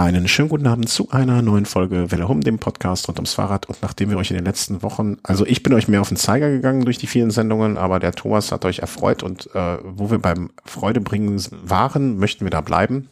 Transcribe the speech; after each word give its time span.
Einen 0.00 0.28
schönen 0.28 0.48
guten 0.48 0.66
Abend 0.66 0.88
zu 0.88 1.10
einer 1.10 1.42
neuen 1.42 1.66
Folge 1.66 2.10
Welle 2.10 2.26
Hum, 2.26 2.40
dem 2.40 2.58
Podcast 2.58 3.06
rund 3.06 3.18
ums 3.18 3.34
Fahrrad. 3.34 3.66
Und 3.66 3.82
nachdem 3.82 4.08
wir 4.08 4.16
euch 4.16 4.30
in 4.30 4.36
den 4.38 4.46
letzten 4.46 4.82
Wochen, 4.82 5.18
also 5.22 5.44
ich 5.44 5.62
bin 5.62 5.74
euch 5.74 5.88
mehr 5.88 6.00
auf 6.00 6.08
den 6.08 6.16
Zeiger 6.16 6.48
gegangen 6.48 6.86
durch 6.86 6.96
die 6.96 7.06
vielen 7.06 7.30
Sendungen, 7.30 7.76
aber 7.76 8.00
der 8.00 8.12
Thomas 8.12 8.50
hat 8.50 8.64
euch 8.64 8.78
erfreut 8.78 9.22
und 9.22 9.54
äh, 9.54 9.76
wo 9.84 10.10
wir 10.10 10.18
beim 10.18 10.52
Freudebringen 10.64 11.38
waren, 11.50 12.16
möchten 12.16 12.46
wir 12.46 12.50
da 12.50 12.62
bleiben. 12.62 13.10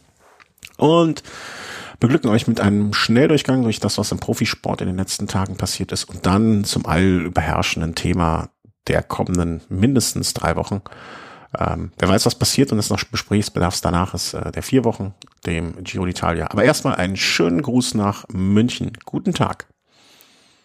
Und 0.79 1.23
beglücken 2.01 2.31
euch 2.31 2.47
mit 2.47 2.59
einem 2.59 2.95
Schnelldurchgang 2.95 3.65
durch 3.65 3.81
das, 3.81 3.99
was 3.99 4.11
im 4.11 4.19
Profisport 4.19 4.81
in 4.81 4.87
den 4.87 4.97
letzten 4.97 5.29
Tagen 5.29 5.59
passiert 5.59 5.93
ist 5.93 6.05
und 6.05 6.25
dann 6.25 6.65
zum 6.65 6.87
allüberherrschenden 6.87 7.97
Thema 7.97 8.49
der 8.87 9.03
kommenden 9.03 9.61
mindestens 9.69 10.33
drei 10.33 10.57
Wochen. 10.57 10.81
Ähm, 11.59 11.93
wer 11.99 12.09
weiß, 12.09 12.25
was 12.25 12.35
passiert 12.35 12.73
und 12.73 12.79
es 12.79 12.89
noch 12.89 12.99
Gesprächsbedarfs 13.11 13.83
danach 13.83 14.15
ist 14.15 14.33
äh, 14.33 14.53
der 14.53 14.63
vier 14.63 14.85
Wochen, 14.85 15.13
dem 15.47 15.83
Giro 15.85 16.05
d'Italia. 16.05 16.51
Aber 16.51 16.65
erstmal 16.65 16.97
einen 16.97 17.17
schönen 17.17 17.63
Gruß 17.63 17.95
nach 17.95 18.25
München. 18.33 18.93
Guten 19.05 19.35
Tag. 19.35 19.69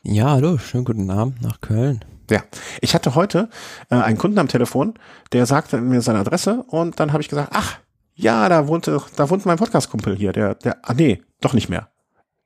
Ja, 0.04 0.32
hallo, 0.32 0.58
schönen 0.58 0.86
guten 0.86 1.10
Abend 1.10 1.42
nach 1.42 1.62
Köln. 1.62 2.04
Ja, 2.30 2.44
ich 2.82 2.94
hatte 2.94 3.16
heute 3.16 3.50
äh, 3.90 3.96
einen 3.96 4.18
Kunden 4.18 4.40
am 4.40 4.48
Telefon, 4.48 4.94
der 5.32 5.46
sagte 5.46 5.80
mir 5.80 6.02
seine 6.02 6.20
Adresse 6.20 6.64
und 6.68 7.00
dann 7.00 7.12
habe 7.12 7.22
ich 7.22 7.30
gesagt, 7.30 7.50
ach, 7.54 7.80
ja, 8.16 8.48
da 8.50 8.68
wohnte, 8.68 9.02
da 9.16 9.30
wohnt 9.30 9.46
mein 9.46 9.58
Podcast-Kumpel 9.58 10.16
hier, 10.16 10.32
der, 10.32 10.56
der, 10.56 10.78
ah 10.84 10.94
nee, 10.94 11.22
doch 11.42 11.54
nicht 11.54 11.70
mehr 11.70 11.90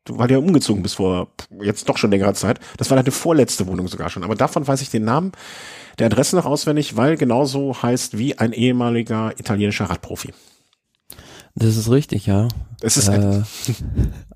weil 0.09 0.27
du 0.27 0.35
ja 0.35 0.39
umgezogen 0.39 0.83
bist 0.83 0.95
vor 0.95 1.29
jetzt 1.61 1.87
doch 1.89 1.97
schon 1.97 2.11
längerer 2.11 2.33
Zeit. 2.33 2.59
Das 2.77 2.89
war 2.89 2.97
deine 2.97 3.11
vorletzte 3.11 3.67
Wohnung 3.67 3.87
sogar 3.87 4.09
schon. 4.09 4.23
Aber 4.23 4.35
davon 4.35 4.67
weiß 4.67 4.81
ich 4.81 4.89
den 4.89 5.05
Namen 5.05 5.31
der 5.99 6.07
Adresse 6.07 6.35
noch 6.35 6.45
auswendig, 6.45 6.95
weil 6.95 7.17
genauso 7.17 7.81
heißt 7.81 8.17
wie 8.17 8.37
ein 8.37 8.53
ehemaliger 8.53 9.33
italienischer 9.37 9.85
Radprofi. 9.85 10.33
Das 11.59 11.75
ist 11.75 11.89
richtig, 11.89 12.27
ja. 12.27 12.47
Es 12.81 12.97
ist 12.97 13.07
äh, 13.07 13.41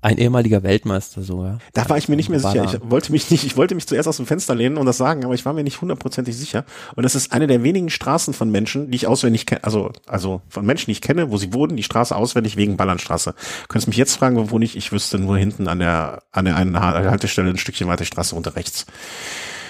ein 0.02 0.18
ehemaliger 0.18 0.64
Weltmeister 0.64 1.22
so, 1.22 1.44
ja. 1.44 1.58
Da 1.72 1.88
war 1.88 1.96
ich 1.96 2.08
mir 2.08 2.16
nicht 2.16 2.28
mehr 2.28 2.40
sicher. 2.40 2.64
Ich 2.64 2.90
wollte 2.90 3.12
mich 3.12 3.30
nicht, 3.30 3.44
ich 3.44 3.56
wollte 3.56 3.76
mich 3.76 3.86
zuerst 3.86 4.08
aus 4.08 4.16
dem 4.16 4.26
Fenster 4.26 4.56
lehnen 4.56 4.76
und 4.76 4.86
das 4.86 4.96
sagen, 4.96 5.24
aber 5.24 5.32
ich 5.34 5.44
war 5.44 5.52
mir 5.52 5.62
nicht 5.62 5.80
hundertprozentig 5.80 6.36
sicher. 6.36 6.64
Und 6.96 7.04
das 7.04 7.14
ist 7.14 7.32
eine 7.32 7.46
der 7.46 7.62
wenigen 7.62 7.90
Straßen 7.90 8.34
von 8.34 8.50
Menschen, 8.50 8.90
die 8.90 8.96
ich 8.96 9.06
auswendig 9.06 9.46
kenne, 9.46 9.62
also, 9.62 9.92
also 10.08 10.42
von 10.48 10.66
Menschen, 10.66 10.86
die 10.86 10.92
ich 10.92 11.00
kenne, 11.00 11.30
wo 11.30 11.36
sie 11.36 11.54
wohnen, 11.54 11.76
die 11.76 11.84
Straße 11.84 12.16
auswendig 12.16 12.56
wegen 12.56 12.76
Ballernstraße. 12.76 13.36
Könntest 13.68 13.86
mich 13.86 13.98
jetzt 13.98 14.16
fragen, 14.16 14.50
wo 14.50 14.58
ich? 14.58 14.76
Ich 14.76 14.90
wüsste 14.90 15.20
nur 15.20 15.38
hinten 15.38 15.68
an 15.68 15.78
der, 15.78 16.24
an 16.32 16.46
der 16.46 16.56
einen 16.56 16.80
Haltestelle 16.80 17.50
ein 17.50 17.58
Stückchen 17.58 17.86
weiter 17.86 18.04
Straße 18.04 18.34
unter 18.34 18.56
rechts. 18.56 18.86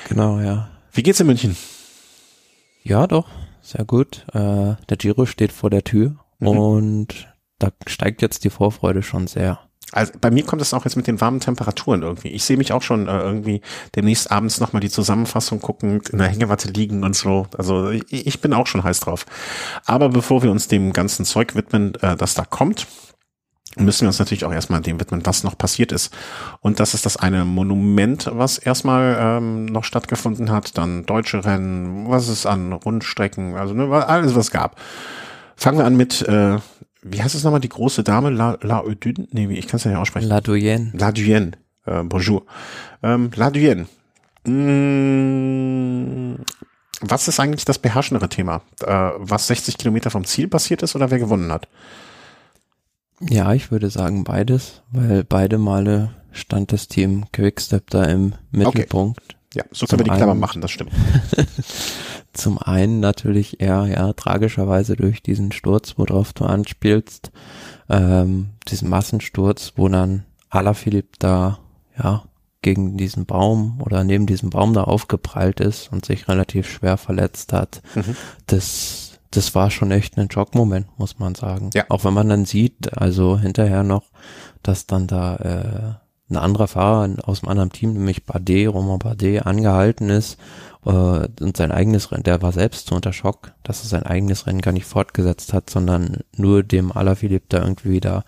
Genau, 0.08 0.40
ja. 0.40 0.70
Wie 0.92 1.02
geht's 1.02 1.20
in 1.20 1.26
München? 1.26 1.56
Ja, 2.82 3.06
doch, 3.06 3.28
sehr 3.60 3.84
gut. 3.84 4.24
Äh, 4.32 4.76
der 4.88 4.96
Giro 4.96 5.26
steht 5.26 5.52
vor 5.52 5.68
der 5.68 5.84
Tür 5.84 6.16
mhm. 6.38 6.48
und 6.48 7.31
da 7.62 7.70
steigt 7.86 8.22
jetzt 8.22 8.44
die 8.44 8.50
Vorfreude 8.50 9.02
schon 9.02 9.26
sehr. 9.26 9.60
Also 9.92 10.14
bei 10.20 10.30
mir 10.30 10.44
kommt 10.44 10.62
es 10.62 10.72
auch 10.72 10.84
jetzt 10.84 10.96
mit 10.96 11.06
den 11.06 11.20
warmen 11.20 11.40
Temperaturen 11.40 12.02
irgendwie. 12.02 12.28
Ich 12.28 12.44
sehe 12.44 12.56
mich 12.56 12.72
auch 12.72 12.80
schon 12.80 13.08
äh, 13.08 13.18
irgendwie 13.18 13.60
demnächst 13.94 14.30
abends 14.30 14.58
nochmal 14.58 14.80
die 14.80 14.88
Zusammenfassung 14.88 15.60
gucken, 15.60 16.00
in 16.10 16.18
der 16.18 16.28
Hängewatte 16.28 16.68
liegen 16.68 17.04
und 17.04 17.14
so. 17.14 17.46
Also 17.56 17.90
ich, 17.90 18.04
ich 18.10 18.40
bin 18.40 18.54
auch 18.54 18.66
schon 18.66 18.84
heiß 18.84 19.00
drauf. 19.00 19.26
Aber 19.84 20.08
bevor 20.08 20.42
wir 20.42 20.50
uns 20.50 20.66
dem 20.66 20.94
ganzen 20.94 21.26
Zeug 21.26 21.54
widmen, 21.54 21.94
äh, 21.96 22.16
das 22.16 22.32
da 22.32 22.44
kommt, 22.46 22.86
müssen 23.76 24.02
wir 24.02 24.08
uns 24.08 24.18
natürlich 24.18 24.44
auch 24.46 24.52
erstmal 24.52 24.80
dem 24.80 24.98
widmen, 24.98 25.24
was 25.24 25.44
noch 25.44 25.58
passiert 25.58 25.92
ist. 25.92 26.12
Und 26.60 26.80
das 26.80 26.94
ist 26.94 27.04
das 27.04 27.18
eine 27.18 27.44
Monument, 27.44 28.30
was 28.32 28.56
erstmal 28.58 29.16
ähm, 29.18 29.66
noch 29.66 29.84
stattgefunden 29.84 30.50
hat, 30.50 30.78
dann 30.78 31.04
deutsche 31.04 31.44
Rennen, 31.44 32.08
was 32.08 32.28
es 32.28 32.46
an 32.46 32.72
Rundstrecken, 32.72 33.56
also 33.56 33.74
ne, 33.74 33.90
alles, 34.06 34.34
was 34.34 34.50
gab. 34.50 34.80
Fangen 35.56 35.78
wir 35.78 35.84
an 35.84 35.96
mit, 35.96 36.22
äh, 36.22 36.58
wie 37.02 37.22
heißt 37.22 37.34
es 37.34 37.44
nochmal, 37.44 37.60
die 37.60 37.68
große 37.68 38.04
Dame, 38.04 38.30
La, 38.30 38.58
La 38.62 38.82
Eudune? 38.82 39.26
Nee, 39.30 39.52
ich 39.52 39.66
kann 39.66 39.76
es 39.78 39.84
ja 39.84 39.90
nicht 39.90 40.00
aussprechen. 40.00 40.28
La 40.28 40.40
Duyenne. 40.40 40.92
La 40.94 41.12
Duyenne, 41.12 41.52
äh, 41.86 42.02
bonjour. 42.02 42.44
Ähm, 43.02 43.30
La 43.34 43.50
Duyenne. 43.50 43.86
Mmh, 44.44 46.36
was 47.00 47.28
ist 47.28 47.40
eigentlich 47.40 47.64
das 47.64 47.78
beherrschendere 47.78 48.28
Thema? 48.28 48.62
Äh, 48.84 49.10
was 49.18 49.48
60 49.48 49.78
Kilometer 49.78 50.10
vom 50.10 50.24
Ziel 50.24 50.48
passiert 50.48 50.82
ist 50.82 50.94
oder 50.94 51.10
wer 51.10 51.18
gewonnen 51.18 51.52
hat? 51.52 51.68
Ja, 53.20 53.52
ich 53.52 53.70
würde 53.70 53.90
sagen 53.90 54.24
beides, 54.24 54.82
weil 54.90 55.24
beide 55.24 55.58
Male 55.58 56.10
stand 56.32 56.72
das 56.72 56.88
Team 56.88 57.26
Quickstep 57.32 57.90
da 57.90 58.04
im 58.04 58.34
Mittelpunkt. 58.50 59.20
Okay. 59.20 59.36
Ja, 59.54 59.64
so 59.70 59.86
können 59.86 60.00
wir 60.00 60.04
die 60.04 60.16
Klammer 60.16 60.34
machen, 60.34 60.60
das 60.60 60.70
stimmt. 60.70 60.92
Zum 62.32 62.58
einen 62.58 63.00
natürlich 63.00 63.60
eher, 63.60 63.86
ja, 63.86 64.12
tragischerweise 64.14 64.96
durch 64.96 65.22
diesen 65.22 65.52
Sturz, 65.52 65.94
worauf 65.96 66.32
du 66.32 66.44
anspielst, 66.44 67.30
ähm, 67.90 68.50
diesen 68.68 68.88
Massensturz, 68.88 69.74
wo 69.76 69.88
dann 69.88 70.24
Alaphilippe 70.48 71.18
da, 71.18 71.58
ja, 71.98 72.24
gegen 72.62 72.96
diesen 72.96 73.26
Baum 73.26 73.82
oder 73.82 74.04
neben 74.04 74.26
diesem 74.26 74.50
Baum 74.50 74.72
da 74.72 74.84
aufgeprallt 74.84 75.60
ist 75.60 75.90
und 75.92 76.06
sich 76.06 76.28
relativ 76.28 76.70
schwer 76.70 76.96
verletzt 76.96 77.52
hat. 77.52 77.82
Mhm. 77.94 78.16
Das 78.46 79.12
das 79.32 79.54
war 79.54 79.70
schon 79.70 79.90
echt 79.90 80.18
ein 80.18 80.30
Schockmoment, 80.30 80.86
muss 80.98 81.18
man 81.18 81.34
sagen. 81.34 81.70
Ja. 81.74 81.86
Auch 81.88 82.04
wenn 82.04 82.14
man 82.14 82.28
dann 82.28 82.44
sieht, 82.44 82.96
also 82.96 83.38
hinterher 83.38 83.82
noch, 83.82 84.04
dass 84.62 84.86
dann 84.86 85.06
da 85.06 85.36
äh, 85.36 86.01
ein 86.32 86.36
anderer 86.36 86.68
Fahrer 86.68 87.14
aus 87.24 87.42
einem 87.42 87.50
anderen 87.50 87.70
Team, 87.70 87.92
nämlich 87.92 88.24
Bardet, 88.24 88.68
Romain 88.68 88.98
Bardet, 88.98 89.46
angehalten 89.46 90.10
ist 90.10 90.38
äh, 90.84 90.90
und 90.90 91.56
sein 91.56 91.72
eigenes 91.72 92.10
Rennen, 92.10 92.24
der 92.24 92.42
war 92.42 92.52
selbst 92.52 92.88
so 92.88 92.94
unter 92.94 93.12
Schock, 93.12 93.52
dass 93.62 93.82
er 93.84 93.88
sein 93.88 94.02
eigenes 94.04 94.46
Rennen 94.46 94.60
gar 94.60 94.72
nicht 94.72 94.86
fortgesetzt 94.86 95.52
hat, 95.52 95.70
sondern 95.70 96.18
nur 96.36 96.62
dem 96.62 96.92
Alaphilippe 96.92 97.46
da 97.48 97.62
irgendwie 97.62 97.90
wieder 97.90 98.24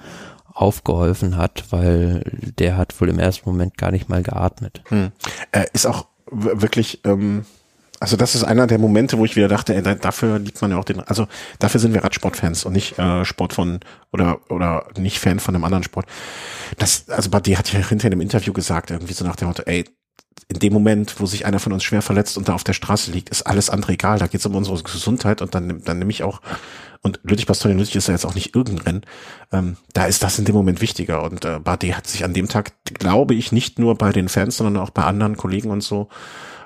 aufgeholfen 0.52 1.36
hat, 1.36 1.64
weil 1.70 2.22
der 2.58 2.76
hat 2.76 3.00
wohl 3.00 3.08
im 3.08 3.18
ersten 3.18 3.48
Moment 3.50 3.76
gar 3.76 3.90
nicht 3.90 4.08
mal 4.08 4.22
geatmet. 4.22 4.82
Hm. 4.88 5.10
Äh, 5.50 5.64
ist 5.72 5.86
auch 5.86 6.06
wirklich 6.30 7.00
ähm, 7.04 7.44
also 8.04 8.18
das 8.18 8.34
ist 8.34 8.44
einer 8.44 8.66
der 8.66 8.78
Momente, 8.78 9.16
wo 9.16 9.24
ich 9.24 9.34
wieder 9.34 9.48
dachte, 9.48 9.74
ey, 9.74 9.82
dafür 9.82 10.38
liebt 10.38 10.60
man 10.60 10.70
ja 10.70 10.76
auch 10.76 10.84
den, 10.84 11.00
also 11.00 11.26
dafür 11.58 11.80
sind 11.80 11.94
wir 11.94 12.04
Radsportfans 12.04 12.66
und 12.66 12.74
nicht 12.74 12.98
äh, 12.98 13.24
Sport 13.24 13.54
von 13.54 13.80
oder 14.12 14.40
oder 14.50 14.86
nicht 14.98 15.18
Fan 15.18 15.40
von 15.40 15.54
einem 15.54 15.64
anderen 15.64 15.84
Sport. 15.84 16.04
Das, 16.76 17.08
also 17.08 17.30
Badi 17.30 17.54
hat 17.54 17.72
ja 17.72 17.78
hinterher 17.78 18.12
im 18.12 18.20
Interview 18.20 18.52
gesagt, 18.52 18.90
irgendwie 18.90 19.14
so 19.14 19.24
nach 19.24 19.36
dem 19.36 19.48
Motto, 19.48 19.62
ey, 19.64 19.86
in 20.48 20.58
dem 20.58 20.74
Moment, 20.74 21.18
wo 21.18 21.24
sich 21.24 21.46
einer 21.46 21.60
von 21.60 21.72
uns 21.72 21.82
schwer 21.82 22.02
verletzt 22.02 22.36
und 22.36 22.46
da 22.46 22.54
auf 22.54 22.62
der 22.62 22.74
Straße 22.74 23.10
liegt, 23.10 23.30
ist 23.30 23.46
alles 23.46 23.70
andere 23.70 23.92
egal. 23.92 24.18
Da 24.18 24.26
geht 24.26 24.40
es 24.40 24.44
um 24.44 24.54
unsere 24.54 24.82
Gesundheit 24.82 25.40
und 25.40 25.54
dann, 25.54 25.82
dann 25.82 25.98
nehme 25.98 26.10
ich 26.10 26.24
auch, 26.24 26.42
und 27.00 27.20
Lüttich 27.22 27.46
Bastogne 27.46 27.78
Lüttich 27.78 27.96
ist 27.96 28.08
ja 28.08 28.12
jetzt 28.12 28.26
auch 28.26 28.34
nicht 28.34 28.54
irgendein 28.54 29.00
ähm, 29.50 29.78
da 29.94 30.04
ist 30.04 30.22
das 30.22 30.38
in 30.38 30.44
dem 30.44 30.54
Moment 30.54 30.82
wichtiger. 30.82 31.22
Und 31.22 31.46
äh, 31.46 31.58
Bardet 31.58 31.96
hat 31.96 32.06
sich 32.06 32.22
an 32.22 32.34
dem 32.34 32.48
Tag, 32.48 32.72
glaube 32.84 33.34
ich, 33.34 33.50
nicht 33.50 33.78
nur 33.78 33.96
bei 33.96 34.12
den 34.12 34.28
Fans, 34.28 34.58
sondern 34.58 34.76
auch 34.82 34.90
bei 34.90 35.04
anderen 35.04 35.38
Kollegen 35.38 35.70
und 35.70 35.82
so 35.82 36.10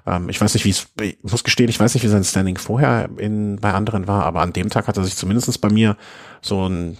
ähm, 0.08 0.28
ich 0.28 0.40
weiß 0.40 0.54
nicht, 0.54 0.64
wie 0.64 0.70
es, 0.70 0.88
ich 1.00 1.18
muss 1.22 1.44
gestehen, 1.44 1.68
ich 1.68 1.78
weiß 1.78 1.94
nicht, 1.94 2.02
wie 2.02 2.08
sein 2.08 2.24
Standing 2.24 2.56
vorher 2.56 3.08
in, 3.18 3.56
bei 3.56 3.72
anderen 3.72 4.06
war, 4.06 4.24
aber 4.24 4.40
an 4.40 4.52
dem 4.52 4.70
Tag 4.70 4.88
hat 4.88 4.96
er 4.96 5.04
sich 5.04 5.16
zumindest 5.16 5.60
bei 5.60 5.70
mir 5.70 5.96
so 6.40 6.68
ein, 6.68 6.98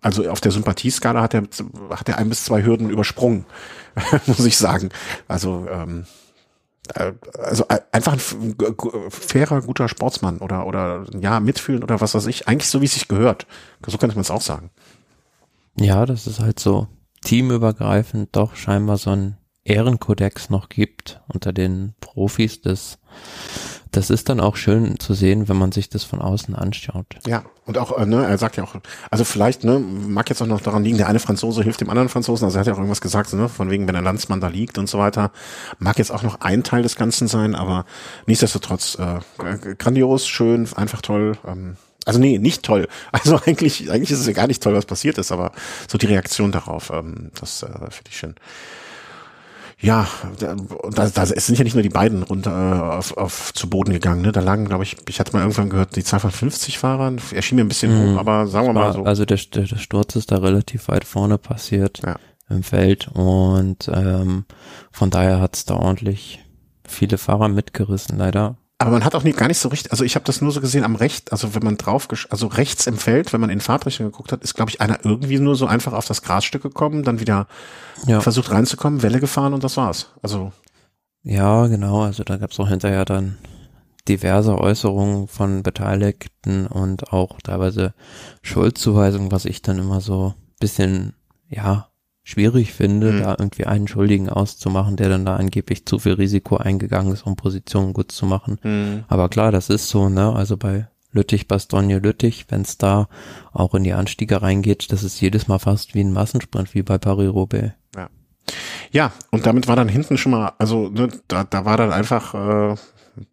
also 0.00 0.28
auf 0.28 0.40
der 0.40 0.52
Sympathieskala 0.52 1.22
hat 1.22 1.34
er, 1.34 1.44
hat 1.90 2.08
er 2.08 2.18
ein 2.18 2.28
bis 2.28 2.44
zwei 2.44 2.64
Hürden 2.64 2.90
übersprungen, 2.90 3.46
muss 4.26 4.44
ich 4.44 4.56
sagen. 4.56 4.90
Also, 5.28 5.66
ähm, 5.70 6.06
äh, 6.94 7.12
also 7.38 7.64
äh, 7.68 7.80
einfach 7.92 8.14
ein 8.14 9.10
fairer, 9.10 9.62
guter 9.62 9.88
Sportsmann 9.88 10.38
oder, 10.38 10.66
oder 10.66 11.06
ja, 11.18 11.40
mitfühlen 11.40 11.82
oder 11.82 12.00
was 12.00 12.14
weiß 12.14 12.26
ich. 12.26 12.48
Eigentlich 12.48 12.68
so, 12.68 12.80
wie 12.80 12.86
es 12.86 12.94
sich 12.94 13.08
gehört. 13.08 13.46
So 13.86 13.98
könnte 13.98 14.16
man 14.16 14.22
es 14.22 14.30
auch 14.30 14.42
sagen. 14.42 14.70
Ja, 15.76 16.06
das 16.06 16.26
ist 16.26 16.40
halt 16.40 16.58
so 16.58 16.88
teamübergreifend 17.22 18.34
doch 18.34 18.54
scheinbar 18.56 18.96
so 18.96 19.10
ein 19.10 19.37
Ehrenkodex 19.68 20.50
noch 20.50 20.68
gibt 20.68 21.20
unter 21.28 21.52
den 21.52 21.94
Profis, 22.00 22.62
das, 22.62 22.98
das 23.92 24.10
ist 24.10 24.28
dann 24.28 24.40
auch 24.40 24.56
schön 24.56 24.98
zu 24.98 25.14
sehen, 25.14 25.48
wenn 25.48 25.56
man 25.56 25.72
sich 25.72 25.88
das 25.88 26.04
von 26.04 26.20
außen 26.20 26.54
anschaut. 26.54 27.06
Ja, 27.26 27.44
und 27.66 27.78
auch, 27.78 27.96
äh, 27.98 28.06
ne, 28.06 28.24
er 28.24 28.38
sagt 28.38 28.56
ja 28.56 28.64
auch, 28.64 28.74
also 29.10 29.24
vielleicht, 29.24 29.64
ne, 29.64 29.78
mag 29.78 30.28
jetzt 30.30 30.40
auch 30.40 30.46
noch 30.46 30.60
daran 30.60 30.84
liegen, 30.84 30.96
der 30.96 31.08
eine 31.08 31.20
Franzose 31.20 31.62
hilft 31.62 31.80
dem 31.80 31.90
anderen 31.90 32.08
Franzosen, 32.08 32.44
also 32.46 32.56
er 32.56 32.60
hat 32.60 32.66
ja 32.66 32.72
auch 32.72 32.78
irgendwas 32.78 33.00
gesagt, 33.00 33.32
ne, 33.34 33.48
von 33.48 33.70
wegen, 33.70 33.86
wenn 33.86 33.94
der 33.94 34.02
Landsmann 34.02 34.40
da 34.40 34.48
liegt 34.48 34.78
und 34.78 34.88
so 34.88 34.98
weiter, 34.98 35.32
mag 35.78 35.98
jetzt 35.98 36.10
auch 36.10 36.22
noch 36.22 36.40
ein 36.40 36.62
Teil 36.62 36.82
des 36.82 36.96
Ganzen 36.96 37.28
sein, 37.28 37.54
aber 37.54 37.84
nichtsdestotrotz, 38.26 38.96
äh, 38.98 39.74
grandios, 39.76 40.26
schön, 40.26 40.66
einfach 40.76 41.02
toll, 41.02 41.36
ähm, 41.46 41.76
also 42.06 42.18
nee, 42.20 42.38
nicht 42.38 42.62
toll. 42.62 42.88
Also 43.12 43.38
eigentlich, 43.44 43.90
eigentlich 43.90 44.12
ist 44.12 44.20
es 44.20 44.26
ja 44.26 44.32
gar 44.32 44.46
nicht 44.46 44.62
toll, 44.62 44.74
was 44.74 44.86
passiert 44.86 45.18
ist, 45.18 45.30
aber 45.30 45.52
so 45.88 45.98
die 45.98 46.06
Reaktion 46.06 46.52
darauf, 46.52 46.90
ähm, 46.90 47.30
das 47.38 47.62
äh, 47.62 47.66
finde 47.66 48.08
ich 48.08 48.16
schön 48.16 48.34
ja, 49.80 50.08
da, 50.40 50.56
da, 51.08 51.22
es 51.22 51.46
sind 51.46 51.56
ja 51.56 51.62
nicht 51.62 51.74
nur 51.74 51.84
die 51.84 51.88
beiden 51.88 52.24
runter 52.24 52.50
äh, 52.50 52.96
auf, 52.96 53.16
auf 53.16 53.54
zu 53.54 53.70
Boden 53.70 53.92
gegangen, 53.92 54.22
ne? 54.22 54.32
Da 54.32 54.40
lagen, 54.40 54.64
glaube 54.64 54.82
ich, 54.82 54.96
ich 55.08 55.20
hatte 55.20 55.32
mal 55.32 55.40
irgendwann 55.40 55.70
gehört, 55.70 55.94
die 55.94 56.02
Zahl 56.02 56.18
von 56.18 56.32
50 56.32 56.78
Fahrern, 56.78 57.20
erschien 57.32 57.56
mir 57.56 57.62
ein 57.64 57.68
bisschen 57.68 57.92
mhm. 57.92 58.14
hoch, 58.14 58.20
aber 58.20 58.48
sagen 58.48 58.66
wir 58.66 58.72
mal 58.72 58.92
so. 58.92 59.04
Also 59.04 59.24
der, 59.24 59.38
der, 59.54 59.64
der 59.64 59.76
Sturz 59.76 60.16
ist 60.16 60.32
da 60.32 60.38
relativ 60.38 60.88
weit 60.88 61.04
vorne 61.04 61.38
passiert 61.38 62.00
ja. 62.04 62.16
im 62.50 62.64
Feld 62.64 63.08
und 63.14 63.88
ähm, 63.94 64.46
von 64.90 65.10
daher 65.10 65.40
hat's 65.40 65.64
da 65.64 65.76
ordentlich 65.76 66.44
viele 66.84 67.16
Fahrer 67.16 67.48
mitgerissen, 67.48 68.18
leider 68.18 68.56
aber 68.78 68.92
man 68.92 69.04
hat 69.04 69.16
auch 69.16 69.24
nie, 69.24 69.32
gar 69.32 69.48
nicht 69.48 69.58
so 69.58 69.68
richtig, 69.68 69.90
also 69.90 70.04
ich 70.04 70.14
habe 70.14 70.24
das 70.24 70.40
nur 70.40 70.52
so 70.52 70.60
gesehen 70.60 70.84
am 70.84 70.94
Recht, 70.94 71.32
also 71.32 71.54
wenn 71.54 71.64
man 71.64 71.76
drauf, 71.76 72.08
also 72.30 72.46
rechts 72.46 72.86
im 72.86 72.96
Feld, 72.96 73.32
wenn 73.32 73.40
man 73.40 73.50
in 73.50 73.60
Fahrtrichtung 73.60 74.06
geguckt 74.06 74.30
hat, 74.30 74.42
ist 74.44 74.54
glaube 74.54 74.70
ich 74.70 74.80
einer 74.80 75.04
irgendwie 75.04 75.40
nur 75.40 75.56
so 75.56 75.66
einfach 75.66 75.92
auf 75.92 76.06
das 76.06 76.22
Grasstück 76.22 76.62
gekommen, 76.62 77.02
dann 77.02 77.18
wieder 77.18 77.48
ja. 78.06 78.20
versucht 78.20 78.52
reinzukommen, 78.52 79.02
Welle 79.02 79.18
gefahren 79.18 79.52
und 79.52 79.64
das 79.64 79.76
war's. 79.76 80.10
Also 80.22 80.52
ja, 81.24 81.66
genau, 81.66 82.02
also 82.02 82.22
da 82.22 82.36
gab's 82.36 82.60
auch 82.60 82.68
hinterher 82.68 83.04
dann 83.04 83.36
diverse 84.08 84.56
Äußerungen 84.56 85.28
von 85.28 85.62
Beteiligten 85.62 86.66
und 86.66 87.12
auch 87.12 87.40
teilweise 87.42 87.94
Schuldzuweisungen, 88.42 89.32
was 89.32 89.44
ich 89.44 89.60
dann 89.60 89.78
immer 89.78 90.00
so 90.00 90.34
bisschen, 90.60 91.14
ja, 91.48 91.88
schwierig 92.28 92.74
finde, 92.74 93.12
mhm. 93.12 93.20
da 93.20 93.36
irgendwie 93.38 93.64
einen 93.64 93.88
Schuldigen 93.88 94.28
auszumachen, 94.28 94.96
der 94.96 95.08
dann 95.08 95.24
da 95.24 95.36
angeblich 95.36 95.86
zu 95.86 95.98
viel 95.98 96.12
Risiko 96.12 96.58
eingegangen 96.58 97.10
ist, 97.10 97.22
um 97.22 97.36
Positionen 97.36 97.94
gut 97.94 98.12
zu 98.12 98.26
machen. 98.26 98.58
Mhm. 98.62 99.04
Aber 99.08 99.30
klar, 99.30 99.50
das 99.50 99.70
ist 99.70 99.88
so, 99.88 100.10
ne? 100.10 100.34
Also 100.34 100.58
bei 100.58 100.88
Lüttich, 101.10 101.48
Bastogne, 101.48 102.00
Lüttich, 102.00 102.44
wenn 102.50 102.60
es 102.60 102.76
da 102.76 103.08
auch 103.50 103.74
in 103.74 103.82
die 103.82 103.94
Anstiege 103.94 104.42
reingeht, 104.42 104.92
das 104.92 105.04
ist 105.04 105.18
jedes 105.22 105.48
Mal 105.48 105.58
fast 105.58 105.94
wie 105.94 106.00
ein 106.00 106.12
Massensprint, 106.12 106.74
wie 106.74 106.82
bei 106.82 106.98
Paris-Roubaix. 106.98 107.72
Ja. 107.96 108.10
Ja, 108.92 109.12
und 109.30 109.46
damit 109.46 109.66
war 109.66 109.76
dann 109.76 109.88
hinten 109.88 110.18
schon 110.18 110.32
mal, 110.32 110.52
also 110.58 110.90
ne, 110.90 111.08
da, 111.28 111.44
da 111.44 111.64
war 111.64 111.78
dann 111.78 111.92
einfach, 111.92 112.34
äh, 112.34 112.76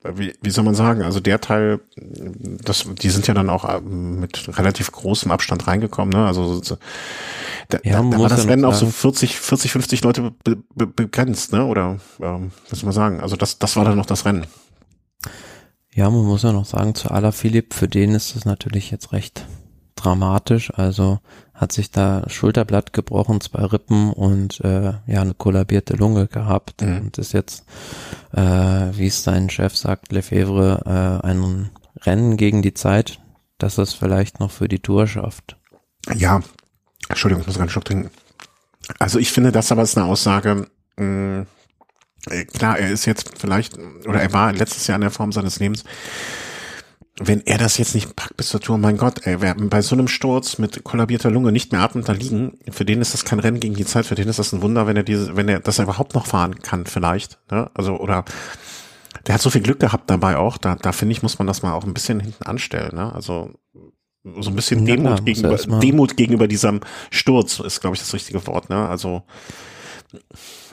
wie, 0.03 0.33
wie 0.41 0.49
soll 0.49 0.63
man 0.63 0.75
sagen, 0.75 1.01
also 1.01 1.19
der 1.19 1.41
Teil, 1.41 1.79
das, 1.95 2.85
die 3.01 3.09
sind 3.09 3.27
ja 3.27 3.33
dann 3.33 3.49
auch 3.49 3.65
äh, 3.65 3.81
mit 3.81 4.57
relativ 4.57 4.91
großem 4.91 5.31
Abstand 5.31 5.67
reingekommen, 5.67 6.13
ne? 6.13 6.27
Also 6.27 6.61
da, 7.69 7.79
ja, 7.83 8.01
da, 8.01 8.19
war 8.19 8.29
das 8.29 8.47
Rennen 8.47 8.65
auf 8.65 8.75
so 8.75 8.85
40, 8.87 9.39
40, 9.39 9.71
50 9.71 10.03
Leute 10.03 10.33
be, 10.43 10.57
be, 10.75 10.87
begrenzt, 10.87 11.51
ne? 11.51 11.65
Oder 11.65 11.97
ähm, 12.21 12.51
was 12.69 12.79
soll 12.79 12.87
man 12.87 12.93
sagen? 12.93 13.19
Also 13.21 13.35
das, 13.35 13.59
das 13.59 13.75
war 13.75 13.85
dann 13.85 13.97
noch 13.97 14.05
das 14.05 14.25
Rennen. 14.25 14.45
Ja, 15.93 16.09
man 16.09 16.25
muss 16.25 16.43
ja 16.43 16.51
noch 16.51 16.65
sagen, 16.65 16.93
zu 16.93 17.09
aller 17.09 17.31
Philipp, 17.31 17.73
für 17.73 17.87
den 17.87 18.11
ist 18.11 18.35
das 18.35 18.45
natürlich 18.45 18.91
jetzt 18.91 19.13
recht 19.13 19.45
dramatisch. 19.95 20.71
Also 20.73 21.19
hat 21.53 21.71
sich 21.71 21.89
da 21.89 22.23
Schulterblatt 22.27 22.93
gebrochen, 22.93 23.41
zwei 23.41 23.63
Rippen 23.63 24.11
und 24.11 24.59
äh, 24.61 24.93
ja 25.07 25.21
eine 25.21 25.33
kollabierte 25.33 25.95
Lunge 25.95 26.27
gehabt 26.27 26.81
mhm. 26.81 26.97
und 26.97 27.17
ist 27.17 27.33
jetzt, 27.33 27.65
äh, 28.33 28.41
wie 28.41 29.07
es 29.07 29.23
sein 29.23 29.49
Chef 29.49 29.75
sagt, 29.75 30.11
Lefebvre, 30.11 31.21
äh, 31.23 31.27
ein 31.27 31.71
Rennen 32.01 32.37
gegen 32.37 32.61
die 32.61 32.73
Zeit, 32.73 33.19
dass 33.57 33.77
es 33.77 33.93
vielleicht 33.93 34.39
noch 34.39 34.51
für 34.51 34.67
die 34.67 34.79
Tour 34.79 35.07
schafft. 35.07 35.57
Ja, 36.13 36.41
Entschuldigung, 37.09 37.41
ich 37.41 37.47
muss 37.47 37.59
einen 37.59 37.69
Schluck 37.69 37.85
trinken. 37.85 38.11
Also 38.99 39.19
ich 39.19 39.31
finde, 39.31 39.51
das 39.51 39.71
aber 39.71 39.81
ist 39.81 39.97
eine 39.97 40.07
Aussage, 40.07 40.67
mh, 40.97 41.05
mm, 41.05 41.47
äh, 42.29 42.45
klar, 42.45 42.79
er 42.79 42.89
ist 42.89 43.05
jetzt 43.05 43.37
vielleicht, 43.37 43.77
oder 44.07 44.21
er 44.21 44.33
war 44.33 44.51
letztes 44.53 44.87
Jahr 44.87 44.95
in 44.95 45.01
der 45.01 45.11
Form 45.11 45.31
seines 45.31 45.59
Lebens, 45.59 45.83
wenn 47.19 47.41
er 47.45 47.57
das 47.57 47.77
jetzt 47.77 47.95
nicht 47.95 48.15
packt 48.15 48.35
bis 48.35 48.49
zur 48.49 48.59
Tour, 48.59 48.77
mein 48.77 48.97
Gott, 48.97 49.25
ey, 49.25 49.39
wer 49.39 49.55
bei 49.55 49.81
so 49.81 49.95
einem 49.95 50.09
Sturz 50.09 50.57
mit 50.57 50.83
kollabierter 50.83 51.31
Lunge 51.31 51.53
nicht 51.53 51.71
mehr 51.71 51.81
atmend 51.81 52.09
da 52.09 52.13
liegen, 52.13 52.59
für 52.69 52.83
den 52.83 52.99
ist 52.99 53.13
das 53.13 53.23
kein 53.23 53.39
Rennen 53.39 53.61
gegen 53.61 53.75
die 53.75 53.85
Zeit, 53.85 54.05
für 54.05 54.15
den 54.15 54.27
ist 54.27 54.39
das 54.39 54.51
ein 54.51 54.61
Wunder, 54.61 54.85
wenn 54.85 54.97
er 54.97 55.03
diese, 55.03 55.37
wenn 55.37 55.47
er, 55.47 55.61
dass 55.61 55.79
er 55.79 55.83
überhaupt 55.83 56.13
noch 56.13 56.27
fahren 56.27 56.59
kann, 56.59 56.85
vielleicht, 56.85 57.39
ne? 57.49 57.71
Also, 57.73 57.97
oder, 57.97 58.25
der 59.27 59.35
hat 59.35 59.41
so 59.41 59.49
viel 59.49 59.61
Glück 59.61 59.79
gehabt 59.79 60.09
dabei 60.09 60.35
auch, 60.35 60.57
da, 60.57 60.75
da 60.75 60.91
finde 60.91 61.13
ich, 61.13 61.23
muss 61.23 61.39
man 61.39 61.47
das 61.47 61.63
mal 61.63 61.73
auch 61.73 61.85
ein 61.85 61.93
bisschen 61.93 62.19
hinten 62.19 62.43
anstellen, 62.43 62.95
ne? 62.95 63.13
Also, 63.15 63.51
so 64.39 64.49
ein 64.49 64.55
bisschen 64.55 64.85
ja, 64.85 64.95
Demut 64.95 65.25
gegenüber, 65.25 65.57
Demut 65.79 66.17
gegenüber 66.17 66.47
diesem 66.47 66.81
Sturz 67.11 67.59
ist, 67.59 67.79
glaube 67.79 67.95
ich, 67.95 68.01
das 68.01 68.13
richtige 68.13 68.45
Wort, 68.45 68.69
ne? 68.69 68.89
Also, 68.89 69.23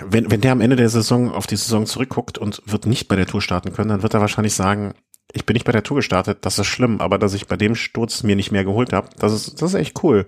wenn, 0.00 0.28
wenn 0.30 0.40
der 0.40 0.52
am 0.52 0.60
Ende 0.60 0.74
der 0.74 0.88
Saison 0.88 1.30
auf 1.32 1.46
die 1.46 1.56
Saison 1.56 1.86
zurückguckt 1.86 2.36
und 2.36 2.62
wird 2.66 2.86
nicht 2.86 3.06
bei 3.06 3.14
der 3.14 3.26
Tour 3.26 3.40
starten 3.40 3.72
können, 3.72 3.90
dann 3.90 4.02
wird 4.02 4.14
er 4.14 4.20
wahrscheinlich 4.20 4.54
sagen, 4.54 4.94
ich 5.32 5.46
bin 5.46 5.54
nicht 5.54 5.64
bei 5.64 5.72
der 5.72 5.82
Tour 5.82 5.96
gestartet, 5.96 6.38
das 6.42 6.58
ist 6.58 6.66
schlimm, 6.66 7.00
aber 7.00 7.18
dass 7.18 7.34
ich 7.34 7.46
bei 7.46 7.56
dem 7.56 7.74
Sturz 7.74 8.22
mir 8.22 8.36
nicht 8.36 8.52
mehr 8.52 8.64
geholt 8.64 8.92
habe, 8.92 9.08
das 9.18 9.32
ist, 9.32 9.60
das 9.60 9.74
ist 9.74 9.80
echt 9.80 10.02
cool. 10.02 10.26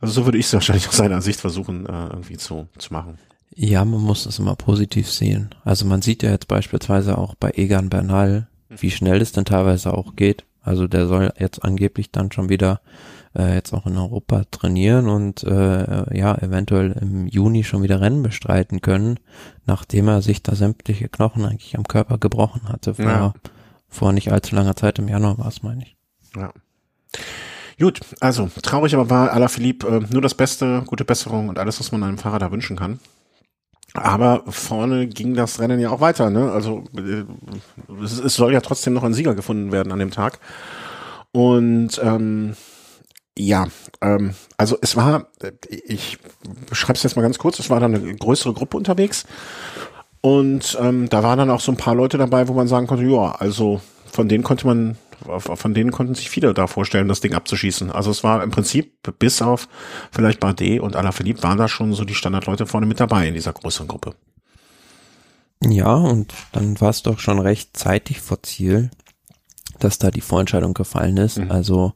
Also 0.00 0.12
so 0.14 0.24
würde 0.26 0.38
ich 0.38 0.46
es 0.46 0.52
wahrscheinlich 0.54 0.88
aus 0.88 0.96
seiner 0.96 1.22
Sicht 1.22 1.40
versuchen, 1.40 1.86
äh, 1.86 2.06
irgendwie 2.08 2.36
zu, 2.36 2.68
zu 2.78 2.92
machen. 2.92 3.18
Ja, 3.54 3.84
man 3.84 4.00
muss 4.00 4.24
das 4.24 4.38
immer 4.38 4.56
positiv 4.56 5.10
sehen. 5.10 5.50
Also 5.64 5.86
man 5.86 6.02
sieht 6.02 6.22
ja 6.22 6.30
jetzt 6.30 6.48
beispielsweise 6.48 7.16
auch 7.16 7.34
bei 7.36 7.52
Egan 7.54 7.88
Bernal, 7.88 8.48
wie 8.68 8.90
schnell 8.90 9.20
es 9.20 9.32
denn 9.32 9.44
teilweise 9.44 9.94
auch 9.94 10.16
geht. 10.16 10.44
Also 10.60 10.88
der 10.88 11.06
soll 11.06 11.32
jetzt 11.38 11.62
angeblich 11.62 12.10
dann 12.10 12.32
schon 12.32 12.48
wieder 12.48 12.80
äh, 13.36 13.54
jetzt 13.54 13.72
auch 13.72 13.86
in 13.86 13.96
Europa 13.96 14.44
trainieren 14.50 15.08
und 15.08 15.44
äh, 15.44 16.16
ja, 16.16 16.34
eventuell 16.36 16.92
im 17.00 17.26
Juni 17.26 17.64
schon 17.64 17.82
wieder 17.82 18.00
Rennen 18.00 18.22
bestreiten 18.22 18.80
können, 18.80 19.20
nachdem 19.66 20.08
er 20.08 20.22
sich 20.22 20.42
da 20.42 20.54
sämtliche 20.54 21.08
Knochen 21.08 21.44
eigentlich 21.44 21.76
am 21.76 21.84
Körper 21.86 22.18
gebrochen 22.18 22.68
hatte. 22.68 22.94
Vor 22.94 23.04
ja 23.04 23.34
vor 23.94 24.12
nicht 24.12 24.32
allzu 24.32 24.54
langer 24.54 24.76
Zeit, 24.76 24.98
im 24.98 25.08
Januar 25.08 25.38
war 25.38 25.46
es, 25.46 25.62
meine 25.62 25.84
ich. 25.84 25.96
Ja. 26.36 26.52
Gut, 27.78 28.00
also 28.20 28.48
traurig, 28.62 28.94
aber 28.94 29.10
war 29.10 29.32
Alaphilippe 29.32 29.86
äh, 29.86 30.12
nur 30.12 30.22
das 30.22 30.34
Beste, 30.34 30.82
gute 30.86 31.04
Besserung 31.04 31.48
und 31.48 31.58
alles, 31.58 31.80
was 31.80 31.92
man 31.92 32.02
einem 32.02 32.18
Fahrer 32.18 32.38
da 32.38 32.52
wünschen 32.52 32.76
kann. 32.76 33.00
Aber 33.94 34.42
vorne 34.48 35.06
ging 35.06 35.34
das 35.34 35.60
Rennen 35.60 35.78
ja 35.78 35.90
auch 35.90 36.00
weiter, 36.00 36.28
ne? 36.28 36.50
Also 36.50 36.84
äh, 36.96 37.24
es, 38.02 38.34
soll 38.34 38.52
ja 38.52 38.60
trotzdem 38.60 38.92
noch 38.92 39.04
ein 39.04 39.14
Sieger 39.14 39.34
gefunden 39.34 39.70
werden 39.70 39.92
an 39.92 40.00
dem 40.00 40.10
Tag. 40.10 40.40
Und 41.30 42.00
ähm, 42.02 42.56
ja, 43.36 43.66
ähm, 44.00 44.34
also 44.56 44.76
es 44.80 44.96
war, 44.96 45.28
ich 45.70 46.18
beschreibe 46.68 46.96
es 46.96 47.04
jetzt 47.04 47.16
mal 47.16 47.22
ganz 47.22 47.38
kurz, 47.38 47.58
es 47.58 47.70
war 47.70 47.80
dann 47.80 47.94
eine 47.94 48.14
größere 48.14 48.52
Gruppe 48.52 48.76
unterwegs 48.76 49.26
und 50.24 50.78
ähm, 50.80 51.10
da 51.10 51.22
waren 51.22 51.36
dann 51.36 51.50
auch 51.50 51.60
so 51.60 51.70
ein 51.70 51.76
paar 51.76 51.94
Leute 51.94 52.16
dabei, 52.16 52.48
wo 52.48 52.54
man 52.54 52.66
sagen 52.66 52.86
konnte, 52.86 53.04
ja, 53.04 53.32
also 53.32 53.82
von 54.10 54.26
denen 54.26 54.42
konnte 54.42 54.66
man, 54.66 54.96
von 55.38 55.74
denen 55.74 55.90
konnten 55.90 56.14
sich 56.14 56.30
viele 56.30 56.54
da 56.54 56.66
vorstellen, 56.66 57.08
das 57.08 57.20
Ding 57.20 57.34
abzuschießen. 57.34 57.90
Also 57.90 58.10
es 58.10 58.24
war 58.24 58.42
im 58.42 58.50
Prinzip 58.50 58.94
bis 59.18 59.42
auf 59.42 59.68
vielleicht 60.12 60.40
Bardet 60.40 60.80
und 60.80 60.96
Alaphilippe 60.96 61.42
waren 61.42 61.58
da 61.58 61.68
schon 61.68 61.92
so 61.92 62.06
die 62.06 62.14
Standardleute 62.14 62.64
vorne 62.64 62.86
mit 62.86 63.00
dabei 63.00 63.28
in 63.28 63.34
dieser 63.34 63.52
größeren 63.52 63.86
Gruppe. 63.86 64.14
Ja, 65.62 65.92
und 65.92 66.32
dann 66.52 66.80
war 66.80 66.88
es 66.88 67.02
doch 67.02 67.18
schon 67.18 67.38
recht 67.38 67.76
zeitig 67.76 68.22
vor 68.22 68.42
Ziel, 68.42 68.90
dass 69.78 69.98
da 69.98 70.10
die 70.10 70.22
Vorentscheidung 70.22 70.72
gefallen 70.72 71.18
ist. 71.18 71.36
Mhm. 71.36 71.50
Also 71.50 71.92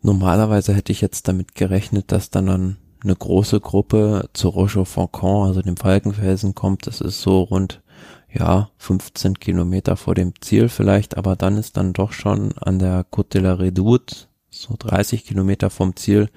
normalerweise 0.00 0.72
hätte 0.72 0.92
ich 0.92 1.02
jetzt 1.02 1.28
damit 1.28 1.54
gerechnet, 1.54 2.10
dass 2.10 2.30
dann 2.30 2.46
dann 2.46 2.76
eine 3.04 3.14
große 3.14 3.60
Gruppe 3.60 4.28
zu 4.32 4.48
Rochefoucauld, 4.48 5.48
also 5.48 5.62
dem 5.62 5.76
Falkenfelsen 5.76 6.54
kommt. 6.54 6.86
Das 6.86 7.00
ist 7.00 7.20
so 7.20 7.42
rund, 7.42 7.82
ja, 8.32 8.70
15 8.78 9.38
Kilometer 9.38 9.96
vor 9.96 10.14
dem 10.14 10.32
Ziel 10.40 10.68
vielleicht, 10.68 11.16
aber 11.16 11.36
dann 11.36 11.56
ist 11.56 11.76
dann 11.76 11.92
doch 11.92 12.12
schon 12.12 12.52
an 12.58 12.78
der 12.78 13.06
Côte 13.10 13.30
de 13.34 13.42
la 13.42 13.54
Redoute, 13.54 14.26
so 14.50 14.74
30 14.78 15.24
Kilometer 15.24 15.70
vom 15.70 15.96
Ziel, 15.96 16.30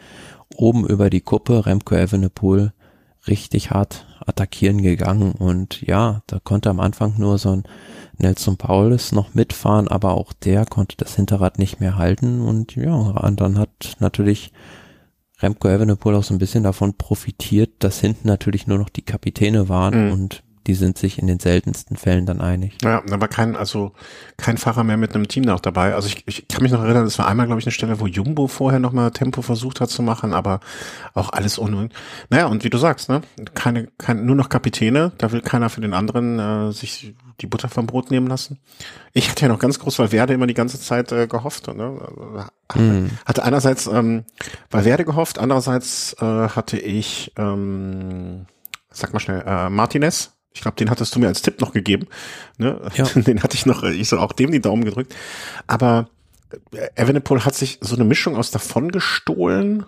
oben 0.56 0.86
über 0.86 1.10
die 1.10 1.22
Kuppe, 1.22 1.66
Remco 1.66 1.96
Evenepoel, 1.96 2.74
richtig 3.28 3.72
hart 3.72 4.06
attackieren 4.26 4.82
gegangen 4.82 5.34
und 5.34 5.82
ja, 5.82 6.22
da 6.28 6.40
konnte 6.40 6.70
am 6.70 6.80
Anfang 6.80 7.16
nur 7.18 7.38
so 7.38 7.52
ein 7.52 7.64
Nelson 8.18 8.58
Paulus 8.58 9.12
noch 9.12 9.34
mitfahren, 9.34 9.88
aber 9.88 10.16
auch 10.16 10.34
der 10.34 10.66
konnte 10.66 10.98
das 10.98 11.16
Hinterrad 11.16 11.60
nicht 11.60 11.80
mehr 11.80 11.98
halten 11.98 12.42
und 12.42 12.76
ja, 12.76 13.14
dann 13.32 13.58
hat 13.58 13.96
natürlich 14.00 14.52
Remco 15.42 15.68
Evenepoel 15.68 16.16
auch 16.16 16.24
so 16.24 16.34
ein 16.34 16.40
bisschen 16.40 16.64
davon 16.64 16.96
profitiert, 16.96 17.72
dass 17.80 18.00
hinten 18.00 18.28
natürlich 18.28 18.68
nur 18.68 18.78
noch 18.78 18.90
die 18.90 19.04
Kapitäne 19.04 19.70
waren 19.70 20.08
mhm. 20.08 20.12
und 20.12 20.44
die 20.68 20.74
sind 20.74 20.98
sich 20.98 21.18
in 21.18 21.28
den 21.28 21.40
seltensten 21.40 21.96
Fällen 21.96 22.26
dann 22.26 22.42
einig. 22.42 22.78
Ja, 22.84 23.02
aber 23.10 23.30
kein, 23.30 23.56
also 23.56 23.94
kein 24.36 24.58
Fahrer 24.58 24.84
mehr 24.84 24.98
mit 24.98 25.16
einem 25.16 25.30
Team 25.30 25.44
noch 25.44 25.62
dabei. 25.62 25.96
Also 25.96 26.10
ich, 26.10 26.28
ich 26.28 26.48
kann 26.50 26.62
mich 26.62 26.74
noch 26.74 26.84
erinnern, 26.84 27.06
es 27.06 27.18
war 27.18 27.28
einmal, 27.28 27.46
glaube 27.46 27.60
ich, 27.60 27.66
eine 27.66 27.72
Stelle, 27.72 28.02
wo 28.02 28.08
Jumbo 28.08 28.48
vorher 28.48 28.80
nochmal 28.80 29.12
Tempo 29.12 29.42
versucht 29.42 29.80
hat 29.80 29.90
zu 29.90 30.04
machen, 30.04 30.34
aber 30.34 30.60
auch 31.14 31.30
alles 31.30 31.58
ohne. 31.58 31.90
Naja, 32.30 32.48
und 32.48 32.66
wie 32.66 32.70
du 32.70 32.78
sagst, 32.78 33.08
ne, 33.08 33.22
keine, 33.54 33.88
kein, 33.98 34.26
nur 34.26 34.36
noch 34.36 34.50
Kapitäne, 34.50 35.14
da 35.18 35.32
will 35.32 35.42
keiner 35.42 35.70
für 35.70 35.82
den 35.82 35.94
anderen 35.94 36.40
äh, 36.40 36.72
sich 36.74 37.16
die 37.40 37.48
Butter 37.48 37.70
vom 37.70 37.88
Brot 37.88 38.12
nehmen 38.12 38.28
lassen. 38.28 38.60
Ich 39.14 39.30
hatte 39.30 39.44
ja 39.44 39.48
noch 39.48 39.60
ganz 39.60 39.80
groß 39.80 40.00
Valverde 40.00 40.34
immer 40.34 40.48
die 40.48 40.54
ganze 40.54 40.82
Zeit 40.82 41.12
äh, 41.12 41.28
gehofft. 41.28 41.68
Ne? 41.68 42.00
Mhm. 42.76 43.12
Hatte 43.26 43.44
einerseits 43.44 43.88
ähm, 43.88 44.26
Valverde 44.70 45.06
gehofft, 45.06 45.40
andererseits 45.40 46.14
äh, 46.20 46.26
hatte 46.26 46.78
ich, 46.78 47.32
ähm, 47.38 48.48
sag 48.92 49.14
mal 49.14 49.20
schnell, 49.20 49.44
äh, 49.46 49.70
Martinez 49.70 50.37
ich 50.58 50.62
glaube, 50.62 50.76
den 50.76 50.90
hattest 50.90 51.14
du 51.16 51.20
mir 51.20 51.28
als 51.28 51.44
Tipp 51.44 51.62
noch 51.62 51.72
gegeben. 51.72 52.08
Ne? 52.58 52.82
Ja. 52.96 53.06
Den 53.16 53.44
hatte 53.44 53.56
ich 53.56 53.68
noch, 53.68 53.84
ich 53.84 54.10
soll 54.10 54.18
auch 54.18 54.34
dem 54.34 54.52
die 54.52 54.60
Daumen 54.60 54.84
gedrückt. 54.84 55.16
Aber 55.68 56.10
äh, 56.72 56.90
Evenepoel 56.96 57.46
hat 57.46 57.54
sich 57.54 57.78
so 57.80 57.96
eine 57.96 58.06
Mischung 58.06 58.36
aus 58.36 58.50
davon 58.50 58.90
gestohlen 58.90 59.86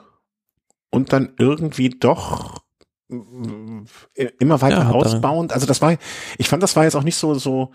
und 0.91 1.11
dann 1.11 1.33
irgendwie 1.39 1.89
doch 1.89 2.61
äh, 3.09 4.27
immer 4.39 4.61
weiter 4.61 4.83
ja, 4.83 4.91
ausbauend. 4.91 5.53
Also 5.53 5.65
das 5.65 5.81
war, 5.81 5.97
ich 6.37 6.47
fand, 6.47 6.61
das 6.61 6.75
war 6.75 6.83
jetzt 6.83 6.95
auch 6.95 7.03
nicht 7.03 7.15
so, 7.15 7.33
so, 7.33 7.71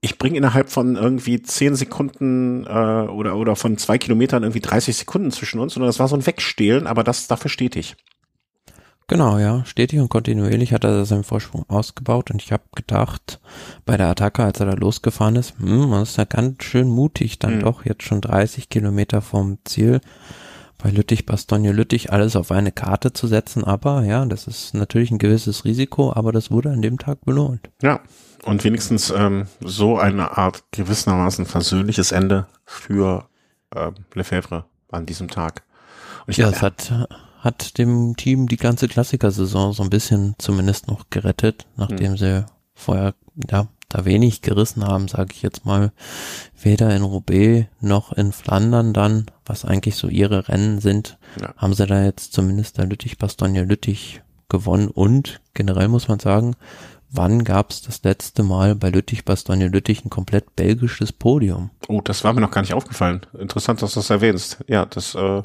ich 0.00 0.18
bringe 0.18 0.36
innerhalb 0.36 0.68
von 0.68 0.96
irgendwie 0.96 1.42
zehn 1.42 1.76
Sekunden 1.76 2.66
äh, 2.66 3.06
oder, 3.08 3.36
oder 3.36 3.54
von 3.54 3.78
zwei 3.78 3.98
Kilometern 3.98 4.42
irgendwie 4.42 4.60
30 4.60 4.96
Sekunden 4.96 5.30
zwischen 5.30 5.60
uns, 5.60 5.74
sondern 5.74 5.90
das 5.90 6.00
war 6.00 6.08
so 6.08 6.16
ein 6.16 6.26
Wegstehlen, 6.26 6.88
aber 6.88 7.04
das 7.04 7.28
dafür 7.28 7.50
steht 7.50 7.76
ich. 7.76 7.94
Genau, 9.12 9.36
ja. 9.38 9.62
Stetig 9.66 10.00
und 10.00 10.08
kontinuierlich 10.08 10.72
hat 10.72 10.84
er 10.84 11.04
seinen 11.04 11.22
Vorsprung 11.24 11.68
ausgebaut 11.68 12.30
und 12.30 12.42
ich 12.42 12.50
habe 12.50 12.62
gedacht, 12.74 13.40
bei 13.84 13.98
der 13.98 14.08
Attacke, 14.08 14.42
als 14.42 14.58
er 14.60 14.66
da 14.66 14.72
losgefahren 14.72 15.36
ist, 15.36 15.58
hm, 15.58 15.90
das 15.90 16.10
ist 16.12 16.16
ja 16.16 16.24
ganz 16.24 16.64
schön 16.64 16.88
mutig, 16.88 17.38
dann 17.38 17.56
Mhm. 17.56 17.60
doch 17.60 17.84
jetzt 17.84 18.04
schon 18.04 18.22
30 18.22 18.70
Kilometer 18.70 19.20
vom 19.20 19.58
Ziel 19.66 20.00
bei 20.82 20.90
Lüttich, 20.90 21.26
Bastogne, 21.26 21.72
Lüttich 21.72 22.10
alles 22.10 22.36
auf 22.36 22.50
eine 22.50 22.72
Karte 22.72 23.12
zu 23.12 23.26
setzen, 23.26 23.64
aber 23.64 24.02
ja, 24.02 24.24
das 24.24 24.46
ist 24.46 24.72
natürlich 24.72 25.10
ein 25.10 25.18
gewisses 25.18 25.66
Risiko, 25.66 26.12
aber 26.14 26.32
das 26.32 26.50
wurde 26.50 26.70
an 26.70 26.80
dem 26.80 26.98
Tag 26.98 27.20
belohnt. 27.26 27.68
Ja, 27.82 28.00
und 28.44 28.64
wenigstens 28.64 29.10
ähm, 29.10 29.46
so 29.60 29.98
eine 29.98 30.38
Art 30.38 30.64
gewissermaßen 30.70 31.44
versöhnliches 31.44 32.12
Ende 32.12 32.46
für 32.64 33.26
ähm, 33.76 33.94
Lefebvre 34.14 34.64
an 34.90 35.04
diesem 35.04 35.28
Tag. 35.28 35.64
Und 36.26 36.30
ich 36.30 36.38
Ja, 36.38 36.48
es 36.48 36.62
hat, 36.62 36.90
hat 37.42 37.76
dem 37.78 38.16
Team 38.16 38.46
die 38.46 38.56
ganze 38.56 38.86
Klassikersaison 38.88 39.72
so 39.72 39.82
ein 39.82 39.90
bisschen 39.90 40.34
zumindest 40.38 40.86
noch 40.88 41.10
gerettet, 41.10 41.66
nachdem 41.76 42.16
sie 42.16 42.44
vorher 42.74 43.14
ja, 43.50 43.66
da 43.88 44.04
wenig 44.04 44.42
gerissen 44.42 44.86
haben, 44.86 45.08
sage 45.08 45.30
ich 45.34 45.42
jetzt 45.42 45.66
mal. 45.66 45.92
Weder 46.60 46.94
in 46.94 47.02
Roubaix 47.02 47.66
noch 47.80 48.12
in 48.12 48.30
Flandern 48.32 48.92
dann, 48.94 49.26
was 49.44 49.64
eigentlich 49.64 49.96
so 49.96 50.08
ihre 50.08 50.48
Rennen 50.48 50.80
sind, 50.80 51.18
Ja. 51.40 51.52
haben 51.56 51.74
sie 51.74 51.84
da 51.86 52.04
jetzt 52.04 52.32
zumindest 52.32 52.78
der 52.78 52.86
Lüttich, 52.86 53.18
Bastogne, 53.18 53.64
Lüttich 53.64 54.22
gewonnen. 54.48 54.88
Und 54.88 55.40
generell 55.54 55.88
muss 55.88 56.06
man 56.08 56.20
sagen, 56.20 56.54
wann 57.10 57.42
gab 57.42 57.70
es 57.70 57.82
das 57.82 58.04
letzte 58.04 58.44
Mal 58.44 58.76
bei 58.76 58.88
Lüttich, 58.90 59.24
Bastogne, 59.24 59.66
Lüttich 59.68 60.04
ein 60.04 60.10
komplett 60.10 60.54
belgisches 60.54 61.12
Podium? 61.12 61.70
oh, 61.88 62.00
das 62.02 62.22
war 62.22 62.32
mir 62.34 62.40
noch 62.40 62.52
gar 62.52 62.60
nicht 62.62 62.74
aufgefallen. 62.74 63.26
Interessant, 63.36 63.82
dass 63.82 63.94
du 63.94 63.98
das 64.00 64.10
erwähnst. 64.10 64.58
Ja, 64.68 64.86
das 64.86 65.14
äh, 65.16 65.42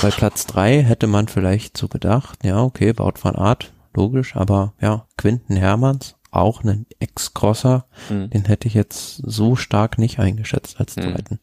Bei 0.00 0.10
Platz 0.10 0.46
drei 0.46 0.82
hätte 0.82 1.06
man 1.06 1.28
vielleicht 1.28 1.76
so 1.76 1.88
gedacht, 1.88 2.40
ja, 2.44 2.60
okay, 2.62 2.92
Wout 2.98 3.14
van 3.22 3.36
Art, 3.36 3.72
logisch, 3.94 4.34
aber 4.36 4.72
ja, 4.80 5.06
Quinten 5.16 5.56
Hermanns, 5.56 6.16
auch 6.30 6.64
ein 6.64 6.86
Ex-Crosser, 6.98 7.86
Mhm. 8.08 8.30
den 8.30 8.44
hätte 8.46 8.66
ich 8.66 8.74
jetzt 8.74 9.16
so 9.24 9.54
stark 9.54 9.98
nicht 9.98 10.18
eingeschätzt 10.18 10.80
als 10.80 10.96
Mhm. 10.96 11.02
zweiten. 11.02 11.40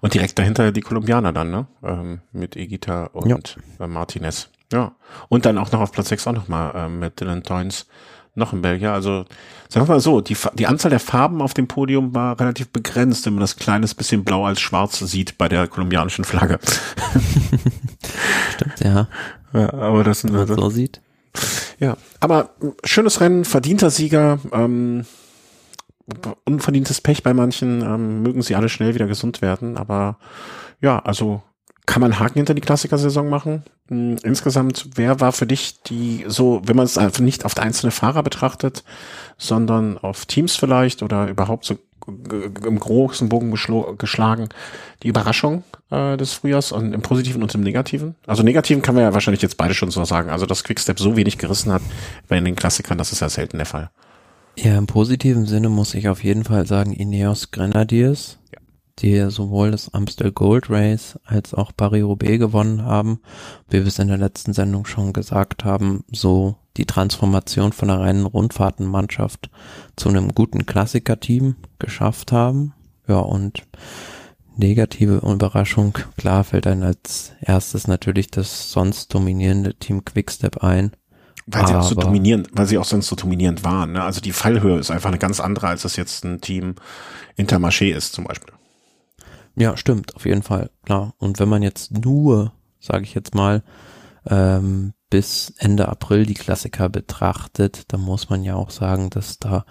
Und 0.00 0.14
direkt 0.14 0.38
dahinter 0.38 0.72
die 0.72 0.80
Kolumbianer 0.80 1.32
dann, 1.32 1.50
ne? 1.50 1.66
Ähm, 1.82 2.20
mit 2.32 2.56
Egita 2.56 3.06
und 3.12 3.58
äh, 3.78 3.86
Martinez. 3.86 4.48
Ja. 4.72 4.94
Und 5.28 5.44
dann 5.44 5.58
auch 5.58 5.70
noch 5.72 5.80
auf 5.80 5.92
Platz 5.92 6.08
6 6.08 6.26
auch 6.28 6.32
nochmal 6.32 6.72
ähm, 6.74 6.98
mit 7.00 7.20
Dylan 7.20 7.42
Toynes, 7.42 7.86
noch 8.36 8.52
ein 8.52 8.62
Belgier. 8.62 8.92
Also 8.92 9.24
sagen 9.68 9.86
wir 9.86 9.94
mal 9.94 10.00
so, 10.00 10.20
die, 10.20 10.36
die 10.54 10.66
Anzahl 10.66 10.90
der 10.90 11.00
Farben 11.00 11.42
auf 11.42 11.54
dem 11.54 11.66
Podium 11.66 12.14
war 12.14 12.38
relativ 12.38 12.68
begrenzt, 12.68 13.26
wenn 13.26 13.34
man 13.34 13.40
das 13.40 13.56
kleines 13.56 13.94
bisschen 13.94 14.24
blau 14.24 14.44
als 14.44 14.60
schwarz 14.60 14.98
sieht 14.98 15.38
bei 15.38 15.48
der 15.48 15.66
kolumbianischen 15.66 16.24
Flagge. 16.24 16.58
Stimmt, 18.54 18.80
ja, 18.80 19.08
Ja, 19.52 19.72
aber 19.74 20.04
das 20.04 20.24
wenn 20.24 20.32
man 20.32 20.46
so 20.46 20.70
sieht. 20.70 21.00
Ja, 21.78 21.96
aber 22.20 22.50
schönes 22.84 23.20
Rennen, 23.20 23.44
verdienter 23.44 23.90
Sieger, 23.90 24.38
ähm, 24.52 25.04
unverdientes 26.44 27.00
Pech 27.00 27.22
bei 27.22 27.34
manchen, 27.34 27.82
ähm, 27.82 28.22
mögen 28.22 28.42
sie 28.42 28.54
alle 28.54 28.68
schnell 28.68 28.94
wieder 28.94 29.06
gesund 29.06 29.42
werden, 29.42 29.76
aber 29.76 30.18
ja, 30.80 30.98
also 31.00 31.42
kann 31.86 32.02
man 32.02 32.18
Haken 32.18 32.38
hinter 32.38 32.54
die 32.54 32.60
Klassikersaison 32.60 33.28
machen. 33.28 33.62
Hm, 33.88 34.16
Insgesamt, 34.22 34.88
wer 34.96 35.20
war 35.20 35.32
für 35.32 35.46
dich 35.46 35.82
die, 35.82 36.24
so, 36.26 36.60
wenn 36.64 36.76
man 36.76 36.84
es 36.84 36.98
einfach 36.98 37.20
nicht 37.20 37.44
auf 37.44 37.56
einzelne 37.56 37.92
Fahrer 37.92 38.22
betrachtet, 38.22 38.84
sondern 39.38 39.96
auf 39.98 40.26
Teams 40.26 40.56
vielleicht 40.56 41.02
oder 41.02 41.28
überhaupt 41.28 41.64
so 41.64 41.78
im 42.06 42.78
großen 42.78 43.28
Bogen 43.28 43.52
geschlagen, 43.98 44.48
die 45.02 45.08
Überraschung 45.08 45.64
äh, 45.90 46.16
des 46.16 46.34
Frühjahrs 46.34 46.70
und 46.70 46.92
im 46.92 47.02
Positiven 47.02 47.42
und 47.42 47.52
im 47.54 47.62
Negativen? 47.62 48.14
Also 48.26 48.42
Negativen 48.44 48.82
kann 48.82 48.94
man 48.94 49.02
ja 49.02 49.12
wahrscheinlich 49.14 49.42
jetzt 49.42 49.56
beide 49.56 49.74
schon 49.74 49.90
so 49.90 50.04
sagen. 50.04 50.30
Also 50.30 50.46
dass 50.46 50.62
Quickstep 50.62 51.00
so 51.00 51.16
wenig 51.16 51.38
gerissen 51.38 51.72
hat 51.72 51.82
bei 52.28 52.38
den 52.38 52.54
Klassikern, 52.54 52.98
das 52.98 53.12
ist 53.12 53.20
ja 53.20 53.28
selten 53.28 53.56
der 53.56 53.66
Fall. 53.66 53.90
Ja, 54.56 54.78
im 54.78 54.86
positiven 54.86 55.46
Sinne 55.46 55.68
muss 55.68 55.94
ich 55.94 56.08
auf 56.08 56.22
jeden 56.22 56.44
Fall 56.44 56.66
sagen 56.66 56.92
Ineos 56.92 57.50
Grenadiers, 57.50 58.38
Ja. 58.52 58.60
Die 59.00 59.30
sowohl 59.30 59.70
das 59.70 59.92
Amstel 59.92 60.32
Gold 60.32 60.70
Race 60.70 61.18
als 61.24 61.52
auch 61.52 61.72
Paris-Roubaix 61.76 62.38
gewonnen 62.38 62.82
haben. 62.82 63.20
Wie 63.68 63.80
wir 63.80 63.86
es 63.86 63.98
in 63.98 64.08
der 64.08 64.18
letzten 64.18 64.52
Sendung 64.52 64.86
schon 64.86 65.12
gesagt 65.12 65.64
haben, 65.64 66.04
so 66.10 66.56
die 66.76 66.86
Transformation 66.86 67.72
von 67.72 67.90
einer 67.90 68.00
reinen 68.00 68.26
Rundfahrtenmannschaft 68.26 69.50
zu 69.96 70.08
einem 70.08 70.34
guten 70.34 70.66
Klassiker-Team 70.66 71.56
geschafft 71.78 72.32
haben. 72.32 72.72
Ja, 73.06 73.18
und 73.18 73.64
negative 74.56 75.16
Überraschung, 75.18 75.96
klar 76.16 76.44
fällt 76.44 76.66
einem 76.66 76.82
als 76.82 77.32
erstes 77.40 77.86
natürlich 77.86 78.30
das 78.30 78.72
sonst 78.72 79.12
dominierende 79.12 79.74
Team 79.74 80.04
Quickstep 80.04 80.62
ein. 80.64 80.92
Weil 81.46 81.66
sie 81.68 81.74
auch 81.76 81.82
so 81.82 81.92
Aber- 81.92 82.02
dominierend, 82.04 82.48
weil 82.52 82.66
sie 82.66 82.76
auch 82.76 82.84
sonst 82.84 83.06
so 83.06 83.14
dominierend 83.14 83.62
waren. 83.62 83.92
Ne? 83.92 84.02
Also 84.02 84.20
die 84.20 84.32
Fallhöhe 84.32 84.78
ist 84.78 84.90
einfach 84.90 85.10
eine 85.10 85.18
ganz 85.18 85.38
andere, 85.38 85.68
als 85.68 85.84
es 85.84 85.94
jetzt 85.96 86.24
ein 86.24 86.40
Team 86.40 86.74
Intermarché 87.38 87.94
ist 87.94 88.14
zum 88.14 88.24
Beispiel. 88.24 88.52
Ja, 89.56 89.76
stimmt, 89.76 90.14
auf 90.16 90.26
jeden 90.26 90.42
Fall, 90.42 90.70
klar. 90.84 91.14
Und 91.18 91.38
wenn 91.38 91.48
man 91.48 91.62
jetzt 91.62 91.92
nur, 91.92 92.52
sage 92.78 93.04
ich 93.04 93.14
jetzt 93.14 93.34
mal, 93.34 93.62
ähm, 94.26 94.92
bis 95.08 95.54
Ende 95.58 95.88
April 95.88 96.26
die 96.26 96.34
Klassiker 96.34 96.88
betrachtet, 96.88 97.84
dann 97.92 98.00
muss 98.00 98.28
man 98.28 98.42
ja 98.42 98.54
auch 98.54 98.70
sagen, 98.70 99.08
dass 99.10 99.38
da 99.38 99.64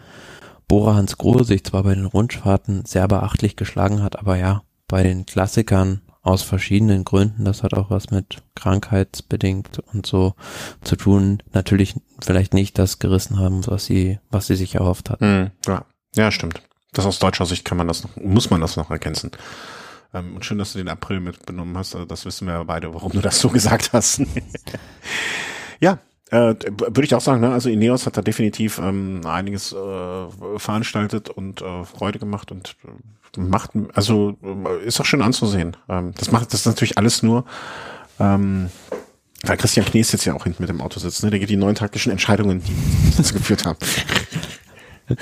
Bora 0.68 0.96
Hans 0.96 1.18
Grohe 1.18 1.44
sich 1.44 1.64
zwar 1.64 1.84
bei 1.84 1.94
den 1.94 2.06
Rundfahrten 2.06 2.86
sehr 2.86 3.08
beachtlich 3.08 3.56
geschlagen 3.56 4.02
hat, 4.02 4.18
aber 4.18 4.38
ja, 4.38 4.64
bei 4.88 5.04
den 5.04 5.26
Klassikern 5.26 6.02
aus 6.22 6.42
verschiedenen 6.42 7.04
Gründen, 7.04 7.46
das 7.46 7.62
hat 7.62 7.76
auch 7.76 7.92
was 7.92 8.10
mit 8.10 8.42
krankheitsbedingt 8.56 9.80
und 9.94 10.08
so 10.08 10.34
zu 10.82 10.96
tun, 10.96 11.44
natürlich 11.54 11.96
vielleicht 12.20 12.56
nicht 12.56 12.80
das 12.80 12.98
gerissen 12.98 13.38
haben, 13.38 13.66
was 13.68 13.86
sie, 13.86 14.20
was 14.32 14.48
sie 14.48 14.56
sich 14.56 14.74
erhofft 14.74 15.12
hatten. 15.12 15.52
Ja. 15.68 15.86
ja, 16.16 16.32
stimmt. 16.32 16.64
Das 16.96 17.06
aus 17.06 17.20
deutscher 17.20 17.46
Sicht 17.46 17.66
kann 17.66 17.78
man 17.78 17.88
das 17.88 18.04
noch, 18.04 18.16
muss 18.16 18.50
man 18.50 18.62
das 18.62 18.78
noch 18.78 18.90
ergänzen. 18.90 19.32
Ähm, 20.14 20.36
und 20.36 20.46
schön, 20.46 20.58
dass 20.58 20.72
du 20.72 20.80
den 20.80 20.88
April 20.88 21.20
mitbenommen 21.20 21.78
hast. 21.78 21.94
Also 21.94 22.06
das 22.06 22.26
wissen 22.26 22.48
wir 22.48 22.64
beide, 22.64 22.94
warum 22.94 23.12
du 23.12 23.20
das 23.20 23.40
so 23.40 23.50
gesagt 23.52 23.92
hast. 23.94 24.22
ja, 25.80 26.00
äh, 26.32 26.56
würde 26.70 27.04
ich 27.04 27.14
auch 27.14 27.22
sagen, 27.22 27.42
ne? 27.42 27.52
Also 27.52 27.70
Ineos 27.70 28.06
hat 28.06 28.16
da 28.18 28.22
definitiv 28.22 28.80
ähm, 28.80 29.22
einiges 29.26 29.74
äh, 29.74 30.58
veranstaltet 30.58 31.30
und 31.30 31.62
äh, 31.62 31.84
Freude 31.84 32.18
gemacht 32.18 32.52
und 32.52 32.78
äh, 33.38 33.40
macht, 33.40 33.72
also 33.94 34.38
äh, 34.42 34.86
ist 34.86 35.00
auch 35.02 35.06
schön 35.06 35.22
anzusehen. 35.22 35.76
Ähm, 35.90 36.14
das 36.18 36.32
macht 36.32 36.54
das 36.54 36.62
ist 36.62 36.66
natürlich 36.66 36.98
alles 36.98 37.22
nur, 37.22 37.44
ähm, 38.20 38.70
weil 39.44 39.58
Christian 39.58 39.86
Knies 39.86 40.14
jetzt 40.14 40.24
ja 40.24 40.34
auch 40.34 40.46
hinten 40.46 40.64
mit 40.64 40.70
dem 40.70 40.80
Auto 40.80 41.00
sitzt, 41.00 41.24
ne? 41.24 41.30
Der 41.30 41.40
geht 41.40 41.50
die 41.50 41.58
neuen 41.58 41.76
taktischen 41.76 42.14
Entscheidungen, 42.14 42.64
die 42.64 43.18
dazu 43.18 43.34
geführt 43.34 43.66
haben. 43.66 43.80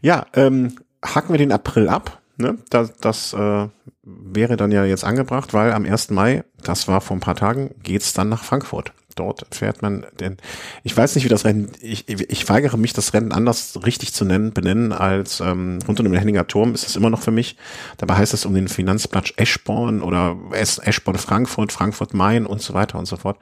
ja, 0.00 0.26
ähm, 0.34 0.76
hacken 1.04 1.32
wir 1.32 1.38
den 1.38 1.52
April 1.52 1.88
ab. 1.88 2.20
Ne? 2.36 2.58
Das, 2.70 2.96
das 2.96 3.32
äh, 3.34 3.68
wäre 4.02 4.56
dann 4.56 4.72
ja 4.72 4.84
jetzt 4.84 5.04
angebracht, 5.04 5.52
weil 5.52 5.72
am 5.72 5.84
1. 5.84 6.10
Mai, 6.10 6.44
das 6.64 6.88
war 6.88 7.00
vor 7.00 7.16
ein 7.16 7.20
paar 7.20 7.36
Tagen, 7.36 7.74
geht's 7.82 8.12
dann 8.12 8.28
nach 8.28 8.44
Frankfurt. 8.44 8.92
Dort 9.16 9.46
fährt 9.54 9.82
man 9.82 10.06
denn, 10.20 10.38
ich 10.82 10.96
weiß 10.96 11.14
nicht, 11.14 11.24
wie 11.24 11.28
das 11.28 11.44
Rennen, 11.44 11.70
ich, 11.82 12.08
ich 12.08 12.48
weigere 12.48 12.78
mich, 12.78 12.92
das 12.94 13.12
Rennen 13.12 13.32
anders 13.32 13.78
richtig 13.84 14.14
zu 14.14 14.24
nennen, 14.24 14.52
benennen 14.54 14.92
als 14.92 15.40
ähm, 15.40 15.80
rund 15.86 16.00
um 16.00 16.06
den 16.06 16.14
Henninger 16.14 16.46
Turm 16.46 16.72
ist 16.72 16.86
es 16.88 16.96
immer 16.96 17.10
noch 17.10 17.20
für 17.20 17.32
mich. 17.32 17.56
Dabei 17.98 18.14
heißt 18.14 18.32
es 18.32 18.46
um 18.46 18.54
den 18.54 18.68
Finanzplatz 18.68 19.32
Eschborn 19.36 20.00
oder 20.00 20.38
Es- 20.52 20.78
Eschborn 20.78 21.18
Frankfurt, 21.18 21.72
Frankfurt 21.72 22.14
Main 22.14 22.46
und 22.46 22.62
so 22.62 22.72
weiter 22.72 22.98
und 22.98 23.06
so 23.06 23.16
fort. 23.16 23.38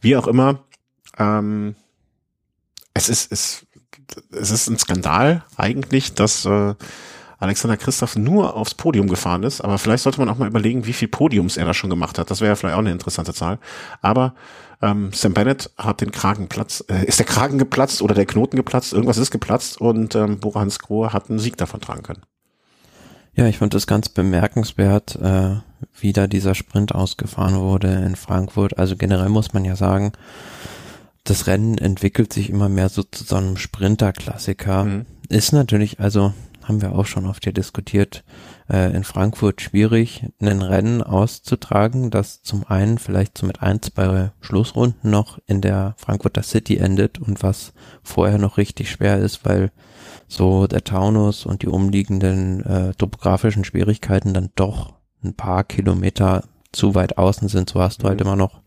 Wie 0.00 0.16
auch 0.16 0.28
immer, 0.28 0.62
ähm, 1.18 1.74
es 2.94 3.08
ist, 3.08 3.32
es, 3.32 3.66
es 4.30 4.50
ist 4.50 4.68
ein 4.68 4.78
Skandal 4.78 5.44
eigentlich, 5.56 6.14
dass 6.14 6.44
äh, 6.44 6.74
Alexander 7.38 7.76
Christoph 7.76 8.16
nur 8.16 8.56
aufs 8.56 8.74
Podium 8.74 9.08
gefahren 9.08 9.44
ist, 9.44 9.60
aber 9.60 9.78
vielleicht 9.78 10.02
sollte 10.02 10.18
man 10.18 10.28
auch 10.28 10.38
mal 10.38 10.48
überlegen, 10.48 10.86
wie 10.86 10.92
viel 10.92 11.08
Podiums 11.08 11.56
er 11.56 11.66
da 11.66 11.74
schon 11.74 11.90
gemacht 11.90 12.18
hat. 12.18 12.30
Das 12.30 12.40
wäre 12.40 12.50
ja 12.50 12.56
vielleicht 12.56 12.74
auch 12.74 12.80
eine 12.80 12.90
interessante 12.90 13.32
Zahl. 13.32 13.58
Aber 14.02 14.34
ähm, 14.82 15.10
Sam 15.12 15.34
Bennett 15.34 15.70
hat 15.76 16.00
den 16.00 16.10
Kragen 16.10 16.48
platzt, 16.48 16.90
äh, 16.90 17.04
ist 17.04 17.18
der 17.18 17.26
Kragen 17.26 17.58
geplatzt 17.58 18.02
oder 18.02 18.14
der 18.14 18.26
Knoten 18.26 18.56
geplatzt, 18.56 18.92
irgendwas 18.92 19.18
ist 19.18 19.30
geplatzt 19.30 19.80
und 19.80 20.14
ähm, 20.16 20.40
Bora 20.40 20.60
Hans 20.60 20.78
Grohe 20.80 21.12
hat 21.12 21.30
einen 21.30 21.38
Sieg 21.38 21.56
davon 21.56 21.80
tragen 21.80 22.02
können. 22.02 22.22
Ja, 23.34 23.46
ich 23.46 23.58
fand 23.58 23.72
das 23.72 23.86
ganz 23.86 24.08
bemerkenswert, 24.08 25.14
äh, 25.16 25.56
wie 26.00 26.12
da 26.12 26.26
dieser 26.26 26.56
Sprint 26.56 26.92
ausgefahren 26.92 27.56
wurde 27.56 27.88
in 27.88 28.16
Frankfurt. 28.16 28.78
Also 28.78 28.96
generell 28.96 29.28
muss 29.28 29.52
man 29.52 29.64
ja 29.64 29.76
sagen, 29.76 30.12
das 31.28 31.46
Rennen 31.46 31.78
entwickelt 31.78 32.32
sich 32.32 32.50
immer 32.50 32.68
mehr 32.68 32.88
so 32.88 33.02
zu 33.02 33.24
so 33.24 33.36
einem 33.36 33.56
Sprinter-Klassiker. 33.56 34.84
Mhm. 34.84 35.06
Ist 35.28 35.52
natürlich, 35.52 36.00
also 36.00 36.32
haben 36.62 36.82
wir 36.82 36.92
auch 36.92 37.06
schon 37.06 37.26
oft 37.26 37.44
hier 37.44 37.52
diskutiert, 37.52 38.24
äh, 38.70 38.94
in 38.94 39.04
Frankfurt 39.04 39.60
schwierig, 39.60 40.26
ein 40.40 40.62
Rennen 40.62 41.02
auszutragen, 41.02 42.10
das 42.10 42.42
zum 42.42 42.66
einen 42.66 42.98
vielleicht 42.98 43.38
so 43.38 43.46
mit 43.46 43.62
ein, 43.62 43.80
zwei 43.80 44.32
Schlussrunden 44.40 45.10
noch 45.10 45.38
in 45.46 45.60
der 45.60 45.94
Frankfurter 45.96 46.42
City 46.42 46.76
endet 46.76 47.18
und 47.18 47.42
was 47.42 47.72
vorher 48.02 48.38
noch 48.38 48.58
richtig 48.58 48.90
schwer 48.90 49.18
ist, 49.18 49.44
weil 49.44 49.70
so 50.28 50.66
der 50.66 50.84
Taunus 50.84 51.46
und 51.46 51.62
die 51.62 51.68
umliegenden 51.68 52.64
äh, 52.64 52.94
topografischen 52.94 53.64
Schwierigkeiten 53.64 54.34
dann 54.34 54.50
doch 54.54 54.94
ein 55.24 55.34
paar 55.34 55.64
Kilometer 55.64 56.44
zu 56.72 56.94
weit 56.94 57.16
außen 57.16 57.48
sind. 57.48 57.70
So 57.70 57.80
hast 57.80 58.02
du 58.02 58.08
halt 58.08 58.20
Mhm. 58.20 58.26
immer 58.26 58.36
noch 58.36 58.60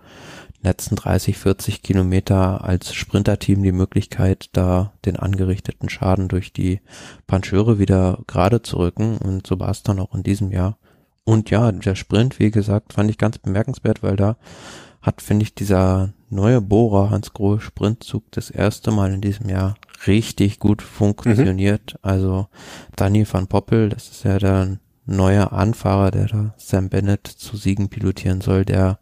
letzten 0.62 0.96
30, 0.96 1.38
40 1.38 1.82
Kilometer 1.82 2.64
als 2.64 2.94
Sprinterteam 2.94 3.64
die 3.64 3.72
Möglichkeit, 3.72 4.50
da 4.54 4.94
den 5.06 5.18
angerichteten 5.18 5.90
Schaden 5.90 6.28
durch 6.28 6.54
die 6.54 6.82
Pancheure 7.28 7.80
wieder 7.80 8.20
gerade 8.28 8.62
zu 8.62 8.78
rücken. 8.78 9.18
Und 9.18 9.48
so 9.48 9.60
war 9.60 9.70
es 9.70 9.84
dann 9.84 10.00
auch 10.00 10.14
in 10.14 10.24
diesem 10.24 10.52
Jahr. 10.52 10.78
Und 11.24 11.50
ja, 11.50 11.72
der 11.72 11.96
Sprint, 11.96 12.40
wie 12.40 12.52
gesagt, 12.52 12.94
fand 12.94 13.10
ich 13.10 13.18
ganz 13.18 13.38
bemerkenswert, 13.38 14.04
weil 14.04 14.16
da 14.16 14.38
hat, 15.02 15.22
finde 15.22 15.44
ich, 15.44 15.56
dieser 15.56 16.14
neue 16.30 16.62
Bohrer 16.62 17.10
Hans 17.10 17.34
Grohe 17.34 17.60
Sprintzug 17.60 18.24
das 18.32 18.50
erste 18.50 18.92
Mal 18.92 19.14
in 19.14 19.22
diesem 19.22 19.50
Jahr 19.50 19.76
richtig 20.08 20.60
gut 20.60 20.82
funktioniert. 20.82 21.94
Mhm. 21.94 22.00
Also 22.02 22.48
Danny 22.96 23.26
van 23.30 23.48
Poppel, 23.48 23.90
das 23.90 24.10
ist 24.10 24.24
ja 24.24 24.38
der 24.38 24.78
neue 25.06 25.52
Anfahrer, 25.52 26.12
der 26.12 26.28
da 26.28 26.54
Sam 26.58 26.90
Bennett 26.90 27.28
zu 27.28 27.58
Siegen 27.58 27.90
pilotieren 27.90 28.42
soll, 28.42 28.66
der 28.66 29.00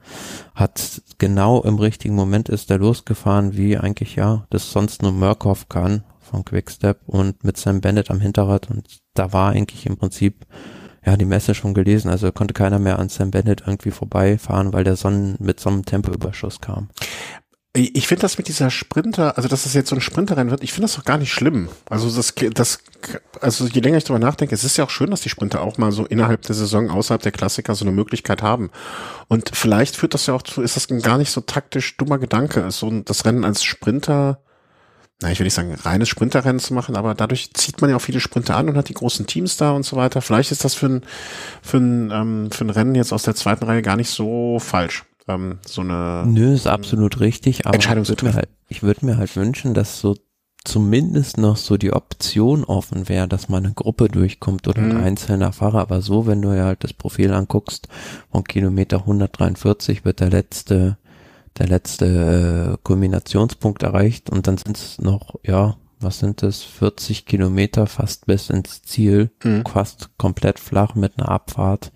hat 0.56 1.02
genau 1.18 1.62
im 1.62 1.78
richtigen 1.78 2.16
Moment 2.16 2.50
ist 2.50 2.72
er 2.72 2.78
losgefahren, 2.78 3.58
wie 3.58 3.78
eigentlich 3.78 4.16
ja, 4.16 4.46
das 4.50 4.72
sonst 4.72 5.02
nur 5.02 5.12
Murkoff 5.12 5.70
kann 5.70 6.04
von 6.20 6.46
Quickstep 6.46 7.00
und 7.08 7.44
mit 7.44 7.58
Sam 7.58 7.82
Bennett 7.82 8.12
am 8.12 8.22
Hinterrad 8.22 8.70
und 8.70 9.00
da 9.14 9.34
war 9.34 9.52
eigentlich 9.52 9.86
im 9.86 9.98
Prinzip 9.98 10.46
ja, 11.06 11.18
die 11.18 11.26
Messe 11.26 11.56
schon 11.56 11.74
gelesen, 11.74 12.10
also 12.10 12.32
konnte 12.32 12.54
keiner 12.54 12.80
mehr 12.80 13.00
an 13.00 13.10
Sam 13.10 13.32
Bennett 13.32 13.64
irgendwie 13.66 13.92
vorbeifahren, 13.92 14.74
weil 14.74 14.84
der 14.84 14.96
Sonnen 14.96 15.36
mit 15.40 15.60
so 15.60 15.70
einem 15.70 15.86
Tempoüberschuss 15.86 16.62
kam. 16.62 16.90
Ich 17.74 18.08
finde 18.08 18.24
das 18.24 18.40
mit 18.40 18.48
dieser 18.48 18.72
Sprinter, 18.72 19.38
also 19.38 19.48
dass 19.48 19.64
das 19.64 19.76
jetzt 19.76 19.90
so 19.90 19.96
ein 19.96 20.02
Sprinterrennen 20.02 20.50
wird, 20.50 20.64
ich 20.64 20.74
finde 20.74 20.88
das 20.88 20.96
doch 20.96 21.06
gar 21.06 21.20
nicht 21.20 21.32
schlimm. 21.32 21.70
Also 21.88 22.10
das, 22.10 22.34
das, 22.56 22.80
also 23.42 23.68
je 23.68 23.82
länger 23.82 23.98
ich 23.98 24.06
darüber 24.06 24.26
nachdenke, 24.26 24.56
es 24.56 24.64
ist 24.64 24.78
ja 24.78 24.86
auch 24.86 24.90
schön, 24.90 25.12
dass 25.12 25.22
die 25.22 25.30
Sprinter 25.30 25.62
auch 25.62 25.78
mal 25.78 25.92
so 25.92 26.04
innerhalb 26.04 26.42
der 26.42 26.56
Saison 26.56 26.90
außerhalb 26.90 27.22
der 27.22 27.32
Klassiker 27.32 27.76
so 27.76 27.86
eine 27.86 27.92
Möglichkeit 27.92 28.42
haben. 28.42 28.72
Und 29.28 29.52
vielleicht 29.54 29.96
führt 29.96 30.16
das 30.16 30.26
ja 30.26 30.34
auch 30.34 30.42
zu, 30.42 30.64
ist 30.64 30.78
das 30.78 30.90
ein 30.90 31.04
gar 31.04 31.20
nicht 31.20 31.30
so 31.30 31.42
taktisch 31.42 31.96
dummer 31.98 32.18
Gedanke, 32.18 32.72
so 32.72 32.90
das 33.02 33.24
Rennen 33.26 33.46
als 33.46 33.64
Sprinter, 33.64 34.42
na, 35.22 35.32
ich 35.32 35.38
will 35.38 35.46
nicht 35.46 35.54
sagen, 35.54 35.76
reines 35.76 36.10
Sprinterrennen 36.10 36.60
zu 36.60 36.74
machen, 36.74 36.96
aber 36.96 37.14
dadurch 37.14 37.54
zieht 37.54 37.82
man 37.82 37.92
ja 37.92 37.98
auch 37.98 38.02
viele 38.02 38.20
Sprinter 38.20 38.56
an 38.56 38.70
und 38.70 38.78
hat 38.78 38.90
die 38.90 38.96
großen 38.96 39.28
Teams 39.28 39.58
da 39.58 39.74
und 39.74 39.84
so 39.84 39.96
weiter. 39.96 40.24
Vielleicht 40.24 40.52
ist 40.52 40.66
das 40.66 40.74
für 40.74 40.88
ein, 40.88 41.02
für 41.62 41.78
ein, 41.78 42.10
ähm, 42.12 42.52
für 42.52 42.66
ein 42.66 42.72
Rennen 42.72 42.96
jetzt 42.96 43.14
aus 43.14 43.24
der 43.24 43.36
zweiten 43.36 43.66
Reihe 43.66 43.84
gar 43.84 43.96
nicht 43.96 44.10
so 44.10 44.58
falsch 44.58 45.04
ähm, 45.30 45.60
so 45.66 45.82
eine 45.82 46.26
Nö, 46.26 46.54
ist 46.54 46.68
absolut 46.68 47.20
richtig, 47.20 47.66
aber 47.66 47.76
Entscheidung 47.76 48.04
ich 48.04 48.10
würde 48.10 48.26
mir, 48.26 48.34
halt, 48.34 48.50
ich 48.68 48.84
würd 48.84 49.04
mir 49.04 49.18
halt 49.18 49.36
wünschen, 49.36 49.74
dass 49.74 50.00
so 50.00 50.16
zumindest 50.66 51.38
noch 51.38 51.58
so 51.58 51.78
die 51.78 51.94
Option 51.94 52.64
offen 52.64 53.08
wäre, 53.08 53.28
dass 53.28 53.50
man 53.50 53.66
eine 53.66 53.74
Gruppe 53.74 54.08
durchkommt 54.10 54.68
oder 54.68 54.82
ein 54.82 54.98
mhm. 54.98 55.04
einzelner 55.04 55.54
Fahrer. 55.54 55.80
Aber 55.80 56.02
so, 56.02 56.28
wenn 56.28 56.42
du 56.42 56.54
ja 56.54 56.66
halt 56.66 56.84
das 56.84 56.94
Profil 56.94 57.34
anguckst, 57.34 57.88
von 58.32 58.44
Kilometer 58.44 59.00
143 59.00 60.04
wird 60.04 60.20
der 60.20 60.30
letzte, 60.30 60.98
der 61.58 61.68
letzte 61.68 62.74
äh, 62.74 62.78
Kulminationspunkt 62.84 63.84
erreicht 63.84 64.30
und 64.30 64.48
dann 64.48 64.58
sind 64.58 64.78
es 64.78 65.00
noch, 65.00 65.36
ja, 65.44 65.78
was 66.02 66.20
sind 66.20 66.44
das, 66.44 66.62
40 66.64 67.26
Kilometer 67.26 67.88
fast 67.88 68.26
bis 68.26 68.50
ins 68.50 68.82
Ziel, 68.84 69.32
mhm. 69.44 69.64
fast 69.66 70.10
komplett 70.18 70.60
flach 70.60 70.96
mit 70.96 71.18
einer 71.18 71.30
Abfahrt. 71.30 71.92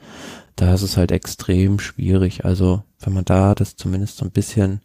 Da 0.55 0.73
ist 0.73 0.81
es 0.83 0.97
halt 0.97 1.11
extrem 1.11 1.79
schwierig. 1.79 2.45
Also 2.45 2.83
wenn 3.05 3.13
man 3.13 3.25
da 3.25 3.55
das 3.55 3.75
zumindest 3.75 4.17
so 4.17 4.25
ein 4.25 4.31
bisschen 4.31 4.81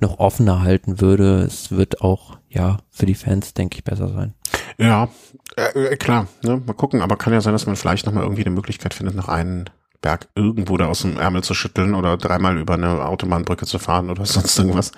noch 0.00 0.18
offener 0.18 0.62
halten 0.62 1.00
würde, 1.00 1.42
es 1.42 1.70
wird 1.70 2.00
auch, 2.00 2.38
ja, 2.48 2.78
für 2.90 3.06
die 3.06 3.14
Fans, 3.14 3.54
denke 3.54 3.78
ich, 3.78 3.84
besser 3.84 4.08
sein. 4.08 4.34
Ja, 4.78 5.08
äh, 5.56 5.92
äh, 5.92 5.96
klar, 5.96 6.28
ne? 6.42 6.62
mal 6.64 6.72
gucken, 6.72 7.02
aber 7.02 7.16
kann 7.16 7.32
ja 7.32 7.40
sein, 7.40 7.52
dass 7.52 7.66
man 7.66 7.76
vielleicht 7.76 8.06
nochmal 8.06 8.24
irgendwie 8.24 8.44
eine 8.44 8.54
Möglichkeit 8.54 8.94
findet, 8.94 9.14
noch 9.14 9.28
einen 9.28 9.70
Berg 10.02 10.28
irgendwo 10.34 10.76
da 10.76 10.86
aus 10.86 11.02
dem 11.02 11.18
Ärmel 11.18 11.42
zu 11.42 11.54
schütteln 11.54 11.94
oder 11.94 12.18
dreimal 12.18 12.58
über 12.58 12.74
eine 12.74 13.04
Autobahnbrücke 13.06 13.64
zu 13.64 13.78
fahren 13.78 14.10
oder 14.10 14.26
sonst 14.26 14.58
irgendwas. 14.58 14.92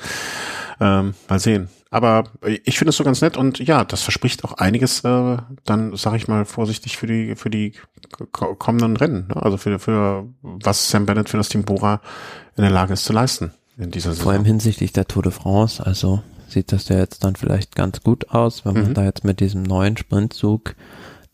Ähm, 0.80 1.14
mal 1.28 1.38
sehen. 1.38 1.68
Aber 1.90 2.24
ich 2.64 2.76
finde 2.76 2.90
es 2.90 2.96
so 2.96 3.04
ganz 3.04 3.20
nett 3.20 3.36
und 3.36 3.60
ja, 3.60 3.84
das 3.84 4.02
verspricht 4.02 4.42
auch 4.42 4.54
einiges, 4.54 5.04
äh, 5.04 5.36
dann 5.64 5.94
sage 5.94 6.16
ich 6.16 6.26
mal 6.26 6.44
vorsichtig 6.44 6.96
für 6.96 7.06
die 7.06 7.36
für 7.36 7.50
die 7.50 7.74
kommenden 8.32 8.96
Rennen. 8.96 9.28
Ne? 9.28 9.40
Also 9.40 9.56
für, 9.58 9.78
für 9.78 10.26
was 10.42 10.90
Sam 10.90 11.06
Bennett 11.06 11.28
für 11.28 11.36
das 11.36 11.48
Team 11.48 11.62
Bora 11.62 12.00
in 12.56 12.62
der 12.62 12.72
Lage 12.72 12.94
ist 12.94 13.04
zu 13.04 13.12
leisten 13.12 13.52
in 13.78 13.92
dieser 13.92 14.10
Saison. 14.10 14.24
Vor 14.24 14.32
allem 14.32 14.44
hinsichtlich 14.44 14.92
der 14.92 15.06
Tour 15.06 15.22
de 15.22 15.30
France, 15.30 15.84
also 15.86 16.22
sieht 16.48 16.72
das 16.72 16.88
ja 16.88 16.98
jetzt 16.98 17.22
dann 17.22 17.36
vielleicht 17.36 17.76
ganz 17.76 18.02
gut 18.02 18.30
aus, 18.30 18.64
wenn 18.64 18.74
man 18.74 18.88
mhm. 18.88 18.94
da 18.94 19.04
jetzt 19.04 19.22
mit 19.22 19.38
diesem 19.38 19.62
neuen 19.62 19.96
Sprintzug 19.96 20.74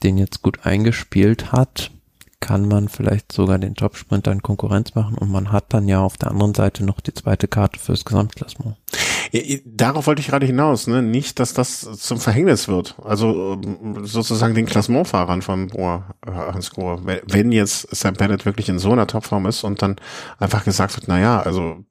den 0.03 0.19
jetzt 0.19 0.43
gut 0.43 0.65
eingespielt 0.65 1.53
hat, 1.53 1.91
kann 2.41 2.67
man 2.67 2.89
vielleicht 2.89 3.33
sogar 3.33 3.59
den 3.59 3.75
Top-Sprinter 3.75 4.33
in 4.33 4.43
Konkurrenz 4.43 4.95
machen 4.95 5.17
und 5.17 5.31
man 5.31 5.53
hat 5.53 5.67
dann 5.69 5.87
ja 5.87 6.01
auf 6.01 6.17
der 6.17 6.31
anderen 6.31 6.55
Seite 6.55 6.85
noch 6.85 7.01
die 7.01 7.15
zweite 7.15 7.49
Karte 7.49 7.79
fürs 7.79 8.05
Gesamtklassement. 8.05 8.77
Darauf 9.65 10.07
wollte 10.07 10.21
ich 10.21 10.29
gerade 10.29 10.47
hinaus, 10.47 10.87
ne? 10.87 11.03
Nicht, 11.03 11.39
dass 11.39 11.55
das 11.55 11.81
zum 11.99 12.19
Verhängnis 12.19 12.67
wird. 12.67 12.97
Also 13.05 13.61
ähm, 13.63 14.05
sozusagen 14.05 14.55
den 14.55 14.67
Klassementfahrern 14.67 15.43
von 15.43 15.69
Bohr, 15.69 16.15
äh, 16.27 16.33
Hans 16.33 16.71
Grohe. 16.71 17.01
Wenn 17.05 17.53
jetzt 17.53 17.95
Sam 17.95 18.15
Bennett 18.15 18.45
wirklich 18.45 18.69
in 18.69 18.81
so 18.81 18.91
einer 18.91 19.07
Topform 19.07 19.47
ist 19.47 19.63
und 19.63 19.83
dann 19.83 19.97
einfach 20.39 20.65
gesagt 20.65 20.97
wird, 20.97 21.07
na 21.07 21.21
ja, 21.21 21.41
also 21.41 21.85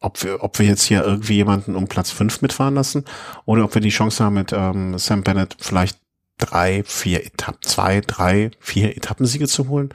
ob 0.00 0.22
wir, 0.22 0.42
ob 0.42 0.58
wir 0.58 0.66
jetzt 0.66 0.82
hier 0.82 1.02
irgendwie 1.02 1.34
jemanden 1.34 1.74
um 1.74 1.88
Platz 1.88 2.10
fünf 2.10 2.42
mitfahren 2.42 2.74
lassen 2.74 3.04
oder 3.46 3.64
ob 3.64 3.74
wir 3.74 3.80
die 3.80 3.88
Chance 3.88 4.22
haben, 4.22 4.34
mit 4.34 4.52
ähm, 4.52 4.98
Sam 4.98 5.22
Bennett 5.22 5.56
vielleicht 5.58 5.98
drei, 6.38 6.82
vier 6.84 7.24
Etappen, 7.24 7.62
zwei, 7.62 8.00
drei, 8.00 8.50
vier 8.60 8.96
Etappensiege 8.96 9.46
zu 9.46 9.68
holen. 9.68 9.90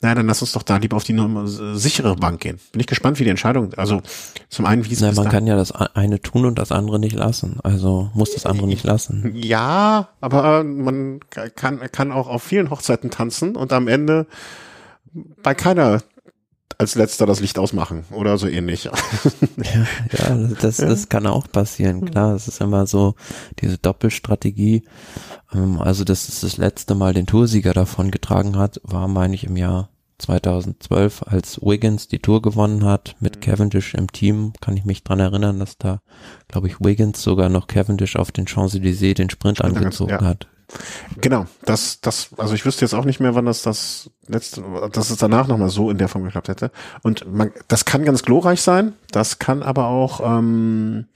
Naja, 0.00 0.16
dann 0.16 0.26
lass 0.26 0.42
uns 0.42 0.52
doch 0.52 0.62
da 0.62 0.76
lieber 0.76 0.96
auf 0.96 1.04
die 1.04 1.12
Nummer, 1.12 1.46
sichere 1.46 2.16
Bank 2.16 2.40
gehen. 2.40 2.58
Bin 2.72 2.80
ich 2.80 2.86
gespannt, 2.86 3.18
wie 3.18 3.24
die 3.24 3.30
Entscheidung, 3.30 3.72
also 3.74 4.02
zum 4.48 4.66
einen, 4.66 4.84
wie 4.84 4.92
es. 4.92 5.00
Man 5.00 5.28
kann 5.28 5.46
ja 5.46 5.56
das 5.56 5.72
eine 5.72 6.20
tun 6.20 6.46
und 6.46 6.58
das 6.58 6.72
andere 6.72 6.98
nicht 6.98 7.14
lassen. 7.14 7.58
Also 7.62 8.10
muss 8.14 8.32
das 8.32 8.46
andere 8.46 8.66
nicht 8.66 8.84
lassen. 8.84 9.32
Ja, 9.34 10.08
aber 10.20 10.64
man 10.64 11.20
kann, 11.54 11.80
kann 11.92 12.12
auch 12.12 12.28
auf 12.28 12.42
vielen 12.42 12.70
Hochzeiten 12.70 13.10
tanzen 13.10 13.56
und 13.56 13.72
am 13.72 13.88
Ende 13.88 14.26
bei 15.42 15.54
keiner 15.54 16.02
als 16.78 16.94
letzter 16.94 17.26
das 17.26 17.40
Licht 17.40 17.58
ausmachen 17.58 18.04
oder 18.10 18.38
so 18.38 18.46
ähnlich. 18.46 18.84
ja, 19.56 19.86
ja, 20.12 20.36
das, 20.60 20.78
das 20.78 21.08
kann 21.08 21.26
auch 21.26 21.50
passieren, 21.50 22.04
klar. 22.04 22.34
Es 22.34 22.48
ist 22.48 22.60
immer 22.60 22.86
so 22.86 23.14
diese 23.60 23.78
Doppelstrategie. 23.78 24.84
Ähm, 25.52 25.80
also, 25.80 26.04
dass 26.04 26.28
es 26.28 26.40
das 26.40 26.56
letzte 26.56 26.94
Mal 26.94 27.14
den 27.14 27.26
Toursieger 27.26 27.72
davon 27.72 28.10
getragen 28.10 28.56
hat, 28.56 28.80
war, 28.82 29.08
meine 29.08 29.34
ich, 29.34 29.44
im 29.44 29.56
Jahr 29.56 29.90
2012, 30.18 31.24
als 31.26 31.60
Wiggins 31.60 32.08
die 32.08 32.20
Tour 32.20 32.40
gewonnen 32.40 32.84
hat 32.84 33.16
mit 33.20 33.36
mhm. 33.36 33.40
Cavendish 33.40 33.94
im 33.94 34.10
Team, 34.10 34.52
kann 34.60 34.76
ich 34.76 34.84
mich 34.84 35.02
dran 35.04 35.20
erinnern, 35.20 35.58
dass 35.58 35.76
da, 35.78 36.00
glaube 36.48 36.68
ich, 36.68 36.80
Wiggins 36.80 37.22
sogar 37.22 37.48
noch 37.48 37.66
Cavendish 37.66 38.16
auf 38.16 38.32
den 38.32 38.46
Champs-Élysées 38.46 39.14
den 39.14 39.30
Sprint 39.30 39.62
angezogen 39.62 40.10
ja. 40.10 40.22
hat. 40.22 40.48
Genau, 41.20 41.46
das, 41.64 42.00
das, 42.00 42.30
also 42.36 42.54
ich 42.54 42.64
wüsste 42.64 42.84
jetzt 42.84 42.94
auch 42.94 43.04
nicht 43.04 43.20
mehr, 43.20 43.34
wann 43.34 43.46
das 43.46 43.62
das 43.62 44.10
letzte, 44.26 44.62
dass 44.92 45.10
es 45.10 45.18
danach 45.18 45.46
nochmal 45.46 45.68
so 45.68 45.90
in 45.90 45.98
der 45.98 46.08
Form 46.08 46.24
geklappt 46.24 46.48
hätte. 46.48 46.70
Und 47.02 47.32
man, 47.32 47.52
das 47.68 47.84
kann 47.84 48.04
ganz 48.04 48.22
glorreich 48.22 48.62
sein, 48.62 48.94
das 49.10 49.38
kann 49.38 49.62
aber 49.62 49.86
auch, 49.86 50.20
ähm, 50.20 51.06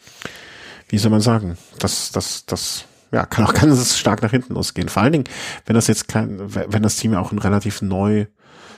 wie 0.89 0.99
soll 0.99 1.11
man 1.11 1.21
sagen, 1.21 1.57
das, 1.79 2.13
das, 2.13 2.47
das, 2.47 2.85
ja, 3.11 3.27
kann 3.27 3.45
auch 3.47 3.55
ganz 3.61 3.97
stark 3.97 4.23
nach 4.23 4.31
hinten 4.31 4.55
losgehen. 4.55 4.89
Vor 4.89 5.03
allen 5.03 5.13
Dingen, 5.13 5.29
wenn 5.67 5.75
das 5.75 5.87
jetzt 5.87 6.09
kein, 6.09 6.55
wenn 6.55 6.83
das 6.83 6.97
Team 6.97 7.13
ja 7.13 7.21
auch 7.21 7.33
ein 7.33 7.39
relativ 7.39 7.83
neu 7.83 8.27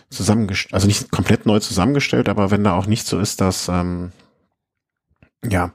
zusammengestellt, 0.09 0.75
also 0.75 0.87
nicht 0.87 1.11
komplett 1.11 1.47
neu 1.47 1.61
zusammengestellt, 1.61 2.29
aber 2.29 2.51
wenn 2.51 2.65
da 2.65 2.73
auch 2.73 2.87
nicht 2.87 3.07
so 3.07 3.19
ist, 3.19 3.41
dass, 3.41 3.69
ähm, 3.69 4.13
ja, 5.45 5.73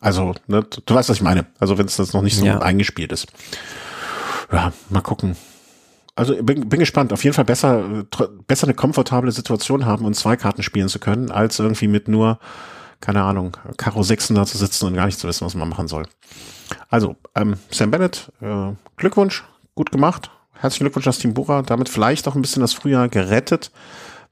also, 0.00 0.34
ne, 0.46 0.62
du, 0.64 0.80
du 0.84 0.94
weißt, 0.94 1.08
was 1.08 1.16
ich 1.16 1.22
meine. 1.22 1.46
Also 1.58 1.78
wenn 1.78 1.86
es 1.86 1.96
das 1.96 2.12
noch 2.12 2.22
nicht 2.22 2.36
so 2.36 2.44
ja. 2.44 2.58
eingespielt 2.58 3.12
ist 3.12 3.28
ja, 4.52 4.72
mal 4.90 5.00
gucken. 5.00 5.36
Also 6.16 6.40
bin, 6.42 6.68
bin 6.68 6.80
gespannt. 6.80 7.12
Auf 7.12 7.24
jeden 7.24 7.34
Fall 7.34 7.44
besser, 7.44 8.04
besser 8.46 8.66
eine 8.66 8.74
komfortable 8.74 9.32
Situation 9.32 9.84
haben 9.84 10.04
und 10.04 10.14
zwei 10.14 10.36
Karten 10.36 10.62
spielen 10.62 10.88
zu 10.88 10.98
können, 10.98 11.30
als 11.30 11.58
irgendwie 11.58 11.88
mit 11.88 12.06
nur, 12.06 12.38
keine 13.00 13.22
Ahnung, 13.22 13.56
Karo 13.76 14.02
6 14.02 14.28
da 14.28 14.46
zu 14.46 14.56
sitzen 14.56 14.86
und 14.86 14.94
gar 14.94 15.06
nicht 15.06 15.18
zu 15.18 15.26
wissen, 15.26 15.44
was 15.44 15.54
man 15.54 15.68
machen 15.68 15.88
soll. 15.88 16.06
Also, 16.88 17.16
ähm, 17.34 17.56
Sam 17.70 17.90
Bennett, 17.90 18.32
äh, 18.40 18.72
Glückwunsch, 18.96 19.44
gut 19.74 19.90
gemacht. 19.90 20.30
Herzlichen 20.54 20.84
Glückwunsch, 20.84 21.04
das 21.04 21.18
Team 21.18 21.34
Bora. 21.34 21.62
Damit 21.62 21.88
vielleicht 21.88 22.28
auch 22.28 22.36
ein 22.36 22.42
bisschen 22.42 22.62
das 22.62 22.72
Frühjahr 22.72 23.08
gerettet, 23.08 23.72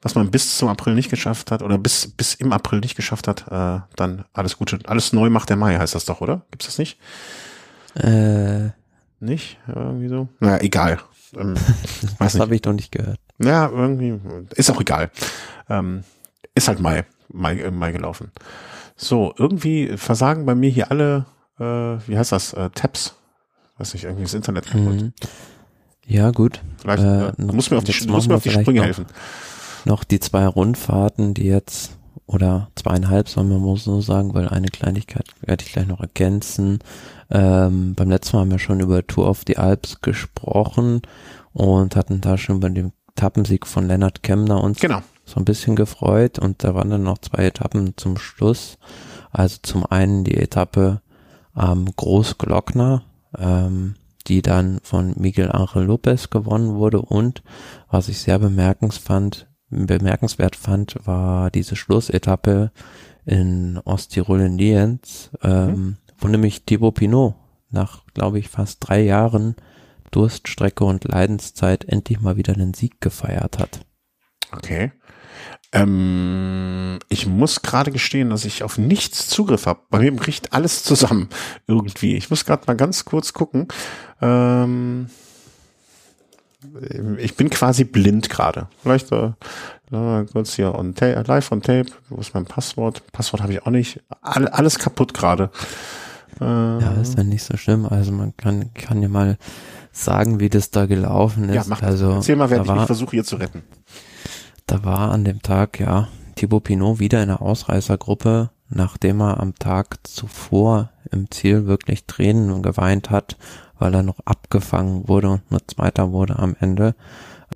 was 0.01 0.15
man 0.15 0.31
bis 0.31 0.57
zum 0.57 0.69
April 0.69 0.95
nicht 0.95 1.09
geschafft 1.09 1.51
hat 1.51 1.61
oder 1.61 1.77
bis, 1.77 2.07
bis 2.07 2.33
im 2.35 2.53
April 2.53 2.79
nicht 2.79 2.95
geschafft 2.95 3.27
hat. 3.27 3.45
Äh, 3.51 3.81
dann 3.97 4.23
alles 4.31 4.57
Gute. 4.57 4.79
Alles 4.85 5.11
neu 5.11 5.29
macht 5.29 5.49
der 5.49 5.57
Mai, 5.57 5.77
heißt 5.77 5.95
das 5.95 6.05
doch, 6.05 6.21
oder? 6.21 6.43
Gibt's 6.49 6.67
das 6.67 6.77
nicht? 6.77 6.97
Äh, 7.95 8.69
nicht? 9.23 9.57
Irgendwie 9.67 10.07
so? 10.07 10.27
Na, 10.39 10.61
egal. 10.61 10.99
Ähm, 11.35 11.55
das 12.19 12.39
habe 12.39 12.55
ich 12.55 12.61
doch 12.61 12.73
nicht 12.73 12.91
gehört. 12.91 13.19
Ja, 13.39 13.69
irgendwie. 13.69 14.19
Ist 14.55 14.69
auch 14.69 14.79
egal. 14.79 15.11
Ähm, 15.69 16.03
ist 16.55 16.67
halt 16.67 16.79
Mai, 16.79 17.05
Mai, 17.29 17.59
äh, 17.59 17.71
Mai 17.71 17.91
gelaufen. 17.91 18.31
So, 18.95 19.33
irgendwie 19.37 19.97
versagen 19.97 20.45
bei 20.45 20.55
mir 20.55 20.69
hier 20.69 20.91
alle, 20.91 21.25
äh, 21.59 21.63
wie 21.63 22.17
heißt 22.17 22.31
das, 22.31 22.53
äh, 22.53 22.69
Tabs. 22.69 23.15
Weiß 23.77 23.93
nicht, 23.93 24.03
irgendwie 24.03 24.23
das 24.23 24.35
Internet 24.35 24.67
kaputt. 24.67 25.01
Mhm. 25.01 25.13
Ja, 26.05 26.31
gut. 26.31 26.61
Vielleicht, 26.77 27.03
äh, 27.03 27.29
äh, 27.29 27.33
noch, 27.37 27.53
muss 27.53 27.71
mir 27.71 27.77
auf 27.77 27.83
die, 27.83 28.07
muss 28.07 28.27
mir 28.27 28.35
auf 28.35 28.43
die 28.43 28.51
Sprünge 28.51 28.83
helfen. 28.83 29.05
Noch 29.85 30.03
die 30.03 30.19
zwei 30.19 30.45
Rundfahrten, 30.45 31.33
die 31.33 31.45
jetzt 31.45 31.97
oder 32.25 32.69
zweieinhalb, 32.75 33.27
soll 33.27 33.43
man 33.43 33.61
mal 33.61 33.77
so 33.77 33.99
sagen, 34.01 34.33
weil 34.33 34.47
eine 34.47 34.67
Kleinigkeit 34.67 35.25
werde 35.41 35.63
ich 35.65 35.73
gleich 35.73 35.87
noch 35.87 35.99
ergänzen. 35.99 36.79
Ähm, 37.33 37.95
beim 37.95 38.09
letzten 38.09 38.37
Mal 38.37 38.41
haben 38.41 38.51
wir 38.51 38.59
schon 38.59 38.79
über 38.79 39.05
Tour 39.05 39.27
of 39.27 39.41
the 39.47 39.57
Alps 39.57 40.01
gesprochen 40.01 41.01
und 41.51 41.95
hatten 41.95 42.21
da 42.21 42.37
schon 42.37 42.59
bei 42.59 42.69
dem 42.69 42.91
Etappensieg 43.15 43.65
von 43.67 43.87
Lennart 43.87 44.21
Kemner 44.23 44.63
uns 44.63 44.79
Genau. 44.79 45.01
so 45.25 45.39
ein 45.39 45.45
bisschen 45.45 45.75
gefreut 45.75 46.37
und 46.39 46.63
da 46.63 46.75
waren 46.75 46.89
dann 46.91 47.03
noch 47.03 47.17
zwei 47.17 47.45
Etappen 47.45 47.93
zum 47.97 48.17
Schluss. 48.17 48.77
Also 49.31 49.57
zum 49.63 49.85
einen 49.85 50.23
die 50.23 50.37
Etappe 50.37 51.01
am 51.53 51.85
Großglockner, 51.95 53.03
ähm, 53.37 53.95
die 54.27 54.41
dann 54.41 54.79
von 54.83 55.13
Miguel 55.17 55.51
Angel 55.51 55.85
Lopez 55.85 56.29
gewonnen 56.29 56.75
wurde 56.75 57.01
und 57.01 57.43
was 57.89 58.09
ich 58.09 58.19
sehr 58.19 58.37
bemerkenswert, 58.39 59.47
bemerkenswert 59.69 60.55
fand, 60.55 60.95
war 61.05 61.49
diese 61.49 61.75
Schlussetappe 61.75 62.71
in 63.25 63.79
Osttirol 63.85 64.41
in 64.41 64.57
Lienz, 64.57 65.29
ähm, 65.41 65.97
wo 66.23 66.27
nämlich 66.29 66.63
Thibaut 66.63 66.95
Pinot 66.95 67.35
nach, 67.69 68.03
glaube 68.13 68.39
ich, 68.39 68.49
fast 68.49 68.77
drei 68.79 69.01
Jahren 69.01 69.55
Durststrecke 70.11 70.85
und 70.85 71.03
Leidenszeit 71.05 71.85
endlich 71.85 72.21
mal 72.21 72.37
wieder 72.37 72.53
einen 72.53 72.73
Sieg 72.73 73.01
gefeiert 73.01 73.59
hat. 73.59 73.81
Okay. 74.51 74.91
Ähm, 75.73 76.99
ich 77.09 77.25
muss 77.25 77.63
gerade 77.63 77.91
gestehen, 77.91 78.29
dass 78.29 78.45
ich 78.45 78.63
auf 78.63 78.77
nichts 78.77 79.27
Zugriff 79.27 79.65
habe. 79.65 79.81
Bei 79.89 79.99
mir 79.99 80.15
bricht 80.15 80.53
alles 80.53 80.83
zusammen 80.83 81.29
irgendwie. 81.67 82.15
Ich 82.15 82.29
muss 82.29 82.45
gerade 82.45 82.63
mal 82.67 82.75
ganz 82.75 83.05
kurz 83.05 83.33
gucken. 83.33 83.67
Ähm, 84.21 85.09
ich 87.17 87.35
bin 87.35 87.49
quasi 87.49 87.83
blind 87.83 88.29
gerade. 88.29 88.67
Vielleicht 88.81 89.11
äh, 89.11 89.31
kurz 90.31 90.53
hier 90.53 90.75
on 90.75 90.95
live 90.95 91.51
on 91.51 91.61
tape. 91.61 91.91
Wo 92.09 92.21
ist 92.21 92.33
mein 92.33 92.45
Passwort? 92.45 93.01
Passwort 93.11 93.41
habe 93.41 93.53
ich 93.53 93.63
auch 93.63 93.71
nicht. 93.71 93.99
All, 94.21 94.47
alles 94.47 94.79
kaputt 94.79 95.13
gerade. 95.13 95.49
Ja, 96.39 96.91
ist 97.01 97.17
ja 97.17 97.23
nicht 97.23 97.43
so 97.43 97.57
schlimm. 97.57 97.85
Also 97.85 98.11
man 98.11 98.35
kann, 98.37 98.73
kann 98.73 99.01
ja 99.01 99.09
mal 99.09 99.37
sagen, 99.91 100.39
wie 100.39 100.49
das 100.49 100.71
da 100.71 100.85
gelaufen 100.85 101.49
ist. 101.49 101.55
ja, 101.55 101.63
mach 101.67 101.79
das. 101.79 101.89
also 101.89 102.11
Erzähl 102.11 102.35
mal, 102.35 102.45
da 102.45 102.51
während 102.51 102.65
ich 102.65 102.71
mich 102.71 102.79
war, 102.79 102.85
versuche 102.87 103.11
hier 103.11 103.23
zu 103.23 103.35
retten. 103.35 103.63
da 104.67 104.83
war 104.83 105.11
an 105.11 105.23
dem 105.23 105.41
Tag, 105.41 105.79
ja, 105.79 106.07
Thibaut 106.35 106.63
Pinot 106.63 106.99
wieder 106.99 107.21
in 107.21 107.29
der 107.29 107.41
Ausreißergruppe, 107.41 108.49
nachdem 108.69 109.21
er 109.21 109.39
am 109.39 109.53
Tag 109.55 109.97
zuvor 110.07 110.89
im 111.11 111.29
Ziel 111.29 111.67
wirklich 111.67 112.05
Tränen 112.05 112.63
geweint 112.63 113.09
hat, 113.11 113.37
weil 113.77 113.93
er 113.93 114.03
noch 114.03 114.19
abgefangen 114.25 115.07
wurde 115.07 115.29
und 115.29 115.51
nur 115.51 115.61
Zweiter 115.67 116.11
wurde 116.11 116.39
am 116.39 116.55
Ende 116.59 116.95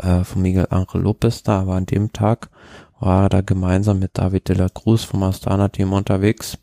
äh, 0.03 0.23
von 0.23 0.41
Miguel 0.43 0.67
Angel 0.69 1.01
Lopez 1.01 1.41
da, 1.41 1.61
aber 1.61 1.73
an 1.73 1.87
dem 1.87 2.13
Tag 2.13 2.49
war 2.99 3.23
er 3.23 3.29
da 3.29 3.41
gemeinsam 3.41 3.99
mit 3.99 4.17
David 4.17 4.49
de 4.49 4.57
la 4.57 4.69
Cruz 4.69 5.03
vom 5.03 5.23
Astana-Team 5.23 5.93
unterwegs. 5.93 6.57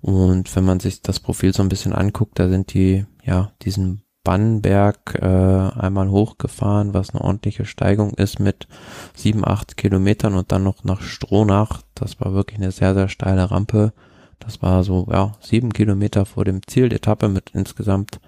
Und 0.00 0.54
wenn 0.54 0.64
man 0.64 0.80
sich 0.80 1.02
das 1.02 1.20
Profil 1.20 1.52
so 1.52 1.62
ein 1.62 1.68
bisschen 1.68 1.92
anguckt, 1.92 2.38
da 2.38 2.48
sind 2.48 2.72
die, 2.72 3.04
ja, 3.24 3.52
diesen 3.62 4.02
Bannberg 4.24 5.18
äh, 5.20 5.24
einmal 5.24 6.10
hochgefahren, 6.10 6.92
was 6.92 7.10
eine 7.10 7.22
ordentliche 7.22 7.64
Steigung 7.64 8.12
ist 8.14 8.40
mit 8.40 8.68
sieben, 9.14 9.46
acht 9.46 9.76
Kilometern 9.76 10.34
und 10.34 10.52
dann 10.52 10.64
noch 10.64 10.84
nach 10.84 11.00
Stronach. 11.00 11.82
Das 11.94 12.20
war 12.20 12.34
wirklich 12.34 12.58
eine 12.58 12.70
sehr, 12.70 12.94
sehr 12.94 13.08
steile 13.08 13.50
Rampe. 13.50 13.92
Das 14.38 14.60
war 14.60 14.84
so, 14.84 15.08
ja, 15.10 15.32
sieben 15.40 15.72
Kilometer 15.72 16.26
vor 16.26 16.44
dem 16.44 16.60
Ziel, 16.66 16.92
Etappe 16.92 17.28
mit 17.28 17.50
insgesamt 17.54 18.20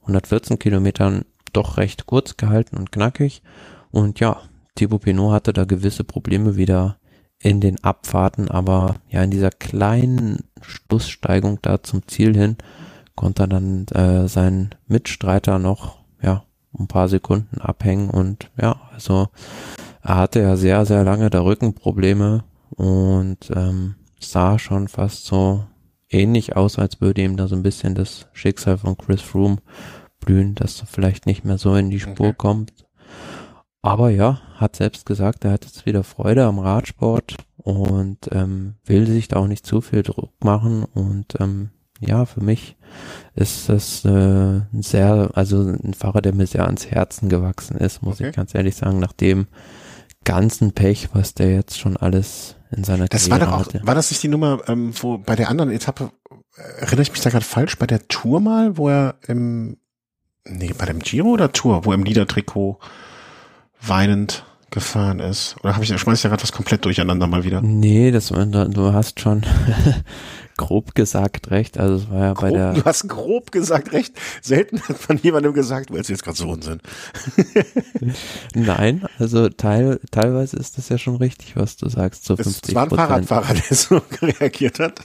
114 0.00 0.58
Kilometern 0.58 1.24
doch 1.52 1.76
recht 1.76 2.06
kurz 2.06 2.36
gehalten 2.36 2.76
und 2.76 2.90
knackig. 2.90 3.42
Und 3.90 4.20
ja, 4.20 4.40
Thibaut 4.74 5.02
Pinot 5.02 5.32
hatte 5.32 5.52
da 5.52 5.64
gewisse 5.64 6.04
Probleme 6.04 6.56
wieder 6.56 6.96
in 7.44 7.60
den 7.60 7.84
Abfahrten, 7.84 8.50
aber 8.50 8.96
ja, 9.10 9.22
in 9.22 9.30
dieser 9.30 9.50
kleinen 9.50 10.44
Schlusssteigung 10.62 11.58
da 11.60 11.82
zum 11.82 12.08
Ziel 12.08 12.34
hin 12.34 12.56
konnte 13.16 13.42
er 13.42 13.48
dann 13.48 13.86
äh, 13.88 14.26
seinen 14.28 14.70
Mitstreiter 14.86 15.58
noch, 15.58 15.98
ja, 16.22 16.44
ein 16.76 16.88
paar 16.88 17.06
Sekunden 17.08 17.60
abhängen 17.60 18.08
und 18.08 18.50
ja, 18.60 18.80
also 18.92 19.28
er 20.02 20.16
hatte 20.16 20.40
ja 20.40 20.56
sehr, 20.56 20.86
sehr 20.86 21.04
lange 21.04 21.28
da 21.28 21.42
Rückenprobleme 21.42 22.44
und 22.70 23.50
ähm, 23.54 23.96
sah 24.18 24.58
schon 24.58 24.88
fast 24.88 25.26
so 25.26 25.64
ähnlich 26.08 26.56
aus, 26.56 26.78
als 26.78 27.02
würde 27.02 27.22
ihm 27.22 27.36
da 27.36 27.46
so 27.46 27.56
ein 27.56 27.62
bisschen 27.62 27.94
das 27.94 28.26
Schicksal 28.32 28.78
von 28.78 28.96
Chris 28.96 29.20
Froome 29.20 29.58
blühen, 30.18 30.54
dass 30.54 30.80
er 30.80 30.86
vielleicht 30.86 31.26
nicht 31.26 31.44
mehr 31.44 31.58
so 31.58 31.74
in 31.76 31.90
die 31.90 32.00
Spur 32.00 32.28
Okay. 32.28 32.34
kommt. 32.38 32.83
Aber 33.84 34.08
ja, 34.08 34.40
hat 34.56 34.76
selbst 34.76 35.04
gesagt, 35.04 35.44
er 35.44 35.52
hat 35.52 35.66
jetzt 35.66 35.84
wieder 35.84 36.04
Freude 36.04 36.44
am 36.46 36.58
Radsport 36.58 37.36
und 37.58 38.16
ähm, 38.32 38.76
will 38.86 39.06
sich 39.06 39.28
da 39.28 39.36
auch 39.36 39.46
nicht 39.46 39.66
zu 39.66 39.82
viel 39.82 40.02
Druck 40.02 40.32
machen. 40.42 40.84
Und 40.84 41.38
ähm, 41.38 41.68
ja, 42.00 42.24
für 42.24 42.42
mich 42.42 42.76
ist 43.34 43.68
das 43.68 44.02
äh, 44.06 44.08
ein 44.08 44.80
sehr, 44.82 45.32
also 45.34 45.60
ein 45.60 45.92
Fahrer, 45.92 46.22
der 46.22 46.34
mir 46.34 46.46
sehr 46.46 46.64
ans 46.64 46.86
Herzen 46.86 47.28
gewachsen 47.28 47.76
ist, 47.76 48.00
muss 48.02 48.14
Okay. 48.20 48.30
ich 48.30 48.36
ganz 48.36 48.54
ehrlich 48.54 48.74
sagen, 48.74 49.00
nach 49.00 49.12
dem 49.12 49.48
ganzen 50.24 50.72
Pech, 50.72 51.10
was 51.12 51.34
der 51.34 51.52
jetzt 51.52 51.78
schon 51.78 51.98
alles 51.98 52.56
in 52.74 52.84
seiner 52.84 53.06
Das 53.08 53.28
war 53.28 53.38
Karriere 53.38 53.58
doch 53.58 53.66
auch, 53.66 53.74
hatte. 53.74 53.86
war 53.86 53.94
das 53.94 54.10
nicht 54.10 54.22
die 54.22 54.28
Nummer, 54.28 54.60
ähm, 54.66 54.94
wo 54.98 55.18
bei 55.18 55.36
der 55.36 55.50
anderen 55.50 55.70
Etappe, 55.70 56.10
äh, 56.56 56.80
erinnere 56.80 57.02
ich 57.02 57.12
mich 57.12 57.20
da 57.20 57.28
gerade 57.28 57.44
falsch, 57.44 57.78
bei 57.78 57.86
der 57.86 58.08
Tour 58.08 58.40
mal, 58.40 58.78
wo 58.78 58.88
er 58.88 59.16
im, 59.28 59.76
nee, 60.46 60.72
bei 60.72 60.86
dem 60.86 61.00
Giro 61.00 61.28
oder 61.28 61.52
Tour, 61.52 61.84
wo 61.84 61.90
er 61.90 61.96
im 61.98 62.04
Liedertrikot 62.04 62.78
weinend 63.86 64.44
gefahren 64.70 65.20
ist? 65.20 65.56
Oder 65.62 65.74
habe 65.74 65.84
ich, 65.84 65.98
schmeiß 65.98 66.18
ich 66.18 66.22
da 66.22 66.28
gerade 66.28 66.42
was 66.42 66.52
komplett 66.52 66.84
durcheinander 66.84 67.26
mal 67.26 67.44
wieder? 67.44 67.62
Nee, 67.62 68.10
das 68.10 68.28
du 68.28 68.92
hast 68.92 69.20
schon 69.20 69.42
grob 70.56 70.94
gesagt 70.94 71.50
recht. 71.50 71.78
Also 71.78 71.96
es 71.96 72.10
war 72.10 72.20
ja 72.20 72.34
bei 72.34 72.48
Grob, 72.48 72.58
der 72.58 72.72
du 72.74 72.84
hast 72.84 73.08
grob 73.08 73.52
gesagt 73.52 73.92
recht. 73.92 74.14
Selten 74.42 74.80
hat 74.82 74.98
von 74.98 75.16
jemandem 75.18 75.52
gesagt, 75.54 75.92
weil 75.92 76.00
es 76.00 76.08
jetzt 76.08 76.24
gerade 76.24 76.36
so 76.36 76.48
Unsinn. 76.48 76.80
Nein, 78.54 79.04
also 79.18 79.48
teil, 79.48 80.00
teilweise 80.10 80.56
ist 80.56 80.78
das 80.78 80.88
ja 80.88 80.98
schon 80.98 81.16
richtig, 81.16 81.56
was 81.56 81.76
du 81.76 81.88
sagst, 81.88 82.24
zu 82.24 82.34
Es 82.34 82.42
50 82.42 82.74
war 82.74 82.84
ein 82.84 82.90
Fahrradfahrer, 82.90 83.54
der 83.54 83.76
so 83.76 84.02
reagiert 84.22 84.80
hat. 84.80 85.00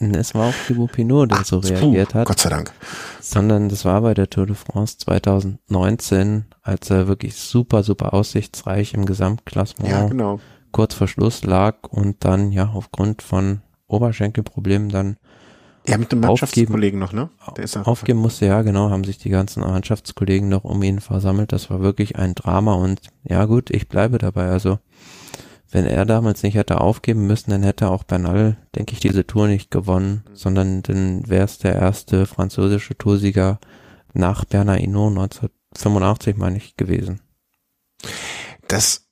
Es 0.00 0.34
war 0.34 0.48
auch 0.50 0.54
Thibaut 0.66 0.92
Pinot, 0.92 1.30
der 1.30 1.44
so 1.44 1.60
Puh, 1.60 1.68
reagiert 1.68 2.14
hat, 2.14 2.26
Gott 2.26 2.40
sei 2.40 2.50
Dank. 2.50 2.72
sondern 3.20 3.68
das 3.68 3.84
war 3.84 4.00
bei 4.02 4.14
der 4.14 4.28
Tour 4.28 4.46
de 4.46 4.54
France 4.54 4.98
2019, 4.98 6.44
als 6.62 6.90
er 6.90 7.08
wirklich 7.08 7.34
super, 7.36 7.82
super 7.82 8.14
aussichtsreich 8.14 8.94
im 8.94 9.06
Gesamtklassement 9.06 9.90
Ja, 9.90 10.06
genau. 10.08 10.40
kurz 10.72 10.94
vor 10.94 11.08
Schluss 11.08 11.44
lag 11.44 11.76
und 11.88 12.24
dann 12.24 12.52
ja 12.52 12.70
aufgrund 12.74 13.22
von 13.22 13.60
Oberschenkelproblemen 13.88 14.88
dann 14.90 15.16
Ja, 15.86 15.96
mit 15.98 16.10
dem 16.12 16.18
Aufgeben. 16.24 16.72
Mannschaftskollegen 16.72 16.98
noch, 17.00 17.12
ne? 17.12 17.30
Der 17.56 17.64
ist 17.64 17.76
aufgeben 17.76 18.18
musste, 18.18 18.46
ja 18.46 18.62
genau, 18.62 18.90
haben 18.90 19.04
sich 19.04 19.18
die 19.18 19.30
ganzen 19.30 19.60
Mannschaftskollegen 19.60 20.48
noch 20.48 20.64
um 20.64 20.82
ihn 20.82 21.00
versammelt. 21.00 21.52
Das 21.52 21.70
war 21.70 21.80
wirklich 21.80 22.16
ein 22.16 22.34
Drama 22.34 22.74
und 22.74 23.00
ja 23.24 23.44
gut, 23.44 23.70
ich 23.70 23.88
bleibe 23.88 24.18
dabei. 24.18 24.48
Also 24.48 24.78
wenn 25.76 25.86
er 25.86 26.06
damals 26.06 26.42
nicht 26.42 26.54
hätte 26.54 26.80
aufgeben 26.80 27.26
müssen, 27.26 27.50
dann 27.50 27.62
hätte 27.62 27.90
auch 27.90 28.02
Bernal, 28.02 28.56
denke 28.74 28.94
ich, 28.94 29.00
diese 29.00 29.26
Tour 29.26 29.46
nicht 29.46 29.70
gewonnen, 29.70 30.24
sondern 30.32 30.80
dann 30.80 31.28
wäre 31.28 31.44
es 31.44 31.58
der 31.58 31.74
erste 31.74 32.24
französische 32.24 32.96
Toursieger 32.96 33.60
nach 34.14 34.46
Bernard 34.46 34.80
Hinault 34.80 35.10
1985, 35.10 36.38
meine 36.38 36.56
ich, 36.56 36.78
gewesen. 36.78 37.20
Das, 38.68 39.06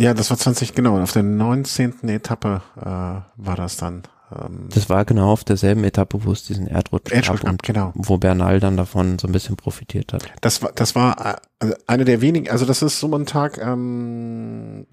ja, 0.00 0.14
das 0.14 0.30
war 0.30 0.36
20, 0.36 0.74
genau, 0.74 1.00
auf 1.00 1.12
der 1.12 1.22
19. 1.22 2.08
Etappe 2.08 2.60
äh, 2.76 2.82
war 2.82 3.56
das 3.56 3.76
dann. 3.76 4.02
Ähm, 4.34 4.68
Das 4.72 4.88
war 4.88 5.04
genau 5.04 5.32
auf 5.32 5.44
derselben 5.44 5.84
Etappe, 5.84 6.24
wo 6.24 6.32
es 6.32 6.44
diesen 6.44 6.66
Erdrutsch 6.66 7.12
Erdrutsch 7.12 7.42
gab 7.42 7.50
und 7.50 7.62
genau. 7.62 7.92
wo 7.94 8.18
Bernal 8.18 8.60
dann 8.60 8.76
davon 8.76 9.18
so 9.18 9.26
ein 9.28 9.32
bisschen 9.32 9.56
profitiert 9.56 10.12
hat. 10.12 10.24
Das 10.40 10.62
war, 10.62 10.72
das 10.72 10.94
war 10.94 11.38
äh, 11.60 11.74
eine 11.86 12.04
der 12.04 12.20
wenigen, 12.20 12.50
also 12.50 12.66
das 12.66 12.82
ist 12.82 13.00
so 13.00 13.14
ein 13.14 13.26
Tag, 13.26 13.58
ähm, 13.58 14.86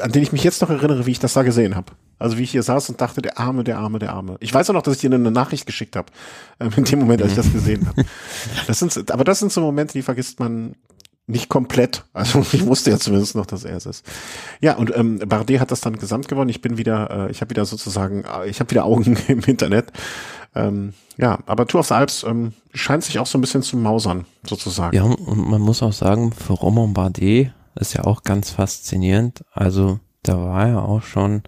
an 0.00 0.12
den 0.12 0.22
ich 0.22 0.32
mich 0.32 0.44
jetzt 0.44 0.62
noch 0.62 0.70
erinnere, 0.70 1.06
wie 1.06 1.12
ich 1.12 1.18
das 1.18 1.34
da 1.34 1.42
gesehen 1.42 1.76
habe. 1.76 1.92
Also 2.18 2.38
wie 2.38 2.44
ich 2.44 2.52
hier 2.52 2.62
saß 2.62 2.88
und 2.88 3.00
dachte, 3.00 3.20
der 3.20 3.38
Arme, 3.38 3.64
der 3.64 3.78
Arme, 3.78 3.98
der 3.98 4.12
Arme. 4.12 4.36
Ich 4.38 4.54
weiß 4.54 4.70
auch 4.70 4.74
noch, 4.74 4.82
dass 4.82 4.94
ich 4.94 5.00
dir 5.00 5.12
eine 5.12 5.30
Nachricht 5.30 5.66
geschickt 5.66 5.96
habe, 5.96 6.12
ähm, 6.60 6.70
in 6.76 6.84
dem 6.84 7.00
Moment, 7.00 7.22
als 7.22 7.32
ich 7.32 7.36
das 7.36 7.52
gesehen 7.52 7.86
habe. 7.88 8.04
Das 8.66 8.78
sind, 8.78 9.10
aber 9.10 9.24
das 9.24 9.40
sind 9.40 9.52
so 9.52 9.60
Momente, 9.60 9.94
die 9.94 10.02
vergisst 10.02 10.38
man 10.38 10.76
nicht 11.26 11.48
komplett. 11.48 12.04
Also 12.12 12.40
ich 12.52 12.66
wusste 12.66 12.90
ja 12.90 12.98
zumindest 12.98 13.34
noch, 13.34 13.46
dass 13.46 13.64
er 13.64 13.76
es 13.76 13.86
ist. 13.86 14.04
Ja, 14.60 14.76
und 14.76 14.94
ähm, 14.96 15.18
Bardet 15.20 15.60
hat 15.60 15.70
das 15.70 15.80
dann 15.80 15.98
gesamt 15.98 16.28
gewonnen. 16.28 16.50
Ich 16.50 16.60
bin 16.60 16.78
wieder, 16.78 17.28
äh, 17.28 17.30
ich 17.30 17.40
habe 17.40 17.50
wieder 17.50 17.64
sozusagen, 17.64 18.24
äh, 18.24 18.48
ich 18.48 18.60
habe 18.60 18.70
wieder 18.70 18.84
Augen 18.84 19.16
im 19.28 19.40
Internet. 19.40 19.92
Ähm, 20.54 20.92
ja, 21.16 21.38
aber 21.46 21.66
Tour 21.66 21.80
of 21.80 21.88
the 21.88 21.94
Alps 21.94 22.24
ähm, 22.24 22.52
scheint 22.74 23.04
sich 23.04 23.18
auch 23.18 23.26
so 23.26 23.38
ein 23.38 23.40
bisschen 23.40 23.62
zu 23.62 23.76
mausern, 23.76 24.26
sozusagen. 24.46 24.94
Ja, 24.94 25.04
und 25.04 25.48
man 25.48 25.60
muss 25.60 25.82
auch 25.82 25.92
sagen, 25.92 26.32
für 26.32 26.52
Romain 26.52 26.92
Bardet 26.92 27.52
ist 27.74 27.94
ja 27.94 28.04
auch 28.04 28.22
ganz 28.22 28.50
faszinierend. 28.50 29.44
Also 29.52 29.98
da 30.22 30.38
war 30.38 30.68
er 30.68 30.84
auch 30.84 31.02
schon 31.02 31.42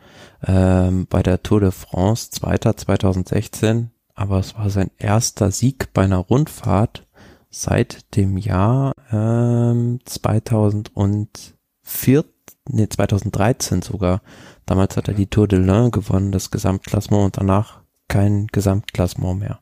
ähm, 0.46 1.06
bei 1.08 1.22
der 1.22 1.42
Tour 1.42 1.60
de 1.60 1.70
France 1.70 2.30
Zweiter 2.30 2.76
2016, 2.76 3.90
aber 4.14 4.38
es 4.38 4.56
war 4.56 4.70
sein 4.70 4.90
erster 4.98 5.50
Sieg 5.50 5.92
bei 5.92 6.02
einer 6.02 6.18
Rundfahrt 6.18 7.06
seit 7.54 8.16
dem 8.16 8.36
Jahr 8.36 8.94
ähm, 9.12 10.00
2004, 10.04 12.24
nee, 12.68 12.88
2013 12.88 13.82
sogar. 13.82 14.22
Damals 14.66 14.96
hat 14.96 15.06
er 15.08 15.14
die 15.14 15.28
Tour 15.28 15.46
de 15.46 15.60
l'Ain 15.60 15.90
gewonnen, 15.90 16.32
das 16.32 16.50
Gesamtklassement 16.50 17.24
und 17.24 17.36
danach 17.36 17.82
kein 18.08 18.48
Gesamtklassement 18.48 19.38
mehr. 19.38 19.60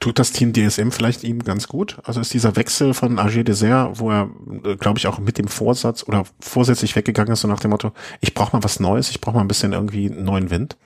Tut 0.00 0.18
das 0.18 0.32
Team 0.32 0.52
DSM 0.52 0.90
vielleicht 0.90 1.22
ihm 1.24 1.44
ganz 1.44 1.68
gut? 1.68 1.98
Also 2.04 2.20
ist 2.20 2.32
dieser 2.32 2.56
Wechsel 2.56 2.94
von 2.94 3.18
AG 3.18 3.44
Dessert, 3.44 4.00
wo 4.00 4.10
er, 4.10 4.30
äh, 4.64 4.76
glaube 4.76 4.98
ich, 4.98 5.06
auch 5.06 5.18
mit 5.18 5.36
dem 5.38 5.48
Vorsatz 5.48 6.04
oder 6.06 6.24
vorsätzlich 6.40 6.96
weggegangen 6.96 7.32
ist, 7.32 7.42
so 7.42 7.48
nach 7.48 7.60
dem 7.60 7.72
Motto, 7.72 7.92
ich 8.20 8.34
brauche 8.34 8.56
mal 8.56 8.64
was 8.64 8.80
Neues, 8.80 9.10
ich 9.10 9.20
brauche 9.20 9.36
mal 9.36 9.42
ein 9.42 9.48
bisschen 9.48 9.72
irgendwie 9.72 10.08
neuen 10.08 10.50
Wind? 10.50 10.76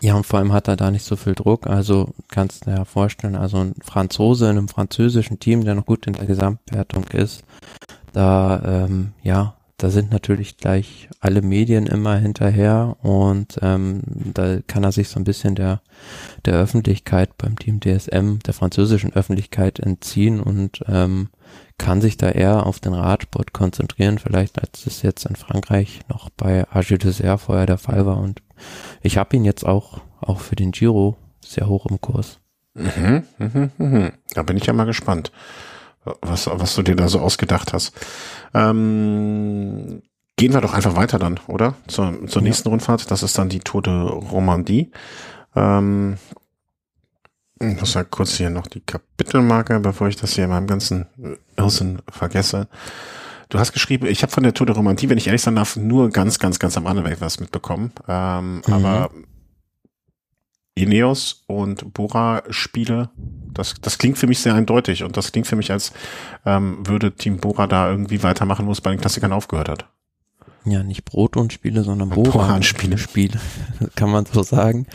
Ja, 0.00 0.14
und 0.14 0.24
vor 0.24 0.38
allem 0.38 0.52
hat 0.52 0.68
er 0.68 0.76
da 0.76 0.90
nicht 0.90 1.04
so 1.04 1.16
viel 1.16 1.34
Druck. 1.34 1.66
Also 1.66 2.14
kannst 2.28 2.66
du 2.66 2.70
dir 2.70 2.76
ja 2.78 2.84
vorstellen, 2.84 3.36
also 3.36 3.58
ein 3.58 3.74
Franzose 3.82 4.46
in 4.46 4.58
einem 4.58 4.68
französischen 4.68 5.40
Team, 5.40 5.64
der 5.64 5.74
noch 5.74 5.86
gut 5.86 6.06
in 6.06 6.12
der 6.12 6.26
Gesamtwertung 6.26 7.04
ist, 7.08 7.44
da 8.12 8.84
ähm, 8.86 9.12
ja 9.22 9.54
da 9.80 9.88
sind 9.88 10.10
natürlich 10.10 10.58
gleich 10.58 11.08
alle 11.20 11.40
Medien 11.40 11.86
immer 11.86 12.16
hinterher 12.16 12.96
und 13.00 13.58
ähm, 13.62 14.02
da 14.34 14.58
kann 14.66 14.84
er 14.84 14.92
sich 14.92 15.08
so 15.08 15.18
ein 15.18 15.24
bisschen 15.24 15.54
der, 15.54 15.80
der 16.44 16.54
Öffentlichkeit 16.54 17.38
beim 17.38 17.58
Team 17.58 17.80
DSM, 17.80 18.40
der 18.44 18.52
französischen 18.52 19.14
Öffentlichkeit 19.14 19.78
entziehen 19.78 20.40
und 20.40 20.84
ähm, 20.86 21.30
kann 21.78 22.02
sich 22.02 22.18
da 22.18 22.28
eher 22.28 22.66
auf 22.66 22.78
den 22.78 22.92
Radsport 22.92 23.54
konzentrieren, 23.54 24.18
vielleicht 24.18 24.60
als 24.60 24.86
es 24.86 25.00
jetzt 25.00 25.24
in 25.24 25.36
Frankreich 25.36 26.00
noch 26.08 26.28
bei 26.28 26.66
Agile 26.70 27.38
vorher 27.38 27.64
der 27.64 27.78
Fall 27.78 28.04
war. 28.04 28.18
Und 28.18 28.42
ich 29.02 29.18
habe 29.18 29.36
ihn 29.36 29.44
jetzt 29.44 29.64
auch, 29.64 30.00
auch 30.20 30.40
für 30.40 30.56
den 30.56 30.72
Giro 30.72 31.16
sehr 31.44 31.68
hoch 31.68 31.86
im 31.86 32.00
Kurs. 32.00 32.38
Mhm, 32.74 33.24
mhm, 33.38 33.70
mhm. 33.78 34.12
Da 34.34 34.42
bin 34.42 34.56
ich 34.56 34.66
ja 34.66 34.72
mal 34.72 34.84
gespannt 34.84 35.32
was, 36.20 36.46
was 36.46 36.74
du 36.74 36.82
dir 36.82 36.96
da 36.96 37.08
so 37.08 37.20
ausgedacht 37.20 37.72
hast. 37.72 37.94
Ähm, 38.54 40.02
gehen 40.36 40.52
wir 40.52 40.60
doch 40.60 40.74
einfach 40.74 40.96
weiter 40.96 41.18
dann, 41.18 41.38
oder? 41.46 41.74
Zur, 41.86 42.26
zur 42.26 42.42
nächsten 42.42 42.68
ja. 42.68 42.72
Rundfahrt. 42.72 43.10
Das 43.10 43.22
ist 43.22 43.36
dann 43.38 43.48
die 43.48 43.60
Tour 43.60 43.82
de 43.82 43.92
Romandie. 43.92 44.90
Ähm, 45.54 46.16
ich 47.60 47.78
muss 47.78 47.94
ja 47.94 48.04
kurz 48.04 48.34
hier 48.34 48.48
noch 48.48 48.66
die 48.66 48.80
Kapitelmarke, 48.80 49.80
bevor 49.80 50.08
ich 50.08 50.16
das 50.16 50.32
hier 50.32 50.44
in 50.44 50.50
meinem 50.50 50.66
ganzen 50.66 51.06
Irrsinn 51.56 52.00
vergesse. 52.08 52.68
Du 53.50 53.58
hast 53.58 53.72
geschrieben, 53.72 54.06
ich 54.06 54.22
habe 54.22 54.32
von 54.32 54.44
der 54.44 54.54
Tour 54.54 54.66
de 54.66 54.76
Romandie, 54.76 55.08
wenn 55.08 55.18
ich 55.18 55.26
ehrlich 55.26 55.42
sein 55.42 55.56
darf, 55.56 55.76
nur 55.76 56.10
ganz, 56.10 56.38
ganz, 56.38 56.60
ganz 56.60 56.76
am 56.76 56.86
Anfang 56.86 57.16
was 57.18 57.40
mitbekommen. 57.40 57.92
Ähm, 58.08 58.62
mhm. 58.66 58.72
Aber 58.72 59.10
Ineos 60.76 61.42
und 61.48 61.92
Bora-Spiele, 61.92 63.10
das, 63.52 63.74
das 63.82 63.98
klingt 63.98 64.18
für 64.18 64.28
mich 64.28 64.38
sehr 64.38 64.54
eindeutig 64.54 65.02
und 65.02 65.16
das 65.16 65.32
klingt 65.32 65.48
für 65.48 65.56
mich, 65.56 65.72
als 65.72 65.92
ähm, 66.46 66.86
würde 66.86 67.12
Team 67.12 67.38
Bora 67.38 67.66
da 67.66 67.90
irgendwie 67.90 68.22
weitermachen, 68.22 68.68
wo 68.68 68.72
es 68.72 68.80
bei 68.80 68.90
den 68.90 69.00
Klassikern 69.00 69.32
aufgehört 69.32 69.68
hat. 69.68 69.86
Ja, 70.64 70.84
nicht 70.84 71.04
Brot 71.04 71.36
und 71.36 71.52
Spiele, 71.52 71.82
sondern 71.82 72.10
Bora-Spiele. 72.10 72.98
Spiele, 72.98 73.40
kann 73.96 74.10
man 74.10 74.26
so 74.26 74.44
sagen, 74.44 74.86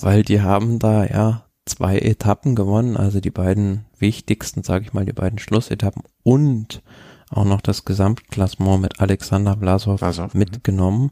weil 0.00 0.22
die 0.22 0.40
haben 0.40 0.78
da 0.78 1.04
ja 1.04 1.44
zwei 1.66 1.98
Etappen 1.98 2.54
gewonnen, 2.54 2.96
also 2.96 3.20
die 3.20 3.30
beiden 3.30 3.84
wichtigsten, 3.98 4.62
sage 4.62 4.86
ich 4.86 4.94
mal, 4.94 5.04
die 5.04 5.12
beiden 5.12 5.38
Schlussetappen 5.38 6.04
und 6.22 6.82
auch 7.30 7.44
noch 7.44 7.60
das 7.60 7.84
Gesamtklassement 7.84 8.80
mit 8.80 9.00
Alexander 9.00 9.56
Vlasov 9.56 10.02
also, 10.02 10.28
mitgenommen. 10.32 11.10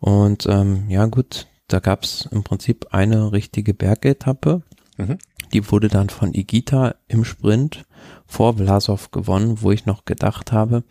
Und 0.00 0.46
ähm, 0.46 0.84
ja 0.88 1.06
gut, 1.06 1.46
da 1.66 1.80
gab 1.80 2.04
es 2.04 2.28
im 2.30 2.44
Prinzip 2.44 2.86
eine 2.90 3.32
richtige 3.32 3.74
Bergetappe. 3.74 4.62
Mhm. 4.96 5.18
Die 5.52 5.70
wurde 5.70 5.88
dann 5.88 6.10
von 6.10 6.34
Igita 6.34 6.94
im 7.08 7.24
Sprint 7.24 7.84
vor 8.26 8.54
Blasov 8.54 9.10
gewonnen, 9.10 9.62
wo 9.62 9.72
ich 9.72 9.86
noch 9.86 10.04
gedacht 10.04 10.52
habe, 10.52 10.84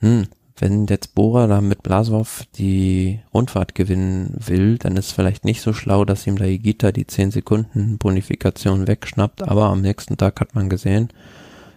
hm, 0.00 0.26
wenn 0.58 0.86
jetzt 0.86 1.14
Bora 1.14 1.46
da 1.46 1.60
mit 1.60 1.82
Blasov 1.82 2.44
die 2.56 3.20
Rundfahrt 3.32 3.74
gewinnen 3.74 4.34
will, 4.38 4.78
dann 4.78 4.96
ist 4.96 5.12
vielleicht 5.12 5.44
nicht 5.44 5.60
so 5.60 5.72
schlau, 5.72 6.04
dass 6.04 6.26
ihm 6.26 6.36
da 6.36 6.44
Igita 6.44 6.92
die 6.92 7.06
10 7.06 7.30
Sekunden 7.30 7.98
Bonifikation 7.98 8.86
wegschnappt, 8.86 9.42
aber 9.42 9.64
am 9.64 9.82
nächsten 9.82 10.16
Tag 10.16 10.40
hat 10.40 10.54
man 10.54 10.68
gesehen, 10.68 11.08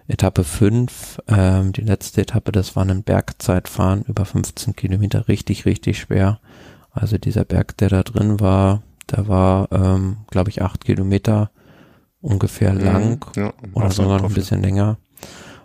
Etappe 0.10 0.44
5, 0.44 1.20
ähm, 1.28 1.72
die 1.72 1.82
letzte 1.82 2.22
Etappe, 2.22 2.52
das 2.52 2.76
war 2.76 2.84
ein 2.84 3.04
Bergzeitfahren 3.04 4.04
über 4.08 4.26
15 4.26 4.76
Kilometer, 4.76 5.28
richtig, 5.28 5.66
richtig 5.66 6.00
schwer. 6.00 6.40
Also 6.92 7.20
dieser 7.20 7.46
Berg, 7.46 7.78
der 7.78 7.90
da 7.90 8.04
drin 8.04 8.40
war, 8.40 8.82
der 9.12 9.28
war, 9.28 9.72
ähm, 9.72 10.18
glaube 10.32 10.50
ich, 10.50 10.64
acht 10.64 10.84
Kilometer 10.84 11.52
ungefähr 12.22 12.74
mhm, 12.74 12.80
lang 12.80 13.26
ja, 13.36 13.54
oder 13.74 13.92
sogar 13.92 14.20
noch 14.20 14.30
ein 14.30 14.34
bisschen 14.34 14.62
länger. 14.62 14.98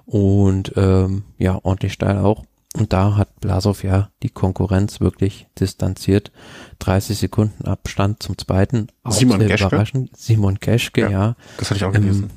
Und 0.04 0.72
ähm, 0.76 1.24
ja, 1.38 1.58
ordentlich 1.62 1.94
steil 1.94 2.18
auch. 2.18 2.44
Und 2.76 2.92
da 2.92 3.16
hat 3.16 3.40
Blasow 3.40 3.82
ja 3.84 4.10
die 4.22 4.30
Konkurrenz 4.30 5.00
wirklich 5.00 5.46
distanziert. 5.58 6.32
30 6.80 7.16
Sekunden 7.16 7.64
Abstand 7.66 8.22
zum 8.22 8.36
zweiten. 8.36 8.88
Auch 9.04 9.12
Simon 9.12 9.38
sehr 9.38 9.48
Geschke. 9.48 9.68
überraschend. 9.68 10.16
Simon 10.16 10.56
Geschke, 10.60 11.02
ja, 11.02 11.08
ja. 11.08 11.36
Das 11.56 11.70
hatte 11.70 11.78
ich 11.78 11.84
auch 11.84 11.92
gelesen. 11.92 12.30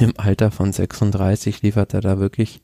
Im, 0.00 0.14
Alter 0.16 0.50
von 0.50 0.72
36 0.72 1.62
liefert 1.62 1.94
er 1.94 2.00
da 2.00 2.18
wirklich 2.18 2.62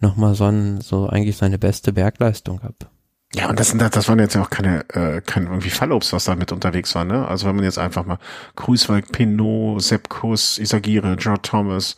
nochmal 0.00 0.34
so, 0.34 0.44
ein, 0.44 0.80
so 0.80 1.08
eigentlich 1.08 1.36
seine 1.36 1.58
beste 1.58 1.92
Bergleistung 1.92 2.60
ab. 2.60 2.90
Ja, 3.34 3.50
und 3.50 3.58
das, 3.58 3.68
sind 3.68 3.82
das 3.82 4.08
waren 4.08 4.18
jetzt 4.18 4.34
ja 4.34 4.42
auch 4.42 4.50
keine, 4.50 4.88
äh, 4.90 5.20
kein 5.20 5.44
irgendwie 5.44 5.70
Fallobst, 5.70 6.12
was 6.12 6.24
da 6.24 6.36
mit 6.36 6.52
unterwegs 6.52 6.94
war, 6.94 7.04
ne? 7.04 7.26
Also 7.26 7.46
wenn 7.46 7.56
man 7.56 7.64
jetzt 7.64 7.78
einfach 7.78 8.06
mal 8.06 8.18
Grüßwald, 8.54 9.12
Pinot, 9.12 9.82
Sepp 9.82 10.08
Kuss, 10.08 10.58
Isagire, 10.58 11.16
George 11.16 11.42
Thomas, 11.42 11.96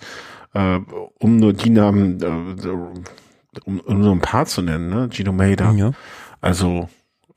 äh, 0.55 0.81
um 1.19 1.37
nur 1.37 1.53
die 1.53 1.71
Namen, 1.71 2.23
äh, 2.23 2.69
um, 3.65 3.81
um 3.81 4.01
nur 4.01 4.13
ein 4.13 4.21
paar 4.21 4.47
zu 4.47 4.63
nennen, 4.63 4.89
ne? 4.89 5.09
Gino 5.13 5.33
Maida. 5.33 5.71
Ja. 5.73 5.93
Also 6.41 6.89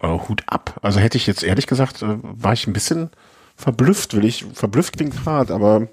äh, 0.02 0.08
Hut 0.08 0.44
ab. 0.48 0.80
Also 0.82 1.00
hätte 1.00 1.17
ich 1.17 1.28
jetzt 1.28 1.44
ehrlich 1.44 1.67
gesagt, 1.67 2.02
äh, 2.02 2.17
war 2.22 2.54
ich 2.54 2.67
ein 2.67 2.74
bisschen 2.74 3.12
verblüfft, 3.56 4.15
will 4.15 4.26
ich, 4.26 4.46
verblüfft 4.54 4.98
klingt 4.98 5.26
hart, 5.26 5.52
aber 5.52 5.88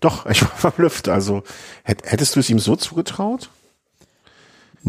doch, 0.00 0.26
ich 0.26 0.42
war 0.42 0.50
verblüfft. 0.56 1.08
Also 1.08 1.42
hättest 1.84 2.36
du 2.36 2.40
es 2.40 2.50
ihm 2.50 2.58
so 2.58 2.76
zugetraut? 2.76 3.50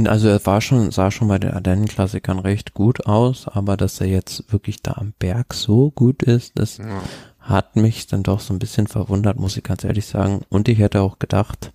Also 0.05 0.27
er 0.27 0.45
war 0.45 0.61
schon, 0.61 0.91
sah 0.91 1.09
schon 1.09 1.27
bei 1.27 1.39
den 1.39 1.51
Ardennen-Klassikern 1.51 2.37
recht 2.37 2.75
gut 2.75 3.07
aus, 3.07 3.47
aber 3.47 3.77
dass 3.77 3.99
er 3.99 4.07
jetzt 4.07 4.51
wirklich 4.51 4.83
da 4.83 4.91
am 4.93 5.13
Berg 5.17 5.55
so 5.55 5.89
gut 5.89 6.21
ist, 6.21 6.59
das 6.59 6.77
ja. 6.77 7.01
hat 7.39 7.75
mich 7.75 8.05
dann 8.05 8.21
doch 8.21 8.39
so 8.39 8.53
ein 8.53 8.59
bisschen 8.59 8.85
verwundert, 8.85 9.39
muss 9.39 9.57
ich 9.57 9.63
ganz 9.63 9.83
ehrlich 9.83 10.05
sagen. 10.05 10.41
Und 10.49 10.67
ich 10.67 10.77
hätte 10.77 11.01
auch 11.01 11.17
gedacht, 11.17 11.71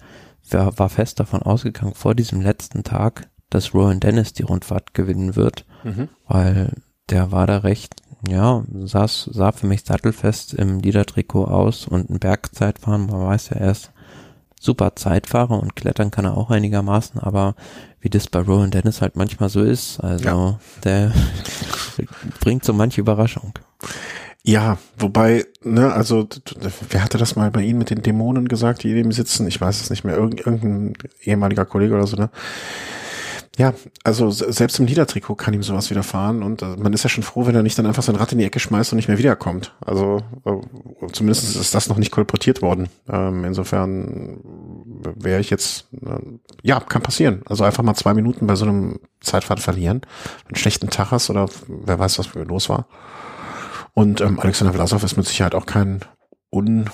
wer 0.48 0.78
war 0.78 0.88
fest 0.88 1.18
davon 1.18 1.42
ausgegangen, 1.42 1.94
vor 1.94 2.14
diesem 2.14 2.40
letzten 2.40 2.84
Tag, 2.84 3.28
dass 3.50 3.74
Rowan 3.74 3.98
Dennis 3.98 4.32
die 4.32 4.44
Rundfahrt 4.44 4.94
gewinnen 4.94 5.34
wird, 5.34 5.64
mhm. 5.82 6.08
weil 6.28 6.72
der 7.10 7.32
war 7.32 7.48
da 7.48 7.58
recht, 7.58 8.01
ja, 8.28 8.62
saß, 8.72 9.30
sah 9.32 9.52
für 9.52 9.66
mich 9.66 9.82
sattelfest 9.84 10.54
im 10.54 10.80
Liedertrikot 10.80 11.44
aus 11.44 11.86
und 11.86 12.10
ein 12.10 12.18
Bergzeitfahren, 12.18 13.06
man 13.06 13.26
weiß 13.26 13.50
ja 13.50 13.56
erst, 13.56 13.92
super 14.62 14.94
Zeitfahrer 14.94 15.60
und 15.60 15.74
klettern 15.74 16.12
kann 16.12 16.24
er 16.24 16.36
auch 16.36 16.50
einigermaßen, 16.50 17.20
aber 17.20 17.56
wie 18.00 18.10
das 18.10 18.28
bei 18.28 18.40
Rowan 18.40 18.70
Dennis 18.70 19.02
halt 19.02 19.16
manchmal 19.16 19.48
so 19.48 19.60
ist, 19.60 19.98
also 19.98 20.24
ja. 20.24 20.58
der 20.84 21.12
bringt 22.40 22.64
so 22.64 22.72
manche 22.72 23.00
Überraschung. 23.00 23.54
Ja, 24.44 24.78
wobei, 24.98 25.46
ne, 25.62 25.92
also 25.92 26.28
wer 26.90 27.02
hatte 27.02 27.18
das 27.18 27.36
mal 27.36 27.50
bei 27.50 27.62
Ihnen 27.62 27.78
mit 27.78 27.90
den 27.90 28.02
Dämonen 28.02 28.48
gesagt, 28.48 28.82
die 28.82 28.92
neben 28.92 29.12
sitzen? 29.12 29.46
Ich 29.46 29.60
weiß 29.60 29.80
es 29.80 29.90
nicht 29.90 30.04
mehr, 30.04 30.16
Irgend, 30.16 30.40
irgendein 30.40 30.94
ehemaliger 31.22 31.64
Kollege 31.64 31.94
oder 31.94 32.06
so, 32.06 32.16
ne? 32.16 32.30
Ja, 33.58 33.74
also 34.02 34.30
selbst 34.30 34.78
im 34.78 34.86
Niedertrikot 34.86 35.34
kann 35.34 35.52
ihm 35.52 35.62
sowas 35.62 35.90
widerfahren 35.90 36.42
und 36.42 36.62
äh, 36.62 36.76
man 36.78 36.94
ist 36.94 37.02
ja 37.02 37.10
schon 37.10 37.22
froh, 37.22 37.44
wenn 37.44 37.54
er 37.54 37.62
nicht 37.62 37.78
dann 37.78 37.84
einfach 37.84 38.02
sein 38.02 38.16
Rad 38.16 38.32
in 38.32 38.38
die 38.38 38.46
Ecke 38.46 38.58
schmeißt 38.58 38.92
und 38.92 38.96
nicht 38.96 39.08
mehr 39.08 39.18
wiederkommt. 39.18 39.74
Also 39.84 40.22
äh, 40.46 41.12
zumindest 41.12 41.54
ist 41.56 41.74
das 41.74 41.88
noch 41.90 41.98
nicht 41.98 42.10
kolportiert 42.10 42.62
worden. 42.62 42.88
Ähm, 43.10 43.44
insofern 43.44 44.40
wäre 45.16 45.40
ich 45.40 45.50
jetzt, 45.50 45.88
äh, 46.02 46.18
ja, 46.62 46.80
kann 46.80 47.02
passieren. 47.02 47.42
Also 47.44 47.64
einfach 47.64 47.82
mal 47.82 47.94
zwei 47.94 48.14
Minuten 48.14 48.46
bei 48.46 48.56
so 48.56 48.64
einem 48.64 49.00
Zeitfahrt 49.20 49.60
verlieren, 49.60 50.00
einen 50.46 50.56
schlechten 50.56 50.88
Tag 50.88 51.10
hast 51.10 51.28
oder 51.28 51.46
wer 51.68 51.98
weiß, 51.98 52.18
was 52.20 52.32
los 52.34 52.70
war. 52.70 52.86
Und 53.92 54.22
ähm, 54.22 54.40
Alexander 54.40 54.72
Vlasov 54.72 55.04
ist 55.04 55.18
mit 55.18 55.26
Sicherheit 55.26 55.54
auch 55.54 55.66
kein 55.66 56.00
un, 56.50 56.88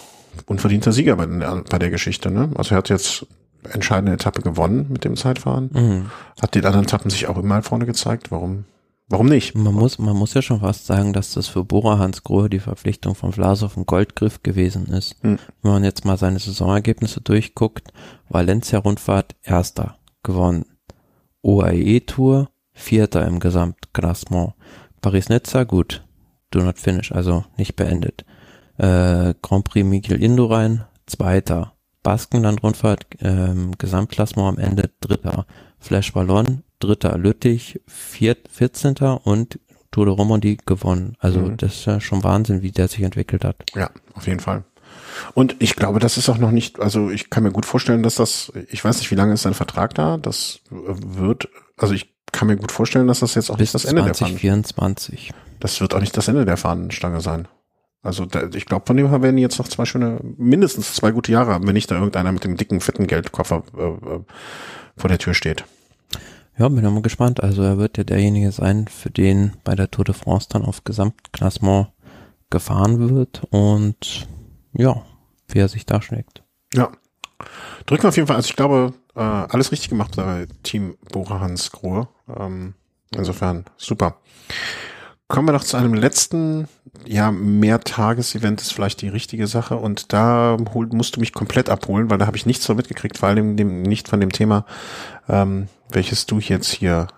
unverdienter 0.47 0.91
Sieger 0.91 1.15
bei, 1.15 1.27
bei 1.27 1.79
der 1.79 1.91
Geschichte. 1.91 2.33
Ne? 2.33 2.51
Also 2.57 2.75
er 2.75 2.79
hat 2.79 2.89
jetzt 2.89 3.27
entscheidende 3.73 4.13
Etappe 4.13 4.43
gewonnen 4.43 4.87
mit 4.89 5.05
dem 5.05 5.17
Zeitfahren. 5.17 5.71
Mhm. 5.73 6.11
Hat 6.41 6.55
den 6.55 6.65
anderen 6.65 6.85
Etappen 6.85 7.11
sich 7.11 7.27
auch 7.27 7.39
immer 7.39 7.63
vorne 7.63 7.87
gezeigt. 7.87 8.31
Warum? 8.31 8.65
Warum 9.11 9.27
nicht? 9.27 9.57
Man 9.57 9.75
muss, 9.75 9.99
man 9.99 10.17
muss 10.17 10.35
ja 10.35 10.43
schon 10.43 10.61
fast 10.61 10.87
sagen, 10.87 11.15
dass 11.15 11.33
das 11.33 11.49
für 11.49 11.65
Bora 11.65 11.99
Hans 11.99 12.23
Grohe 12.25 12.51
die 12.51 12.59
Verpflichtung 12.59 13.15
von 13.15 13.33
Vlasov 13.33 13.77
ein 13.77 13.87
Goldgriff 13.87 14.43
gewesen 14.43 14.87
ist. 14.87 15.23
Mhm. 15.25 15.39
Wenn 15.63 15.73
man 15.73 15.85
jetzt 15.85 16.05
mal 16.05 16.19
seine 16.19 16.39
Saisonergebnisse 16.39 17.23
durchguckt, 17.23 17.93
Valencia 18.29 18.79
Rundfahrt 18.79 19.35
erster 19.43 19.97
gewonnen. 20.23 20.67
OAE 21.43 22.01
Tour 22.01 22.51
vierter 22.73 23.27
im 23.27 23.41
Gesamtklassement. 23.41 24.55
Paris-Nizza 25.01 25.65
gut. 25.65 26.05
Do 26.51 26.61
not 26.61 26.79
finish, 26.79 27.13
also 27.13 27.45
nicht 27.57 27.77
beendet. 27.77 28.25
Äh, 28.77 29.35
Grand 29.43 29.65
Prix 29.65 29.87
Miguel 29.87 30.23
Indurain 30.23 30.85
zweiter. 31.07 31.73
Baskenland-Rundfahrt, 32.09 33.05
ähm, 33.21 33.73
Gesamtklassement 33.77 34.49
am 34.49 34.59
Ende 34.59 34.91
dritter. 35.01 35.45
Flash 35.79 36.15
Ballon, 36.15 36.63
Dritter 36.81 37.19
Lüttich, 37.19 37.81
viert, 37.87 38.49
14. 38.51 39.19
und 39.25 39.59
Tour 39.91 40.07
de 40.07 40.15
Romandie 40.15 40.57
gewonnen. 40.65 41.17
Also 41.19 41.41
Mhm. 41.41 41.59
das 41.59 41.75
ist 41.75 41.85
ja 41.85 42.01
schon 42.01 42.25
Wahnsinn, 42.25 42.63
wie 42.63 42.71
der 42.73 42.89
sich 42.89 43.03
entwickelt 43.03 43.45
hat. 43.45 43.57
Ja, 43.75 43.91
auf 44.15 44.27
jeden 44.27 44.41
Fall. 44.41 44.65
Und 45.35 45.57
ich 45.59 45.77
glaube, 45.77 45.99
das 45.99 46.17
ist 46.17 46.31
auch 46.31 46.39
noch 46.39 46.51
nicht, 46.51 46.81
also 46.81 47.11
ich 47.11 47.29
kann 47.29 47.43
mir 47.43 47.53
gut 47.53 47.67
vorstellen, 47.67 48.03
dass 48.03 48.15
das, 48.15 48.51
ich 48.71 48.83
weiß 48.83 48.99
nicht, 49.01 49.11
wie 49.11 49.15
lange 49.15 49.35
ist 49.35 49.43
sein 49.43 49.53
Vertrag 49.53 49.93
da, 49.95 50.17
das 50.17 50.61
wird, 50.71 51.49
also 51.77 51.93
ich 51.93 52.15
kann 52.33 52.49
mir 52.49 52.57
gut 52.57 52.73
vorstellen, 52.73 53.07
dass 53.07 53.21
das 53.21 53.35
jetzt 53.35 53.51
auch 53.51 53.59
Bis 53.59 53.75
nicht 53.75 53.75
das 53.75 53.85
Ende 53.85 54.03
der 54.03 54.15
Fahren, 54.15 54.31
2024. 54.39 55.31
das 55.61 55.79
wird 55.83 55.93
auch 55.95 56.01
nicht 56.01 56.17
das 56.17 56.29
Ende 56.29 56.47
der 56.47 56.57
Fahnenstange 56.57 57.21
sein. 57.21 57.49
Also 58.03 58.27
da, 58.27 58.49
ich 58.55 58.67
glaube, 58.67 58.87
von 58.87 58.97
dem 58.97 59.09
her 59.09 59.23
werden 59.23 59.37
die 59.37 59.43
jetzt 59.43 59.59
noch 59.59 59.69
zwei 59.69 59.85
schöne, 59.85 60.21
mindestens 60.37 60.95
zwei 60.95 61.11
gute 61.11 61.33
Jahre 61.33 61.53
haben, 61.53 61.67
wenn 61.67 61.75
nicht 61.75 61.91
da 61.91 61.97
irgendeiner 61.97 62.33
mit 62.33 62.45
dem 62.45 62.57
dicken, 62.57 62.81
fetten 62.81 63.07
Geldkoffer 63.07 63.63
äh, 63.77 63.83
äh, 63.83 64.21
vor 64.97 65.09
der 65.09 65.19
Tür 65.19 65.35
steht. 65.35 65.65
Ja, 66.57 66.69
bin 66.69 66.83
ja 66.83 66.91
mal 66.91 67.03
gespannt. 67.03 67.43
Also 67.43 67.63
er 67.63 67.79
wird 67.79 67.99
ja 67.99 68.05
derjenige 68.05 68.53
sein, 68.53 68.89
für 68.89 69.11
den 69.11 69.53
bei 69.65 69.75
der 69.75 69.91
Tour 69.91 70.05
de 70.05 70.15
France 70.15 70.49
dann 70.51 70.65
auf 70.65 70.85
Gesamtklassement 70.85 71.89
gefahren 72.51 73.15
wird 73.15 73.43
und 73.51 74.29
ja, 74.73 75.03
wie 75.49 75.59
er 75.59 75.69
sich 75.69 75.87
da 75.87 76.01
schlägt. 76.03 76.43
Ja. 76.75 76.91
Drücken 77.87 78.03
wir 78.05 78.09
auf 78.09 78.17
jeden 78.17 78.27
Fall, 78.27 78.37
also 78.37 78.49
ich 78.49 78.57
glaube, 78.57 78.93
äh, 79.15 79.21
alles 79.21 79.71
richtig 79.71 79.89
gemacht 79.89 80.17
bei 80.17 80.47
Team 80.63 80.97
Bora 81.13 81.41
Hans 81.41 81.71
Grohe. 81.71 82.09
Ähm, 82.37 82.75
insofern, 83.15 83.65
super. 83.77 84.17
Kommen 85.29 85.47
wir 85.47 85.53
noch 85.53 85.65
zu 85.65 85.77
einem 85.77 85.93
letzten, 85.93 86.69
ja, 87.05 87.31
Mehrtages-Event 87.31 88.63
ist 88.63 88.73
vielleicht 88.73 89.03
die 89.03 89.09
richtige 89.09 89.47
Sache 89.47 89.77
und 89.77 90.15
da 90.15 90.57
hol, 90.73 90.87
musst 90.87 91.17
du 91.17 91.21
mich 91.21 91.35
komplett 91.35 91.69
abholen, 91.69 92.09
weil 92.09 92.17
da 92.17 92.27
habe 92.27 92.39
ich 92.39 92.47
nichts 92.47 92.65
von 92.65 92.77
mitgekriegt, 92.77 93.19
vor 93.19 93.29
allem 93.29 93.59
dem, 93.59 93.83
nicht 93.83 94.09
von 94.09 94.21
dem 94.21 94.33
Thema, 94.33 94.65
ähm, 95.29 95.69
welches 95.91 96.25
du 96.25 96.39
jetzt 96.39 96.71
hier 96.71 97.09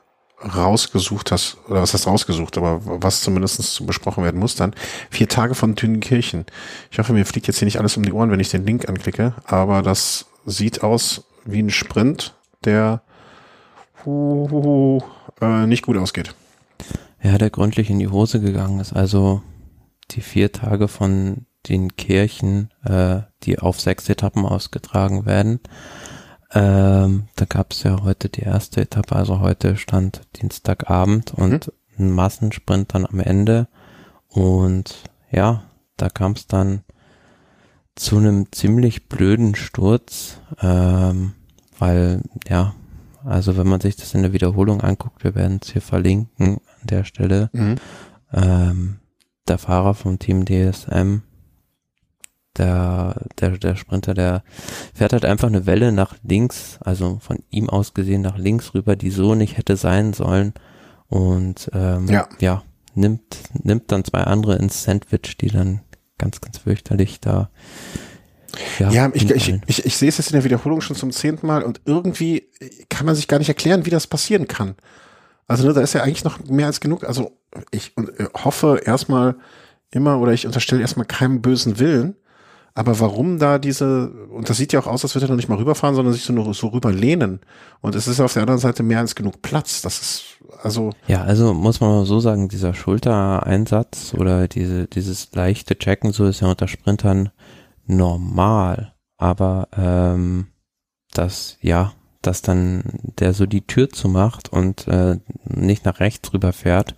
rausgesucht 0.42 1.30
hast, 1.30 1.58
oder 1.68 1.82
was 1.82 1.94
hast 1.94 2.08
rausgesucht, 2.08 2.58
aber 2.58 2.80
was 2.82 3.20
zumindest 3.20 3.62
zu 3.62 3.86
besprochen 3.86 4.24
werden 4.24 4.40
muss 4.40 4.56
dann. 4.56 4.74
Vier 5.10 5.28
Tage 5.28 5.54
von 5.54 5.76
Dünenkirchen. 5.76 6.46
Ich 6.90 6.98
hoffe, 6.98 7.12
mir 7.12 7.26
fliegt 7.26 7.46
jetzt 7.46 7.58
hier 7.58 7.66
nicht 7.66 7.78
alles 7.78 7.96
um 7.96 8.02
die 8.02 8.12
Ohren, 8.12 8.32
wenn 8.32 8.40
ich 8.40 8.50
den 8.50 8.66
Link 8.66 8.88
anklicke, 8.88 9.34
aber 9.44 9.82
das 9.82 10.26
sieht 10.46 10.82
aus 10.82 11.24
wie 11.44 11.62
ein 11.62 11.70
Sprint, 11.70 12.34
der 12.64 13.02
uh, 14.04 15.00
äh, 15.40 15.66
nicht 15.66 15.84
gut 15.84 15.96
ausgeht. 15.96 16.34
Ja, 17.22 17.36
der 17.36 17.50
gründlich 17.50 17.90
in 17.90 17.98
die 17.98 18.08
Hose 18.08 18.40
gegangen 18.40 18.80
ist. 18.80 18.94
Also 18.94 19.42
die 20.10 20.22
vier 20.22 20.52
Tage 20.52 20.88
von 20.88 21.46
den 21.68 21.96
Kirchen, 21.96 22.70
äh, 22.84 23.20
die 23.42 23.58
auf 23.58 23.80
sechs 23.80 24.08
Etappen 24.08 24.46
ausgetragen 24.46 25.26
werden. 25.26 25.60
Ähm, 26.52 27.28
da 27.36 27.44
gab 27.44 27.72
es 27.72 27.82
ja 27.82 28.02
heute 28.02 28.28
die 28.28 28.42
erste 28.42 28.80
Etappe, 28.80 29.14
also 29.14 29.40
heute 29.40 29.76
stand 29.76 30.22
Dienstagabend 30.36 31.32
und 31.34 31.72
ein 31.98 32.10
Massensprint 32.10 32.94
dann 32.94 33.06
am 33.06 33.20
Ende. 33.20 33.68
Und 34.28 34.96
ja, 35.30 35.64
da 35.96 36.08
kam 36.08 36.32
es 36.32 36.46
dann 36.46 36.82
zu 37.94 38.16
einem 38.16 38.50
ziemlich 38.50 39.08
blöden 39.08 39.54
Sturz, 39.54 40.40
ähm, 40.60 41.34
weil 41.78 42.22
ja, 42.48 42.74
also 43.24 43.56
wenn 43.56 43.68
man 43.68 43.80
sich 43.80 43.96
das 43.96 44.14
in 44.14 44.22
der 44.22 44.32
Wiederholung 44.32 44.80
anguckt, 44.80 45.22
wir 45.22 45.34
werden 45.34 45.60
es 45.62 45.70
hier 45.70 45.82
verlinken 45.82 46.58
an 46.80 46.86
der 46.86 47.04
Stelle, 47.04 47.50
Mhm. 47.52 47.76
ähm, 48.32 48.96
der 49.48 49.58
Fahrer 49.58 49.94
vom 49.94 50.18
Team 50.18 50.44
DSM, 50.44 51.18
der, 52.56 53.14
der, 53.40 53.50
der 53.58 53.76
Sprinter, 53.76 54.12
der 54.14 54.42
fährt 54.92 55.12
halt 55.12 55.24
einfach 55.24 55.48
eine 55.48 55.66
Welle 55.66 55.92
nach 55.92 56.16
links, 56.22 56.78
also 56.80 57.18
von 57.20 57.38
ihm 57.50 57.70
aus 57.70 57.94
gesehen 57.94 58.22
nach 58.22 58.38
links 58.38 58.74
rüber, 58.74 58.96
die 58.96 59.10
so 59.10 59.34
nicht 59.34 59.56
hätte 59.56 59.76
sein 59.76 60.12
sollen. 60.12 60.52
Und 61.08 61.70
ähm, 61.72 62.06
Ja. 62.08 62.28
ja, 62.40 62.62
nimmt, 62.94 63.22
nimmt 63.64 63.90
dann 63.92 64.04
zwei 64.04 64.22
andere 64.24 64.56
ins 64.56 64.82
Sandwich, 64.82 65.36
die 65.40 65.48
dann 65.48 65.80
ganz, 66.18 66.40
ganz 66.40 66.58
fürchterlich 66.58 67.20
da. 67.20 67.50
Ja, 68.80 69.10
ich, 69.14 69.22
ich, 69.30 69.44
hinfallen. 69.44 69.62
ich, 69.68 69.86
ich 69.86 69.96
sehe 69.96 70.08
es 70.08 70.18
jetzt 70.18 70.30
in 70.30 70.34
der 70.34 70.44
Wiederholung 70.44 70.80
schon 70.80 70.96
zum 70.96 71.12
zehnten 71.12 71.46
Mal 71.46 71.62
und 71.62 71.80
irgendwie 71.84 72.48
kann 72.88 73.06
man 73.06 73.14
sich 73.14 73.28
gar 73.28 73.38
nicht 73.38 73.48
erklären, 73.48 73.86
wie 73.86 73.90
das 73.90 74.08
passieren 74.08 74.48
kann. 74.48 74.74
Also 75.50 75.66
ne, 75.66 75.72
da 75.72 75.80
ist 75.80 75.94
ja 75.94 76.04
eigentlich 76.04 76.22
noch 76.22 76.38
mehr 76.48 76.66
als 76.66 76.78
genug. 76.78 77.02
Also 77.02 77.32
ich 77.72 77.92
äh, 77.96 78.26
hoffe 78.44 78.80
erstmal 78.84 79.34
immer 79.90 80.20
oder 80.20 80.32
ich 80.32 80.46
unterstelle 80.46 80.80
erstmal 80.80 81.06
keinen 81.06 81.42
bösen 81.42 81.80
Willen. 81.80 82.14
Aber 82.72 83.00
warum 83.00 83.40
da 83.40 83.58
diese, 83.58 84.10
und 84.30 84.48
das 84.48 84.58
sieht 84.58 84.72
ja 84.72 84.78
auch 84.78 84.86
aus, 84.86 85.02
als 85.02 85.16
würde 85.16 85.26
er 85.26 85.30
noch 85.30 85.36
nicht 85.36 85.48
mal 85.48 85.58
rüberfahren, 85.58 85.96
sondern 85.96 86.14
sich 86.14 86.22
so, 86.22 86.32
nur 86.32 86.54
so 86.54 86.68
rüberlehnen. 86.68 87.40
Und 87.80 87.96
es 87.96 88.06
ist 88.06 88.20
auf 88.20 88.32
der 88.32 88.42
anderen 88.42 88.60
Seite 88.60 88.84
mehr 88.84 89.00
als 89.00 89.16
genug 89.16 89.42
Platz. 89.42 89.82
Das 89.82 90.00
ist, 90.00 90.24
also, 90.62 90.92
Ja, 91.08 91.24
also 91.24 91.52
muss 91.52 91.80
man 91.80 92.04
so 92.04 92.20
sagen, 92.20 92.48
dieser 92.48 92.72
Schultereinsatz 92.72 94.14
oder 94.16 94.46
diese, 94.46 94.86
dieses 94.86 95.34
leichte 95.34 95.76
Checken, 95.76 96.12
so 96.12 96.26
ist 96.26 96.42
ja 96.42 96.48
unter 96.48 96.68
Sprintern 96.68 97.30
normal. 97.86 98.94
Aber 99.16 99.66
ähm, 99.76 100.46
dass, 101.12 101.58
ja, 101.60 101.92
dass 102.22 102.42
dann 102.42 102.82
der 103.18 103.32
so 103.32 103.46
die 103.46 103.66
Tür 103.66 103.88
zumacht 103.88 104.50
und 104.50 104.86
äh, 104.88 105.18
nicht 105.44 105.84
nach 105.84 106.00
rechts 106.00 106.32
rüberfährt 106.32 106.94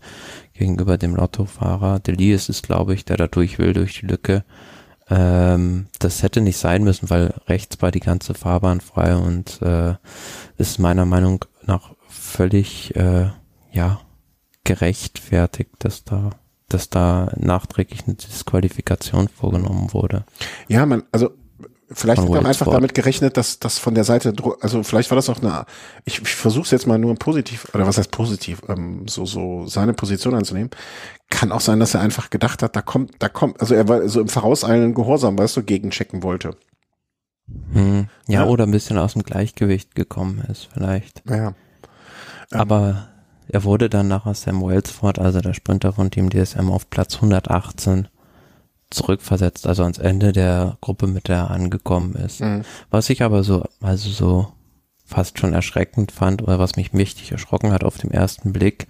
gegenüber 0.52 0.98
dem 0.98 1.14
Lottofahrer. 1.14 2.00
Deli 2.00 2.32
ist 2.32 2.48
es, 2.48 2.62
glaube 2.62 2.94
ich, 2.94 3.04
der 3.04 3.16
da 3.16 3.26
durch 3.26 3.58
will, 3.58 3.72
durch 3.72 4.00
die 4.00 4.06
Lücke. 4.06 4.44
Ähm, 5.08 5.86
das 5.98 6.22
hätte 6.22 6.40
nicht 6.40 6.58
sein 6.58 6.84
müssen, 6.84 7.10
weil 7.10 7.34
rechts 7.46 7.80
war 7.82 7.90
die 7.90 8.00
ganze 8.00 8.34
Fahrbahn 8.34 8.80
frei 8.80 9.16
und 9.16 9.60
äh, 9.62 9.94
ist 10.58 10.78
meiner 10.78 11.06
Meinung 11.06 11.44
nach 11.66 11.94
völlig 12.08 12.94
äh, 12.96 13.30
ja 13.72 14.00
gerechtfertigt, 14.64 15.70
dass 15.80 16.04
da 16.04 16.30
dass 16.68 16.88
da 16.88 17.30
nachträglich 17.36 18.06
eine 18.06 18.14
Disqualifikation 18.14 19.28
vorgenommen 19.28 19.92
wurde. 19.92 20.24
ja, 20.68 20.86
man, 20.86 21.02
also, 21.12 21.30
vielleicht 21.94 22.22
hat 22.22 22.28
er 22.28 22.38
einfach 22.44 22.66
Sport. 22.66 22.74
damit 22.76 22.94
gerechnet, 22.94 23.36
dass 23.36 23.58
das 23.58 23.78
von 23.78 23.94
der 23.94 24.04
Seite, 24.04 24.32
also 24.60 24.82
vielleicht 24.82 25.10
war 25.10 25.16
das 25.16 25.28
auch 25.28 25.40
eine, 25.40 25.64
ich, 26.04 26.20
ich 26.22 26.34
versuche 26.34 26.64
es 26.64 26.70
jetzt 26.70 26.86
mal 26.86 26.98
nur 26.98 27.14
positiv, 27.14 27.66
oder 27.74 27.86
was 27.86 27.98
heißt 27.98 28.10
positiv, 28.10 28.62
ähm, 28.68 29.06
so, 29.08 29.24
so 29.26 29.66
seine 29.66 29.92
Position 29.92 30.34
anzunehmen. 30.34 30.70
Kann 31.30 31.52
auch 31.52 31.60
sein, 31.60 31.80
dass 31.80 31.94
er 31.94 32.00
einfach 32.00 32.30
gedacht 32.30 32.62
hat, 32.62 32.76
da 32.76 32.82
kommt, 32.82 33.14
da 33.20 33.28
kommt, 33.28 33.60
also 33.60 33.74
er 33.74 33.88
war 33.88 34.08
so 34.08 34.20
im 34.20 34.28
vorauseilenden 34.28 34.94
Gehorsam, 34.94 35.38
weißt 35.38 35.56
du, 35.56 35.62
gegenchecken 35.62 36.22
wollte. 36.22 36.56
Hm, 37.72 38.08
ja, 38.28 38.42
Ja. 38.42 38.46
oder 38.46 38.64
ein 38.64 38.70
bisschen 38.70 38.98
aus 38.98 39.14
dem 39.14 39.22
Gleichgewicht 39.22 39.94
gekommen 39.94 40.42
ist 40.50 40.68
vielleicht. 40.72 41.22
Ja. 41.28 41.48
Ähm. 41.48 41.54
Aber 42.50 43.08
er 43.48 43.64
wurde 43.64 43.90
dann 43.90 44.08
nachher 44.08 44.34
Sam 44.34 44.62
Wellsford, 44.62 45.18
also 45.18 45.40
der 45.40 45.54
Sprinter 45.54 45.92
von 45.92 46.10
Team 46.10 46.30
DSM, 46.30 46.70
auf 46.70 46.88
Platz 46.90 47.16
118 47.16 48.08
zurückversetzt, 48.92 49.66
also 49.66 49.82
ans 49.82 49.98
Ende 49.98 50.32
der 50.32 50.76
Gruppe, 50.80 51.06
mit 51.06 51.28
der 51.28 51.36
er 51.36 51.50
angekommen 51.50 52.14
ist. 52.14 52.40
Mhm. 52.40 52.62
Was 52.90 53.10
ich 53.10 53.22
aber 53.22 53.42
so, 53.42 53.64
also 53.80 54.10
so 54.10 54.48
fast 55.04 55.38
schon 55.38 55.52
erschreckend 55.52 56.12
fand 56.12 56.42
oder 56.42 56.58
was 56.58 56.76
mich 56.76 56.92
mächtig 56.92 57.32
erschrocken 57.32 57.72
hat 57.72 57.84
auf 57.84 57.98
dem 57.98 58.10
ersten 58.10 58.52
Blick, 58.52 58.86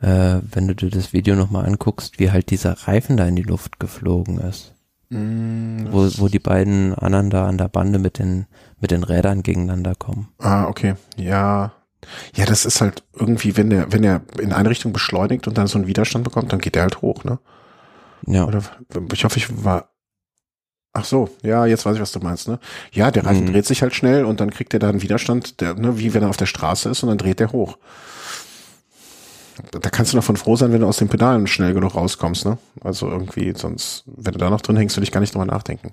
äh, 0.00 0.38
wenn 0.42 0.68
du 0.68 0.74
dir 0.74 0.90
das 0.90 1.12
Video 1.12 1.34
nochmal 1.34 1.66
anguckst, 1.66 2.18
wie 2.18 2.30
halt 2.30 2.50
dieser 2.50 2.72
Reifen 2.86 3.16
da 3.16 3.26
in 3.26 3.36
die 3.36 3.42
Luft 3.42 3.78
geflogen 3.80 4.38
ist. 4.38 4.74
Mm, 5.10 5.86
Wo, 5.90 6.08
wo 6.18 6.28
die 6.28 6.38
beiden 6.38 6.94
anderen 6.94 7.30
da 7.30 7.46
an 7.46 7.58
der 7.58 7.68
Bande 7.68 7.98
mit 7.98 8.18
den, 8.18 8.46
mit 8.80 8.90
den 8.90 9.04
Rädern 9.04 9.42
gegeneinander 9.42 9.94
kommen. 9.94 10.28
Ah, 10.38 10.66
okay. 10.66 10.94
Ja. 11.16 11.72
Ja, 12.34 12.44
das 12.46 12.64
ist 12.64 12.80
halt 12.80 13.02
irgendwie, 13.12 13.56
wenn 13.56 13.70
der, 13.70 13.92
wenn 13.92 14.04
er 14.04 14.22
in 14.38 14.52
eine 14.52 14.70
Richtung 14.70 14.92
beschleunigt 14.92 15.48
und 15.48 15.58
dann 15.58 15.66
so 15.66 15.78
einen 15.78 15.88
Widerstand 15.88 16.24
bekommt, 16.24 16.52
dann 16.52 16.60
geht 16.60 16.74
der 16.74 16.82
halt 16.82 17.02
hoch, 17.02 17.24
ne? 17.24 17.38
Ja. 18.26 18.44
Oder 18.46 18.62
ich 19.12 19.24
hoffe, 19.24 19.38
ich 19.38 19.64
war. 19.64 19.90
Ach 20.94 21.04
so, 21.04 21.28
ja, 21.42 21.66
jetzt 21.66 21.84
weiß 21.86 21.96
ich, 21.96 22.00
was 22.02 22.12
du 22.12 22.18
meinst, 22.18 22.48
ne? 22.48 22.58
Ja, 22.92 23.10
der 23.10 23.24
Reifen 23.24 23.44
Mhm. 23.44 23.52
dreht 23.52 23.66
sich 23.66 23.82
halt 23.82 23.94
schnell 23.94 24.24
und 24.24 24.40
dann 24.40 24.50
kriegt 24.50 24.72
er 24.74 24.80
da 24.80 24.88
einen 24.88 25.02
Widerstand, 25.02 25.60
der, 25.60 25.74
ne, 25.74 25.98
wie 25.98 26.14
wenn 26.14 26.22
er 26.22 26.30
auf 26.30 26.36
der 26.36 26.46
Straße 26.46 26.88
ist 26.88 27.02
und 27.02 27.08
dann 27.10 27.18
dreht 27.18 27.40
der 27.40 27.52
hoch. 27.52 27.76
Da 29.72 29.90
kannst 29.90 30.12
du 30.12 30.16
noch 30.16 30.24
von 30.24 30.36
froh 30.36 30.56
sein, 30.56 30.72
wenn 30.72 30.80
du 30.80 30.86
aus 30.86 30.98
den 30.98 31.08
Pedalen 31.08 31.46
schnell 31.46 31.74
genug 31.74 31.94
rauskommst, 31.94 32.44
ne? 32.46 32.58
Also 32.80 33.08
irgendwie, 33.08 33.52
sonst, 33.56 34.04
wenn 34.06 34.32
du 34.32 34.38
da 34.38 34.50
noch 34.50 34.60
drin 34.60 34.76
hängst, 34.76 34.96
würde 34.96 35.04
ich 35.04 35.12
gar 35.12 35.20
nicht 35.20 35.34
drüber 35.34 35.46
nachdenken. 35.46 35.92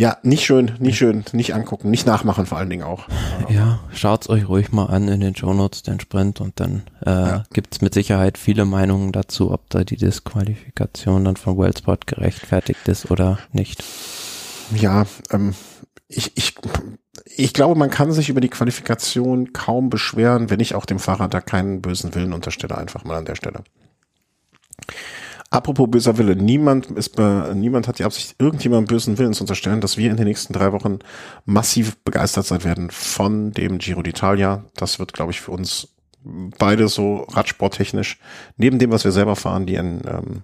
Ja, 0.00 0.16
nicht 0.22 0.44
schön, 0.44 0.70
nicht 0.78 0.96
schön, 0.96 1.24
nicht 1.32 1.54
angucken, 1.54 1.90
nicht 1.90 2.06
nachmachen 2.06 2.46
vor 2.46 2.56
allen 2.56 2.70
Dingen 2.70 2.84
auch. 2.84 3.08
Ja, 3.48 3.80
schaut's 3.92 4.28
euch 4.28 4.48
ruhig 4.48 4.70
mal 4.70 4.86
an 4.86 5.08
in 5.08 5.18
den 5.18 5.34
Shownotes, 5.34 5.82
den 5.82 5.98
Sprint, 5.98 6.40
und 6.40 6.60
dann 6.60 6.84
äh, 7.04 7.10
Ja. 7.10 7.44
gibt's 7.52 7.80
mit 7.80 7.94
Sicherheit 7.94 8.38
viele 8.38 8.64
Meinungen 8.64 9.10
dazu, 9.10 9.50
ob 9.50 9.68
da 9.70 9.82
die 9.82 9.96
Disqualifikation 9.96 11.24
dann 11.24 11.36
von 11.36 11.58
Wellsport 11.58 12.06
gerechtfertigt 12.06 12.86
ist 12.86 13.10
oder 13.10 13.40
nicht. 13.50 13.82
Ja, 14.72 15.04
ähm, 15.32 15.54
ich, 16.06 16.30
ich, 16.36 16.54
ich 17.36 17.52
glaube, 17.52 17.76
man 17.76 17.90
kann 17.90 18.12
sich 18.12 18.28
über 18.28 18.40
die 18.40 18.50
Qualifikation 18.50 19.52
kaum 19.52 19.90
beschweren, 19.90 20.48
wenn 20.48 20.60
ich 20.60 20.76
auch 20.76 20.86
dem 20.86 21.00
Fahrer 21.00 21.26
da 21.26 21.40
keinen 21.40 21.82
bösen 21.82 22.14
Willen 22.14 22.32
unterstelle, 22.32 22.78
einfach 22.78 23.02
mal 23.02 23.16
an 23.18 23.24
der 23.24 23.34
Stelle. 23.34 23.64
Apropos 25.50 25.88
böser 25.90 26.18
Wille, 26.18 26.36
niemand 26.36 26.90
ist 26.90 27.16
be, 27.16 27.52
niemand 27.54 27.88
hat 27.88 27.98
die 27.98 28.04
Absicht, 28.04 28.34
irgendjemandem 28.38 28.86
bösen 28.86 29.16
Willen 29.16 29.32
zu 29.32 29.44
unterstellen, 29.44 29.80
dass 29.80 29.96
wir 29.96 30.10
in 30.10 30.18
den 30.18 30.26
nächsten 30.26 30.52
drei 30.52 30.72
Wochen 30.72 30.98
massiv 31.46 31.96
begeistert 32.04 32.44
sein 32.44 32.64
werden 32.64 32.90
von 32.90 33.52
dem 33.52 33.78
Giro 33.78 34.00
d'Italia. 34.00 34.62
Das 34.76 34.98
wird, 34.98 35.14
glaube 35.14 35.32
ich, 35.32 35.40
für 35.40 35.52
uns 35.52 35.88
beide 36.58 36.88
so 36.88 37.26
radsporttechnisch, 37.30 38.18
neben 38.58 38.78
dem, 38.78 38.90
was 38.90 39.04
wir 39.04 39.12
selber 39.12 39.36
fahren, 39.36 39.64
die 39.64 39.76
ähm, 39.76 40.42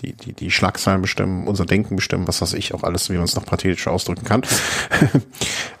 die, 0.00 0.14
die, 0.14 0.32
die 0.32 0.50
Schlagzeilen 0.50 1.02
bestimmen, 1.02 1.46
unser 1.46 1.66
Denken 1.66 1.96
bestimmen, 1.96 2.26
was 2.26 2.40
weiß 2.40 2.54
ich, 2.54 2.72
auch 2.74 2.82
alles, 2.82 3.10
wie 3.10 3.14
man 3.14 3.24
es 3.24 3.34
noch 3.34 3.44
pathetisch 3.44 3.86
ausdrücken 3.88 4.24
kann. 4.24 4.42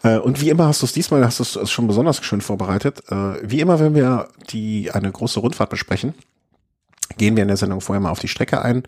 Äh, 0.04 0.18
und 0.18 0.40
wie 0.40 0.50
immer 0.50 0.66
hast 0.66 0.82
du 0.82 0.86
es 0.86 0.92
diesmal, 0.92 1.24
hast 1.24 1.38
du 1.38 1.60
es 1.60 1.70
schon 1.70 1.86
besonders 1.86 2.24
schön 2.24 2.40
vorbereitet. 2.40 3.04
Äh, 3.08 3.34
wie 3.48 3.60
immer, 3.60 3.78
wenn 3.78 3.94
wir 3.94 4.26
die, 4.50 4.90
eine 4.90 5.12
große 5.12 5.38
Rundfahrt 5.38 5.70
besprechen, 5.70 6.12
gehen 7.16 7.36
wir 7.36 7.42
in 7.42 7.48
der 7.48 7.56
Sendung 7.56 7.80
vorher 7.80 8.00
mal 8.00 8.10
auf 8.10 8.20
die 8.20 8.28
Strecke 8.28 8.62
ein, 8.62 8.82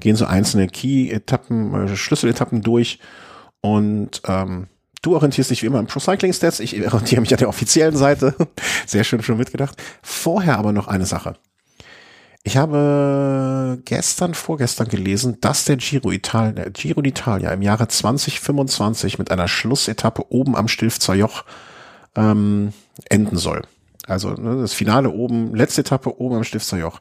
gehen 0.00 0.16
so 0.16 0.26
einzelne 0.26 0.66
Key-Etappen, 0.66 1.74
äh, 1.74 1.96
Schlüsseletappen 1.96 2.62
durch 2.62 2.98
und 3.60 4.22
ähm, 4.26 4.68
Du 5.02 5.14
orientierst 5.14 5.50
dich 5.50 5.62
wie 5.62 5.66
immer 5.66 5.78
im 5.78 5.86
Pro 5.86 6.00
Cycling 6.00 6.32
Stats. 6.32 6.58
Ich 6.58 6.74
orientiere 6.84 7.20
mich 7.20 7.32
an 7.32 7.38
der 7.38 7.48
offiziellen 7.48 7.96
Seite. 7.96 8.34
Sehr 8.86 9.04
schön 9.04 9.22
schon 9.22 9.36
mitgedacht. 9.38 9.80
Vorher 10.02 10.58
aber 10.58 10.72
noch 10.72 10.88
eine 10.88 11.06
Sache. 11.06 11.36
Ich 12.42 12.56
habe 12.56 13.78
gestern, 13.84 14.34
vorgestern 14.34 14.88
gelesen, 14.88 15.38
dass 15.40 15.64
der 15.64 15.76
Giro 15.76 16.10
Italia, 16.10 16.50
der 16.50 16.70
Giro 16.70 17.02
d'Italia 17.02 17.52
im 17.52 17.62
Jahre 17.62 17.86
2025 17.86 19.18
mit 19.18 19.30
einer 19.30 19.46
Schlussetappe 19.46 20.24
oben 20.32 20.56
am 20.56 20.66
Stilfzer 20.66 21.14
Joch 21.14 21.44
ähm, 22.16 22.72
enden 23.08 23.36
soll. 23.36 23.62
Also 24.06 24.30
ne, 24.30 24.60
das 24.60 24.72
Finale 24.72 25.10
oben, 25.10 25.54
letzte 25.54 25.82
Etappe 25.82 26.20
oben 26.20 26.36
am 26.36 26.44
Stifter 26.44 26.78
Joch. 26.78 27.00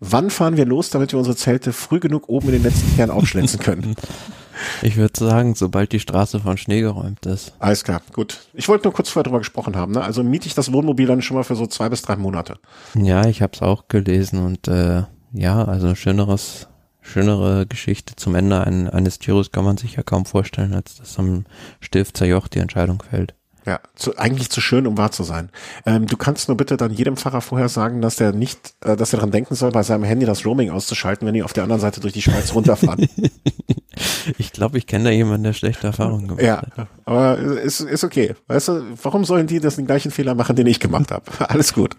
Wann 0.00 0.30
fahren 0.30 0.56
wir 0.56 0.64
los, 0.64 0.88
damit 0.90 1.12
wir 1.12 1.18
unsere 1.18 1.36
Zelte 1.36 1.72
früh 1.72 2.00
genug 2.00 2.28
oben 2.28 2.48
in 2.48 2.54
den 2.54 2.62
letzten 2.62 2.96
Kern 2.96 3.10
aufschlitzen 3.10 3.60
können? 3.60 3.94
Ich 4.82 4.96
würde 4.96 5.18
sagen, 5.18 5.54
sobald 5.54 5.92
die 5.92 6.00
Straße 6.00 6.40
von 6.40 6.58
Schnee 6.58 6.80
geräumt 6.80 7.24
ist. 7.24 7.54
Alles 7.58 7.84
klar, 7.84 8.02
gut. 8.12 8.40
Ich 8.52 8.68
wollte 8.68 8.84
nur 8.84 8.92
kurz 8.92 9.08
vorher 9.08 9.24
drüber 9.24 9.38
gesprochen 9.38 9.76
haben. 9.76 9.92
Ne? 9.92 10.02
Also 10.02 10.22
miete 10.22 10.46
ich 10.46 10.54
das 10.54 10.72
Wohnmobil 10.72 11.06
dann 11.06 11.22
schon 11.22 11.36
mal 11.36 11.44
für 11.44 11.56
so 11.56 11.66
zwei 11.66 11.88
bis 11.88 12.02
drei 12.02 12.16
Monate. 12.16 12.58
Ja, 12.94 13.26
ich 13.26 13.40
habe 13.40 13.52
es 13.54 13.62
auch 13.62 13.88
gelesen 13.88 14.44
und 14.44 14.68
äh, 14.68 15.04
ja, 15.32 15.64
also 15.64 15.94
schöneres, 15.94 16.68
schönere 17.00 17.66
Geschichte 17.66 18.16
zum 18.16 18.34
Ende 18.34 18.62
eines 18.62 19.18
Giros 19.18 19.50
kann 19.50 19.64
man 19.64 19.76
sich 19.76 19.96
ja 19.96 20.02
kaum 20.02 20.26
vorstellen, 20.26 20.74
als 20.74 20.96
dass 20.96 21.18
am 21.18 21.44
Stift 21.80 22.20
Joch 22.20 22.48
die 22.48 22.58
Entscheidung 22.58 23.02
fällt. 23.02 23.34
Ja, 23.66 23.80
zu, 23.94 24.16
eigentlich 24.16 24.50
zu 24.50 24.60
schön, 24.60 24.86
um 24.86 24.96
wahr 24.96 25.12
zu 25.12 25.22
sein. 25.22 25.50
Ähm, 25.84 26.06
du 26.06 26.16
kannst 26.16 26.48
nur 26.48 26.56
bitte 26.56 26.76
dann 26.76 26.92
jedem 26.92 27.16
Fahrer 27.16 27.40
vorher 27.40 27.68
sagen, 27.68 28.00
dass 28.00 28.16
der 28.16 28.32
nicht, 28.32 28.74
äh, 28.82 28.96
dass 28.96 29.12
er 29.12 29.18
daran 29.18 29.30
denken 29.30 29.54
soll, 29.54 29.70
bei 29.70 29.82
seinem 29.82 30.04
Handy 30.04 30.24
das 30.24 30.46
Roaming 30.46 30.70
auszuschalten, 30.70 31.26
wenn 31.26 31.34
die 31.34 31.42
auf 31.42 31.52
der 31.52 31.64
anderen 31.64 31.80
Seite 31.80 32.00
durch 32.00 32.14
die 32.14 32.22
Schweiz 32.22 32.54
runterfahren. 32.54 33.06
ich 34.38 34.52
glaube, 34.52 34.78
ich 34.78 34.86
kenne 34.86 35.04
da 35.04 35.10
jemanden, 35.10 35.44
der 35.44 35.52
schlechte 35.52 35.86
Erfahrungen 35.86 36.28
gemacht 36.28 36.42
ja, 36.42 36.58
hat. 36.58 36.68
Ja, 36.76 36.86
aber 37.04 37.38
ist, 37.38 37.80
ist 37.80 38.04
okay. 38.04 38.34
Weißt 38.46 38.68
du, 38.68 38.82
warum 39.02 39.24
sollen 39.24 39.46
die 39.46 39.60
das 39.60 39.76
den 39.76 39.86
gleichen 39.86 40.10
Fehler 40.10 40.34
machen, 40.34 40.56
den 40.56 40.66
ich 40.66 40.80
gemacht 40.80 41.10
habe? 41.10 41.24
Alles 41.48 41.74
gut. 41.74 41.96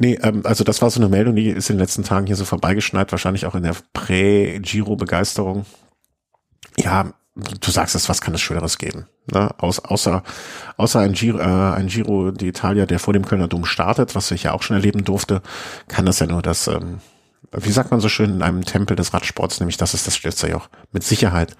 Nee, 0.00 0.18
ähm, 0.22 0.42
also 0.44 0.64
das 0.64 0.82
war 0.82 0.90
so 0.90 1.00
eine 1.00 1.08
Meldung, 1.08 1.36
die 1.36 1.48
ist 1.48 1.70
in 1.70 1.76
den 1.76 1.80
letzten 1.80 2.04
Tagen 2.04 2.26
hier 2.26 2.36
so 2.36 2.44
vorbeigeschneit, 2.44 3.10
wahrscheinlich 3.12 3.46
auch 3.46 3.54
in 3.54 3.62
der 3.62 3.76
Prä-Giro-Begeisterung. 3.92 5.64
Ja, 6.76 7.14
du 7.34 7.70
sagst 7.70 7.94
es, 7.94 8.08
was 8.08 8.20
kann 8.20 8.34
es 8.34 8.40
Schöneres 8.40 8.78
geben? 8.78 9.06
Ne? 9.32 9.50
Aus, 9.58 9.80
außer, 9.80 10.22
außer 10.76 11.00
ein 11.00 11.12
Giro, 11.12 11.38
äh, 11.38 11.42
ein 11.42 11.88
Giro 11.88 12.28
d'Italia, 12.28 12.86
der 12.86 12.98
vor 12.98 13.12
dem 13.12 13.24
Kölner 13.24 13.48
Dom 13.48 13.64
startet, 13.64 14.14
was 14.14 14.30
ich 14.30 14.44
ja 14.44 14.52
auch 14.52 14.62
schon 14.62 14.76
erleben 14.76 15.04
durfte, 15.04 15.42
kann 15.88 16.06
das 16.06 16.20
ja 16.20 16.26
nur 16.26 16.42
das, 16.42 16.68
ähm, 16.68 17.00
wie 17.50 17.72
sagt 17.72 17.90
man 17.90 18.00
so 18.00 18.08
schön, 18.08 18.30
in 18.30 18.42
einem 18.42 18.64
Tempel 18.64 18.96
des 18.96 19.12
Radsports, 19.12 19.60
nämlich 19.60 19.76
das 19.76 19.94
ist 19.94 20.06
das 20.06 20.16
Stilfserjoch. 20.16 20.68
Mit 20.92 21.02
Sicherheit. 21.02 21.56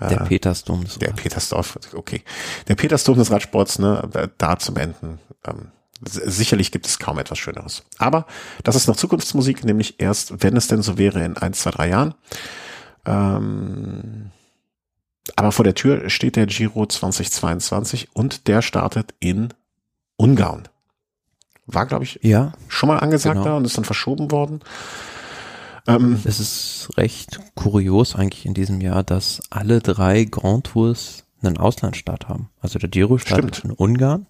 Äh, 0.00 0.08
der 0.08 0.16
Petersdom. 0.18 0.84
Des 0.84 0.98
der 0.98 1.12
Petersdorf, 1.12 1.78
okay. 1.94 2.22
Der 2.68 2.76
Petersdom 2.76 3.18
des 3.18 3.30
Radsports, 3.30 3.78
ne, 3.78 4.30
da 4.38 4.58
zum 4.58 4.76
Enden. 4.76 5.18
Ähm, 5.44 5.72
sicherlich 6.04 6.70
gibt 6.72 6.86
es 6.86 6.98
kaum 6.98 7.18
etwas 7.18 7.38
Schöneres. 7.38 7.84
Aber 7.98 8.26
das 8.62 8.76
ist 8.76 8.86
noch 8.86 8.96
Zukunftsmusik, 8.96 9.64
nämlich 9.64 9.98
erst, 9.98 10.42
wenn 10.42 10.56
es 10.56 10.68
denn 10.68 10.82
so 10.82 10.98
wäre, 10.98 11.24
in 11.24 11.36
ein, 11.36 11.52
zwei, 11.52 11.70
drei 11.70 11.88
Jahren. 11.88 12.14
Ähm, 13.06 14.30
aber 15.34 15.52
vor 15.52 15.64
der 15.64 15.74
Tür 15.74 16.08
steht 16.08 16.36
der 16.36 16.46
Giro 16.46 16.86
2022 16.86 18.08
und 18.14 18.46
der 18.46 18.62
startet 18.62 19.14
in 19.18 19.52
Ungarn. 20.16 20.68
War, 21.66 21.86
glaube 21.86 22.04
ich, 22.04 22.20
ja, 22.22 22.52
schon 22.68 22.88
mal 22.88 22.98
angesagt 22.98 23.34
genau. 23.34 23.44
da 23.44 23.56
und 23.56 23.64
ist 23.64 23.76
dann 23.76 23.84
verschoben 23.84 24.30
worden. 24.30 24.60
Ähm, 25.88 26.20
es 26.24 26.40
ist 26.40 26.88
recht 26.96 27.40
kurios 27.54 28.14
eigentlich 28.14 28.46
in 28.46 28.54
diesem 28.54 28.80
Jahr, 28.80 29.02
dass 29.02 29.40
alle 29.50 29.80
drei 29.80 30.24
Grand 30.24 30.64
Tours 30.64 31.24
einen 31.42 31.58
Auslandsstart 31.58 32.28
haben. 32.28 32.50
Also 32.60 32.78
der 32.78 32.88
Giro 32.88 33.18
startet 33.18 33.56
stimmt. 33.56 33.78
in 33.78 33.84
Ungarn, 33.84 34.26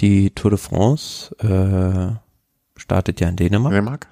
die 0.00 0.30
Tour 0.30 0.50
de 0.50 0.58
France 0.58 1.34
äh, 1.38 2.16
startet 2.78 3.20
ja 3.20 3.28
in 3.28 3.36
Dänemark. 3.36 3.72
Dänemark. 3.72 4.08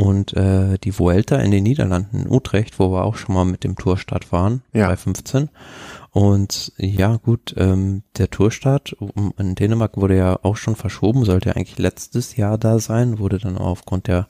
Und 0.00 0.32
äh, 0.32 0.78
die 0.78 0.98
Vuelta 0.98 1.36
in 1.36 1.50
den 1.50 1.62
Niederlanden, 1.62 2.22
in 2.22 2.30
Utrecht, 2.30 2.78
wo 2.78 2.90
wir 2.90 3.04
auch 3.04 3.16
schon 3.16 3.34
mal 3.34 3.44
mit 3.44 3.64
dem 3.64 3.76
Tourstart 3.76 4.32
waren, 4.32 4.62
ja. 4.72 4.88
bei 4.88 4.96
15. 4.96 5.50
Und 6.10 6.72
ja, 6.78 7.18
gut, 7.18 7.54
ähm, 7.58 8.02
der 8.16 8.30
Tourstart 8.30 8.96
in 9.36 9.54
Dänemark 9.54 9.98
wurde 9.98 10.16
ja 10.16 10.38
auch 10.42 10.56
schon 10.56 10.74
verschoben, 10.74 11.26
sollte 11.26 11.54
eigentlich 11.54 11.78
letztes 11.78 12.36
Jahr 12.36 12.56
da 12.56 12.78
sein, 12.78 13.18
wurde 13.18 13.38
dann 13.38 13.58
aufgrund 13.58 14.06
der 14.06 14.28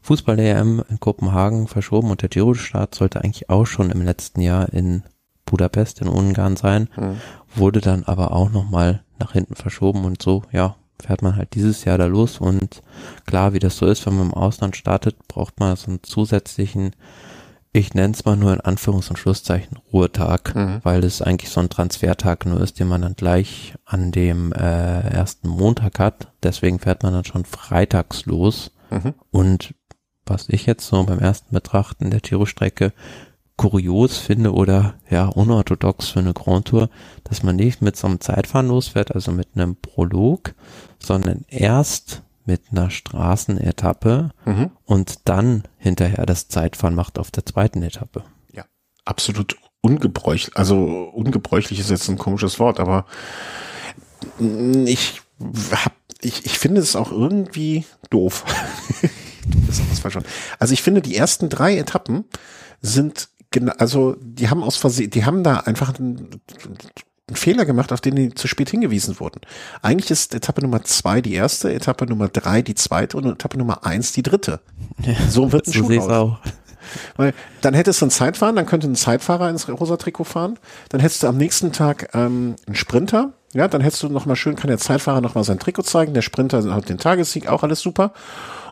Fußball-EM 0.00 0.82
in 0.88 0.98
Kopenhagen 0.98 1.68
verschoben 1.68 2.10
und 2.10 2.22
der 2.22 2.28
Giro-Start 2.28 2.94
sollte 2.96 3.22
eigentlich 3.22 3.48
auch 3.48 3.66
schon 3.66 3.90
im 3.90 4.02
letzten 4.02 4.40
Jahr 4.40 4.72
in 4.72 5.04
Budapest 5.46 6.00
in 6.00 6.08
Ungarn 6.08 6.56
sein, 6.56 6.88
mhm. 6.96 7.16
wurde 7.54 7.80
dann 7.80 8.02
aber 8.04 8.32
auch 8.32 8.50
nochmal 8.50 9.04
nach 9.20 9.32
hinten 9.32 9.54
verschoben 9.54 10.04
und 10.04 10.20
so, 10.20 10.42
ja, 10.50 10.74
fährt 11.00 11.22
man 11.22 11.36
halt 11.36 11.54
dieses 11.54 11.84
Jahr 11.84 11.98
da 11.98 12.06
los 12.06 12.38
und 12.38 12.82
klar, 13.26 13.52
wie 13.52 13.58
das 13.58 13.76
so 13.76 13.86
ist, 13.86 14.06
wenn 14.06 14.16
man 14.16 14.26
im 14.26 14.34
Ausland 14.34 14.76
startet, 14.76 15.16
braucht 15.28 15.60
man 15.60 15.76
so 15.76 15.88
einen 15.88 16.02
zusätzlichen, 16.02 16.94
ich 17.72 17.94
nenne 17.94 18.12
es 18.12 18.24
mal 18.24 18.36
nur 18.36 18.52
in 18.52 18.60
Anführungs- 18.60 19.08
und 19.08 19.18
Schlusszeichen 19.18 19.78
Ruhetag, 19.92 20.54
mhm. 20.54 20.80
weil 20.82 21.00
das 21.00 21.22
eigentlich 21.22 21.50
so 21.50 21.60
ein 21.60 21.70
Transfertag 21.70 22.44
nur 22.46 22.60
ist, 22.60 22.78
den 22.78 22.88
man 22.88 23.02
dann 23.02 23.16
gleich 23.16 23.74
an 23.84 24.12
dem 24.12 24.52
äh, 24.52 25.00
ersten 25.00 25.48
Montag 25.48 25.98
hat. 25.98 26.32
Deswegen 26.42 26.78
fährt 26.78 27.02
man 27.02 27.14
dann 27.14 27.24
schon 27.24 27.46
freitags 27.46 28.26
los. 28.26 28.72
Mhm. 28.90 29.14
Und 29.30 29.74
was 30.26 30.48
ich 30.48 30.66
jetzt 30.66 30.86
so 30.86 31.02
beim 31.04 31.18
ersten 31.18 31.54
Betrachten 31.54 32.10
der 32.10 32.20
Tiro-Strecke 32.20 32.92
kurios 33.56 34.18
finde 34.18 34.52
oder 34.52 34.94
ja 35.10 35.26
unorthodox 35.26 36.08
für 36.08 36.20
eine 36.20 36.34
Grand 36.34 36.68
Tour, 36.68 36.88
dass 37.24 37.42
man 37.42 37.56
nicht 37.56 37.82
mit 37.82 37.96
so 37.96 38.06
einem 38.06 38.20
Zeitfahren 38.20 38.68
losfährt, 38.68 39.14
also 39.14 39.32
mit 39.32 39.48
einem 39.54 39.76
Prolog, 39.76 40.54
sondern 40.98 41.44
erst 41.48 42.22
mit 42.44 42.62
einer 42.70 42.90
Straßenetappe 42.90 44.30
mhm. 44.44 44.70
und 44.84 45.28
dann 45.28 45.64
hinterher 45.78 46.26
das 46.26 46.48
Zeitfahren 46.48 46.94
macht 46.94 47.18
auf 47.18 47.30
der 47.30 47.46
zweiten 47.46 47.82
Etappe. 47.82 48.24
Ja, 48.52 48.64
absolut 49.04 49.56
ungebräuchlich. 49.80 50.56
Also 50.56 51.10
ungebräuchlich 51.14 51.78
ist 51.78 51.90
jetzt 51.90 52.08
ein 52.08 52.18
komisches 52.18 52.58
Wort, 52.58 52.80
aber 52.80 53.06
ich 54.84 55.20
hab, 55.72 55.92
ich, 56.20 56.46
ich 56.46 56.58
finde 56.58 56.80
es 56.80 56.96
auch 56.96 57.12
irgendwie 57.12 57.84
doof. 58.10 58.44
Also 60.58 60.72
ich 60.72 60.82
finde, 60.82 61.02
die 61.02 61.16
ersten 61.16 61.48
drei 61.48 61.76
Etappen 61.76 62.24
sind 62.80 63.28
genau, 63.52 63.72
also 63.78 64.16
die 64.20 64.50
haben 64.50 64.62
aus 64.62 64.76
Versehen, 64.76 65.10
die 65.10 65.24
haben 65.24 65.44
da 65.44 65.58
einfach 65.58 65.98
einen, 65.98 66.40
einen 67.28 67.36
Fehler 67.36 67.64
gemacht, 67.64 67.92
auf 67.92 68.00
den 68.00 68.16
die 68.16 68.34
zu 68.34 68.48
spät 68.48 68.70
hingewiesen 68.70 69.20
wurden. 69.20 69.40
Eigentlich 69.80 70.10
ist 70.10 70.34
Etappe 70.34 70.62
Nummer 70.62 70.82
zwei 70.82 71.20
die 71.20 71.34
erste, 71.34 71.72
Etappe 71.72 72.06
Nummer 72.06 72.28
drei 72.28 72.62
die 72.62 72.74
zweite 72.74 73.16
und 73.16 73.26
Etappe 73.26 73.58
Nummer 73.58 73.86
eins 73.86 74.12
die 74.12 74.22
dritte. 74.22 74.60
So 75.28 75.52
wird 75.52 75.66
ein 75.66 75.72
Schuh 75.72 76.00
auch. 76.00 76.38
Weil 77.16 77.32
dann 77.60 77.74
hättest 77.74 78.02
du 78.02 78.06
ein 78.06 78.10
Zeitfahren, 78.10 78.56
dann 78.56 78.66
könnte 78.66 78.88
ein 78.88 78.96
Zeitfahrer 78.96 79.48
ins 79.48 79.68
rosa 79.68 79.96
Trikot 79.96 80.24
fahren, 80.24 80.58
dann 80.88 81.00
hättest 81.00 81.22
du 81.22 81.28
am 81.28 81.36
nächsten 81.36 81.72
Tag 81.72 82.10
ähm, 82.12 82.56
einen 82.66 82.74
Sprinter, 82.74 83.34
ja, 83.54 83.68
dann 83.68 83.80
hättest 83.82 84.02
du 84.02 84.08
noch 84.08 84.26
mal 84.26 84.36
schön, 84.36 84.56
kann 84.56 84.68
der 84.68 84.78
Zeitfahrer 84.78 85.20
noch 85.20 85.34
mal 85.34 85.44
sein 85.44 85.60
Trikot 85.60 85.82
zeigen, 85.82 86.12
der 86.12 86.22
Sprinter 86.22 86.62
hat 86.74 86.88
den 86.88 86.98
Tagessieg, 86.98 87.46
auch 87.48 87.62
alles 87.62 87.80
super. 87.80 88.12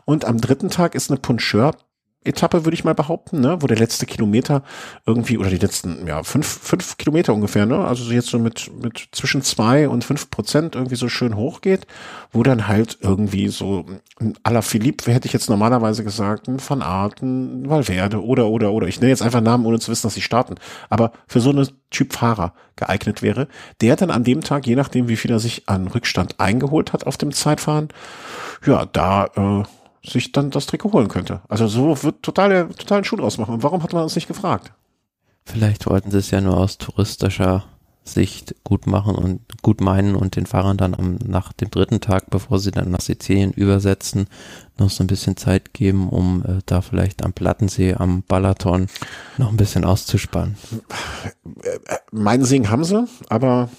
Und 0.05 0.25
am 0.25 0.41
dritten 0.41 0.69
Tag 0.69 0.93
ist 0.93 1.09
eine 1.09 1.19
Puncheur 1.19 1.75
Etappe, 2.23 2.65
würde 2.65 2.75
ich 2.75 2.83
mal 2.83 2.93
behaupten, 2.93 3.41
ne, 3.41 3.57
wo 3.61 3.67
der 3.67 3.77
letzte 3.77 4.05
Kilometer 4.05 4.61
irgendwie, 5.07 5.39
oder 5.39 5.49
die 5.49 5.57
letzten, 5.57 6.05
ja, 6.05 6.21
fünf, 6.21 6.45
fünf 6.45 6.97
Kilometer 6.97 7.33
ungefähr, 7.33 7.65
ne, 7.65 7.79
also 7.79 8.11
jetzt 8.11 8.29
so 8.29 8.37
mit, 8.37 8.69
mit 8.79 9.09
zwischen 9.11 9.41
zwei 9.41 9.89
und 9.89 10.03
fünf 10.03 10.29
Prozent 10.29 10.75
irgendwie 10.75 10.95
so 10.95 11.09
schön 11.09 11.35
hochgeht, 11.35 11.87
wo 12.31 12.43
dann 12.43 12.67
halt 12.67 12.99
irgendwie 13.01 13.47
so 13.47 13.85
ein 14.19 14.35
la 14.47 14.61
Philippe, 14.61 15.11
hätte 15.11 15.25
ich 15.25 15.33
jetzt 15.33 15.49
normalerweise 15.49 16.03
gesagt, 16.03 16.47
ein 16.47 16.59
Van 16.65 16.83
Arten, 16.83 17.67
Valverde 17.67 18.23
oder, 18.23 18.47
oder, 18.49 18.71
oder, 18.71 18.87
ich 18.87 18.99
nenne 18.99 19.09
jetzt 19.09 19.23
einfach 19.23 19.41
Namen, 19.41 19.65
ohne 19.65 19.79
zu 19.79 19.89
wissen, 19.89 20.05
dass 20.05 20.13
sie 20.13 20.21
starten, 20.21 20.55
aber 20.91 21.13
für 21.25 21.39
so 21.39 21.49
eine 21.49 21.67
Typ 21.89 22.13
Fahrer 22.13 22.53
geeignet 22.75 23.23
wäre, 23.23 23.47
der 23.81 23.95
dann 23.95 24.11
an 24.11 24.23
dem 24.23 24.41
Tag, 24.41 24.67
je 24.67 24.75
nachdem, 24.75 25.07
wie 25.07 25.17
viel 25.17 25.31
er 25.31 25.39
sich 25.39 25.67
an 25.67 25.87
Rückstand 25.87 26.39
eingeholt 26.39 26.93
hat 26.93 27.07
auf 27.07 27.17
dem 27.17 27.31
Zeitfahren, 27.31 27.89
ja, 28.63 28.85
da, 28.85 29.25
äh, 29.35 29.63
sich 30.05 30.31
dann 30.31 30.49
das 30.49 30.65
Trikot 30.65 30.93
holen 30.93 31.07
könnte. 31.07 31.41
Also 31.47 31.67
so 31.67 32.03
wird 32.03 32.23
total 32.23 32.69
totalen 32.69 33.03
Schuh 33.03 33.17
draus 33.17 33.37
machen. 33.37 33.53
Und 33.55 33.63
warum 33.63 33.83
hat 33.83 33.93
man 33.93 34.03
uns 34.03 34.15
nicht 34.15 34.27
gefragt? 34.27 34.71
Vielleicht 35.45 35.87
wollten 35.87 36.11
sie 36.11 36.17
es 36.17 36.31
ja 36.31 36.41
nur 36.41 36.57
aus 36.57 36.77
touristischer 36.77 37.65
Sicht 38.03 38.55
gut 38.63 38.87
machen 38.87 39.15
und 39.15 39.41
gut 39.61 39.79
meinen 39.79 40.15
und 40.15 40.35
den 40.35 40.47
Fahrern 40.47 40.77
dann 40.77 40.95
am, 40.95 41.19
nach 41.23 41.53
dem 41.53 41.69
dritten 41.69 42.01
Tag, 42.01 42.29
bevor 42.31 42.57
sie 42.59 42.71
dann 42.71 42.89
nach 42.89 43.01
Sizilien 43.01 43.51
übersetzen, 43.51 44.27
noch 44.79 44.89
so 44.89 45.03
ein 45.03 45.07
bisschen 45.07 45.37
Zeit 45.37 45.73
geben, 45.73 46.09
um 46.09 46.43
äh, 46.43 46.61
da 46.65 46.81
vielleicht 46.81 47.23
am 47.23 47.33
Plattensee, 47.33 47.93
am 47.93 48.23
Balaton 48.23 48.87
noch 49.37 49.49
ein 49.49 49.57
bisschen 49.57 49.85
auszuspannen. 49.85 50.57
Meinen 52.11 52.43
Segen 52.43 52.71
haben 52.71 52.83
sie, 52.83 53.05
aber 53.29 53.69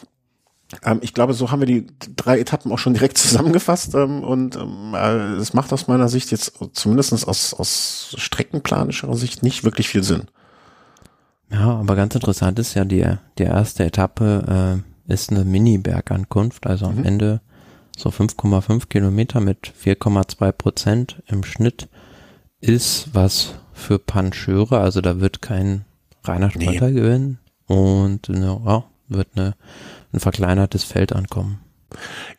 ähm, 0.85 1.01
ich 1.03 1.15
glaube, 1.15 1.35
so 1.35 1.51
haben 1.51 1.61
wir 1.61 1.67
die 1.67 1.87
drei 2.17 2.39
Etappen 2.39 2.73
auch 2.73 2.79
schon 2.79 2.95
direkt 2.95 3.19
zusammengefasst 3.19 3.95
ähm, 3.95 4.23
und 4.25 4.57
ähm, 4.57 4.95
äh, 4.95 5.35
es 5.35 5.55
macht 5.55 5.73
aus 5.73 5.89
meiner 5.89 6.09
Sicht 6.09 6.31
jetzt 6.31 6.53
zumindest 6.73 7.13
aus, 7.27 7.55
aus 7.55 8.15
streckenplanischer 8.17 9.15
Sicht 9.15 9.43
nicht 9.43 9.65
wirklich 9.65 9.89
viel 9.89 10.03
Sinn. 10.03 10.25
Ja, 11.51 11.77
aber 11.77 11.97
ganz 11.97 12.15
interessant 12.15 12.59
ist 12.59 12.75
ja, 12.75 12.85
die, 12.85 13.07
die 13.39 13.43
erste 13.43 13.85
Etappe 13.85 14.83
äh, 15.09 15.13
ist 15.13 15.31
eine 15.31 15.45
Mini-Bergankunft, 15.45 16.67
also 16.67 16.87
am 16.87 16.97
mhm. 16.97 17.05
Ende 17.05 17.41
so 17.97 18.09
5,5 18.09 18.89
Kilometer 18.89 19.41
mit 19.41 19.73
4,2 19.85 20.53
Prozent 20.53 21.23
im 21.27 21.45
Schnitt 21.45 21.89
ist 22.61 23.11
was 23.13 23.55
für 23.73 23.99
Pancheure, 23.99 24.81
also 24.81 25.01
da 25.01 25.21
wird 25.21 25.43
kein 25.43 25.85
reiner 26.25 26.51
Sprinter 26.51 26.89
nee. 26.89 26.95
gewinnen 26.95 27.39
und 27.67 28.29
ja, 28.29 28.85
wird 29.09 29.29
eine 29.35 29.55
ein 30.13 30.21
verkleinertes 30.21 30.85
Feld 30.85 31.13
ankommen. 31.13 31.61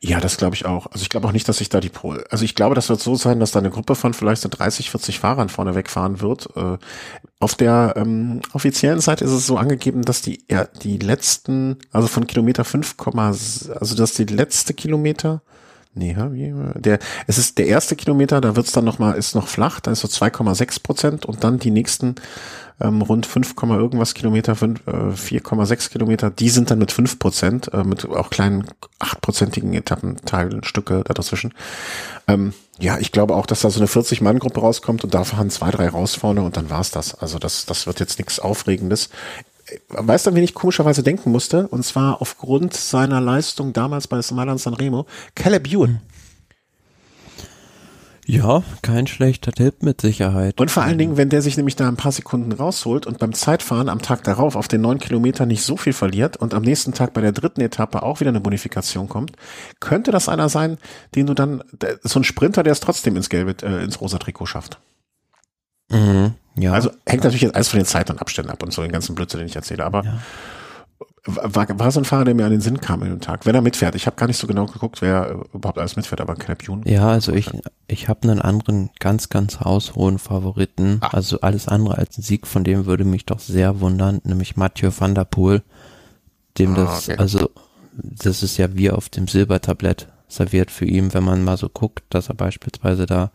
Ja, 0.01 0.19
das 0.19 0.37
glaube 0.37 0.55
ich 0.55 0.65
auch. 0.65 0.87
Also 0.87 1.03
ich 1.03 1.09
glaube 1.09 1.27
auch 1.27 1.31
nicht, 1.31 1.47
dass 1.47 1.57
sich 1.57 1.69
da 1.69 1.79
die 1.79 1.89
Pro, 1.89 2.15
also 2.29 2.43
ich 2.43 2.55
glaube, 2.55 2.75
das 2.75 2.89
wird 2.89 2.99
so 2.99 3.15
sein, 3.15 3.39
dass 3.39 3.51
da 3.51 3.59
eine 3.59 3.69
Gruppe 3.69 3.95
von 3.95 4.13
vielleicht 4.13 4.41
so 4.41 4.49
30, 4.49 4.89
40 4.89 5.19
Fahrern 5.19 5.49
vorne 5.49 5.75
wegfahren 5.75 6.21
wird. 6.21 6.49
Äh, 6.55 6.77
auf 7.39 7.55
der 7.55 7.93
ähm, 7.95 8.41
offiziellen 8.53 8.99
Seite 8.99 9.23
ist 9.25 9.31
es 9.31 9.45
so 9.45 9.57
angegeben, 9.57 10.01
dass 10.03 10.21
die 10.21 10.43
ja, 10.49 10.65
die 10.65 10.97
letzten, 10.97 11.77
also 11.91 12.07
von 12.07 12.27
Kilometer 12.27 12.65
5, 12.65 12.95
also 13.15 13.95
dass 13.95 14.13
die 14.13 14.25
letzte 14.25 14.73
Kilometer 14.73 15.41
Nee, 15.95 16.15
der, 16.75 16.97
es 17.27 17.37
ist 17.37 17.59
der 17.59 17.67
erste 17.67 17.95
Kilometer, 17.95 18.41
da 18.41 18.55
wird's 18.55 18.71
dann 18.71 18.83
nochmal, 18.83 19.15
ist 19.15 19.35
noch 19.35 19.47
flach, 19.47 19.79
da 19.79 19.91
ist 19.91 19.99
so 19.99 20.07
2,6 20.07 20.81
Prozent 20.81 21.25
und 21.25 21.43
dann 21.43 21.59
die 21.59 21.69
nächsten 21.69 22.15
ähm, 22.81 23.01
rund 23.01 23.25
5, 23.25 23.53
irgendwas 23.61 24.15
Kilometer, 24.15 24.55
5, 24.55 24.87
äh, 24.87 24.91
4,6 24.91 25.91
Kilometer, 25.91 26.31
die 26.31 26.49
sind 26.49 26.71
dann 26.71 26.79
mit 26.79 26.91
5 26.91 27.19
Prozent, 27.19 27.73
äh, 27.73 27.83
mit 27.83 28.05
auch 28.09 28.29
kleinen 28.29 28.65
8-prozentigen 28.99 29.73
Etappenteilen, 29.73 30.63
Stücke 30.63 31.03
da 31.05 31.13
dazwischen. 31.13 31.53
Ähm, 32.27 32.53
ja, 32.79 32.97
ich 32.97 33.11
glaube 33.11 33.35
auch, 33.35 33.45
dass 33.45 33.61
da 33.61 33.69
so 33.69 33.79
eine 33.79 33.87
40-Mann-Gruppe 33.87 34.59
rauskommt 34.59 35.03
und 35.03 35.13
da 35.13 35.23
fahren 35.23 35.51
zwei, 35.51 35.69
drei 35.69 35.89
raus 35.89 36.15
vorne 36.15 36.41
und 36.41 36.57
dann 36.57 36.69
war's 36.69 36.89
das. 36.89 37.13
Also 37.15 37.37
das, 37.37 37.65
das 37.65 37.85
wird 37.85 37.99
jetzt 37.99 38.17
nichts 38.17 38.39
Aufregendes. 38.39 39.09
Weißt 39.89 40.25
du, 40.25 40.31
an 40.31 40.35
wen 40.35 40.43
ich 40.43 40.53
komischerweise 40.53 41.03
denken 41.03 41.31
musste? 41.31 41.67
Und 41.67 41.83
zwar 41.83 42.21
aufgrund 42.21 42.73
seiner 42.73 43.21
Leistung 43.21 43.73
damals 43.73 44.07
bei 44.07 44.21
Mailand 44.31 44.59
Sanremo, 44.59 45.05
Caleb 45.35 45.71
Ewan. 45.71 46.01
Ja, 48.25 48.63
kein 48.81 49.05
schlechter 49.05 49.51
Tipp 49.51 49.83
mit 49.83 49.99
Sicherheit. 49.99 50.59
Und 50.61 50.71
vor 50.71 50.83
allen 50.83 50.97
Dingen, 50.97 51.17
wenn 51.17 51.27
der 51.27 51.41
sich 51.41 51.57
nämlich 51.57 51.75
da 51.75 51.89
ein 51.89 51.97
paar 51.97 52.13
Sekunden 52.13 52.53
rausholt 52.53 53.05
und 53.05 53.19
beim 53.19 53.33
Zeitfahren 53.33 53.89
am 53.89 54.01
Tag 54.01 54.23
darauf 54.23 54.55
auf 54.55 54.69
den 54.69 54.79
neun 54.79 54.99
Kilometer 54.99 55.45
nicht 55.45 55.63
so 55.63 55.75
viel 55.75 55.91
verliert 55.91 56.37
und 56.37 56.53
am 56.53 56.63
nächsten 56.63 56.93
Tag 56.93 57.13
bei 57.13 57.19
der 57.19 57.33
dritten 57.33 57.59
Etappe 57.59 58.01
auch 58.01 58.21
wieder 58.21 58.29
eine 58.29 58.39
Bonifikation 58.39 59.09
kommt, 59.09 59.33
könnte 59.81 60.11
das 60.11 60.29
einer 60.29 60.47
sein, 60.47 60.77
den 61.15 61.25
du 61.25 61.33
dann, 61.33 61.63
so 62.03 62.19
ein 62.19 62.23
Sprinter, 62.23 62.63
der 62.63 62.71
es 62.71 62.79
trotzdem 62.79 63.17
ins 63.17 63.27
gelbe, 63.27 63.55
äh, 63.61 63.83
ins 63.83 63.99
rosa 63.99 64.19
Trikot 64.19 64.45
schafft. 64.45 64.79
Mhm, 65.89 66.33
ja. 66.55 66.73
Also 66.73 66.91
hängt 67.05 67.23
natürlich 67.23 67.41
jetzt 67.41 67.55
alles 67.55 67.69
von 67.69 67.79
den 67.79 67.85
Zeiten 67.85 68.13
und 68.13 68.19
Abständen 68.19 68.51
ab 68.51 68.63
und 68.63 68.73
so 68.73 68.81
den 68.81 68.91
ganzen 68.91 69.15
Blödsinn, 69.15 69.39
den 69.39 69.47
ich 69.47 69.55
erzähle, 69.55 69.85
aber 69.85 70.03
ja 70.03 70.19
war, 71.25 71.79
war 71.79 71.91
so 71.91 72.01
ein 72.01 72.05
Fahrer, 72.05 72.25
der 72.25 72.35
mir 72.35 72.45
an 72.45 72.51
den 72.51 72.61
Sinn 72.61 72.81
kam 72.81 73.01
in 73.01 73.09
dem 73.09 73.21
Tag. 73.21 73.45
Wenn 73.45 73.55
er 73.55 73.61
mitfährt, 73.61 73.95
ich 73.95 74.05
habe 74.05 74.17
gar 74.17 74.27
nicht 74.27 74.37
so 74.37 74.45
genau 74.45 74.65
geguckt, 74.65 75.01
wer 75.01 75.45
überhaupt 75.53 75.77
alles 75.77 75.95
mitfährt, 75.95 76.19
aber 76.19 76.35
Caleb 76.35 76.67
Youn. 76.67 76.81
Ja, 76.85 77.07
also 77.07 77.31
ich, 77.31 77.49
ich 77.87 78.09
habe 78.09 78.23
einen 78.23 78.41
anderen 78.41 78.89
ganz, 78.99 79.29
ganz 79.29 79.61
haushohen 79.61 80.19
Favoriten. 80.19 80.97
Ach. 81.01 81.13
Also 81.13 81.39
alles 81.39 81.67
andere 81.67 81.97
als 81.97 82.17
ein 82.17 82.23
Sieg, 82.23 82.45
von 82.45 82.65
dem 82.65 82.85
würde 82.85 83.05
mich 83.05 83.25
doch 83.25 83.39
sehr 83.39 83.79
wundern, 83.79 84.19
nämlich 84.25 84.57
Mathieu 84.57 84.91
van 84.97 85.15
der 85.15 85.25
Poel, 85.25 85.63
dem 86.57 86.73
ah, 86.73 86.75
das, 86.75 87.09
okay. 87.09 87.17
also 87.17 87.49
das 87.93 88.43
ist 88.43 88.57
ja 88.57 88.75
wie 88.75 88.91
auf 88.91 89.07
dem 89.07 89.27
Silbertablett 89.27 90.07
serviert 90.33 90.71
für 90.71 90.85
ihn, 90.85 91.13
wenn 91.13 91.23
man 91.23 91.43
mal 91.43 91.57
so 91.57 91.69
guckt, 91.69 92.03
dass 92.09 92.29
er 92.29 92.35
beispielsweise 92.35 93.05
da 93.05 93.31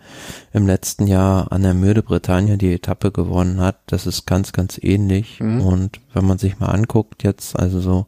im 0.52 0.66
letzten 0.66 1.06
Jahr 1.06 1.52
an 1.52 1.62
der 1.62 1.74
Mürde 1.74 2.02
Bretagne 2.02 2.58
die 2.58 2.72
Etappe 2.72 3.10
gewonnen 3.12 3.60
hat. 3.60 3.76
Das 3.86 4.06
ist 4.06 4.26
ganz, 4.26 4.52
ganz 4.52 4.78
ähnlich. 4.82 5.40
Mhm. 5.40 5.60
Und 5.60 6.00
wenn 6.12 6.26
man 6.26 6.38
sich 6.38 6.58
mal 6.58 6.66
anguckt 6.66 7.22
jetzt, 7.22 7.58
also 7.58 7.80
so 7.80 8.06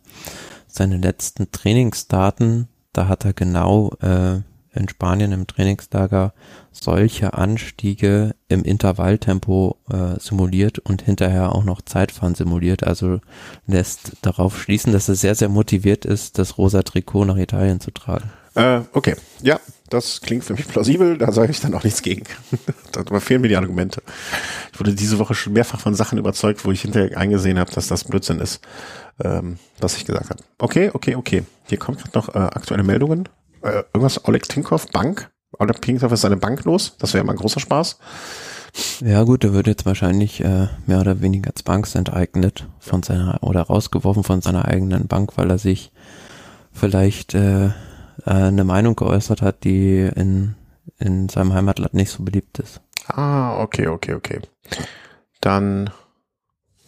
seine 0.66 0.98
letzten 0.98 1.50
Trainingsdaten, 1.50 2.68
da 2.92 3.08
hat 3.08 3.24
er 3.24 3.32
genau 3.32 3.92
äh, 4.00 4.40
in 4.72 4.88
Spanien 4.88 5.32
im 5.32 5.46
Trainingslager 5.46 6.32
solche 6.70 7.34
Anstiege 7.34 8.34
im 8.48 8.62
Intervalltempo 8.62 9.78
äh, 9.90 10.18
simuliert 10.20 10.78
und 10.78 11.02
hinterher 11.02 11.54
auch 11.54 11.64
noch 11.64 11.82
Zeitfahren 11.82 12.34
simuliert. 12.34 12.84
Also 12.84 13.20
lässt 13.66 14.12
darauf 14.22 14.60
schließen, 14.60 14.92
dass 14.92 15.08
er 15.08 15.16
sehr, 15.16 15.34
sehr 15.34 15.48
motiviert 15.48 16.04
ist, 16.04 16.38
das 16.38 16.58
rosa 16.58 16.82
Trikot 16.82 17.24
nach 17.24 17.36
Italien 17.36 17.80
zu 17.80 17.90
tragen. 17.90 18.30
Äh, 18.54 18.80
okay, 18.92 19.16
ja, 19.42 19.60
das 19.90 20.20
klingt 20.20 20.44
für 20.44 20.54
mich 20.54 20.66
plausibel, 20.66 21.18
da 21.18 21.32
sage 21.32 21.50
ich 21.50 21.60
dann 21.60 21.74
auch 21.74 21.84
nichts 21.84 22.02
gegen. 22.02 22.24
da 22.92 23.20
fehlen 23.20 23.40
mir 23.40 23.48
die 23.48 23.56
Argumente. 23.56 24.02
Ich 24.72 24.80
wurde 24.80 24.94
diese 24.94 25.18
Woche 25.18 25.34
schon 25.34 25.52
mehrfach 25.52 25.80
von 25.80 25.94
Sachen 25.94 26.18
überzeugt, 26.18 26.64
wo 26.64 26.72
ich 26.72 26.82
hinterher 26.82 27.16
eingesehen 27.18 27.58
habe, 27.58 27.72
dass 27.72 27.88
das 27.88 28.04
Blödsinn 28.04 28.40
ist, 28.40 28.60
ähm, 29.22 29.58
was 29.80 29.96
ich 29.96 30.04
gesagt 30.04 30.30
habe. 30.30 30.42
Okay, 30.58 30.90
okay, 30.94 31.14
okay. 31.16 31.44
Hier 31.66 31.78
kommt 31.78 31.98
gerade 31.98 32.16
noch 32.16 32.34
äh, 32.34 32.38
aktuelle 32.38 32.82
Meldungen. 32.82 33.28
Äh, 33.62 33.82
irgendwas, 33.92 34.24
Oleg 34.26 34.48
Tinkoff, 34.48 34.88
Bank. 34.88 35.30
Oleg 35.58 35.80
Tinkoff 35.82 36.12
ist 36.12 36.22
seine 36.22 36.36
Bank 36.36 36.64
los. 36.64 36.96
Das 36.98 37.14
wäre 37.14 37.24
mal 37.24 37.32
ein 37.32 37.38
großer 37.38 37.60
Spaß. 37.60 37.98
Ja 39.00 39.24
gut, 39.24 39.44
er 39.44 39.52
wird 39.52 39.66
jetzt 39.66 39.86
wahrscheinlich 39.86 40.40
äh, 40.40 40.68
mehr 40.86 41.00
oder 41.00 41.20
weniger 41.20 41.50
Banks 41.64 41.94
enteignet 41.94 42.68
von 42.78 43.02
seiner 43.02 43.42
oder 43.42 43.62
rausgeworfen 43.62 44.22
von 44.22 44.40
seiner 44.40 44.66
eigenen 44.66 45.08
Bank, 45.08 45.32
weil 45.36 45.50
er 45.50 45.58
sich 45.58 45.90
vielleicht 46.72 47.34
äh, 47.34 47.70
äh, 48.26 48.30
eine 48.30 48.64
Meinung 48.64 48.96
geäußert 48.96 49.42
hat, 49.42 49.64
die 49.64 50.10
in, 50.14 50.54
in 50.98 51.28
seinem 51.28 51.52
Heimatland 51.52 51.94
nicht 51.94 52.10
so 52.10 52.22
beliebt 52.22 52.58
ist. 52.58 52.80
Ah, 53.06 53.60
okay, 53.60 53.88
okay, 53.88 54.14
okay. 54.14 54.40
Dann, 55.40 55.90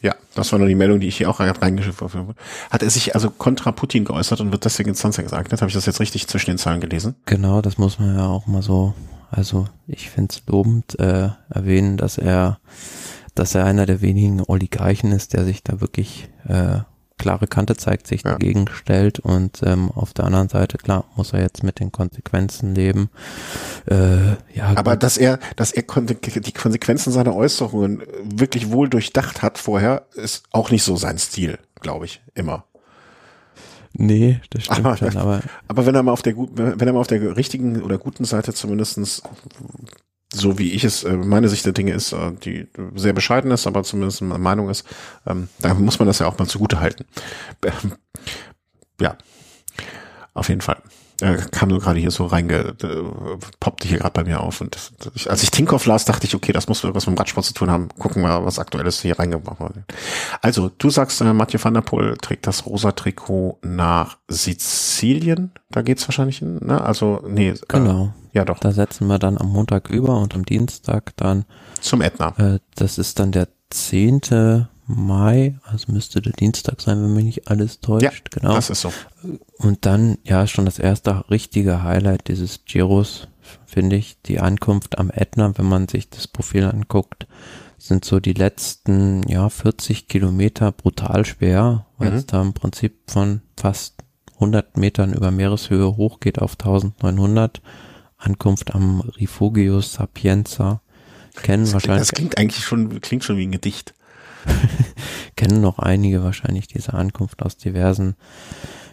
ja, 0.01 0.15
das 0.35 0.53
war 0.53 0.59
nur 0.59 0.69
die 0.69 0.75
Meldung, 0.75 1.01
die 1.01 1.09
ich 1.09 1.17
hier 1.17 1.31
auch 1.31 1.41
reingeschrieben 1.41 2.13
habe. 2.15 2.35
Hat 2.71 2.83
er 2.83 2.91
sich 2.91 3.15
also 3.15 3.31
kontra 3.31 3.73
Putin 3.73 4.05
geäußert 4.05 4.41
und 4.41 4.53
wird 4.53 4.65
deswegen 4.65 4.91
ins 4.91 5.03
Landtag 5.03 5.29
geeignet? 5.29 5.61
Habe 5.61 5.69
ich 5.69 5.75
das 5.75 5.87
jetzt 5.87 6.01
richtig 6.01 6.29
zwischen 6.29 6.51
den 6.51 6.59
Zeilen 6.59 6.81
gelesen? 6.81 7.17
Genau, 7.27 7.63
das 7.63 7.79
muss 7.79 7.99
man 7.99 8.17
ja 8.17 8.27
auch 8.27 8.47
mal 8.47 8.63
so, 8.63 8.95
also 9.31 9.67
ich 9.87 10.11
finde 10.11 10.35
es 10.35 10.43
lobend 10.47 10.99
äh, 10.99 11.31
erwähnen, 11.51 11.97
dass 11.97 12.19
er 12.19 12.59
dass 13.35 13.55
er 13.55 13.65
einer 13.65 13.87
der 13.87 14.01
wenigen 14.01 14.43
Oligarchen 14.43 15.13
ist, 15.13 15.33
der 15.33 15.45
sich 15.45 15.63
da 15.63 15.81
wirklich 15.81 16.29
äh, 16.47 16.81
klare 17.23 17.47
Kante 17.47 17.77
zeigt, 17.77 18.09
sich 18.09 18.25
ja. 18.25 18.33
dagegen 18.33 18.67
stellt 18.69 19.21
und 19.21 19.61
ähm, 19.65 19.91
auf 19.93 20.13
der 20.13 20.25
anderen 20.25 20.49
Seite, 20.49 20.77
klar, 20.77 21.05
muss 21.17 21.33
er 21.33 21.41
jetzt 21.41 21.63
mit 21.63 21.79
den 21.79 21.93
Konsequenzen 21.93 22.75
leben. 22.75 23.11
Äh, 23.87 24.33
ja, 24.53 24.73
Aber 24.75 24.93
gut. 24.93 25.05
dass 25.05 25.17
er, 25.17 25.39
dass 25.55 25.71
er 25.71 25.83
die 25.83 26.53
Konsequenzen 26.53 27.13
seiner 27.13 27.35
Äußerungen 27.35 28.03
wirklich 28.25 28.73
wohl 28.73 28.89
durchdacht 28.89 29.41
hat 29.41 29.59
vorher, 29.59 30.07
ist 30.15 30.45
auch 30.51 30.71
nicht 30.71 30.83
so 30.83 30.97
sein 30.97 31.19
Stil, 31.19 31.59
glaube 31.81 32.07
ich, 32.07 32.23
immer. 32.35 32.65
Nee, 33.95 34.41
das 34.51 34.65
stimmt 34.65 34.87
aber, 34.87 34.97
schon, 34.97 35.17
aber, 35.17 35.43
aber 35.69 35.87
wenn 35.87 35.95
er 35.95 36.03
mal 36.03 36.13
auf 36.13 36.23
der 36.23 36.35
wenn 36.37 36.89
er 36.89 36.93
mal 36.93 37.01
auf 37.01 37.07
der 37.07 37.37
richtigen 37.37 37.83
oder 37.83 37.99
guten 37.99 38.25
Seite 38.25 38.53
zumindestens 38.53 39.23
so 40.33 40.59
wie 40.59 40.73
ich 40.73 40.85
es, 40.85 41.05
äh, 41.05 41.13
meine 41.13 41.49
Sicht 41.49 41.65
der 41.65 41.73
Dinge 41.73 41.93
ist, 41.93 42.13
äh, 42.13 42.33
die 42.33 42.67
sehr 42.95 43.13
bescheiden 43.13 43.51
ist, 43.51 43.67
aber 43.67 43.83
zumindest 43.85 44.23
eine 44.23 44.39
Meinung 44.39 44.71
ist, 44.71 44.85
ähm, 45.27 45.49
da 45.61 45.75
muss 45.75 45.99
man 45.99 46.09
das 46.09 46.19
ja 46.19 46.27
auch 46.27 46.39
mal 46.39 46.47
zugute 46.47 46.81
halten. 46.81 47.05
Ähm, 47.65 47.93
ja, 49.01 49.17
auf 50.35 50.49
jeden 50.49 50.63
Fall. 50.63 50.79
Kam 51.53 51.69
nur 51.69 51.79
gerade 51.79 52.01
hier 52.01 52.11
so 52.11 52.27
reinge, 52.27 52.75
poppte 53.61 53.87
hier 53.87 53.99
gerade 53.99 54.13
bei 54.13 54.25
mir 54.25 54.41
auf 54.41 54.61
und 54.61 54.77
als 55.29 55.43
ich 55.45 55.53
Tinkoff 55.53 55.87
las, 55.87 56.05
dachte 56.05 56.27
ich, 56.27 56.35
okay, 56.35 56.51
das 56.51 56.67
muss 56.67 56.83
irgendwas 56.83 57.07
mit 57.07 57.15
dem 57.15 57.19
Radsport 57.19 57.47
zu 57.47 57.55
tun 57.55 57.71
haben. 57.71 57.91
Gucken 57.91 58.23
wir, 58.23 58.45
was 58.45 58.59
aktuelles 58.59 59.03
hier 59.03 59.17
reingebracht 59.17 59.61
wurde. 59.61 59.85
Also, 60.41 60.69
du 60.79 60.91
sagst, 60.91 61.21
äh, 61.21 61.33
Mathieu 61.33 61.61
van 61.63 61.75
der 61.75 61.83
Poel 61.83 62.17
trägt 62.17 62.49
das 62.49 62.67
rosa 62.67 62.91
Trikot 62.91 63.59
nach 63.63 64.19
Sizilien. 64.27 65.53
Da 65.71 65.83
geht's 65.83 66.09
wahrscheinlich 66.09 66.39
hin, 66.39 66.59
ne? 66.61 66.83
Also, 66.83 67.23
nee. 67.29 67.51
Äh, 67.51 67.59
genau. 67.69 68.07
Äh, 68.07 68.22
ja, 68.33 68.45
doch. 68.45 68.59
Da 68.59 68.73
setzen 68.73 69.07
wir 69.07 69.19
dann 69.19 69.39
am 69.39 69.51
Montag 69.51 69.91
über 69.91 70.19
und 70.21 70.35
am 70.35 70.45
Dienstag 70.45 71.17
dann 71.17 71.45
zum 71.81 72.01
Ätna. 72.01 72.35
Äh, 72.39 72.61
das 72.75 72.99
ist 72.99 73.19
dann 73.19 73.33
der 73.33 73.49
zehnte 73.71 74.69
Mai, 74.87 75.59
also 75.65 75.93
müsste 75.93 76.21
der 76.21 76.33
Dienstag 76.33 76.81
sein, 76.81 77.03
wenn 77.03 77.15
mich 77.15 77.25
nicht 77.25 77.49
alles 77.49 77.81
täuscht. 77.81 78.03
Ja, 78.03 78.11
genau. 78.31 78.55
Das 78.55 78.71
ist 78.71 78.81
so. 78.81 78.93
Und 79.59 79.87
dann, 79.87 80.19
ja, 80.25 80.47
schon 80.47 80.65
das 80.65 80.79
erste 80.79 81.31
richtige 81.31 81.83
Highlight 81.83 82.29
dieses 82.29 82.65
Giros, 82.65 83.29
finde 83.65 83.97
ich, 83.97 84.21
die 84.23 84.41
Ankunft 84.41 84.99
am 84.99 85.11
Ätna, 85.11 85.57
wenn 85.57 85.67
man 85.67 85.89
sich 85.89 86.11
das 86.11 86.27
Profil 86.27 86.65
anguckt, 86.65 87.27
sind 87.79 88.05
so 88.05 88.21
die 88.21 88.33
letzten, 88.33 89.27
ja, 89.29 89.49
40 89.49 90.09
Kilometer 90.09 90.73
brutal 90.73 91.25
schwer, 91.25 91.87
weil 91.99 92.11
mhm. 92.11 92.17
es 92.17 92.27
da 92.27 92.41
im 92.41 92.53
Prinzip 92.53 93.11
von 93.11 93.43
fast 93.57 94.03
100 94.35 94.77
Metern 94.77 95.13
über 95.13 95.31
Meereshöhe 95.31 95.97
hochgeht 95.97 96.41
auf 96.41 96.53
1900. 96.53 97.61
Ankunft 98.23 98.75
am 98.75 99.01
Rifugio 99.01 99.81
Sapienza. 99.81 100.81
Kennen 101.35 101.65
das 101.65 101.73
wahrscheinlich. 101.75 102.09
das 102.09 102.13
klingt 102.13 102.39
eigentlich 102.39 102.65
schon, 102.65 103.01
klingt 103.01 103.25
schon 103.25 103.37
wie 103.37 103.47
ein 103.47 103.53
Gedicht. 103.53 103.95
kennen 105.37 105.61
noch 105.61 105.79
einige 105.79 106.23
wahrscheinlich 106.23 106.67
diese 106.67 106.95
Ankunft 106.95 107.43
aus 107.43 107.57
diversen 107.57 108.17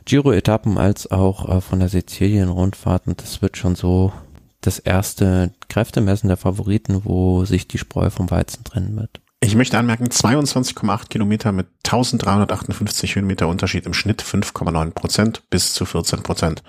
Giro-Etappen 0.05 0.77
als 0.77 1.11
auch 1.11 1.49
äh, 1.49 1.61
von 1.61 1.79
der 1.79 1.89
Sizilien-Rundfahrt 1.89 3.07
und 3.07 3.21
das 3.21 3.41
wird 3.41 3.57
schon 3.57 3.75
so 3.75 4.13
das 4.61 4.79
erste 4.79 5.53
Kräftemessen 5.69 6.27
der 6.27 6.37
Favoriten, 6.37 7.05
wo 7.05 7.45
sich 7.45 7.67
die 7.67 7.77
Spreu 7.77 8.09
vom 8.09 8.29
Weizen 8.29 8.63
trennen 8.63 8.95
wird. 8.95 9.21
Ich 9.41 9.55
möchte 9.55 9.77
anmerken, 9.77 10.05
22,8 10.05 11.07
Kilometer 11.07 11.51
mit 11.51 11.67
1358 11.85 13.15
Höhenmeter 13.15 13.47
Unterschied 13.47 13.85
im 13.85 13.93
Schnitt 13.93 14.21
5,9 14.21 14.91
Prozent 14.91 15.43
bis 15.49 15.73
zu 15.73 15.85
14 15.85 16.23
Prozent. 16.23 16.61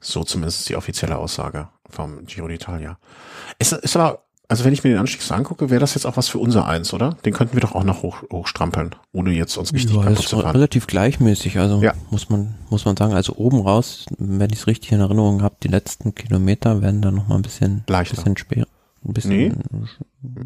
So 0.00 0.24
zumindest 0.24 0.68
die 0.68 0.76
offizielle 0.76 1.18
Aussage 1.18 1.68
vom 1.90 2.24
Giro 2.24 2.46
d'Italia. 2.46 2.96
Ist, 3.58 3.72
ist 3.72 3.96
aber 3.96 4.24
also 4.50 4.64
wenn 4.64 4.72
ich 4.72 4.82
mir 4.82 4.90
den 4.90 4.98
Anstieg 4.98 5.20
so 5.20 5.34
angucke, 5.34 5.68
wäre 5.68 5.80
das 5.80 5.92
jetzt 5.92 6.06
auch 6.06 6.16
was 6.16 6.28
für 6.28 6.38
unser 6.38 6.66
Eins, 6.66 6.94
oder? 6.94 7.18
Den 7.26 7.34
könnten 7.34 7.54
wir 7.54 7.60
doch 7.60 7.74
auch 7.74 7.84
noch 7.84 8.02
hoch, 8.02 8.22
hochstrampeln, 8.32 8.94
ohne 9.12 9.30
jetzt 9.32 9.58
uns 9.58 9.74
richtig 9.74 9.94
ja, 9.94 10.02
kaputt 10.02 10.26
zu 10.26 10.40
fahren. 10.40 10.52
Relativ 10.52 10.86
gleichmäßig, 10.86 11.58
also 11.58 11.82
ja. 11.82 11.92
muss 12.10 12.30
man 12.30 12.54
muss 12.70 12.86
man 12.86 12.96
sagen. 12.96 13.12
Also 13.12 13.36
oben 13.36 13.60
raus, 13.60 14.06
wenn 14.16 14.48
ich 14.50 14.60
es 14.60 14.66
richtig 14.66 14.92
in 14.92 15.00
Erinnerung 15.00 15.42
habe, 15.42 15.56
die 15.62 15.68
letzten 15.68 16.14
Kilometer 16.14 16.80
werden 16.80 17.02
dann 17.02 17.16
noch 17.16 17.28
mal 17.28 17.36
ein 17.36 17.42
bisschen 17.42 17.84
leichter, 17.88 18.16
bisschen 18.16 18.38
schwer, 18.38 18.66
ein 19.04 19.12
bisschen 19.12 19.30
nee. 19.38 19.52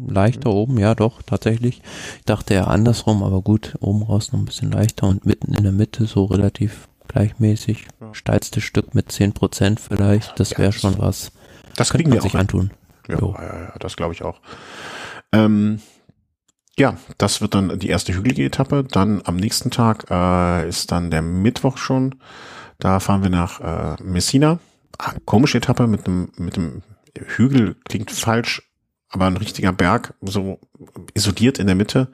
leichter 0.07 0.51
oben. 0.51 0.77
Ja, 0.79 0.95
doch 0.95 1.21
tatsächlich. 1.21 1.81
Ich 2.17 2.25
dachte 2.25 2.53
ja 2.53 2.65
andersrum, 2.65 3.23
aber 3.23 3.41
gut, 3.41 3.75
oben 3.79 4.03
raus 4.03 4.31
noch 4.31 4.39
ein 4.39 4.45
bisschen 4.45 4.71
leichter 4.71 5.07
und 5.07 5.25
mitten 5.25 5.53
in 5.53 5.63
der 5.63 5.71
Mitte 5.71 6.05
so 6.05 6.25
relativ 6.25 6.87
gleichmäßig. 7.07 7.87
Ja. 7.99 8.13
Steilste 8.13 8.61
Stück 8.61 8.95
mit 8.95 9.11
zehn 9.11 9.33
Prozent 9.33 9.79
vielleicht, 9.79 10.39
das 10.39 10.57
wäre 10.57 10.71
schon 10.71 10.97
was. 10.99 11.31
Das 11.75 11.91
kriegen 11.91 12.11
wir 12.11 12.21
sich 12.21 12.35
antun. 12.35 12.71
Ja, 13.07 13.19
ja, 13.19 13.59
ja, 13.63 13.73
das 13.79 13.97
glaube 13.97 14.13
ich 14.13 14.23
auch. 14.23 14.39
Ähm, 15.31 15.79
ja, 16.77 16.97
das 17.17 17.41
wird 17.41 17.53
dann 17.53 17.79
die 17.79 17.89
erste 17.89 18.13
hügelige 18.13 18.45
Etappe. 18.45 18.83
Dann 18.83 19.21
am 19.25 19.35
nächsten 19.35 19.71
Tag 19.71 20.09
äh, 20.09 20.67
ist 20.67 20.91
dann 20.91 21.11
der 21.11 21.21
Mittwoch 21.21 21.77
schon. 21.77 22.15
Da 22.79 22.99
fahren 22.99 23.23
wir 23.23 23.29
nach 23.29 23.59
äh, 23.59 24.01
Messina. 24.01 24.59
Ah, 24.97 25.13
komische 25.25 25.57
Etappe 25.57 25.87
mit 25.87 26.07
einem 26.07 26.31
mit 26.37 26.57
einem 26.57 26.83
Hügel 27.17 27.75
klingt 27.85 28.11
falsch, 28.11 28.61
aber 29.09 29.25
ein 29.25 29.37
richtiger 29.37 29.71
Berg, 29.71 30.13
so 30.21 30.59
isoliert 31.13 31.59
in 31.59 31.67
der 31.67 31.75
Mitte. 31.75 32.07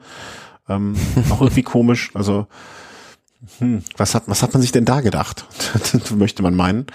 Ähm, 0.68 0.94
auch 1.30 1.40
irgendwie 1.40 1.62
komisch. 1.62 2.10
Also 2.14 2.46
hm, 3.58 3.82
was 3.96 4.14
hat 4.14 4.24
was 4.26 4.42
hat 4.42 4.52
man 4.52 4.60
sich 4.60 4.72
denn 4.72 4.84
da 4.84 5.00
gedacht? 5.00 5.46
möchte 6.14 6.42
man 6.42 6.54
meinen. 6.54 6.86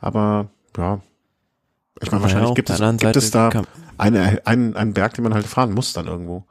Aber 0.00 0.50
ja, 0.76 1.00
ich 2.00 2.10
meine, 2.10 2.22
wahrscheinlich 2.22 2.50
ja, 2.50 2.54
gibt, 2.54 2.70
es, 2.70 2.80
gibt 2.80 3.16
es 3.16 3.30
da 3.30 3.50
eine, 3.98 4.42
einen, 4.44 4.76
einen 4.76 4.94
Berg, 4.94 5.14
den 5.14 5.22
man 5.22 5.34
halt 5.34 5.46
fahren 5.46 5.72
muss 5.72 5.92
dann 5.92 6.06
irgendwo. 6.06 6.44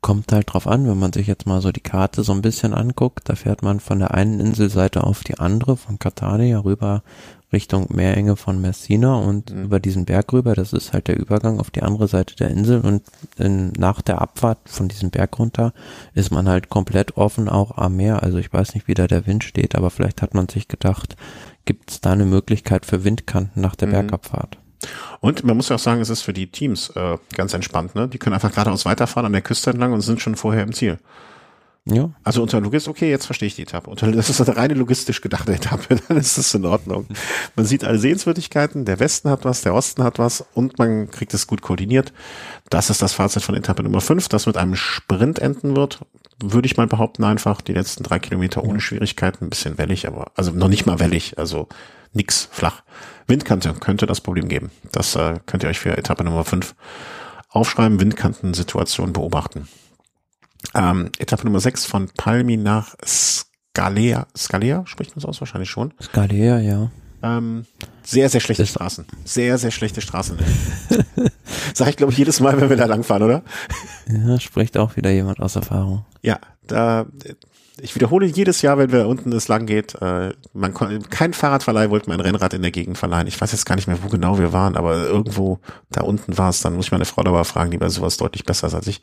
Kommt 0.00 0.32
halt 0.32 0.52
drauf 0.52 0.66
an, 0.68 0.86
wenn 0.86 0.98
man 0.98 1.12
sich 1.12 1.26
jetzt 1.26 1.46
mal 1.46 1.60
so 1.60 1.72
die 1.72 1.80
Karte 1.80 2.22
so 2.22 2.32
ein 2.32 2.42
bisschen 2.42 2.72
anguckt, 2.72 3.28
da 3.28 3.34
fährt 3.34 3.62
man 3.62 3.80
von 3.80 3.98
der 3.98 4.14
einen 4.14 4.38
Inselseite 4.38 5.02
auf 5.02 5.24
die 5.24 5.38
andere, 5.38 5.76
von 5.76 5.98
Catania 5.98 6.60
rüber 6.60 7.02
Richtung 7.52 7.86
Meerenge 7.90 8.36
von 8.36 8.60
Messina 8.60 9.16
und 9.16 9.52
mhm. 9.52 9.64
über 9.64 9.80
diesen 9.80 10.04
Berg 10.04 10.32
rüber, 10.32 10.54
das 10.54 10.72
ist 10.72 10.92
halt 10.92 11.08
der 11.08 11.18
Übergang 11.18 11.58
auf 11.60 11.70
die 11.70 11.82
andere 11.82 12.06
Seite 12.06 12.36
der 12.36 12.50
Insel 12.50 12.80
und 12.80 13.02
in, 13.38 13.72
nach 13.72 14.02
der 14.02 14.20
Abfahrt 14.20 14.58
von 14.66 14.88
diesem 14.88 15.10
Berg 15.10 15.38
runter 15.38 15.72
ist 16.14 16.30
man 16.30 16.48
halt 16.48 16.68
komplett 16.68 17.16
offen 17.16 17.48
auch 17.48 17.78
am 17.78 17.96
Meer, 17.96 18.22
also 18.22 18.38
ich 18.38 18.52
weiß 18.52 18.74
nicht, 18.74 18.86
wie 18.86 18.94
da 18.94 19.06
der 19.06 19.26
Wind 19.26 19.44
steht, 19.44 19.76
aber 19.76 19.90
vielleicht 19.90 20.20
hat 20.20 20.34
man 20.34 20.48
sich 20.48 20.68
gedacht, 20.68 21.16
gibt 21.64 21.90
es 21.90 22.00
da 22.00 22.12
eine 22.12 22.26
Möglichkeit 22.26 22.84
für 22.84 23.04
Windkanten 23.04 23.62
nach 23.62 23.76
der 23.76 23.88
mhm. 23.88 23.92
Bergabfahrt. 23.92 24.58
Und 25.20 25.44
man 25.44 25.56
muss 25.56 25.68
ja 25.68 25.76
auch 25.76 25.80
sagen, 25.80 26.00
es 26.00 26.10
ist 26.10 26.22
für 26.22 26.32
die 26.32 26.50
Teams 26.50 26.90
äh, 26.90 27.18
ganz 27.34 27.54
entspannt. 27.54 27.94
Ne? 27.94 28.08
Die 28.08 28.18
können 28.18 28.34
einfach 28.34 28.52
geradeaus 28.52 28.84
weiterfahren 28.84 29.26
an 29.26 29.32
der 29.32 29.42
Küste 29.42 29.70
entlang 29.70 29.92
und 29.92 30.00
sind 30.00 30.20
schon 30.20 30.36
vorher 30.36 30.62
im 30.62 30.72
Ziel. 30.72 30.98
Ja. 31.84 32.10
Also 32.22 32.42
unter 32.42 32.60
Logist, 32.60 32.86
okay, 32.86 33.08
jetzt 33.08 33.24
verstehe 33.24 33.46
ich 33.46 33.56
die 33.56 33.62
Etappe. 33.62 33.88
Unter, 33.88 34.12
das 34.12 34.28
ist 34.28 34.40
eine 34.40 34.56
reine 34.56 34.74
logistisch 34.74 35.22
gedachte 35.22 35.54
Etappe, 35.54 35.96
dann 36.08 36.18
ist 36.18 36.36
das 36.36 36.52
in 36.54 36.66
Ordnung. 36.66 37.06
Man 37.56 37.64
sieht 37.64 37.82
alle 37.82 37.98
Sehenswürdigkeiten, 37.98 38.84
der 38.84 39.00
Westen 39.00 39.30
hat 39.30 39.44
was, 39.44 39.62
der 39.62 39.74
Osten 39.74 40.04
hat 40.04 40.18
was 40.18 40.44
und 40.52 40.78
man 40.78 41.10
kriegt 41.10 41.32
es 41.32 41.46
gut 41.46 41.62
koordiniert. 41.62 42.12
Das 42.68 42.90
ist 42.90 43.00
das 43.00 43.14
Fazit 43.14 43.42
von 43.42 43.54
Etappe 43.54 43.82
Nummer 43.82 44.02
5, 44.02 44.28
das 44.28 44.46
mit 44.46 44.58
einem 44.58 44.76
Sprint 44.76 45.38
enden 45.38 45.76
wird 45.76 46.00
würde 46.40 46.66
ich 46.66 46.76
mal 46.76 46.86
behaupten, 46.86 47.24
einfach 47.24 47.60
die 47.60 47.72
letzten 47.72 48.04
drei 48.04 48.18
Kilometer 48.18 48.62
ohne 48.64 48.80
Schwierigkeiten, 48.80 49.46
ein 49.46 49.50
bisschen 49.50 49.78
wellig, 49.78 50.06
aber 50.06 50.30
also 50.36 50.52
noch 50.52 50.68
nicht 50.68 50.86
mal 50.86 51.00
wellig, 51.00 51.38
also 51.38 51.68
nix 52.12 52.48
flach. 52.50 52.82
Windkante 53.26 53.74
könnte 53.74 54.06
das 54.06 54.20
Problem 54.20 54.48
geben. 54.48 54.70
Das 54.92 55.14
äh, 55.16 55.38
könnt 55.46 55.62
ihr 55.62 55.68
euch 55.68 55.78
für 55.78 55.96
Etappe 55.96 56.24
Nummer 56.24 56.44
5 56.44 56.74
aufschreiben, 57.50 58.00
Windkantensituation 58.00 59.12
beobachten. 59.12 59.68
Ähm, 60.74 61.10
Etappe 61.18 61.44
Nummer 61.44 61.60
6 61.60 61.84
von 61.84 62.08
Palmi 62.16 62.56
nach 62.56 62.94
Scalea. 63.04 64.26
Scalea 64.36 64.86
spricht 64.86 65.10
man 65.12 65.18
es 65.18 65.24
aus 65.24 65.40
wahrscheinlich 65.40 65.70
schon. 65.70 65.94
Scalea, 66.00 66.58
ja. 66.58 66.90
Ähm, 67.22 67.66
sehr, 68.02 68.28
sehr 68.28 68.40
schlechte 68.40 68.62
das 68.62 68.70
Straßen. 68.70 69.06
Sehr, 69.24 69.58
sehr 69.58 69.70
schlechte 69.70 70.00
Straßen. 70.00 70.38
Sag 71.74 71.88
ich, 71.88 71.96
glaube 71.96 72.12
ich, 72.12 72.18
jedes 72.18 72.40
Mal, 72.40 72.60
wenn 72.60 72.70
wir 72.70 72.76
da 72.76 72.86
langfahren, 72.86 73.22
oder? 73.22 73.42
Ja, 74.08 74.38
spricht 74.40 74.78
auch 74.78 74.96
wieder 74.96 75.10
jemand 75.10 75.40
aus 75.40 75.56
Erfahrung. 75.56 76.06
Ja, 76.22 76.38
da, 76.66 77.06
ich 77.80 77.94
wiederhole 77.94 78.26
jedes 78.26 78.62
Jahr, 78.62 78.78
wenn 78.78 78.92
wir 78.92 79.08
unten 79.08 79.32
es 79.32 79.48
lang 79.48 79.66
geht, 79.66 79.94
äh, 80.00 80.32
man 80.52 80.74
kein 81.10 81.32
Fahrradverleih 81.32 81.90
wollte 81.90 82.10
mein 82.10 82.20
Rennrad 82.20 82.54
in 82.54 82.62
der 82.62 82.70
Gegend 82.70 82.98
verleihen. 82.98 83.26
Ich 83.26 83.40
weiß 83.40 83.52
jetzt 83.52 83.66
gar 83.66 83.76
nicht 83.76 83.88
mehr, 83.88 84.02
wo 84.02 84.08
genau 84.08 84.38
wir 84.38 84.52
waren, 84.52 84.76
aber 84.76 84.96
irgendwo 84.96 85.60
da 85.90 86.02
unten 86.02 86.36
war 86.38 86.50
es. 86.50 86.60
Dann 86.60 86.74
muss 86.74 86.86
ich 86.86 86.92
meine 86.92 87.04
Frau 87.04 87.22
aber 87.22 87.44
fragen, 87.44 87.70
die 87.70 87.78
bei 87.78 87.88
sowas 87.88 88.16
deutlich 88.16 88.44
besser 88.44 88.68
ist 88.68 88.74
als 88.74 88.86
ich. 88.86 89.02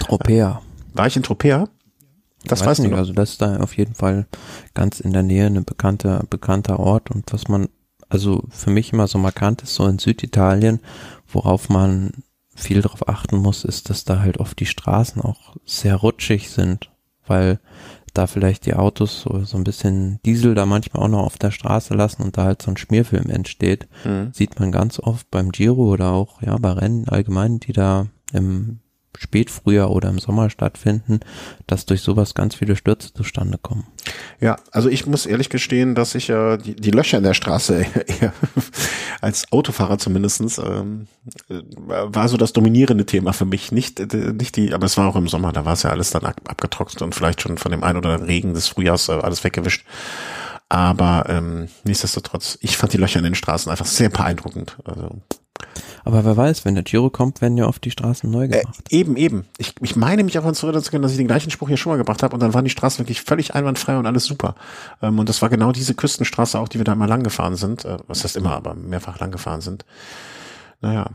Tropea. 0.00 0.62
War 0.94 1.06
ich 1.06 1.16
in 1.16 1.22
Tropea? 1.22 1.68
Das 2.44 2.60
weiß, 2.60 2.66
weiß 2.66 2.78
nicht. 2.80 2.94
Also 2.94 3.12
das 3.12 3.30
ist 3.30 3.42
da 3.42 3.58
auf 3.58 3.76
jeden 3.76 3.94
Fall 3.94 4.26
ganz 4.74 5.00
in 5.00 5.12
der 5.12 5.22
Nähe 5.22 5.46
eine 5.46 5.62
bekannte, 5.62 6.24
bekannter 6.30 6.78
Ort 6.78 7.10
und 7.10 7.32
was 7.32 7.48
man 7.48 7.68
also 8.08 8.44
für 8.50 8.70
mich 8.70 8.92
immer 8.92 9.06
so 9.06 9.18
markant 9.18 9.62
ist, 9.62 9.74
so 9.74 9.86
in 9.86 9.98
Süditalien, 9.98 10.80
worauf 11.26 11.68
man 11.68 12.12
viel 12.54 12.80
darauf 12.82 13.08
achten 13.08 13.36
muss, 13.36 13.64
ist, 13.64 13.90
dass 13.90 14.04
da 14.04 14.20
halt 14.20 14.38
oft 14.38 14.58
die 14.58 14.66
Straßen 14.66 15.22
auch 15.22 15.56
sehr 15.64 15.94
rutschig 15.96 16.50
sind, 16.50 16.90
weil 17.26 17.60
da 18.18 18.26
vielleicht 18.26 18.66
die 18.66 18.74
Autos 18.74 19.22
so, 19.22 19.44
so 19.44 19.56
ein 19.56 19.64
bisschen 19.64 20.20
Diesel 20.26 20.54
da 20.54 20.66
manchmal 20.66 21.04
auch 21.04 21.08
noch 21.08 21.24
auf 21.24 21.38
der 21.38 21.52
Straße 21.52 21.94
lassen 21.94 22.22
und 22.22 22.36
da 22.36 22.44
halt 22.44 22.60
so 22.60 22.70
ein 22.70 22.76
Schmierfilm 22.76 23.30
entsteht, 23.30 23.88
mhm. 24.04 24.30
sieht 24.32 24.58
man 24.58 24.72
ganz 24.72 24.98
oft 24.98 25.30
beim 25.30 25.52
Giro 25.52 25.92
oder 25.92 26.10
auch 26.12 26.42
ja 26.42 26.56
bei 26.58 26.72
Rennen 26.72 27.08
allgemein, 27.08 27.60
die 27.60 27.72
da 27.72 28.08
im 28.32 28.80
Spätfrühjahr 29.16 29.90
oder 29.90 30.08
im 30.08 30.18
Sommer 30.18 30.50
stattfinden, 30.50 31.20
dass 31.66 31.86
durch 31.86 32.02
sowas 32.02 32.34
ganz 32.34 32.54
viele 32.54 32.76
Stürze 32.76 33.12
zustande 33.12 33.58
kommen. 33.58 33.86
Ja, 34.40 34.56
also 34.70 34.88
ich 34.88 35.06
muss 35.06 35.26
ehrlich 35.26 35.48
gestehen, 35.48 35.94
dass 35.94 36.14
ich 36.14 36.30
äh, 36.30 36.56
die, 36.58 36.76
die 36.76 36.90
Löcher 36.90 37.18
in 37.18 37.24
der 37.24 37.34
Straße 37.34 37.86
als 39.20 39.50
Autofahrer 39.52 39.98
zumindestens 39.98 40.58
ähm, 40.58 41.08
äh, 41.48 41.62
war 41.78 42.28
so 42.28 42.36
das 42.36 42.52
dominierende 42.52 43.06
Thema 43.06 43.32
für 43.32 43.44
mich. 43.44 43.72
Nicht, 43.72 44.00
äh, 44.00 44.32
nicht 44.32 44.56
die, 44.56 44.72
aber 44.72 44.86
es 44.86 44.96
war 44.96 45.08
auch 45.08 45.16
im 45.16 45.28
Sommer, 45.28 45.52
da 45.52 45.64
war 45.64 45.72
es 45.72 45.82
ja 45.82 45.90
alles 45.90 46.10
dann 46.10 46.24
ab, 46.24 46.40
abgetrocknet 46.46 47.02
und 47.02 47.14
vielleicht 47.14 47.42
schon 47.42 47.58
von 47.58 47.72
dem 47.72 47.82
einen 47.82 47.98
oder 47.98 48.10
anderen 48.10 48.28
Regen 48.28 48.54
des 48.54 48.68
Frühjahrs 48.68 49.08
äh, 49.08 49.12
alles 49.12 49.42
weggewischt. 49.42 49.84
Aber 50.68 51.24
ähm, 51.28 51.68
nichtsdestotrotz, 51.84 52.58
ich 52.60 52.76
fand 52.76 52.92
die 52.92 52.98
Löcher 52.98 53.18
in 53.18 53.24
den 53.24 53.34
Straßen 53.34 53.70
einfach 53.70 53.86
sehr 53.86 54.10
beeindruckend. 54.10 54.76
Also 54.84 55.22
aber 56.04 56.24
wer 56.24 56.36
weiß, 56.36 56.64
wenn 56.64 56.74
der 56.74 56.84
Giro 56.84 57.10
kommt, 57.10 57.40
werden 57.40 57.56
ja 57.56 57.66
oft 57.66 57.84
die 57.84 57.90
Straßen 57.90 58.30
neu 58.30 58.44
äh, 58.44 58.48
gemacht. 58.48 58.84
Äh, 58.90 58.96
eben, 58.96 59.16
eben. 59.16 59.46
Ich, 59.58 59.74
ich 59.80 59.96
meine 59.96 60.24
mich 60.24 60.38
auch 60.38 60.44
an 60.44 60.54
zu 60.54 60.66
erinnern 60.66 60.82
zu 60.82 60.90
können, 60.90 61.02
dass 61.02 61.12
ich 61.12 61.18
den 61.18 61.26
gleichen 61.26 61.50
Spruch 61.50 61.68
hier 61.68 61.76
schon 61.76 61.92
mal 61.92 61.96
gebracht 61.96 62.22
habe 62.22 62.34
und 62.34 62.40
dann 62.40 62.54
waren 62.54 62.64
die 62.64 62.70
Straßen 62.70 62.98
wirklich 63.00 63.22
völlig 63.22 63.54
einwandfrei 63.54 63.98
und 63.98 64.06
alles 64.06 64.24
super. 64.24 64.54
Ähm, 65.02 65.18
und 65.18 65.28
das 65.28 65.42
war 65.42 65.48
genau 65.48 65.72
diese 65.72 65.94
Küstenstraße 65.94 66.58
auch, 66.58 66.68
die 66.68 66.78
wir 66.78 66.84
da 66.84 66.92
immer 66.92 67.06
lang 67.06 67.22
gefahren 67.22 67.56
sind. 67.56 67.84
Äh, 67.84 67.98
was 68.06 68.24
heißt 68.24 68.36
immer, 68.36 68.52
aber 68.52 68.74
mehrfach 68.74 69.18
lang 69.20 69.30
gefahren 69.30 69.60
sind. 69.60 69.84
Naja. 70.80 71.10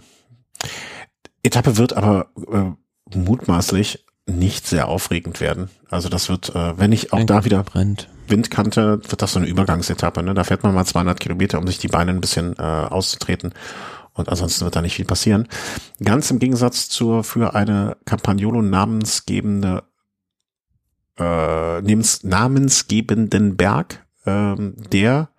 Etappe 1.43 1.77
wird 1.77 1.93
aber 1.93 2.27
äh, 2.51 3.17
mutmaßlich 3.17 4.05
nicht 4.25 4.67
sehr 4.67 4.87
aufregend 4.87 5.41
werden. 5.41 5.69
Also 5.89 6.09
das 6.09 6.29
wird, 6.29 6.55
äh, 6.55 6.77
wenn 6.77 6.91
ich 6.91 7.11
auch 7.11 7.19
Ein 7.19 7.27
da 7.27 7.43
wieder 7.45 7.63
brennt. 7.63 8.09
Windkante, 8.27 9.01
wird 9.09 9.21
das 9.21 9.33
so 9.33 9.39
eine 9.39 9.49
Übergangsetappe. 9.49 10.23
Ne? 10.23 10.33
Da 10.33 10.45
fährt 10.45 10.63
man 10.63 10.73
mal 10.73 10.85
200 10.85 11.19
Kilometer, 11.19 11.59
um 11.59 11.67
sich 11.67 11.77
die 11.77 11.89
Beine 11.89 12.11
ein 12.11 12.21
bisschen 12.21 12.55
äh, 12.57 12.61
auszutreten. 12.61 13.53
Und 14.13 14.29
ansonsten 14.29 14.65
wird 14.65 14.75
da 14.75 14.81
nicht 14.81 14.95
viel 14.95 15.05
passieren. 15.05 15.47
Ganz 16.03 16.29
im 16.29 16.39
Gegensatz 16.39 16.89
zur 16.89 17.23
für 17.23 17.55
eine 17.55 17.97
Campagnolo 18.05 18.61
namensgebende 18.61 19.83
äh, 21.17 21.81
namensgebenden 21.81 23.55
Berg, 23.55 24.05
ähm, 24.25 24.75
der 24.91 25.29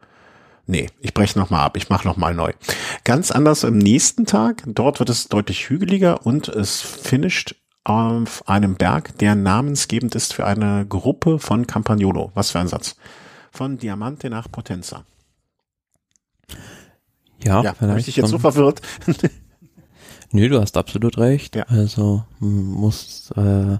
Nee, 0.66 0.88
ich 1.00 1.12
breche 1.12 1.38
nochmal 1.38 1.60
ab, 1.60 1.76
ich 1.76 1.90
mache 1.90 2.08
nochmal 2.08 2.34
neu. 2.34 2.52
Ganz 3.04 3.30
anders 3.30 3.64
im 3.64 3.76
nächsten 3.76 4.24
Tag. 4.24 4.62
Dort 4.66 4.98
wird 4.98 5.10
es 5.10 5.28
deutlich 5.28 5.68
hügeliger 5.68 6.24
und 6.24 6.48
es 6.48 6.80
finisht 6.80 7.56
auf 7.84 8.48
einem 8.48 8.76
Berg, 8.76 9.18
der 9.18 9.34
namensgebend 9.34 10.14
ist 10.14 10.32
für 10.32 10.46
eine 10.46 10.86
Gruppe 10.86 11.38
von 11.38 11.66
Campagnolo. 11.66 12.32
Was 12.34 12.52
für 12.52 12.60
ein 12.60 12.68
Satz. 12.68 12.96
Von 13.52 13.76
Diamante 13.76 14.30
nach 14.30 14.50
Potenza. 14.50 15.04
Ja, 17.44 17.62
Ja, 17.62 17.74
habe 17.80 17.98
ich 17.98 18.06
dich 18.06 18.16
jetzt 18.16 18.30
so 18.30 18.38
verwirrt? 18.38 18.80
Nö, 20.32 20.48
du 20.48 20.60
hast 20.60 20.76
absolut 20.76 21.16
recht. 21.18 21.54
Ja. 21.54 21.64
Also 21.68 22.24
muss, 22.40 23.30
äh, 23.36 23.78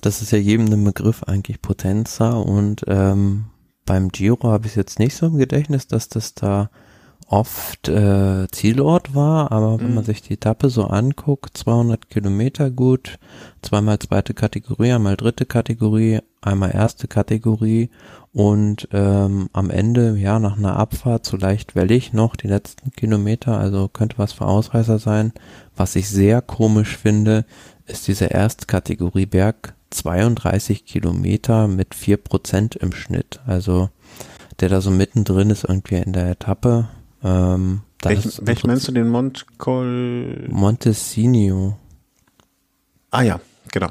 das 0.00 0.22
ist 0.22 0.30
ja 0.30 0.38
jedem 0.38 0.66
ein 0.72 0.84
Begriff 0.84 1.24
eigentlich 1.24 1.60
Potenza 1.60 2.32
und 2.34 2.84
ähm, 2.86 3.46
beim 3.84 4.10
Giro 4.10 4.48
habe 4.48 4.66
ich 4.68 4.76
jetzt 4.76 5.00
nicht 5.00 5.16
so 5.16 5.26
im 5.26 5.38
Gedächtnis, 5.38 5.88
dass 5.88 6.08
das 6.08 6.34
da 6.34 6.70
oft 7.26 7.88
äh, 7.88 8.46
Zielort 8.52 9.14
war, 9.14 9.50
aber 9.50 9.80
wenn 9.80 9.88
Mhm. 9.88 9.94
man 9.96 10.04
sich 10.04 10.22
die 10.22 10.34
Etappe 10.34 10.68
so 10.70 10.84
anguckt, 10.84 11.56
200 11.56 12.10
Kilometer 12.10 12.70
gut, 12.70 13.18
zweimal 13.62 13.98
zweite 13.98 14.34
Kategorie, 14.34 14.92
einmal 14.92 15.16
dritte 15.16 15.46
Kategorie, 15.46 16.20
einmal 16.42 16.72
erste 16.74 17.08
Kategorie 17.08 17.90
und 18.32 18.88
ähm, 18.92 19.50
am 19.52 19.68
Ende, 19.68 20.16
ja, 20.16 20.38
nach 20.38 20.56
einer 20.56 20.76
Abfahrt 20.76 21.26
so 21.26 21.36
leicht 21.36 21.74
wellig 21.74 22.14
noch 22.14 22.34
die 22.34 22.48
letzten 22.48 22.90
Kilometer, 22.92 23.58
also 23.58 23.88
könnte 23.88 24.18
was 24.18 24.32
für 24.32 24.46
Ausreißer 24.46 24.98
sein. 24.98 25.32
Was 25.76 25.96
ich 25.96 26.08
sehr 26.08 26.40
komisch 26.40 26.96
finde, 26.96 27.44
ist 27.86 28.08
dieser 28.08 28.30
Erstkategorie 28.30 29.26
Berg 29.26 29.74
32 29.90 30.86
Kilometer 30.86 31.68
mit 31.68 31.94
4% 31.94 32.78
im 32.78 32.92
Schnitt. 32.92 33.40
Also 33.46 33.90
der 34.60 34.70
da 34.70 34.80
so 34.80 34.90
mittendrin 34.90 35.50
ist 35.50 35.64
irgendwie 35.64 35.96
in 35.96 36.14
der 36.14 36.30
Etappe. 36.30 36.88
Ähm, 37.22 37.82
da 38.00 38.10
im 38.10 38.22
welchen 38.42 38.66
meinst 38.66 38.88
du 38.88 38.92
den 38.92 39.08
Montcol? 39.08 40.48
Montesino. 40.50 41.76
Ah 43.10 43.22
ja, 43.22 43.40
genau. 43.70 43.90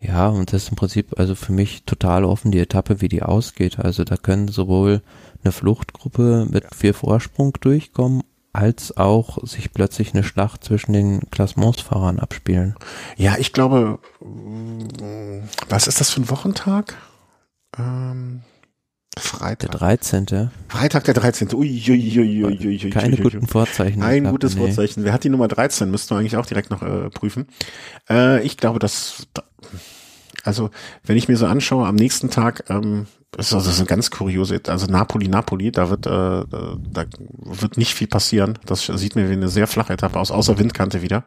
Ja, 0.00 0.28
und 0.28 0.52
das 0.52 0.64
ist 0.64 0.68
im 0.70 0.76
Prinzip 0.76 1.18
also 1.18 1.34
für 1.34 1.52
mich 1.52 1.84
total 1.84 2.24
offen 2.24 2.50
die 2.50 2.60
Etappe, 2.60 3.00
wie 3.00 3.08
die 3.08 3.22
ausgeht. 3.22 3.78
Also 3.78 4.04
da 4.04 4.16
können 4.16 4.48
sowohl 4.48 5.02
eine 5.42 5.52
Fluchtgruppe 5.52 6.46
mit 6.50 6.74
viel 6.74 6.92
Vorsprung 6.92 7.52
durchkommen, 7.60 8.22
als 8.52 8.96
auch 8.96 9.38
sich 9.46 9.72
plötzlich 9.72 10.14
eine 10.14 10.22
Schlacht 10.22 10.64
zwischen 10.64 10.92
den 10.92 11.30
Klassementsfahrern 11.30 12.18
abspielen. 12.18 12.74
Ja, 13.16 13.36
ich 13.38 13.52
glaube, 13.52 13.98
was 15.68 15.86
ist 15.86 16.00
das 16.00 16.10
für 16.10 16.22
ein 16.22 16.30
Wochentag? 16.30 16.96
Ähm, 17.78 18.42
Der 19.16 19.22
Freitag. 19.22 19.70
13. 19.70 20.50
Freitag 20.68 21.04
der 21.04 21.14
13. 21.14 21.54
Ui, 21.54 21.82
ui, 21.88 22.18
ui, 22.18 22.44
ui, 22.44 22.44
ui, 22.44 22.84
ui, 22.84 22.90
Keine 22.90 23.16
guten 23.16 23.46
Vorzeichen. 23.46 24.02
Ein 24.02 24.24
gehabt, 24.24 24.34
gutes 24.34 24.54
nee. 24.54 24.60
Vorzeichen. 24.60 25.04
Wer 25.04 25.12
hat 25.14 25.24
die 25.24 25.30
Nummer 25.30 25.48
13? 25.48 25.90
Müssten 25.90 26.14
wir 26.14 26.18
eigentlich 26.18 26.36
auch 26.36 26.44
direkt 26.44 26.70
noch 26.70 26.82
äh, 26.82 27.08
prüfen. 27.08 27.46
Äh, 28.10 28.42
ich 28.42 28.58
glaube, 28.58 28.78
dass, 28.78 29.26
also 30.44 30.70
wenn 31.04 31.16
ich 31.16 31.28
mir 31.28 31.38
so 31.38 31.46
anschaue, 31.46 31.86
am 31.86 31.94
nächsten 31.94 32.28
Tag, 32.28 32.64
ähm, 32.68 33.06
das 33.30 33.48
ist, 33.48 33.54
also, 33.54 33.66
das 33.66 33.74
ist 33.76 33.80
eine 33.80 33.88
ganz 33.88 34.10
kuriose, 34.10 34.60
also 34.66 34.86
Napoli, 34.86 35.28
Napoli, 35.28 35.72
da 35.72 35.88
wird, 35.88 36.06
äh, 36.06 36.10
da 36.10 37.04
wird 37.42 37.78
nicht 37.78 37.94
viel 37.94 38.08
passieren. 38.08 38.58
Das 38.66 38.84
sieht 38.84 39.16
mir 39.16 39.30
wie 39.30 39.34
eine 39.34 39.48
sehr 39.48 39.66
flache 39.66 39.94
Etappe 39.94 40.18
aus, 40.18 40.30
außer 40.30 40.58
Windkante 40.58 41.00
wieder. 41.00 41.24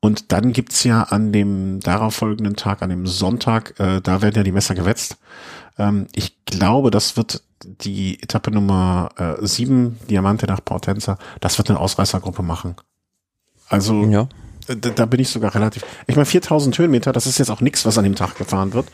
Und 0.00 0.32
dann 0.32 0.52
gibt's 0.52 0.82
ja 0.84 1.02
an 1.02 1.30
dem 1.32 1.80
darauffolgenden 1.80 2.56
Tag, 2.56 2.82
an 2.82 2.88
dem 2.88 3.06
Sonntag, 3.06 3.78
äh, 3.78 4.00
da 4.00 4.22
werden 4.22 4.36
ja 4.36 4.42
die 4.42 4.52
Messer 4.52 4.74
gewetzt. 4.74 5.18
Ähm, 5.78 6.06
ich 6.14 6.44
glaube, 6.46 6.90
das 6.90 7.16
wird 7.16 7.42
die 7.62 8.22
Etappe 8.22 8.50
Nummer 8.50 9.10
äh, 9.16 9.46
sieben, 9.46 9.98
Diamante 10.08 10.46
nach 10.46 10.64
Portenza, 10.64 11.18
das 11.40 11.58
wird 11.58 11.68
eine 11.68 11.78
Ausreißergruppe 11.78 12.42
machen. 12.42 12.76
Also 13.68 14.04
Ja, 14.04 14.28
äh, 14.68 14.76
da, 14.76 14.90
da 14.90 15.06
bin 15.06 15.20
ich 15.20 15.28
sogar 15.28 15.54
relativ. 15.54 15.84
Ich 16.06 16.16
meine, 16.16 16.26
4000 16.26 16.78
Höhenmeter, 16.78 17.12
das 17.12 17.26
ist 17.26 17.38
jetzt 17.38 17.50
auch 17.50 17.60
nichts, 17.60 17.84
was 17.84 17.98
an 17.98 18.04
dem 18.04 18.14
Tag 18.14 18.36
gefahren 18.36 18.72
wird. 18.72 18.86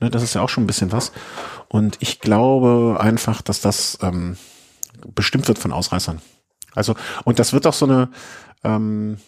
Ne, 0.00 0.10
das 0.10 0.22
ist 0.22 0.34
ja 0.34 0.42
auch 0.42 0.48
schon 0.48 0.64
ein 0.64 0.66
bisschen 0.66 0.92
was. 0.92 1.12
Und 1.68 1.96
ich 2.00 2.20
glaube 2.20 2.98
einfach, 3.00 3.42
dass 3.42 3.60
das 3.60 3.98
ähm, 4.02 4.36
bestimmt 5.14 5.48
wird 5.48 5.58
von 5.58 5.72
Ausreißern. 5.72 6.20
Also, 6.74 6.94
und 7.24 7.38
das 7.38 7.52
wird 7.52 7.66
auch 7.66 7.72
so 7.72 7.86
eine, 7.86 8.08
ähm, 8.64 9.18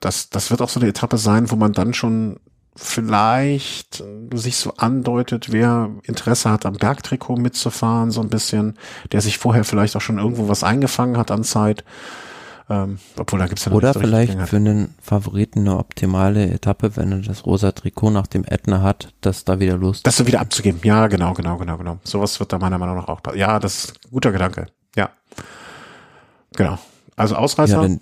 das, 0.00 0.30
das 0.30 0.50
wird 0.50 0.62
auch 0.62 0.68
so 0.68 0.80
eine 0.80 0.88
Etappe 0.88 1.18
sein, 1.18 1.50
wo 1.50 1.56
man 1.56 1.72
dann 1.72 1.94
schon 1.94 2.40
vielleicht 2.74 4.00
äh, 4.00 4.36
sich 4.36 4.56
so 4.56 4.74
andeutet, 4.76 5.50
wer 5.50 5.90
Interesse 6.04 6.50
hat, 6.50 6.64
am 6.64 6.74
Bergtrikot 6.74 7.36
mitzufahren, 7.36 8.10
so 8.10 8.20
ein 8.20 8.28
bisschen, 8.28 8.78
der 9.12 9.20
sich 9.20 9.38
vorher 9.38 9.64
vielleicht 9.64 9.96
auch 9.96 10.00
schon 10.00 10.18
irgendwo 10.18 10.48
was 10.48 10.62
eingefangen 10.62 11.16
hat 11.16 11.30
an 11.30 11.44
Zeit. 11.44 11.84
Ähm, 12.70 12.98
obwohl 13.16 13.38
da 13.38 13.46
gibt's 13.46 13.64
ja 13.64 13.72
oder 13.72 13.94
vielleicht 13.94 14.38
für 14.42 14.56
einen 14.56 14.94
Favoriten 15.00 15.60
eine 15.60 15.78
optimale 15.78 16.50
Etappe, 16.50 16.96
wenn 16.96 17.12
er 17.12 17.18
das 17.20 17.46
rosa 17.46 17.72
Trikot 17.72 18.10
nach 18.10 18.26
dem 18.26 18.44
Ätna 18.44 18.82
hat, 18.82 19.14
dass 19.22 19.44
da 19.44 19.58
wieder 19.58 19.78
los 19.78 20.02
Das 20.02 20.18
so 20.18 20.26
wieder 20.26 20.40
abzugeben. 20.40 20.80
Ja, 20.84 21.06
genau, 21.06 21.32
genau, 21.32 21.56
genau, 21.56 21.78
genau. 21.78 21.98
Sowas 22.04 22.38
wird 22.40 22.52
da 22.52 22.58
meiner 22.58 22.76
Meinung 22.76 22.96
nach 22.96 23.08
auch 23.08 23.22
passen. 23.22 23.38
Ja, 23.38 23.58
das 23.58 23.84
ist 23.84 23.90
ein 24.04 24.10
guter 24.10 24.32
Gedanke. 24.32 24.66
Ja. 24.96 25.08
Genau. 26.56 26.78
Also 27.16 27.36
Ausreißer. 27.36 27.86
Ja, 27.86 27.96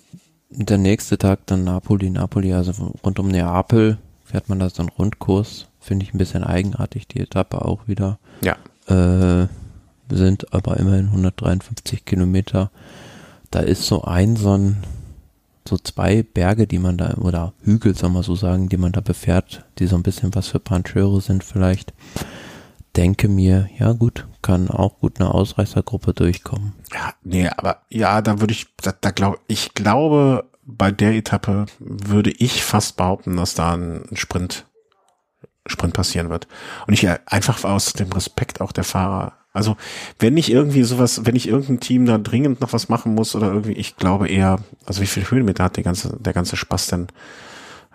der 0.51 0.78
nächste 0.78 1.18
Tag 1.18 1.40
dann 1.47 1.64
Napoli, 1.64 2.11
Napoli, 2.11 2.53
also 2.53 2.94
rund 3.05 3.18
um 3.18 3.28
Neapel 3.28 3.99
fährt 4.24 4.49
man 4.49 4.59
da 4.59 4.68
so 4.70 4.82
einen 4.82 4.90
Rundkurs. 4.90 5.68
Finde 5.80 6.05
ich 6.05 6.14
ein 6.14 6.18
bisschen 6.18 6.44
eigenartig, 6.44 7.07
die 7.07 7.20
Etappe 7.20 7.64
auch 7.64 7.86
wieder. 7.88 8.18
ja. 8.42 8.57
Äh, 8.88 9.49
sind 10.09 10.53
aber 10.55 10.76
immerhin 10.76 11.07
153 11.07 12.05
Kilometer. 12.05 12.70
Da 13.51 13.61
ist 13.61 13.86
so 13.86 14.05
ein, 14.05 14.36
so 14.36 14.57
ein, 14.57 14.76
so 15.68 15.76
zwei 15.78 16.22
Berge, 16.22 16.66
die 16.66 16.78
man 16.78 16.97
da, 16.97 17.14
oder 17.14 17.53
Hügel, 17.62 17.97
soll 17.97 18.11
man 18.11 18.22
so 18.22 18.36
sagen, 18.36 18.68
die 18.68 18.76
man 18.76 18.92
da 18.92 19.01
befährt, 19.01 19.64
die 19.78 19.86
so 19.86 19.97
ein 19.97 20.05
bisschen 20.05 20.34
was 20.34 20.49
für 20.49 20.61
Pancheure 20.61 21.20
sind 21.20 21.42
vielleicht. 21.42 21.92
Denke 22.97 23.28
mir, 23.28 23.68
ja 23.78 23.92
gut, 23.92 24.26
kann 24.40 24.70
auch 24.70 25.01
gut 25.01 25.20
eine 25.20 25.32
Ausreißergruppe 25.32 26.14
durchkommen. 26.14 26.72
Ja, 26.94 27.12
nee, 27.22 27.49
aber 27.49 27.82
ja, 27.90 28.22
da 28.22 28.40
würde 28.40 28.53
ich, 28.53 28.66
da, 28.76 28.94
da 28.99 29.11
glaube 29.11 29.38
ich 29.49 29.74
glaube, 29.74 30.44
bei 30.66 30.90
der 30.90 31.14
Etappe 31.14 31.66
würde 31.78 32.30
ich 32.30 32.64
fast 32.64 32.97
behaupten, 32.97 33.36
dass 33.36 33.55
da 33.55 33.74
ein 33.74 34.05
Sprint, 34.14 34.66
Sprint 35.66 35.94
passieren 35.94 36.30
wird. 36.30 36.49
Und 36.86 36.94
ich 36.94 37.05
äh, 37.05 37.18
einfach 37.26 37.64
aus 37.64 37.92
dem 37.92 38.11
Respekt 38.12 38.61
auch 38.61 38.72
der 38.72 38.84
Fahrer. 38.84 39.34
Also, 39.53 39.76
wenn 40.18 40.36
ich 40.36 40.51
irgendwie 40.51 40.82
sowas, 40.82 41.24
wenn 41.24 41.36
ich 41.36 41.49
irgendein 41.49 41.80
Team 41.80 42.05
da 42.05 42.18
dringend 42.18 42.61
noch 42.61 42.72
was 42.72 42.88
machen 42.88 43.14
muss 43.14 43.34
oder 43.34 43.49
irgendwie, 43.49 43.72
ich 43.72 43.97
glaube 43.97 44.28
eher, 44.28 44.59
also 44.84 45.01
wie 45.01 45.07
viel 45.07 45.30
Höhenmeter 45.30 45.64
hat 45.64 45.76
der 45.76 45.84
ganze, 45.84 46.16
der 46.18 46.32
ganze 46.32 46.57
Spaß 46.57 46.88
denn? 46.88 47.07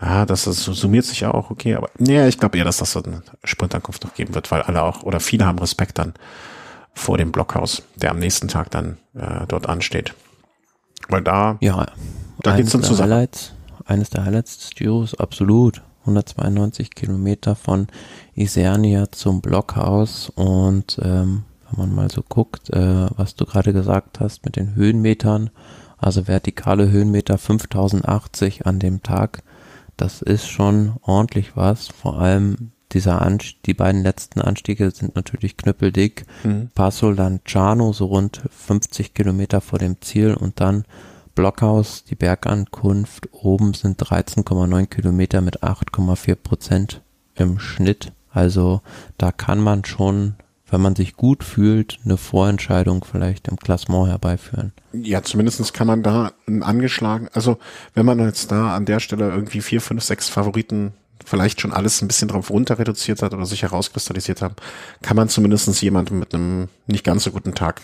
Ja, 0.01 0.25
das, 0.25 0.45
das 0.45 0.63
summiert 0.63 1.05
sich 1.05 1.19
ja 1.19 1.31
auch, 1.31 1.51
okay, 1.51 1.75
aber 1.75 1.89
nee, 1.99 2.27
ich 2.27 2.39
glaube 2.39 2.57
eher, 2.57 2.65
dass 2.65 2.77
das 2.77 2.91
so 2.91 3.03
eine 3.03 3.21
Sprintankunft 3.43 4.03
noch 4.03 4.15
geben 4.15 4.33
wird, 4.33 4.49
weil 4.49 4.63
alle 4.63 4.81
auch, 4.81 5.03
oder 5.03 5.19
viele 5.19 5.45
haben 5.45 5.59
Respekt 5.59 5.99
dann 5.99 6.13
vor 6.93 7.17
dem 7.17 7.31
Blockhaus, 7.31 7.83
der 7.95 8.11
am 8.11 8.19
nächsten 8.19 8.47
Tag 8.47 8.71
dann 8.71 8.97
äh, 9.13 9.45
dort 9.47 9.69
ansteht. 9.69 10.13
Weil 11.07 11.21
da, 11.21 11.57
Ja, 11.61 11.85
Da 12.41 12.55
geht's 12.55 12.71
dann 12.71 12.83
Sache. 12.83 13.03
Highlights, 13.03 13.53
eines 13.85 14.09
der 14.09 14.25
Highlights 14.25 14.57
des 14.57 14.69
Giros, 14.71 15.15
absolut. 15.19 15.81
192 16.01 16.95
Kilometer 16.95 17.55
von 17.55 17.87
Isernia 18.33 19.11
zum 19.11 19.39
Blockhaus 19.41 20.31
und 20.33 20.99
ähm, 21.03 21.43
wenn 21.69 21.79
man 21.79 21.95
mal 21.95 22.11
so 22.11 22.23
guckt, 22.27 22.71
äh, 22.71 23.07
was 23.15 23.35
du 23.35 23.45
gerade 23.45 23.71
gesagt 23.71 24.19
hast 24.19 24.43
mit 24.43 24.55
den 24.55 24.73
Höhenmetern, 24.73 25.51
also 25.99 26.27
vertikale 26.27 26.89
Höhenmeter 26.89 27.37
5080 27.37 28.65
an 28.65 28.79
dem 28.79 29.03
Tag, 29.03 29.43
das 30.01 30.23
ist 30.23 30.47
schon 30.47 30.93
ordentlich 31.03 31.55
was. 31.55 31.87
Vor 31.87 32.19
allem 32.19 32.71
dieser 32.91 33.21
Anstieg, 33.21 33.61
die 33.63 33.73
beiden 33.75 34.01
letzten 34.01 34.41
Anstiege 34.41 34.89
sind 34.89 35.15
natürlich 35.15 35.57
knüppeldick. 35.57 36.25
Mhm. 36.43 36.69
Passo 36.73 37.11
Lanciano 37.11 37.93
so 37.93 38.05
rund 38.05 38.41
50 38.49 39.13
Kilometer 39.13 39.61
vor 39.61 39.77
dem 39.77 40.01
Ziel 40.01 40.33
und 40.33 40.59
dann 40.59 40.85
Blockhaus, 41.35 42.03
die 42.03 42.15
Bergankunft. 42.15 43.29
Oben 43.31 43.75
sind 43.75 44.01
13,9 44.01 44.87
Kilometer 44.87 45.41
mit 45.41 45.63
8,4 45.63 46.35
Prozent 46.35 47.01
im 47.35 47.59
Schnitt. 47.59 48.11
Also 48.33 48.81
da 49.19 49.31
kann 49.31 49.59
man 49.59 49.85
schon, 49.85 50.33
wenn 50.71 50.81
man 50.81 50.95
sich 50.95 51.15
gut 51.15 51.43
fühlt, 51.43 51.99
eine 52.05 52.17
Vorentscheidung 52.17 53.03
vielleicht 53.03 53.47
im 53.49 53.57
Klassement 53.57 54.07
herbeiführen. 54.07 54.71
ja, 54.93 55.21
zumindestens 55.21 55.73
kann 55.73 55.85
man 55.85 56.01
da 56.01 56.31
einen 56.47 56.63
angeschlagen, 56.63 57.27
also 57.33 57.57
wenn 57.93 58.05
man 58.05 58.19
jetzt 58.19 58.51
da 58.51 58.73
an 58.75 58.85
der 58.85 58.99
Stelle 58.99 59.29
irgendwie 59.29 59.61
vier, 59.61 59.81
fünf, 59.81 60.03
sechs 60.03 60.29
Favoriten 60.29 60.93
vielleicht 61.23 61.61
schon 61.61 61.73
alles 61.73 62.01
ein 62.01 62.07
bisschen 62.07 62.29
drauf 62.29 62.49
runter 62.49 62.79
reduziert 62.79 63.21
hat 63.21 63.33
oder 63.33 63.45
sich 63.45 63.61
herauskristallisiert 63.61 64.41
haben, 64.41 64.55
kann 65.01 65.17
man 65.17 65.29
zumindestens 65.29 65.81
jemanden 65.81 66.17
mit 66.17 66.33
einem 66.33 66.69
nicht 66.87 67.03
ganz 67.03 67.25
so 67.25 67.31
guten 67.31 67.53
Tag 67.53 67.81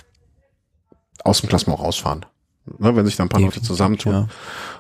aus 1.23 1.41
dem 1.41 1.49
Klassement 1.49 1.79
rausfahren. 1.79 2.25
Ne, 2.79 2.95
wenn 2.95 3.05
sich 3.05 3.15
da 3.15 3.23
ein 3.23 3.29
paar 3.29 3.39
Leute 3.39 3.61
zusammentun 3.61 4.13
ja. 4.13 4.27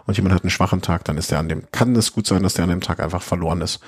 und 0.05 0.17
jemand 0.17 0.35
hat 0.35 0.43
einen 0.43 0.49
schwachen 0.49 0.81
Tag, 0.81 1.05
dann 1.05 1.17
ist 1.17 1.31
der 1.31 1.39
an 1.39 1.47
dem, 1.47 1.63
kann 1.71 1.95
es 1.95 2.11
gut 2.11 2.27
sein, 2.27 2.43
dass 2.43 2.55
der 2.55 2.63
an 2.63 2.69
dem 2.69 2.81
Tag 2.81 2.99
einfach 2.99 3.21
verloren 3.21 3.61
ist. 3.61 3.79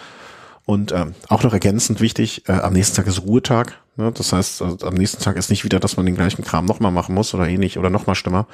Und 0.70 0.92
ähm, 0.92 1.16
auch 1.30 1.42
noch 1.42 1.52
ergänzend 1.52 2.00
wichtig, 2.00 2.48
äh, 2.48 2.52
am 2.52 2.74
nächsten 2.74 2.96
Tag 2.96 3.08
ist 3.08 3.24
Ruhetag. 3.24 3.82
Ne? 3.96 4.12
Das 4.12 4.32
heißt, 4.34 4.62
also, 4.62 4.86
am 4.86 4.94
nächsten 4.94 5.20
Tag 5.20 5.36
ist 5.36 5.50
nicht 5.50 5.64
wieder, 5.64 5.80
dass 5.80 5.98
man 5.98 6.06
den 6.06 6.14
gleichen 6.14 6.44
Kram 6.44 6.66
nochmal 6.66 6.92
machen 6.92 7.16
muss 7.16 7.34
oder 7.34 7.48
ähnlich 7.48 7.80
oder 7.80 7.90
nochmal 7.90 8.14
schlimmer, 8.14 8.46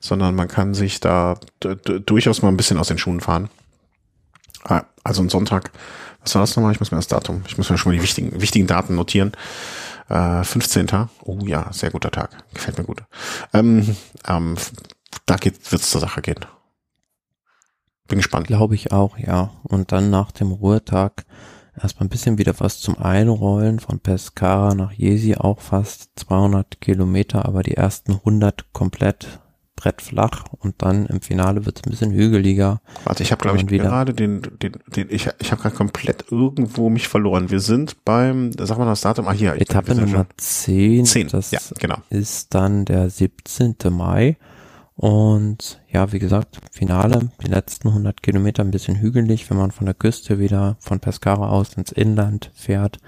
sondern 0.00 0.34
man 0.34 0.48
kann 0.48 0.74
sich 0.74 0.98
da 0.98 1.36
durchaus 1.60 2.42
mal 2.42 2.48
ein 2.48 2.56
bisschen 2.56 2.76
aus 2.76 2.88
den 2.88 2.98
Schuhen 2.98 3.20
fahren. 3.20 3.50
Ah, 4.64 4.82
also 5.04 5.22
ein 5.22 5.28
Sonntag, 5.28 5.70
was 6.24 6.34
war 6.34 6.42
das 6.42 6.56
nochmal? 6.56 6.72
Ich 6.72 6.80
muss 6.80 6.90
mir 6.90 6.98
das 6.98 7.06
Datum, 7.06 7.44
ich 7.46 7.56
muss 7.56 7.70
mir 7.70 7.78
schon 7.78 7.92
mal 7.92 7.96
die 7.96 8.02
wichtigen, 8.02 8.40
wichtigen 8.40 8.66
Daten 8.66 8.96
notieren. 8.96 9.30
Äh, 10.08 10.42
15. 10.42 10.88
Oh 11.22 11.38
ja, 11.44 11.72
sehr 11.72 11.92
guter 11.92 12.10
Tag. 12.10 12.30
Gefällt 12.52 12.78
mir 12.78 12.84
gut. 12.84 13.04
Ähm, 13.54 13.94
ähm, 14.26 14.56
da 15.24 15.36
geht, 15.36 15.70
wird's 15.70 15.88
zur 15.88 16.00
Sache 16.00 16.20
gehen. 16.20 16.44
Bin 18.08 18.18
gespannt. 18.18 18.48
Glaube 18.48 18.74
ich 18.74 18.90
auch, 18.90 19.16
ja. 19.18 19.52
Und 19.62 19.92
dann 19.92 20.10
nach 20.10 20.32
dem 20.32 20.50
Ruhetag 20.50 21.24
erstmal 21.82 22.06
ein 22.06 22.10
bisschen 22.10 22.38
wieder 22.38 22.54
was 22.58 22.80
zum 22.80 22.98
Einrollen 22.98 23.80
von 23.80 24.00
Pescara 24.00 24.74
nach 24.74 24.92
Jesi, 24.92 25.34
auch 25.36 25.60
fast 25.60 26.10
200 26.16 26.80
Kilometer, 26.80 27.46
aber 27.46 27.62
die 27.62 27.74
ersten 27.74 28.12
100 28.12 28.72
komplett 28.72 29.40
brettflach 29.80 30.44
und 30.58 30.74
dann 30.82 31.06
im 31.06 31.20
Finale 31.22 31.64
wird 31.64 31.78
es 31.78 31.84
ein 31.84 31.90
bisschen 31.90 32.12
hügeliger. 32.12 32.80
Warte, 33.04 33.22
ich 33.22 33.32
habe 33.32 33.40
glaube 33.40 33.58
ich 33.58 33.66
gerade 33.66 34.12
den, 34.12 34.42
den, 34.62 34.72
den, 34.94 35.06
ich, 35.10 35.28
ich 35.38 35.52
habe 35.52 35.62
gerade 35.62 35.74
komplett 35.74 36.26
irgendwo 36.30 36.90
mich 36.90 37.08
verloren. 37.08 37.50
Wir 37.50 37.60
sind 37.60 38.04
beim, 38.04 38.52
sag 38.52 38.78
mal 38.78 38.84
das 38.84 39.00
Datum, 39.00 39.26
ah 39.26 39.32
hier. 39.32 39.54
Etappe 39.54 39.94
Nummer 39.94 40.26
10, 40.36 41.06
10, 41.06 41.28
das 41.28 41.50
ja, 41.50 41.60
genau. 41.78 41.96
ist 42.10 42.54
dann 42.54 42.84
der 42.84 43.08
17. 43.08 43.76
Mai 43.90 44.36
und 45.00 45.80
ja, 45.88 46.12
wie 46.12 46.18
gesagt, 46.18 46.60
Finale, 46.70 47.30
die 47.42 47.46
letzten 47.46 47.88
100 47.88 48.22
Kilometer 48.22 48.62
ein 48.62 48.70
bisschen 48.70 49.00
hügelig, 49.00 49.48
wenn 49.48 49.56
man 49.56 49.70
von 49.70 49.86
der 49.86 49.94
Küste 49.94 50.38
wieder 50.38 50.76
von 50.78 51.00
Pescara 51.00 51.48
aus 51.48 51.72
ins 51.72 51.90
Inland 51.90 52.50
fährt, 52.54 52.98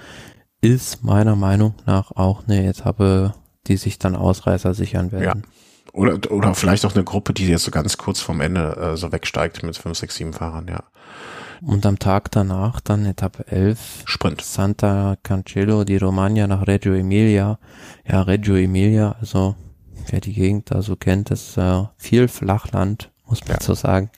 ist 0.62 1.04
meiner 1.04 1.36
Meinung 1.36 1.74
nach 1.84 2.10
auch 2.12 2.44
eine 2.48 2.66
Etappe, 2.66 3.34
die 3.66 3.76
sich 3.76 3.98
dann 3.98 4.16
Ausreißer 4.16 4.72
sichern 4.72 5.12
werden. 5.12 5.42
Ja. 5.44 5.92
Oder, 5.92 6.32
oder 6.32 6.54
vielleicht 6.54 6.86
auch 6.86 6.94
eine 6.94 7.04
Gruppe, 7.04 7.34
die 7.34 7.46
jetzt 7.46 7.64
so 7.64 7.70
ganz 7.70 7.98
kurz 7.98 8.22
vorm 8.22 8.40
Ende 8.40 8.74
äh, 8.74 8.96
so 8.96 9.12
wegsteigt 9.12 9.62
mit 9.62 9.76
5, 9.76 9.98
6, 9.98 10.14
7 10.14 10.32
Fahrern, 10.32 10.68
ja. 10.68 10.84
Und 11.60 11.84
am 11.84 11.98
Tag 11.98 12.30
danach 12.30 12.80
dann 12.80 13.04
Etappe 13.04 13.46
11. 13.48 14.04
Sprint. 14.06 14.40
Santa 14.40 15.16
Cancello 15.22 15.84
di 15.84 15.98
Romagna 15.98 16.46
nach 16.46 16.66
Reggio 16.66 16.94
Emilia. 16.94 17.58
Ja, 18.08 18.22
Reggio 18.22 18.56
Emilia, 18.56 19.14
also 19.20 19.56
wer 20.08 20.20
die 20.20 20.32
Gegend 20.32 20.70
da 20.70 20.82
so 20.82 20.96
kennt, 20.96 21.30
ist 21.30 21.56
äh, 21.56 21.84
viel 21.96 22.28
Flachland, 22.28 23.10
muss 23.26 23.40
man 23.46 23.56
ja. 23.58 23.62
so 23.62 23.74
sagen. 23.74 24.10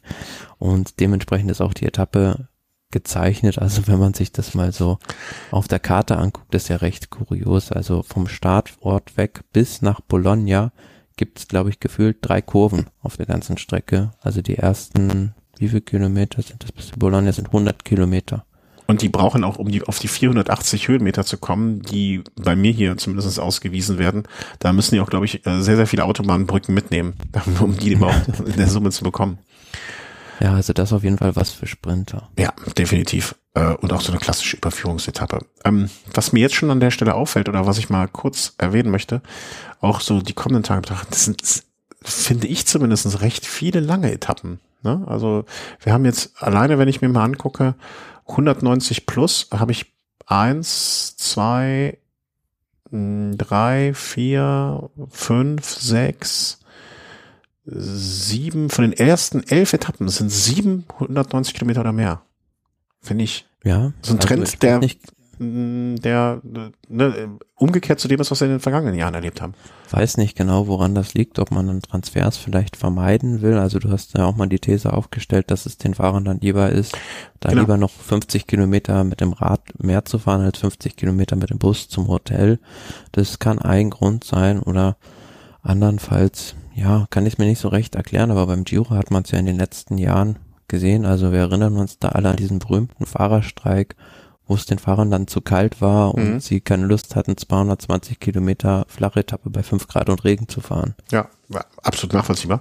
Und 0.59 1.01
dementsprechend 1.01 1.51
ist 1.51 1.61
auch 1.61 1.75
die 1.75 1.87
Etappe 1.87 2.49
gezeichnet. 2.91 3.59
Also 3.59 3.87
wenn 3.87 3.99
man 3.99 4.15
sich 4.15 4.33
das 4.33 4.55
mal 4.55 4.73
so 4.73 4.99
auf 5.51 5.69
der 5.69 5.81
Karte 5.81 6.17
anguckt, 6.17 6.55
ist 6.55 6.69
ja 6.69 6.77
recht 6.77 7.11
kurios. 7.11 7.71
Also 7.73 8.03
vom 8.03 8.29
Startort 8.29 9.17
weg 9.17 9.41
bis 9.53 9.83
nach 9.83 10.01
Bologna 10.01 10.73
gibt 11.17 11.39
es, 11.39 11.49
glaube 11.49 11.71
ich, 11.71 11.81
gefühlt 11.81 12.19
drei 12.23 12.41
Kurven 12.41 12.87
auf 13.03 13.17
der 13.17 13.27
ganzen 13.27 13.59
Strecke. 13.59 14.13
Also 14.21 14.43
die 14.43 14.57
ersten, 14.57 15.35
wie 15.59 15.69
viele 15.69 15.83
Kilometer 15.83 16.43
sind 16.43 16.63
das 16.63 16.73
bis 16.73 16.89
zu 16.89 16.99
Bologna? 16.99 17.33
Sind 17.33 17.49
100 17.49 17.85
Kilometer. 17.85 18.47
Und 18.87 19.03
die 19.03 19.09
brauchen 19.09 19.45
auch, 19.45 19.57
um 19.57 19.71
die, 19.71 19.83
auf 19.83 19.99
die 19.99 20.09
480 20.09 20.89
Höhenmeter 20.89 21.25
zu 21.25 21.39
kommen, 21.39 21.83
die 21.83 22.23
bei 22.37 22.55
mir 22.55 22.73
hier 22.73 22.97
zumindest 22.99 23.41
ausgewiesen 23.41 23.99
werden, 23.99 24.25
da 24.59 24.73
müssen 24.73 24.95
die 24.95 25.01
auch, 25.01 25.09
glaube 25.09 25.25
ich, 25.25 25.47
äh, 25.47 25.63
sehr, 25.63 25.77
sehr 25.77 25.87
viele 25.87 26.05
Autobahnbrücken 26.05 26.75
mitnehmen, 26.75 27.15
um 27.61 27.77
die 27.77 27.93
überhaupt 27.93 28.41
in 28.47 28.57
der 28.57 28.69
Summe 28.69 28.91
zu 28.91 29.05
bekommen. 29.05 29.39
Ja, 30.41 30.55
also 30.55 30.73
das 30.73 30.93
auf 30.93 31.05
jeden 31.05 31.19
Fall 31.19 31.37
was 31.37 31.51
für 31.51 31.67
Sprinter. 31.67 32.29
Ja, 32.39 32.53
definitiv. 32.77 33.37
Äh, 33.55 33.75
und 33.75 33.93
auch 33.93 34.01
so 34.01 34.13
eine 34.13 34.21
klassische 34.21 34.57
Überführungsetappe. 34.57 35.47
Ähm, 35.65 35.89
was 36.13 36.33
mir 36.33 36.41
jetzt 36.41 36.57
schon 36.57 36.71
an 36.71 36.81
der 36.81 36.91
Stelle 36.91 37.15
auffällt 37.15 37.49
oder 37.49 37.67
was 37.67 37.79
ich 37.79 37.89
mal 37.89 38.09
kurz 38.09 38.55
erwähnen 38.59 38.91
möchte, 38.91 39.23
auch 39.81 40.01
so 40.01 40.21
die 40.21 40.33
kommenden 40.33 40.65
Tage 40.65 40.83
betrachten, 40.83 41.09
das 41.11 41.25
sind, 41.25 41.63
finde 42.03 42.49
ich 42.49 42.67
zumindest, 42.67 43.21
recht 43.23 43.47
viele 43.47 43.81
lange 43.81 44.13
Etappen. 44.13 44.61
Ne? 44.83 45.03
Also 45.07 45.45
wir 45.81 45.93
haben 45.93 46.05
jetzt 46.05 46.33
alleine, 46.43 46.79
wenn 46.79 46.89
ich 46.89 47.01
mir 47.01 47.09
mal 47.09 47.25
angucke, 47.25 47.75
190 48.27 49.07
plus 49.07 49.49
habe 49.53 49.73
ich 49.73 49.93
eins, 50.27 51.17
zwei, 51.17 51.99
drei, 52.91 53.93
vier, 53.95 54.91
fünf, 55.11 55.69
sechs, 55.69 56.61
sieben, 57.65 58.71
von 58.71 58.83
den 58.83 58.93
ersten 58.93 59.43
elf 59.43 59.73
Etappen 59.73 60.09
sind 60.09 60.31
790 60.31 61.55
Kilometer 61.55 61.81
oder 61.81 61.93
mehr. 61.93 62.23
Finde 63.01 63.25
ich. 63.25 63.47
Ja. 63.65 63.93
So 64.03 64.13
ein 64.13 64.19
also 64.19 64.29
Trend, 64.29 64.63
der, 64.63 64.79
nicht, 64.79 65.01
der 65.39 66.41
ne, 66.89 67.39
umgekehrt 67.57 68.01
zu 68.01 68.09
dem 68.09 68.21
ist, 68.21 68.31
was 68.31 68.41
wir 68.41 68.47
in 68.47 68.55
den 68.55 68.61
vergangenen 68.61 68.95
Jahren 68.95 69.15
erlebt 69.15 69.41
haben. 69.41 69.55
Weiß 69.91 70.17
nicht 70.17 70.37
genau, 70.37 70.67
woran 70.67 70.95
das 70.95 71.15
liegt, 71.15 71.39
ob 71.39 71.51
man 71.51 71.67
dann 71.67 71.83
Transfers 71.83 72.37
vielleicht 72.37 72.77
vermeiden 72.77 73.43
will. 73.43 73.55
Also 73.55 73.79
du 73.79 73.91
hast 73.91 74.17
ja 74.17 74.25
auch 74.25 74.37
mal 74.37 74.49
die 74.49 74.59
These 74.59 74.93
aufgestellt, 74.93 75.51
dass 75.51 75.67
es 75.67 75.79
den 75.79 75.95
Fahrern 75.95 76.25
dann 76.25 76.41
lieber 76.41 76.71
ist, 76.71 76.97
da 77.41 77.51
genau. 77.51 77.63
lieber 77.63 77.77
noch 77.77 77.91
50 77.91 78.47
Kilometer 78.47 79.05
mit 79.05 79.21
dem 79.21 79.33
Rad 79.33 79.61
mehr 79.79 80.05
zu 80.05 80.19
fahren 80.19 80.43
als 80.43 80.59
50 80.59 80.97
Kilometer 80.97 81.37
mit 81.37 81.51
dem 81.51 81.59
Bus 81.59 81.89
zum 81.89 82.09
Hotel. 82.09 82.59
Das 83.13 83.39
kann 83.39 83.59
ein 83.59 83.91
Grund 83.91 84.25
sein 84.25 84.61
oder 84.61 84.97
andernfalls, 85.63 86.55
ja, 86.75 87.07
kann 87.11 87.27
ich 87.27 87.39
mir 87.39 87.47
nicht 87.47 87.61
so 87.61 87.69
recht 87.69 87.95
erklären, 87.95 88.31
aber 88.31 88.47
beim 88.47 88.65
Giro 88.65 88.91
hat 88.91 89.11
man 89.11 89.23
es 89.23 89.31
ja 89.31 89.39
in 89.39 89.47
den 89.47 89.57
letzten 89.57 89.97
Jahren 89.97 90.37
gesehen. 90.69 91.05
Also 91.05 91.33
wir 91.33 91.41
erinnern 91.41 91.77
uns 91.77 91.99
da 91.99 92.11
alle 92.11 92.31
an 92.31 92.37
diesen 92.37 92.59
berühmten 92.59 93.07
Fahrerstreik 93.07 93.97
wo 94.47 94.55
es 94.55 94.67
den 94.67 94.79
Fahrern 94.79 95.11
dann 95.11 95.27
zu 95.27 95.41
kalt 95.41 95.81
war 95.81 96.15
und 96.15 96.35
mhm. 96.35 96.41
sie 96.41 96.61
keine 96.61 96.87
Lust 96.87 97.17
hatten, 97.17 97.37
220 97.37 98.21
Kilometer 98.21 98.85
flache 98.89 99.21
Etappe 99.21 99.51
bei 99.51 99.63
5 99.63 99.89
Grad 99.89 100.09
und 100.09 100.25
Regen 100.25 100.49
zu 100.49 100.61
fahren. 100.61 100.95
Ja, 101.11 101.29
absolut 101.83 102.13
nachvollziehbar. 102.13 102.61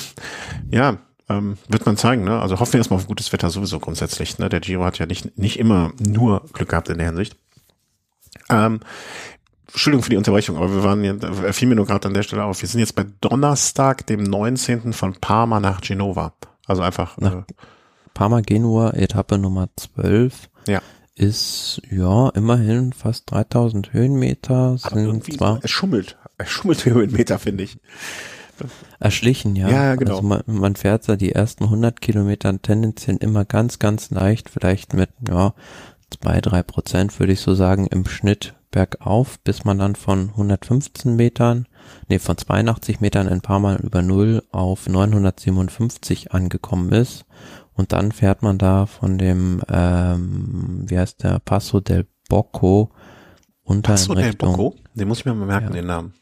ja, 0.70 0.98
ähm, 1.28 1.58
wird 1.68 1.86
man 1.86 1.96
zeigen, 1.96 2.24
ne? 2.24 2.40
Also 2.40 2.60
hoffen 2.60 2.74
wir 2.74 2.78
erstmal 2.78 2.98
auf 2.98 3.06
gutes 3.06 3.32
Wetter 3.32 3.50
sowieso 3.50 3.80
grundsätzlich. 3.80 4.38
Ne? 4.38 4.48
Der 4.48 4.60
Giro 4.60 4.84
hat 4.84 4.98
ja 4.98 5.06
nicht, 5.06 5.36
nicht 5.36 5.58
immer 5.58 5.92
nur 5.98 6.44
Glück 6.52 6.70
gehabt 6.70 6.88
in 6.88 6.98
der 6.98 7.08
Hinsicht. 7.08 7.36
Ähm, 8.48 8.80
Entschuldigung 9.66 10.02
für 10.02 10.10
die 10.10 10.16
Unterbrechung, 10.16 10.56
aber 10.56 10.72
wir 10.72 10.82
waren 10.82 11.04
ja, 11.04 11.52
fiel 11.52 11.68
mir 11.68 11.74
nur 11.74 11.84
gerade 11.84 12.08
an 12.08 12.14
der 12.14 12.22
Stelle 12.22 12.44
auf. 12.44 12.62
Wir 12.62 12.68
sind 12.68 12.80
jetzt 12.80 12.94
bei 12.94 13.04
Donnerstag, 13.20 14.06
dem 14.06 14.22
19. 14.22 14.92
von 14.94 15.14
Parma 15.14 15.60
nach 15.60 15.80
Genova. 15.82 16.32
Also 16.66 16.80
einfach. 16.82 17.18
Nach 17.18 17.34
äh, 17.34 17.42
Parma 18.14 18.40
Genua, 18.40 18.92
Etappe 18.92 19.36
Nummer 19.36 19.68
12. 19.76 20.48
Ja 20.66 20.80
ist 21.18 21.82
ja 21.90 22.28
immerhin 22.30 22.92
fast 22.92 23.30
3000 23.30 23.92
Höhenmeter. 23.92 24.78
Sind 24.78 25.24
zwar 25.34 25.60
es 25.62 25.70
schummelt, 25.70 26.16
es 26.38 26.48
schummelt 26.48 26.84
Höhenmeter, 26.84 27.38
finde 27.38 27.64
ich. 27.64 27.78
Erschlichen, 28.98 29.54
ja. 29.54 29.68
Ja, 29.68 29.94
genau. 29.94 30.16
Also 30.16 30.26
man, 30.26 30.42
man 30.46 30.76
fährt 30.76 31.08
da 31.08 31.16
die 31.16 31.32
ersten 31.32 31.64
100 31.64 32.00
Kilometer 32.00 32.60
tendenziell 32.60 33.16
immer 33.16 33.44
ganz, 33.44 33.78
ganz 33.78 34.10
leicht, 34.10 34.50
vielleicht 34.50 34.94
mit, 34.94 35.10
ja, 35.28 35.54
zwei, 36.10 36.40
drei 36.40 36.62
Prozent 36.62 37.18
würde 37.18 37.32
ich 37.32 37.40
so 37.40 37.54
sagen, 37.54 37.86
im 37.86 38.06
Schnitt 38.06 38.54
bergauf, 38.70 39.38
bis 39.40 39.64
man 39.64 39.78
dann 39.78 39.94
von 39.94 40.30
115 40.30 41.16
Metern, 41.16 41.66
nee, 42.08 42.18
von 42.18 42.36
82 42.36 43.00
Metern 43.00 43.28
ein 43.28 43.40
paar 43.40 43.60
Mal 43.60 43.76
über 43.76 44.02
Null 44.02 44.42
auf 44.50 44.88
957 44.88 46.32
angekommen 46.32 46.92
ist. 46.92 47.24
Und 47.78 47.92
dann 47.92 48.10
fährt 48.10 48.42
man 48.42 48.58
da 48.58 48.86
von 48.86 49.18
dem, 49.18 49.62
ähm, 49.68 50.82
wie 50.88 50.98
heißt 50.98 51.22
der, 51.22 51.38
Passo 51.38 51.78
del 51.78 52.08
Bocco 52.28 52.90
unter 53.62 53.92
Passo 53.92 54.14
in 54.14 54.18
Richtung, 54.18 54.56
del 54.56 54.56
Bocco? 54.56 54.76
Den 54.94 55.06
muss 55.06 55.20
ich 55.20 55.24
mir 55.24 55.32
mal 55.32 55.46
merken, 55.46 55.68
ja. 55.68 55.74
den 55.74 55.86
Namen. 55.86 56.12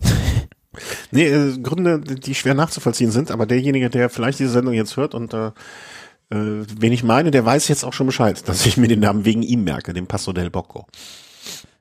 nee, 1.10 1.26
äh, 1.26 1.58
Gründe, 1.58 2.00
die 2.00 2.34
schwer 2.34 2.54
nachzuvollziehen 2.54 3.10
sind, 3.10 3.30
aber 3.30 3.44
derjenige, 3.44 3.90
der 3.90 4.08
vielleicht 4.08 4.38
diese 4.38 4.52
Sendung 4.52 4.72
jetzt 4.72 4.96
hört 4.96 5.14
und 5.14 5.34
äh, 5.34 5.48
äh, 5.48 6.64
wen 6.78 6.92
ich 6.92 7.04
meine, 7.04 7.30
der 7.30 7.44
weiß 7.44 7.68
jetzt 7.68 7.84
auch 7.84 7.92
schon 7.92 8.06
Bescheid, 8.06 8.48
dass 8.48 8.64
ich 8.64 8.78
mir 8.78 8.88
den 8.88 9.00
Namen 9.00 9.26
wegen 9.26 9.42
ihm 9.42 9.64
merke, 9.64 9.92
dem 9.92 10.06
Passo 10.06 10.32
del 10.32 10.48
Bocco. 10.48 10.86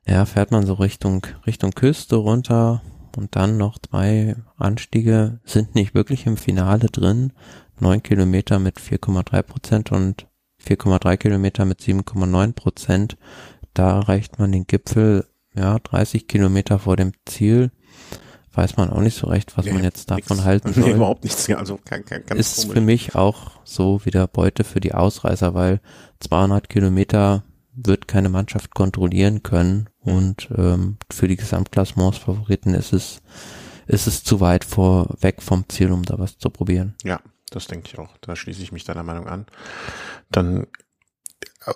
Ja, 0.06 0.26
fährt 0.26 0.52
man 0.52 0.66
so 0.66 0.74
Richtung, 0.74 1.26
Richtung 1.48 1.72
Küste 1.72 2.18
runter 2.18 2.82
und 3.18 3.36
dann 3.36 3.58
noch 3.58 3.78
zwei 3.80 4.36
Anstiege 4.58 5.40
sind 5.44 5.76
nicht 5.76 5.94
wirklich 5.94 6.26
im 6.26 6.38
Finale 6.38 6.88
drin, 6.88 7.34
9 7.80 8.04
Kilometer 8.04 8.60
mit 8.60 8.80
4,3 8.80 9.42
Prozent 9.42 9.92
und 9.92 10.28
4,3 10.66 11.18
Kilometer 11.18 11.66
mit 11.66 11.80
7,9 11.80 12.54
Prozent. 12.54 13.18
Da 13.74 14.00
erreicht 14.00 14.40
man 14.40 14.52
den 14.52 14.68
Gipfel, 14.68 15.26
ja, 15.56 15.80
30 15.80 16.28
Kilometer 16.28 16.80
vor 16.80 16.96
dem 16.96 17.14
Ziel. 17.26 17.72
Weiß 18.54 18.76
man 18.76 18.90
auch 18.90 19.00
nicht 19.00 19.18
so 19.18 19.28
recht, 19.28 19.58
was 19.58 19.66
nee, 19.66 19.72
man 19.74 19.84
jetzt 19.84 20.12
davon 20.12 20.38
nix, 20.38 20.46
halten 20.46 20.74
soll. 20.74 20.84
Nee, 20.84 20.92
überhaupt 20.92 21.24
nichts. 21.24 21.50
Also 21.50 21.80
kein, 21.84 22.04
kein, 22.06 22.26
ganz 22.26 22.40
Ist 22.40 22.62
komisch. 22.62 22.74
für 22.74 22.82
mich 22.82 23.16
auch 23.16 23.52
so 23.64 24.06
wieder 24.06 24.28
Beute 24.28 24.64
für 24.64 24.82
die 24.82 24.94
Ausreißer, 24.94 25.54
weil 25.54 25.80
200 26.20 26.68
Kilometer 26.68 27.44
wird 27.74 28.08
keine 28.08 28.30
Mannschaft 28.30 28.74
kontrollieren 28.74 29.44
können 29.44 29.90
und 30.00 30.50
ähm, 30.56 30.98
für 31.12 31.28
die 31.28 31.38
Gesamtklassements-Favoriten 31.38 32.74
ist 32.74 32.94
es 32.94 33.22
ist 33.88 34.08
es 34.08 34.24
zu 34.24 34.40
weit 34.40 34.64
vor 34.64 35.16
weg 35.20 35.42
vom 35.42 35.68
Ziel, 35.68 35.92
um 35.92 36.04
da 36.04 36.18
was 36.18 36.38
zu 36.38 36.50
probieren. 36.50 36.96
Ja, 37.04 37.20
das 37.50 37.68
denke 37.68 37.90
ich 37.92 38.00
auch. 38.00 38.16
Da 38.22 38.36
schließe 38.36 38.62
ich 38.62 38.72
mich 38.72 38.86
deiner 38.86 39.04
Meinung 39.04 39.28
an. 39.28 39.46
Dann 40.30 40.68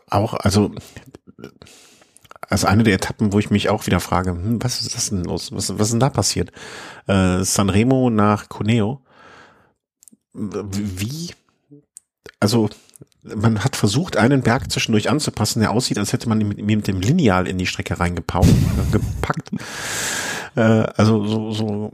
auch, 0.10 0.34
also 0.34 0.72
also 2.50 2.68
eine 2.68 2.84
der 2.84 2.96
Etappen, 2.96 3.34
wo 3.34 3.40
ich 3.40 3.50
mich 3.50 3.70
auch 3.70 3.86
wieder 3.86 4.00
frage, 4.00 4.32
hm, 4.32 4.64
was 4.64 4.82
ist 4.82 4.96
das 4.96 5.10
denn 5.10 5.24
los? 5.24 5.52
Was, 5.52 5.78
was 5.78 5.88
ist 5.88 5.92
denn 5.92 6.00
da 6.00 6.10
passiert? 6.10 6.52
Äh, 7.08 7.44
Sanremo 7.44 8.10
nach 8.10 8.50
Cuneo. 8.50 9.02
Wie? 10.34 11.34
Also 12.40 12.70
man 13.36 13.64
hat 13.64 13.76
versucht, 13.76 14.18
einen 14.18 14.42
Berg 14.42 14.72
zwischendurch 14.72 15.10
anzupassen, 15.10 15.60
der 15.60 15.72
aussieht, 15.72 15.98
als 15.98 16.14
hätte 16.14 16.30
man 16.30 16.42
ihn 16.42 16.48
mit, 16.48 16.64
mit 16.64 16.88
dem 16.88 17.02
Lineal 17.02 17.48
in 17.48 17.58
die 17.58 17.66
Strecke 17.66 18.00
reingepackt. 18.00 18.48
gepackt. 18.92 19.50
Äh, 20.56 20.62
also 20.62 21.26
so, 21.26 21.52
so 21.52 21.92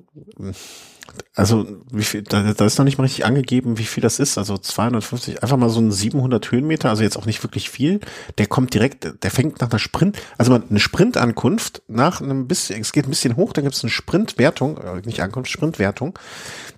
also 1.36 1.66
wie 1.92 2.04
viel, 2.04 2.24
da, 2.24 2.54
da 2.54 2.66
ist 2.66 2.78
noch 2.78 2.86
nicht 2.86 2.98
mal 2.98 3.04
richtig 3.04 3.26
angegeben, 3.26 3.78
wie 3.78 3.86
viel 3.86 4.02
das 4.02 4.20
ist. 4.20 4.38
Also 4.38 4.58
250, 4.58 5.44
einfach 5.44 5.58
mal 5.58 5.70
so 5.70 5.80
ein 5.80 5.92
700 5.92 6.52
Höhenmeter, 6.52 6.90
also 6.90 7.04
jetzt 7.04 7.18
auch 7.18 7.26
nicht 7.26 7.44
wirklich 7.44 7.70
viel. 7.70 8.00
Der 8.38 8.48
kommt 8.48 8.74
direkt, 8.74 9.24
der 9.24 9.32
fängt 9.32 9.62
nach 9.62 9.70
einer 9.70 9.80
Sprint, 9.80 10.18
also 10.38 10.54
eine 10.54 10.80
Sprintankunft 10.80 11.84
nach 11.88 12.22
einem 12.22 12.48
bisschen, 12.48 12.82
es 12.82 12.92
geht 12.92 13.08
ein 13.08 13.12
bisschen 13.12 13.36
hoch, 13.36 13.54
dann 13.54 13.64
gibt 13.64 13.76
es 13.76 13.84
eine 13.84 13.92
Sprintwertung, 13.92 14.78
äh, 14.78 15.02
nicht 15.06 15.22
Ankunft, 15.22 15.52
Sprintwertung, 15.52 16.18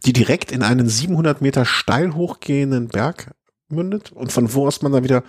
die 0.05 0.13
direkt 0.13 0.51
in 0.51 0.63
einen 0.63 0.87
700 0.87 1.41
Meter 1.41 1.65
steil 1.65 2.13
hochgehenden 2.13 2.87
Berg 2.87 3.31
mündet 3.73 4.11
und 4.11 4.31
von 4.31 4.53
wo 4.53 4.67
aus 4.67 4.81
man 4.81 4.91
dann 4.91 5.03
wieder 5.03 5.23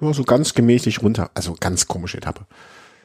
ja, 0.00 0.12
so 0.12 0.22
ganz 0.24 0.54
gemächlich 0.54 1.02
runter, 1.02 1.30
also 1.34 1.54
ganz 1.58 1.86
komische 1.88 2.18
Etappe. 2.18 2.46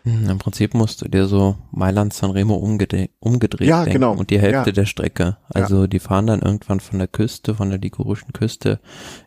Hm, 0.03 0.29
Im 0.29 0.37
Prinzip 0.39 0.73
musst 0.73 1.01
du 1.01 1.07
dir 1.07 1.27
so 1.27 1.55
Mailand 1.71 2.11
Sanremo 2.13 2.55
umgedreht, 2.55 3.11
umgedreht 3.19 3.67
Ja, 3.67 3.83
denken 3.83 3.99
genau. 4.01 4.13
und 4.13 4.29
die 4.31 4.39
Hälfte 4.39 4.71
Ja. 4.71 4.73
der 4.73 4.85
Strecke. 4.85 5.37
Also 5.49 5.85
die 5.87 5.99
fahren 5.99 6.25
dann 6.27 6.41
irgendwann 6.41 6.79
von 6.79 6.97
der 6.97 7.07
Küste, 7.07 7.53
von 7.53 7.69
der 7.69 7.77
ligurischen 7.79 8.33
Küste 8.33 8.79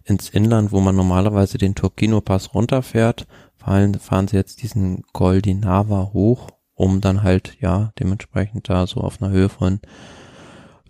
ins 0.04 0.28
Inland, 0.30 0.72
wo 0.72 0.80
man 0.80 0.96
normalerweise 0.96 1.58
den 1.58 1.74
Turkino 1.76 2.20
Pass 2.20 2.54
runterfährt, 2.54 3.26
fahren, 3.56 3.94
fahren 3.94 4.26
sie 4.28 4.36
jetzt 4.36 4.62
diesen 4.62 5.04
Col 5.12 5.40
di 5.42 5.54
Nava 5.54 6.10
hoch, 6.12 6.48
um 6.74 7.00
dann 7.00 7.22
halt, 7.22 7.56
ja, 7.60 7.92
dementsprechend 8.00 8.68
da 8.68 8.88
so 8.88 9.00
auf 9.00 9.22
einer 9.22 9.30
Höhe 9.30 9.48
von 9.48 9.78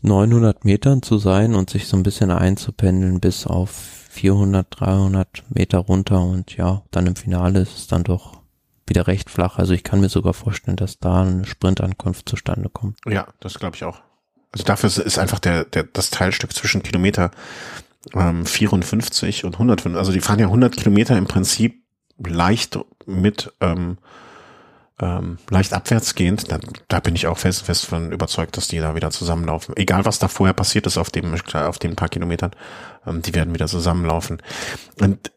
900 0.02 0.64
Metern 0.64 1.02
zu 1.02 1.18
sein 1.18 1.54
und 1.54 1.70
sich 1.70 1.86
so 1.86 1.96
ein 1.96 2.02
bisschen 2.02 2.30
einzupendeln 2.30 3.20
bis 3.20 3.46
auf 3.46 4.03
400, 4.14 4.66
300 4.70 5.42
Meter 5.50 5.78
runter 5.78 6.22
und 6.22 6.56
ja, 6.56 6.82
dann 6.92 7.06
im 7.06 7.16
Finale 7.16 7.60
ist 7.60 7.76
es 7.76 7.86
dann 7.88 8.04
doch 8.04 8.40
wieder 8.86 9.06
recht 9.06 9.28
flach. 9.30 9.58
Also 9.58 9.72
ich 9.72 9.82
kann 9.82 10.00
mir 10.00 10.08
sogar 10.08 10.34
vorstellen, 10.34 10.76
dass 10.76 10.98
da 10.98 11.22
eine 11.22 11.44
Sprintankunft 11.46 12.28
zustande 12.28 12.68
kommt. 12.68 12.98
Ja, 13.08 13.26
das 13.40 13.58
glaube 13.58 13.76
ich 13.76 13.84
auch. 13.84 14.00
Also 14.52 14.64
dafür 14.64 14.88
ist- 15.04 15.18
einfach 15.18 15.40
der, 15.40 15.64
der, 15.64 15.84
das 15.84 16.10
Teilstück 16.10 16.52
zwischen 16.52 16.82
Kilometer 16.82 17.30
ähm, 18.14 18.46
54 18.46 19.44
und 19.44 19.54
105. 19.54 19.96
Also 19.96 20.12
die 20.12 20.20
fahren 20.20 20.38
ja 20.38 20.46
100 20.46 20.76
Kilometer 20.76 21.16
im 21.18 21.26
Prinzip 21.26 21.82
leicht 22.18 22.78
mit 23.06 23.52
ähm, 23.60 23.98
ähm, 25.00 25.38
leicht 25.50 25.72
abwärtsgehend. 25.72 26.50
Da, 26.50 26.58
da 26.88 27.00
bin 27.00 27.14
ich 27.14 27.26
auch 27.26 27.38
fest, 27.38 27.62
fest 27.62 27.86
von 27.86 28.12
überzeugt, 28.12 28.56
dass 28.56 28.68
die 28.68 28.78
da 28.78 28.94
wieder 28.94 29.10
zusammenlaufen. 29.10 29.76
Egal 29.76 30.04
was 30.04 30.18
da 30.18 30.28
vorher 30.28 30.54
passiert 30.54 30.86
ist 30.86 30.98
auf 30.98 31.10
dem 31.10 31.34
auf 31.54 31.78
den 31.78 31.96
paar 31.96 32.08
Kilometern, 32.08 32.52
ähm, 33.06 33.22
die 33.22 33.34
werden 33.34 33.54
wieder 33.54 33.66
zusammenlaufen. 33.66 34.42
Und 35.00 35.32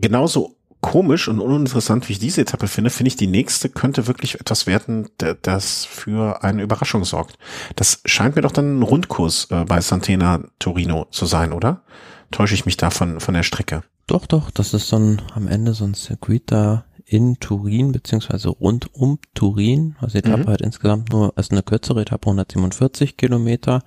genauso 0.00 0.56
komisch 0.80 1.28
und 1.28 1.40
uninteressant, 1.40 2.08
wie 2.08 2.14
ich 2.14 2.18
diese 2.18 2.40
Etappe 2.40 2.66
finde, 2.66 2.90
finde 2.90 3.08
ich 3.08 3.16
die 3.16 3.26
nächste 3.26 3.68
könnte 3.68 4.06
wirklich 4.06 4.40
etwas 4.40 4.66
werden, 4.66 5.08
das 5.42 5.84
für 5.84 6.42
eine 6.42 6.62
Überraschung 6.62 7.04
sorgt. 7.04 7.36
Das 7.76 8.00
scheint 8.06 8.36
mir 8.36 8.42
doch 8.42 8.52
dann 8.52 8.78
ein 8.78 8.82
Rundkurs 8.82 9.48
äh, 9.50 9.64
bei 9.64 9.80
Santena 9.80 10.44
Torino 10.58 11.06
zu 11.10 11.26
sein, 11.26 11.52
oder? 11.52 11.82
Täusche 12.30 12.54
ich 12.54 12.64
mich 12.64 12.76
da 12.76 12.90
von, 12.90 13.20
von 13.20 13.34
der 13.34 13.42
Strecke? 13.42 13.82
Doch, 14.06 14.26
doch, 14.26 14.50
das 14.50 14.74
ist 14.74 14.92
dann 14.92 15.22
am 15.34 15.48
Ende 15.48 15.74
so 15.74 15.84
ein 15.84 15.94
Circuit 15.94 16.42
da 16.46 16.84
in 17.10 17.40
Turin, 17.40 17.90
beziehungsweise 17.90 18.50
rund 18.50 18.94
um 18.94 19.18
Turin. 19.34 19.96
Also 20.00 20.12
die 20.12 20.18
Etappe 20.26 20.44
Mhm. 20.44 20.52
hat 20.52 20.60
insgesamt 20.60 21.10
nur, 21.12 21.32
also 21.36 21.50
eine 21.50 21.64
kürzere 21.64 22.02
Etappe, 22.02 22.28
147 22.28 23.16
Kilometer. 23.16 23.82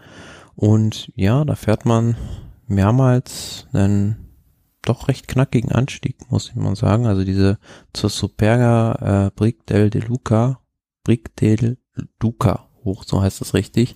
Und 0.56 1.10
ja, 1.16 1.46
da 1.46 1.56
fährt 1.56 1.86
man 1.86 2.18
mehrmals 2.68 3.68
einen 3.72 4.18
doch 4.82 5.08
recht 5.08 5.30
knackigen 5.30 5.72
Anstieg, 5.72 6.30
muss 6.30 6.50
ich 6.50 6.56
mal 6.56 6.76
sagen. 6.76 7.08
Also 7.08 7.24
diese 7.24 7.60
zur 7.94 8.10
Superga 8.10 9.28
äh, 9.28 9.32
Bric 9.34 9.66
del 9.68 9.90
de 9.90 10.02
Luca, 10.02 10.60
Bric 11.06 11.34
del 11.38 11.78
Duca 12.20 12.68
hoch, 12.84 13.04
so 13.06 13.22
heißt 13.22 13.42
es 13.42 13.54
richtig. 13.54 13.96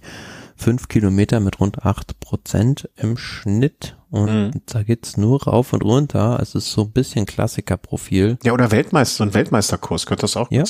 Fünf 0.58 0.88
Kilometer 0.88 1.39
mit 1.39 1.60
rund 1.60 1.86
acht 1.86 2.20
Prozent 2.20 2.89
im 2.97 3.16
Schnitt 3.18 3.95
und 4.10 4.26
Mhm. 4.55 4.62
da 4.66 4.84
geht's 4.84 5.16
nur 5.18 5.43
rauf 5.43 5.72
und 5.74 5.84
runter. 5.84 6.39
Es 6.41 6.55
ist 6.55 6.72
so 6.72 6.82
ein 6.84 6.91
bisschen 6.91 7.26
Klassikerprofil. 7.26 8.38
Ja, 8.43 8.53
oder 8.53 8.72
Weltmeister, 8.72 9.18
so 9.18 9.24
ein 9.24 9.34
Weltmeisterkurs 9.34 10.05
könnte 10.08 10.22
das 10.22 10.36
auch. 10.36 10.49
Ja. 10.49 10.64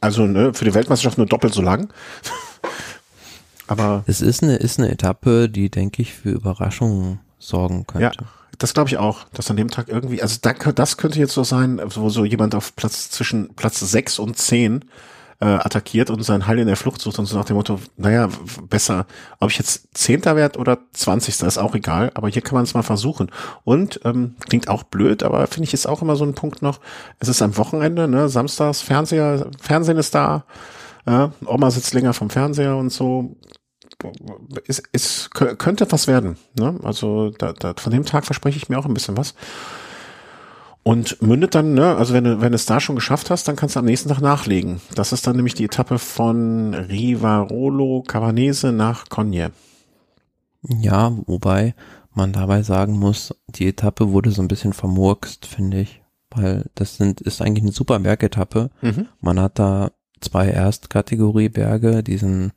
Also 0.00 0.26
ne, 0.26 0.54
für 0.54 0.64
die 0.64 0.72
Weltmeisterschaft 0.74 1.18
nur 1.18 1.26
doppelt 1.26 1.52
so 1.52 1.60
lang. 1.62 1.92
Aber 3.66 4.04
Es 4.06 4.20
ist 4.20 4.42
eine, 4.42 4.56
ist 4.56 4.78
eine 4.78 4.90
Etappe, 4.90 5.48
die, 5.48 5.70
denke 5.70 6.02
ich, 6.02 6.12
für 6.12 6.30
Überraschungen 6.30 7.20
sorgen 7.38 7.86
ja, 7.98 8.10
könnte. 8.10 8.24
das 8.58 8.74
glaube 8.74 8.88
ich 8.90 8.98
auch, 8.98 9.24
dass 9.32 9.50
an 9.50 9.56
dem 9.56 9.70
Tag 9.70 9.88
irgendwie, 9.88 10.20
also 10.22 10.38
da, 10.40 10.52
das 10.52 10.96
könnte 10.96 11.18
jetzt 11.18 11.32
so 11.34 11.44
sein, 11.44 11.80
wo 11.94 12.08
so 12.10 12.24
jemand 12.24 12.54
auf 12.54 12.76
Platz 12.76 13.10
zwischen 13.10 13.54
Platz 13.54 13.80
sechs 13.80 14.18
und 14.18 14.36
zehn 14.38 14.84
äh, 15.40 15.46
attackiert 15.46 16.10
und 16.10 16.22
sein 16.22 16.46
Heil 16.46 16.58
in 16.58 16.66
der 16.66 16.76
Flucht 16.76 17.00
sucht 17.00 17.18
und 17.18 17.26
so 17.26 17.36
nach 17.36 17.44
dem 17.44 17.56
Motto, 17.56 17.80
naja, 17.96 18.28
besser, 18.68 19.06
ob 19.40 19.50
ich 19.50 19.58
jetzt 19.58 19.88
Zehnter 19.96 20.36
werde 20.36 20.58
oder 20.58 20.78
Zwanzigster, 20.92 21.46
ist 21.46 21.58
auch 21.58 21.74
egal, 21.74 22.10
aber 22.14 22.28
hier 22.28 22.42
kann 22.42 22.54
man 22.54 22.64
es 22.64 22.74
mal 22.74 22.82
versuchen. 22.82 23.30
Und 23.64 24.00
ähm, 24.04 24.36
klingt 24.48 24.68
auch 24.68 24.82
blöd, 24.84 25.22
aber 25.22 25.46
finde 25.46 25.66
ich 25.68 25.74
ist 25.74 25.86
auch 25.86 26.02
immer 26.02 26.16
so 26.16 26.24
ein 26.24 26.34
Punkt 26.34 26.62
noch, 26.62 26.80
es 27.18 27.28
ist 27.28 27.42
am 27.42 27.56
Wochenende, 27.56 28.08
ne, 28.08 28.28
samstags, 28.28 28.80
Fernseher, 28.80 29.50
Fernsehen 29.60 29.98
ist 29.98 30.14
da, 30.14 30.44
ja, 31.06 31.32
Oma 31.44 31.70
sitzt 31.70 31.94
länger 31.94 32.14
vom 32.14 32.30
Fernseher 32.30 32.76
und 32.76 32.90
so. 32.90 33.36
Es, 34.66 34.82
es 34.92 35.30
kö- 35.30 35.54
könnte 35.54 35.90
was 35.90 36.08
werden. 36.08 36.36
Ne? 36.58 36.78
Also 36.82 37.30
da, 37.30 37.52
da, 37.52 37.74
von 37.78 37.92
dem 37.92 38.04
Tag 38.04 38.26
verspreche 38.26 38.58
ich 38.58 38.68
mir 38.68 38.78
auch 38.78 38.84
ein 38.84 38.92
bisschen 38.92 39.16
was. 39.16 39.34
Und 40.84 41.22
mündet 41.22 41.54
dann, 41.54 41.72
ne, 41.72 41.96
also 41.96 42.12
wenn 42.12 42.24
du, 42.24 42.42
wenn 42.42 42.52
du 42.52 42.56
es 42.56 42.66
da 42.66 42.78
schon 42.78 42.94
geschafft 42.94 43.30
hast, 43.30 43.48
dann 43.48 43.56
kannst 43.56 43.74
du 43.74 43.80
am 43.80 43.86
nächsten 43.86 44.10
Tag 44.10 44.20
nachlegen. 44.20 44.82
Das 44.94 45.12
ist 45.12 45.26
dann 45.26 45.34
nämlich 45.34 45.54
die 45.54 45.64
Etappe 45.64 45.98
von 45.98 46.74
Rivarolo 46.74 48.04
Cavanese 48.06 48.70
nach 48.70 49.08
Cogne. 49.08 49.50
Ja, 50.62 51.16
wobei 51.26 51.74
man 52.12 52.34
dabei 52.34 52.62
sagen 52.62 52.98
muss, 52.98 53.34
die 53.48 53.66
Etappe 53.66 54.12
wurde 54.12 54.30
so 54.30 54.42
ein 54.42 54.48
bisschen 54.48 54.74
vermurkst, 54.74 55.46
finde 55.46 55.80
ich. 55.80 56.02
Weil 56.30 56.66
das 56.74 56.98
sind, 56.98 57.22
ist 57.22 57.40
eigentlich 57.40 57.64
eine 57.64 57.72
super 57.72 57.98
Bergetappe. 57.98 58.70
Mhm. 58.82 59.06
Man 59.20 59.40
hat 59.40 59.58
da 59.58 59.92
zwei 60.20 60.48
Erstkategorieberge, 60.48 62.02
diesen 62.02 62.52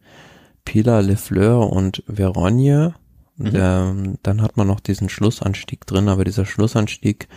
Pilar 0.65 1.01
Le 1.01 1.15
Fleur 1.15 1.71
und 1.71 2.03
Verogne. 2.07 2.95
Mhm. 3.38 3.51
Ähm, 3.53 4.17
dann 4.21 4.41
hat 4.41 4.57
man 4.57 4.67
noch 4.67 4.82
diesen 4.82 5.07
Schlussanstieg 5.07 5.86
drin, 5.86 6.09
aber 6.09 6.25
dieser 6.25 6.45
Schlussanstieg 6.45 7.30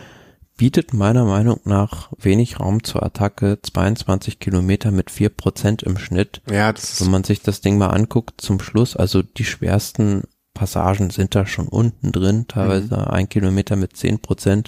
bietet 0.61 0.93
meiner 0.93 1.25
Meinung 1.25 1.59
nach 1.63 2.11
wenig 2.19 2.59
Raum 2.59 2.83
zur 2.83 3.01
Attacke. 3.01 3.57
22 3.63 4.37
Kilometer 4.37 4.91
mit 4.91 5.09
4% 5.09 5.83
im 5.83 5.97
Schnitt. 5.97 6.43
Ja, 6.47 6.71
das 6.71 7.01
Wenn 7.01 7.09
man 7.09 7.23
sich 7.23 7.41
das 7.41 7.61
Ding 7.61 7.79
mal 7.79 7.87
anguckt 7.87 8.39
zum 8.41 8.59
Schluss, 8.59 8.95
also 8.95 9.23
die 9.23 9.43
schwersten 9.43 10.25
Passagen 10.53 11.09
sind 11.09 11.33
da 11.33 11.47
schon 11.47 11.67
unten 11.67 12.11
drin, 12.11 12.45
teilweise 12.47 13.09
ein 13.09 13.27
Kilometer 13.27 13.75
mit 13.75 13.93
10%, 13.93 14.67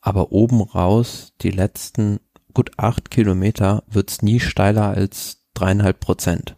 aber 0.00 0.30
oben 0.30 0.62
raus, 0.62 1.32
die 1.40 1.50
letzten 1.50 2.20
gut 2.54 2.70
acht 2.76 3.10
Kilometer, 3.10 3.82
wird's 3.88 4.22
nie 4.22 4.38
steiler 4.38 4.90
als 4.90 5.42
dreieinhalb 5.54 5.98
Prozent. 5.98 6.54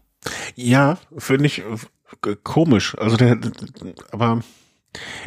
ja, 0.56 0.98
finde 1.16 1.46
ich 1.46 1.60
äh, 1.60 2.36
komisch. 2.42 2.98
Also 2.98 3.16
der, 3.16 3.38
aber 4.12 4.42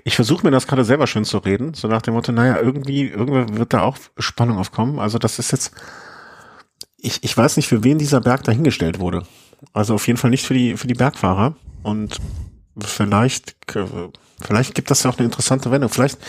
ich 0.04 0.16
versuche 0.16 0.46
mir 0.46 0.52
das 0.52 0.68
gerade 0.68 0.86
selber 0.86 1.08
schön 1.08 1.26
zu 1.26 1.38
reden, 1.40 1.74
so 1.74 1.88
nach 1.88 2.02
dem 2.02 2.14
Motto, 2.14 2.32
naja, 2.32 2.60
irgendwie, 2.60 3.08
irgendwie 3.08 3.58
wird 3.58 3.74
da 3.74 3.82
auch 3.82 3.98
Spannung 4.18 4.58
aufkommen. 4.58 5.00
Also 5.00 5.18
das 5.18 5.40
ist 5.40 5.52
jetzt, 5.52 5.74
ich, 6.98 7.24
ich 7.24 7.36
weiß 7.36 7.58
nicht, 7.58 7.68
für 7.68 7.84
wen 7.84 7.98
dieser 7.98 8.22
Berg 8.22 8.44
dahingestellt 8.44 9.00
wurde. 9.00 9.24
Also 9.74 9.96
auf 9.96 10.08
jeden 10.08 10.18
Fall 10.18 10.30
nicht 10.30 10.46
für 10.46 10.54
die, 10.54 10.78
für 10.78 10.88
die 10.88 10.94
Bergfahrer. 10.94 11.56
Und 11.84 12.18
vielleicht, 12.80 13.56
vielleicht 14.42 14.76
gibt 14.76 14.92
das 14.92 15.04
ja 15.04 15.12
auch 15.12 15.18
eine 15.18 15.26
interessante 15.26 15.72
Wendung. 15.72 15.90
Vielleicht, 15.90 16.20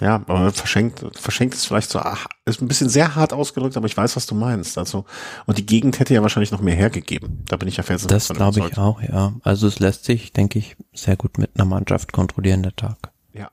ja, 0.00 0.14
aber 0.14 0.52
verschenkt, 0.52 1.04
verschenkt 1.14 1.54
ist 1.54 1.66
vielleicht 1.66 1.90
so, 1.90 1.98
ach, 1.98 2.26
ist 2.44 2.62
ein 2.62 2.68
bisschen 2.68 2.88
sehr 2.88 3.16
hart 3.16 3.32
ausgedrückt, 3.32 3.76
aber 3.76 3.86
ich 3.86 3.96
weiß, 3.96 4.14
was 4.16 4.26
du 4.26 4.34
meinst. 4.34 4.78
Also, 4.78 5.04
und 5.46 5.58
die 5.58 5.66
Gegend 5.66 5.98
hätte 5.98 6.14
ja 6.14 6.22
wahrscheinlich 6.22 6.52
noch 6.52 6.60
mehr 6.60 6.76
hergegeben. 6.76 7.42
Da 7.48 7.56
bin 7.56 7.68
ich 7.68 7.76
ja 7.76 7.82
felsenfest 7.82 8.30
Das 8.30 8.36
glaube 8.36 8.60
ich 8.60 8.78
auch, 8.78 9.02
ja. 9.02 9.32
Also 9.42 9.66
es 9.66 9.80
lässt 9.80 10.04
sich, 10.04 10.32
denke 10.32 10.58
ich, 10.58 10.76
sehr 10.94 11.16
gut 11.16 11.38
mit 11.38 11.50
einer 11.54 11.64
Mannschaft 11.64 12.12
kontrollieren, 12.12 12.62
der 12.62 12.76
Tag. 12.76 13.10
Ja. 13.32 13.50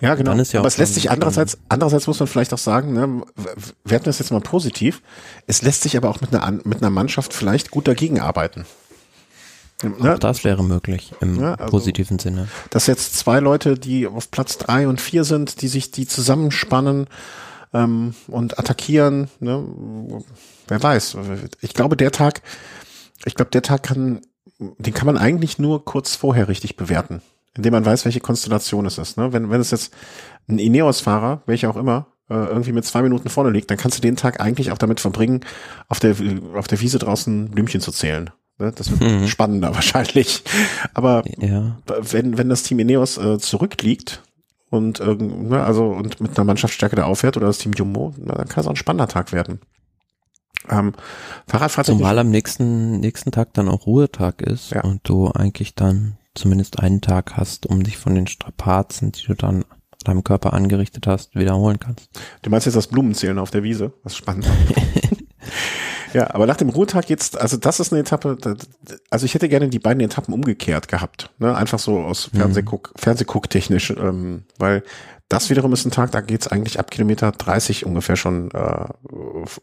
Ja, 0.00 0.14
genau. 0.14 0.30
Dann 0.30 0.40
ist 0.40 0.52
ja 0.52 0.60
Aber 0.60 0.68
es 0.68 0.78
lässt 0.78 0.94
sich 0.94 1.10
andererseits, 1.10 1.58
andererseits 1.68 2.06
muss 2.06 2.20
man 2.20 2.28
vielleicht 2.28 2.54
auch 2.54 2.58
sagen, 2.58 2.92
ne, 2.92 3.22
wir 3.84 3.94
hatten 3.94 4.04
das 4.04 4.20
jetzt 4.20 4.30
mal 4.30 4.40
positiv. 4.40 5.02
Es 5.48 5.62
lässt 5.62 5.82
sich 5.82 5.96
aber 5.96 6.10
auch 6.10 6.20
mit 6.20 6.32
einer, 6.34 6.60
mit 6.64 6.82
einer 6.82 6.90
Mannschaft 6.90 7.32
vielleicht 7.32 7.72
gut 7.72 7.88
dagegen 7.88 8.20
arbeiten. 8.20 8.66
Ne, 9.82 10.14
Auch 10.14 10.18
das 10.18 10.42
wäre 10.44 10.64
möglich 10.64 11.12
im 11.20 11.38
Ja, 11.40 11.54
also- 11.54 11.70
positiven 11.70 12.18
Sinne. 12.18 12.48
dass 12.70 12.86
jetzt 12.86 13.16
zwei 13.18 13.40
Leute, 13.40 13.74
die 13.78 14.06
auf 14.06 14.30
Platz 14.30 14.56
drei 14.56 14.88
und 14.88 15.00
vier 15.00 15.24
sind, 15.24 15.60
die 15.60 15.68
sich 15.68 15.90
die 15.90 16.06
zusammenspannen 16.06 17.08
ähm, 17.74 18.14
und 18.28 18.58
attackieren, 18.58 19.28
ne, 19.40 19.62
wer 20.68 20.82
weiß. 20.82 21.16
Ich 21.60 21.74
glaube, 21.74 21.96
der 21.96 22.10
Tag, 22.10 22.40
ich 23.26 23.34
glaube, 23.34 23.50
der 23.50 23.60
Tag 23.62 23.82
kann, 23.82 24.20
den 24.58 24.94
kann 24.94 25.06
man 25.06 25.18
eigentlich 25.18 25.58
nur 25.58 25.84
kurz 25.84 26.16
vorher 26.16 26.48
richtig 26.48 26.76
bewerten. 26.76 27.20
indem 27.54 27.72
man 27.72 27.84
weiß, 27.86 28.04
welche 28.04 28.20
Konstellation 28.20 28.84
es 28.84 28.98
ist. 28.98 29.16
Ne? 29.16 29.32
Wenn, 29.32 29.48
wenn 29.50 29.62
es 29.62 29.70
jetzt 29.70 29.90
ein 30.46 30.58
Ineos-Fahrer, 30.58 31.40
welcher 31.46 31.70
auch 31.70 31.76
immer, 31.76 32.06
äh, 32.28 32.34
irgendwie 32.34 32.72
mit 32.72 32.84
zwei 32.84 33.00
Minuten 33.00 33.30
vorne 33.30 33.48
liegt, 33.50 33.70
dann 33.70 33.78
kannst 33.78 33.96
du 33.96 34.02
den 34.02 34.16
Tag 34.16 34.40
eigentlich 34.40 34.72
auch 34.72 34.78
damit 34.78 35.00
verbringen, 35.00 35.40
auf 35.88 35.98
der, 35.98 36.16
auf 36.54 36.68
der 36.68 36.80
Wiese 36.82 36.98
draußen 36.98 37.50
Blümchen 37.50 37.80
zu 37.80 37.92
zählen. 37.92 38.30
Ne? 38.58 38.72
Das 38.74 38.90
wird 38.90 39.00
mhm. 39.00 39.26
spannender 39.28 39.74
wahrscheinlich. 39.74 40.42
Aber 40.94 41.22
ja. 41.38 41.78
wenn, 41.86 42.38
wenn 42.38 42.48
das 42.48 42.62
Team 42.62 42.78
Ineos 42.78 43.18
äh, 43.18 43.38
zurückliegt 43.38 44.22
und 44.70 45.00
irgend, 45.00 45.50
ne, 45.50 45.62
also 45.62 45.86
und 45.86 46.20
mit 46.20 46.36
einer 46.36 46.44
Mannschaftsstärke 46.44 46.96
da 46.96 47.04
aufhört 47.04 47.36
oder 47.36 47.46
das 47.46 47.58
Team 47.58 47.72
Jumbo, 47.72 48.14
na, 48.18 48.34
dann 48.34 48.48
kann 48.48 48.62
es 48.62 48.66
auch 48.66 48.72
ein 48.72 48.76
spannender 48.76 49.08
Tag 49.08 49.32
werden. 49.32 49.60
Ähm, 50.68 50.94
Fahrradfahrt 51.46 51.86
Zumal 51.86 52.18
am 52.18 52.30
nächsten, 52.30 52.98
nächsten 52.98 53.30
Tag 53.30 53.54
dann 53.54 53.68
auch 53.68 53.86
Ruhetag 53.86 54.42
ist 54.42 54.70
ja. 54.70 54.82
und 54.82 55.00
du 55.04 55.30
eigentlich 55.30 55.74
dann 55.74 56.18
zumindest 56.34 56.80
einen 56.80 57.00
Tag 57.00 57.36
hast, 57.36 57.66
um 57.66 57.82
dich 57.82 57.96
von 57.96 58.14
den 58.14 58.26
Strapazen, 58.26 59.12
die 59.12 59.26
du 59.26 59.34
dann 59.34 59.64
deinem 60.04 60.24
Körper 60.24 60.52
angerichtet 60.52 61.06
hast, 61.06 61.34
wiederholen 61.34 61.80
kannst. 61.80 62.10
Du 62.42 62.50
meinst 62.50 62.66
jetzt 62.66 62.76
das 62.76 62.86
Blumenzählen 62.86 63.38
auf 63.38 63.50
der 63.50 63.62
Wiese, 63.62 63.92
was 64.02 64.16
spannend 64.16 64.48
Ja, 66.12 66.34
aber 66.34 66.46
nach 66.46 66.56
dem 66.56 66.68
Ruhetag 66.68 67.08
jetzt, 67.08 67.38
also 67.38 67.56
das 67.56 67.80
ist 67.80 67.92
eine 67.92 68.00
Etappe, 68.00 68.36
also 69.10 69.26
ich 69.26 69.34
hätte 69.34 69.48
gerne 69.48 69.68
die 69.68 69.78
beiden 69.78 70.00
Etappen 70.00 70.32
umgekehrt 70.34 70.88
gehabt, 70.88 71.30
ne? 71.38 71.54
einfach 71.56 71.78
so 71.78 72.00
aus 72.00 72.32
mhm. 72.32 72.38
Fernsehguck, 72.38 72.92
mhm. 72.94 72.98
Fernsehgucktechnisch, 72.98 73.90
ähm, 73.90 74.44
weil 74.58 74.82
das 75.28 75.50
wiederum 75.50 75.72
ist 75.72 75.84
ein 75.84 75.90
Tag, 75.90 76.12
da 76.12 76.20
geht's 76.20 76.48
eigentlich 76.48 76.78
ab 76.78 76.90
Kilometer 76.90 77.32
30 77.32 77.84
ungefähr 77.84 78.16
schon 78.16 78.50
äh, 78.52 78.86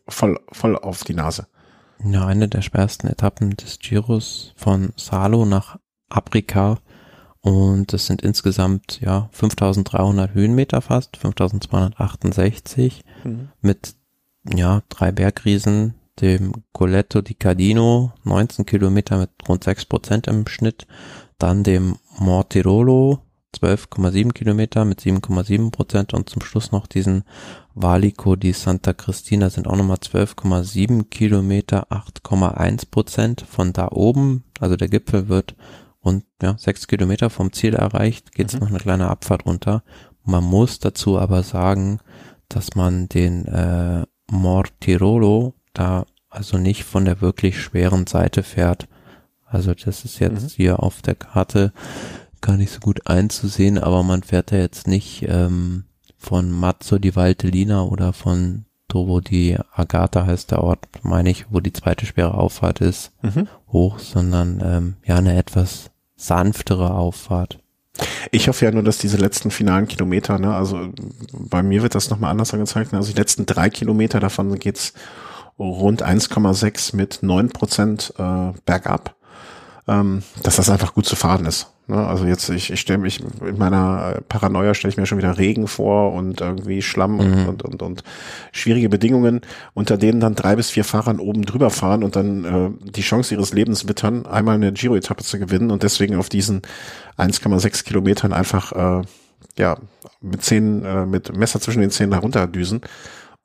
voll, 0.07 0.39
voll 0.51 0.75
auf 0.77 1.03
die 1.03 1.13
Nase. 1.13 1.47
Ja, 2.03 2.25
eine 2.25 2.49
der 2.49 2.61
schwersten 2.61 3.07
Etappen 3.07 3.55
des 3.55 3.79
Giros 3.79 4.53
von 4.57 4.91
Salo 4.97 5.45
nach 5.45 5.77
Aprica 6.09 6.79
und 7.43 7.91
das 7.91 8.07
sind 8.07 8.21
insgesamt 8.21 9.01
ja 9.01 9.27
5300 9.33 10.33
Höhenmeter 10.33 10.81
fast, 10.81 11.17
5268 11.17 13.03
mhm. 13.25 13.49
mit 13.61 13.95
ja 14.53 14.81
drei 14.87 15.11
Bergriesen, 15.11 15.95
dem 16.22 16.53
Coletto 16.72 17.22
di 17.22 17.34
Cardino, 17.34 18.14
19 18.24 18.66
Kilometer 18.66 19.18
mit 19.18 19.30
rund 19.47 19.64
6 19.64 19.86
Prozent 19.86 20.28
im 20.28 20.47
Schnitt, 20.47 20.86
dann 21.38 21.64
dem 21.64 21.97
Mortirolo, 22.20 23.20
12,7 23.55 24.32
Kilometer 24.32 24.86
mit 24.86 25.01
7,7 25.01 25.72
Prozent 25.72 26.14
und 26.14 26.30
zum 26.30 26.41
Schluss 26.41 26.72
noch 26.72 26.88
diesen 26.88 27.24
Valico 27.76 28.36
di 28.36 28.51
Santa 28.51 28.93
Cristina 28.93 29.49
sind 29.49 29.68
auch 29.68 29.76
nochmal 29.76 29.97
12,7 29.97 31.09
Kilometer, 31.09 31.91
8,1 31.91 32.89
Prozent 32.89 33.45
von 33.47 33.74
da 33.74 33.89
oben, 33.91 34.43
also 34.59 34.76
der 34.76 34.89
Gipfel 34.89 35.28
wird 35.28 35.55
und 35.99 36.26
ja, 36.41 36.57
sechs 36.57 36.88
Kilometer 36.88 37.30
vom 37.30 37.53
Ziel 37.53 37.76
erreicht, 37.76 38.34
geht's 38.34 38.53
mhm. 38.53 38.59
noch 38.59 38.68
eine 38.70 38.80
kleine 38.80 39.07
Abfahrt 39.09 39.45
runter. 39.45 39.84
Man 40.24 40.43
muss 40.43 40.80
dazu 40.80 41.18
aber 41.18 41.43
sagen, 41.43 41.99
dass 42.49 42.76
man 42.76 43.07
den 43.09 43.45
äh, 43.45 44.05
Mortirolo 44.30 45.53
da 45.74 46.05
also 46.30 46.57
nicht 46.57 46.84
von 46.84 47.05
der 47.05 47.21
wirklich 47.21 47.61
schweren 47.61 48.07
Seite 48.07 48.43
fährt. 48.43 48.88
Also 49.45 49.74
das 49.74 50.03
ist 50.03 50.19
jetzt 50.19 50.43
mhm. 50.43 50.55
hier 50.55 50.82
auf 50.82 51.01
der 51.01 51.15
Karte 51.15 51.71
gar 52.41 52.57
nicht 52.57 52.71
so 52.71 52.80
gut 52.80 53.07
einzusehen, 53.07 53.78
aber 53.78 54.03
man 54.03 54.24
fährt 54.24 54.51
da 54.51 54.57
jetzt 54.57 54.88
nicht 54.88 55.26
ähm, 55.28 55.86
von 56.17 56.49
Mazzo 56.51 56.97
di 56.97 57.15
Valtellina 57.15 57.84
oder 57.84 58.13
von 58.13 58.65
Tovo 58.88 59.21
di 59.21 59.57
Agata 59.74 60.26
heißt 60.26 60.51
der 60.51 60.63
Ort, 60.63 60.88
meine 61.01 61.30
ich, 61.30 61.45
wo 61.49 61.59
die 61.59 61.74
zweite 61.74 62.05
schwere 62.05 62.36
Auffahrt 62.36 62.82
ist, 62.82 63.11
mhm. 63.21 63.47
hoch, 63.71 63.99
sondern 63.99 64.61
ähm, 64.63 64.93
ja 65.05 65.17
eine 65.17 65.36
etwas 65.36 65.89
sanftere 66.15 66.93
Auffahrt. 66.93 67.59
Ich 68.32 68.47
hoffe 68.47 68.65
ja 68.65 68.71
nur, 68.71 68.84
dass 68.84 68.97
diese 68.97 69.17
letzten 69.17 69.51
finalen 69.51 69.88
Kilometer, 69.88 70.39
ne, 70.39 70.55
also 70.55 70.89
bei 71.32 71.61
mir 71.61 71.84
wird 71.84 71.95
das 71.95 72.09
nochmal 72.09 72.32
anders 72.32 72.53
angezeigt, 72.53 72.91
ne, 72.91 72.97
also 72.97 73.11
die 73.11 73.17
letzten 73.17 73.45
drei 73.45 73.69
Kilometer 73.69 74.19
davon 74.19 74.57
geht's 74.57 74.93
rund 75.59 76.03
1,6 76.03 76.95
mit 76.95 77.19
9 77.21 77.49
Prozent 77.49 78.13
äh, 78.17 78.51
bergab, 78.65 79.15
ähm, 79.87 80.23
dass 80.41 80.55
das 80.57 80.69
einfach 80.69 80.93
gut 80.93 81.05
zu 81.05 81.15
fahren 81.15 81.45
ist. 81.45 81.73
Ne? 81.87 81.97
Also 81.97 82.25
jetzt, 82.25 82.49
ich, 82.49 82.71
ich 82.71 82.79
stelle 82.79 82.99
mich, 82.99 83.21
in 83.41 83.57
meiner 83.57 84.21
Paranoia 84.29 84.73
stelle 84.73 84.91
ich 84.91 84.97
mir 84.97 85.05
schon 85.05 85.17
wieder 85.17 85.37
Regen 85.37 85.67
vor 85.67 86.13
und 86.13 86.39
irgendwie 86.41 86.81
Schlamm 86.81 87.15
mhm. 87.17 87.49
und, 87.49 87.63
und, 87.63 87.81
und, 87.81 88.03
schwierige 88.51 88.89
Bedingungen, 88.89 89.41
unter 89.73 89.97
denen 89.97 90.19
dann 90.19 90.35
drei 90.35 90.55
bis 90.55 90.69
vier 90.69 90.85
Fahrern 90.85 91.19
oben 91.19 91.43
drüber 91.43 91.69
fahren 91.69 92.03
und 92.03 92.15
dann 92.15 92.45
äh, 92.45 92.91
die 92.91 93.01
Chance 93.01 93.35
ihres 93.35 93.53
Lebens 93.53 93.87
wittern, 93.87 94.25
einmal 94.25 94.55
eine 94.55 94.71
Giro-Etappe 94.71 95.23
zu 95.23 95.39
gewinnen 95.39 95.71
und 95.71 95.83
deswegen 95.83 96.15
auf 96.15 96.29
diesen 96.29 96.61
1,6 97.17 97.83
Kilometern 97.83 98.31
einfach 98.31 98.71
äh, 99.01 99.05
ja 99.57 99.77
mit 100.21 100.41
zehn, 100.41 100.85
äh, 100.85 101.05
mit 101.05 101.35
Messer 101.35 101.59
zwischen 101.59 101.81
den 101.81 101.91
Zähnen 101.91 102.13
herunterdüsen 102.13 102.81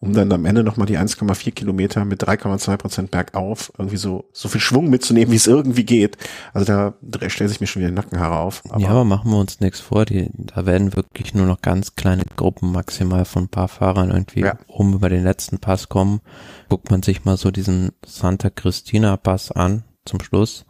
um 0.00 0.12
dann 0.12 0.32
am 0.32 0.44
Ende 0.44 0.62
nochmal 0.62 0.86
die 0.86 0.96
1,4 0.96 1.50
Kilometer 1.50 2.04
mit 2.04 2.22
3,2 2.22 2.76
Prozent 2.76 3.10
bergauf 3.10 3.72
irgendwie 3.76 3.96
so, 3.96 4.26
so 4.32 4.48
viel 4.48 4.60
Schwung 4.60 4.88
mitzunehmen, 4.88 5.32
wie 5.32 5.36
es 5.36 5.48
irgendwie 5.48 5.84
geht. 5.84 6.16
Also 6.52 6.66
da, 6.66 6.94
stellt 7.28 7.50
sich 7.50 7.60
mir 7.60 7.66
schon 7.66 7.82
wieder 7.82 7.90
Nackenhaare 7.90 8.38
auf. 8.38 8.62
Aber 8.68 8.80
ja, 8.80 8.90
aber 8.90 9.04
machen 9.04 9.30
wir 9.30 9.38
uns 9.38 9.58
nichts 9.58 9.80
vor. 9.80 10.04
Die, 10.04 10.30
da 10.54 10.66
werden 10.66 10.94
wirklich 10.94 11.34
nur 11.34 11.46
noch 11.46 11.62
ganz 11.62 11.96
kleine 11.96 12.22
Gruppen 12.36 12.70
maximal 12.70 13.24
von 13.24 13.44
ein 13.44 13.48
paar 13.48 13.68
Fahrern 13.68 14.10
irgendwie 14.10 14.40
ja. 14.40 14.56
oben 14.68 14.94
über 14.94 15.08
den 15.08 15.24
letzten 15.24 15.58
Pass 15.58 15.88
kommen. 15.88 16.20
Guckt 16.68 16.90
man 16.90 17.02
sich 17.02 17.24
mal 17.24 17.36
so 17.36 17.50
diesen 17.50 17.90
Santa 18.06 18.50
Cristina 18.50 19.16
Pass 19.16 19.50
an 19.50 19.82
zum 20.04 20.20
Schluss. 20.20 20.64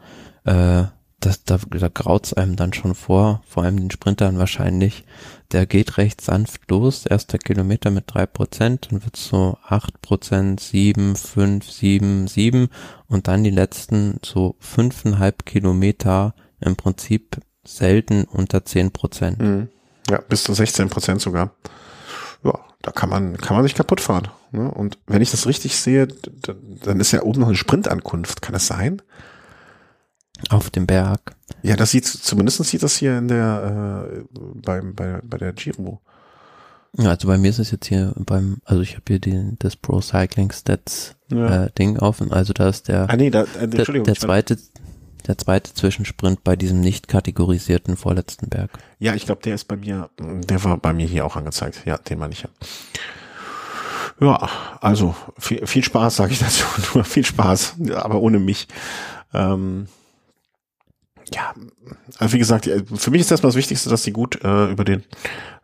Äh, 0.44 0.84
das, 1.20 1.44
da, 1.44 1.58
da 1.68 1.88
graut's 1.88 2.32
einem 2.32 2.56
dann 2.56 2.72
schon 2.72 2.94
vor, 2.94 3.42
vor 3.48 3.64
allem 3.64 3.78
den 3.78 3.90
Sprintern 3.90 4.38
wahrscheinlich. 4.38 5.04
Der 5.52 5.66
geht 5.66 5.96
recht 5.98 6.20
sanft 6.20 6.70
los, 6.70 7.06
erster 7.06 7.38
Kilometer 7.38 7.90
mit 7.90 8.04
drei 8.06 8.26
Prozent, 8.26 8.88
dann 8.90 9.02
wird's 9.04 9.26
so 9.26 9.58
acht 9.66 10.00
Prozent, 10.02 10.60
sieben, 10.60 11.16
fünf, 11.16 11.70
sieben, 11.70 12.28
sieben 12.28 12.68
und 13.06 13.28
dann 13.28 13.44
die 13.44 13.50
letzten 13.50 14.20
so 14.24 14.56
fünfeinhalb 14.60 15.46
Kilometer 15.46 16.34
im 16.60 16.76
Prinzip 16.76 17.38
selten 17.64 18.24
unter 18.24 18.64
zehn 18.64 18.92
Prozent. 18.92 19.40
Mhm. 19.40 19.68
Ja, 20.10 20.20
bis 20.20 20.44
zu 20.44 20.54
16 20.54 20.88
Prozent 20.88 21.20
sogar. 21.20 21.50
Ja, 22.42 22.58
da 22.82 22.90
kann 22.92 23.10
man, 23.10 23.36
kann 23.36 23.56
man 23.56 23.64
sich 23.64 23.74
kaputt 23.74 24.00
fahren. 24.00 24.28
Ne? 24.52 24.70
Und 24.70 24.98
wenn 25.06 25.20
ich 25.20 25.30
das 25.30 25.46
richtig 25.46 25.76
sehe, 25.76 26.06
dann 26.06 27.00
ist 27.00 27.12
ja 27.12 27.22
oben 27.22 27.40
noch 27.40 27.48
eine 27.48 27.56
Sprintankunft. 27.56 28.40
Kann 28.40 28.54
das 28.54 28.66
sein? 28.66 29.02
Auf 30.50 30.70
dem 30.70 30.86
Berg. 30.86 31.34
Ja, 31.62 31.76
das 31.76 31.90
sieht, 31.90 32.06
zumindest 32.06 32.62
sieht 32.64 32.82
das 32.82 32.96
hier 32.96 33.18
in 33.18 33.28
der, 33.28 34.08
äh, 34.12 34.38
beim, 34.62 34.94
bei, 34.94 35.20
bei 35.22 35.38
der 35.38 35.52
Giro. 35.52 36.00
Ja, 36.96 37.10
also 37.10 37.28
bei 37.28 37.38
mir 37.38 37.50
ist 37.50 37.58
es 37.58 37.70
jetzt 37.70 37.86
hier 37.86 38.12
beim, 38.16 38.58
also 38.64 38.82
ich 38.82 38.94
habe 38.94 39.04
hier 39.08 39.18
den, 39.18 39.56
das 39.58 39.76
Pro 39.76 40.00
Cycling 40.00 40.52
Stats 40.52 41.16
ja. 41.30 41.64
äh, 41.64 41.70
Ding 41.78 41.98
offen, 41.98 42.32
also 42.32 42.52
da 42.52 42.68
ist 42.68 42.88
der, 42.88 43.10
ah, 43.10 43.16
nee, 43.16 43.30
da, 43.30 43.44
äh, 43.60 43.68
der, 43.68 43.84
der 43.84 44.14
zweite, 44.14 44.56
der 45.26 45.36
zweite 45.36 45.74
Zwischensprint 45.74 46.42
bei 46.44 46.56
diesem 46.56 46.80
nicht 46.80 47.06
kategorisierten 47.06 47.96
vorletzten 47.96 48.48
Berg. 48.48 48.70
Ja, 48.98 49.14
ich 49.14 49.26
glaube, 49.26 49.42
der 49.42 49.54
ist 49.54 49.64
bei 49.64 49.76
mir, 49.76 50.08
der 50.18 50.64
war 50.64 50.78
bei 50.78 50.92
mir 50.92 51.06
hier 51.06 51.26
auch 51.26 51.36
angezeigt. 51.36 51.82
Ja, 51.84 51.98
den 51.98 52.18
meine 52.18 52.32
ich 52.32 52.42
ja. 52.42 52.48
Ja, 54.20 54.48
also 54.80 55.14
viel, 55.38 55.64
viel 55.66 55.84
Spaß, 55.84 56.16
sage 56.16 56.32
ich 56.32 56.38
dazu. 56.40 56.64
Nur 56.94 57.04
viel 57.04 57.24
Spaß, 57.24 57.76
aber 57.94 58.20
ohne 58.20 58.38
mich. 58.38 58.66
Ähm, 59.34 59.86
ja, 61.34 61.54
also 62.18 62.32
wie 62.32 62.38
gesagt, 62.38 62.70
für 62.94 63.10
mich 63.10 63.20
ist 63.20 63.30
das 63.30 63.42
mal 63.42 63.48
das 63.48 63.56
Wichtigste, 63.56 63.90
dass 63.90 64.02
die 64.02 64.12
gut 64.12 64.42
äh, 64.42 64.70
über 64.70 64.84
den, 64.84 65.04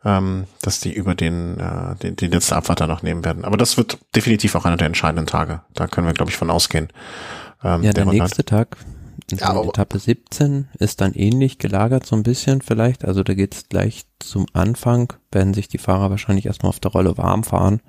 ähm, 0.04 0.44
dass 0.62 0.80
die 0.80 0.92
über 0.92 1.14
den, 1.14 1.58
äh, 1.58 1.96
den, 1.96 2.16
den 2.16 2.30
letzten 2.30 2.54
Abfahrt 2.54 2.80
noch 2.80 3.02
nehmen 3.02 3.24
werden. 3.24 3.44
Aber 3.44 3.56
das 3.56 3.76
wird 3.76 3.98
definitiv 4.14 4.54
auch 4.54 4.64
einer 4.64 4.76
der 4.76 4.86
entscheidenden 4.86 5.26
Tage. 5.26 5.62
Da 5.74 5.86
können 5.86 6.06
wir, 6.06 6.14
glaube 6.14 6.30
ich, 6.30 6.36
von 6.36 6.50
ausgehen. 6.50 6.88
Ähm, 7.62 7.82
ja, 7.82 7.92
der, 7.92 8.04
der 8.04 8.12
nächste 8.12 8.38
halt, 8.38 8.48
Tag, 8.48 8.76
ja, 9.30 9.62
Etappe 9.62 9.98
17, 9.98 10.68
ist 10.78 11.00
dann 11.00 11.14
ähnlich 11.14 11.58
gelagert 11.58 12.04
so 12.04 12.16
ein 12.16 12.22
bisschen 12.22 12.60
vielleicht. 12.60 13.04
Also 13.04 13.22
da 13.22 13.34
geht's 13.34 13.68
gleich 13.68 14.04
zum 14.18 14.46
Anfang, 14.52 15.12
werden 15.32 15.54
sich 15.54 15.68
die 15.68 15.78
Fahrer 15.78 16.10
wahrscheinlich 16.10 16.46
erstmal 16.46 16.70
auf 16.70 16.80
der 16.80 16.90
Rolle 16.90 17.16
warm 17.16 17.44
fahren 17.44 17.80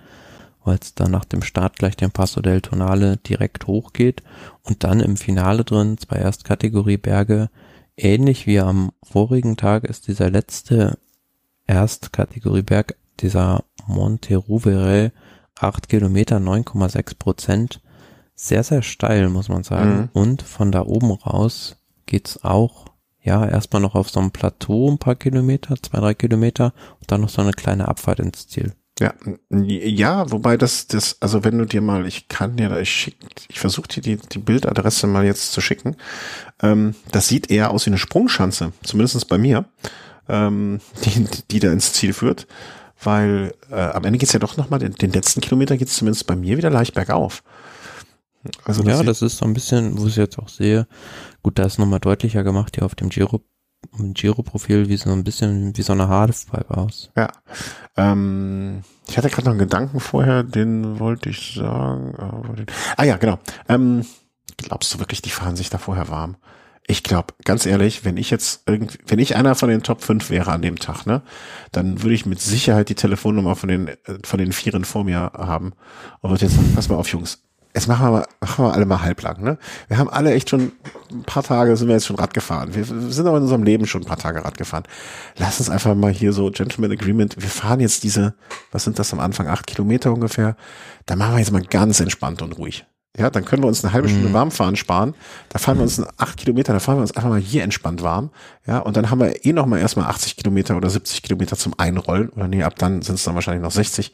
weil 0.65 0.79
es 0.81 0.95
dann 0.95 1.11
nach 1.11 1.25
dem 1.25 1.43
Start 1.43 1.77
gleich 1.77 1.95
den 1.95 2.11
Passo 2.11 2.41
del 2.41 2.61
Tonale 2.61 3.17
direkt 3.17 3.67
hochgeht 3.67 4.23
und 4.63 4.83
dann 4.83 4.99
im 4.99 5.15
Finale 5.15 5.63
drin 5.63 5.97
zwei 5.97 6.17
Erstkategorie 6.17 6.97
Berge 6.97 7.49
ähnlich 7.97 8.47
wie 8.47 8.59
am 8.59 8.91
vorigen 9.03 9.57
Tag 9.57 9.83
ist 9.83 10.07
dieser 10.07 10.29
letzte 10.29 10.97
Erstkategorieberg, 11.67 12.95
dieser 13.19 13.63
Monte 13.87 14.35
Rouveret, 14.37 15.13
8 15.59 15.87
Kilometer, 15.87 16.37
9,6 16.37 17.17
Prozent, 17.17 17.81
sehr, 18.35 18.63
sehr 18.63 18.81
steil, 18.81 19.29
muss 19.29 19.49
man 19.49 19.63
sagen. 19.63 19.97
Mhm. 19.97 20.09
Und 20.13 20.41
von 20.41 20.71
da 20.71 20.85
oben 20.85 21.11
raus 21.11 21.77
geht's 22.05 22.43
auch, 22.43 22.85
ja, 23.21 23.47
erstmal 23.47 23.81
noch 23.81 23.95
auf 23.95 24.09
so 24.09 24.19
einem 24.19 24.31
Plateau 24.31 24.91
ein 24.91 24.99
paar 24.99 25.15
Kilometer, 25.15 25.75
zwei, 25.81 25.99
drei 25.99 26.13
Kilometer 26.13 26.73
und 26.99 27.11
dann 27.11 27.21
noch 27.21 27.29
so 27.29 27.41
eine 27.41 27.53
kleine 27.53 27.87
Abfahrt 27.87 28.19
ins 28.19 28.47
Ziel. 28.47 28.73
Ja, 28.99 29.13
ja, 29.49 30.31
wobei 30.31 30.55
das, 30.57 30.87
das, 30.87 31.17
also 31.21 31.43
wenn 31.43 31.57
du 31.57 31.65
dir 31.65 31.81
mal, 31.81 32.05
ich 32.05 32.29
kann 32.29 32.55
dir 32.55 32.69
da, 32.69 32.79
ich 32.79 32.89
schick, 32.89 33.17
ich 33.49 33.59
versuche 33.59 33.87
dir 33.89 34.01
die, 34.01 34.17
die 34.17 34.39
Bildadresse 34.39 35.05
mal 35.07 35.25
jetzt 35.25 35.51
zu 35.51 35.59
schicken. 35.61 35.97
Ähm, 36.61 36.95
das 37.11 37.27
sieht 37.27 37.51
eher 37.51 37.71
aus 37.71 37.85
wie 37.85 37.89
eine 37.89 37.97
Sprungschanze, 37.97 38.71
zumindestens 38.83 39.25
bei 39.25 39.37
mir. 39.37 39.65
ähm, 40.27 40.79
die, 41.03 41.27
die 41.51 41.59
da 41.59 41.71
ins 41.71 41.93
Ziel 41.93 42.13
führt, 42.13 42.47
weil 43.03 43.53
äh, 43.69 43.75
am 43.75 44.03
Ende 44.05 44.19
geht's 44.19 44.33
ja 44.33 44.39
doch 44.39 44.57
nochmal, 44.57 44.79
den, 44.79 44.93
den 44.93 45.11
letzten 45.11 45.41
Kilometer 45.41 45.77
geht's 45.77 45.95
zumindest 45.97 46.27
bei 46.27 46.35
mir 46.35 46.57
wieder 46.57 46.69
leicht 46.69 46.93
bergauf. 46.93 47.43
Also 48.63 48.83
ja, 48.83 49.01
das 49.01 49.21
ist 49.21 49.37
so 49.37 49.45
ein 49.45 49.53
bisschen, 49.53 49.97
wo 49.97 50.05
ich 50.07 50.15
jetzt 50.17 50.37
auch 50.37 50.49
sehe, 50.49 50.87
gut, 51.41 51.57
da 51.57 51.65
ist 51.65 51.79
nochmal 51.79 51.99
deutlicher 51.99 52.43
gemacht 52.43 52.75
hier 52.75 52.85
auf 52.85 52.93
dem 52.95 53.09
Giro 53.09 53.41
Giro-Profil 53.97 54.89
wie 54.89 54.97
so 54.97 55.11
ein 55.11 55.23
bisschen 55.23 55.75
wie 55.77 55.81
so 55.81 55.93
eine 55.93 56.07
Halfpipe 56.07 56.75
aus. 56.75 57.11
Ja. 57.15 57.29
Ähm, 57.95 58.83
ich 59.07 59.17
hatte 59.17 59.29
gerade 59.29 59.45
noch 59.45 59.51
einen 59.51 59.59
Gedanken 59.59 59.99
vorher, 59.99 60.43
den 60.43 60.99
wollte 60.99 61.29
ich 61.29 61.53
sagen. 61.55 62.65
Ah 62.97 63.03
ja, 63.03 63.17
genau. 63.17 63.39
Ähm, 63.69 64.05
glaubst 64.57 64.93
du 64.93 64.99
wirklich, 64.99 65.21
die 65.21 65.29
fahren 65.29 65.55
sich 65.55 65.69
da 65.69 65.77
vorher 65.77 66.09
warm? 66.09 66.37
Ich 66.87 67.01
glaube, 67.01 67.33
ganz 67.43 67.65
ehrlich, 67.65 68.05
wenn 68.05 68.17
ich 68.17 68.29
jetzt 68.29 68.63
irgendwie, 68.67 68.99
wenn 69.07 69.17
ich 69.17 69.35
einer 69.35 69.55
von 69.55 69.69
den 69.69 69.81
Top 69.81 70.03
5 70.03 70.29
wäre 70.29 70.51
an 70.51 70.61
dem 70.61 70.77
Tag, 70.77 71.07
ne, 71.07 71.23
dann 71.71 72.03
würde 72.03 72.13
ich 72.13 72.27
mit 72.27 72.39
Sicherheit 72.39 72.89
die 72.89 72.95
Telefonnummer 72.95 73.55
von 73.55 73.69
den, 73.69 73.87
äh, 73.87 73.95
von 74.23 74.37
den 74.37 74.51
Vieren 74.51 74.85
vor 74.85 75.03
mir 75.03 75.31
haben 75.33 75.73
und 76.21 76.29
würde 76.29 76.45
jetzt 76.45 76.55
sagen, 76.55 76.73
pass 76.75 76.89
mal 76.89 76.97
auf, 76.97 77.07
Jungs, 77.07 77.44
jetzt 77.75 77.87
machen 77.87 78.05
wir, 78.05 78.11
mal, 78.11 78.25
machen 78.39 78.65
wir 78.65 78.73
alle 78.73 78.85
mal 78.85 79.01
halblang, 79.01 79.43
ne? 79.43 79.57
Wir 79.89 79.97
haben 79.97 80.09
alle 80.09 80.33
echt 80.33 80.49
schon 80.49 80.71
ein 81.11 81.23
paar 81.23 81.43
Tage, 81.43 81.75
sind 81.75 81.87
wir 81.87 81.95
jetzt 81.95 82.07
schon 82.07 82.15
Rad 82.15 82.33
gefahren. 82.33 82.73
Wir 82.73 82.85
sind 82.85 83.27
aber 83.27 83.37
in 83.37 83.43
unserem 83.43 83.63
Leben 83.63 83.85
schon 83.85 84.01
ein 84.01 84.07
paar 84.07 84.17
Tage 84.17 84.43
Rad 84.43 84.57
gefahren. 84.57 84.83
Lass 85.37 85.59
uns 85.59 85.69
einfach 85.69 85.93
mal 85.93 86.11
hier 86.11 86.31
so 86.31 86.49
Gentleman 86.49 86.93
Agreement. 86.93 87.35
Wir 87.37 87.49
fahren 87.49 87.81
jetzt 87.81 88.03
diese, 88.03 88.33
was 88.71 88.85
sind 88.85 88.97
das 88.97 89.11
am 89.11 89.19
Anfang, 89.19 89.47
acht 89.47 89.67
Kilometer 89.67 90.13
ungefähr. 90.13 90.55
Da 91.05 91.17
machen 91.17 91.33
wir 91.33 91.39
jetzt 91.39 91.51
mal 91.51 91.61
ganz 91.61 91.99
entspannt 91.99 92.41
und 92.41 92.57
ruhig. 92.57 92.85
Ja, 93.17 93.29
dann 93.29 93.45
können 93.45 93.63
wir 93.63 93.67
uns 93.67 93.83
eine 93.83 93.93
halbe 93.93 94.09
Stunde 94.09 94.29
mhm. 94.29 94.33
warm 94.33 94.75
sparen. 94.75 95.13
Da 95.49 95.59
fahren 95.59 95.77
wir 95.77 95.83
uns 95.83 96.01
acht 96.17 96.37
Kilometer, 96.37 96.73
da 96.73 96.79
fahren 96.79 96.97
wir 96.97 97.01
uns 97.01 97.15
einfach 97.15 97.29
mal 97.29 97.39
hier 97.39 97.63
entspannt 97.63 98.03
warm. 98.03 98.29
Ja, 98.67 98.79
und 98.79 98.97
dann 98.97 99.09
haben 99.09 99.19
wir 99.19 99.45
eh 99.45 99.53
noch 99.53 99.65
mal 99.65 99.79
erstmal 99.79 100.07
80 100.07 100.35
Kilometer 100.35 100.75
oder 100.75 100.89
70 100.89 101.21
Kilometer 101.23 101.55
zum 101.55 101.73
Einrollen. 101.77 102.29
Oder 102.29 102.47
nee, 102.47 102.63
ab 102.63 102.75
dann 102.77 103.01
sind 103.01 103.15
es 103.15 103.23
dann 103.23 103.35
wahrscheinlich 103.35 103.63
noch 103.63 103.71
60 103.71 104.11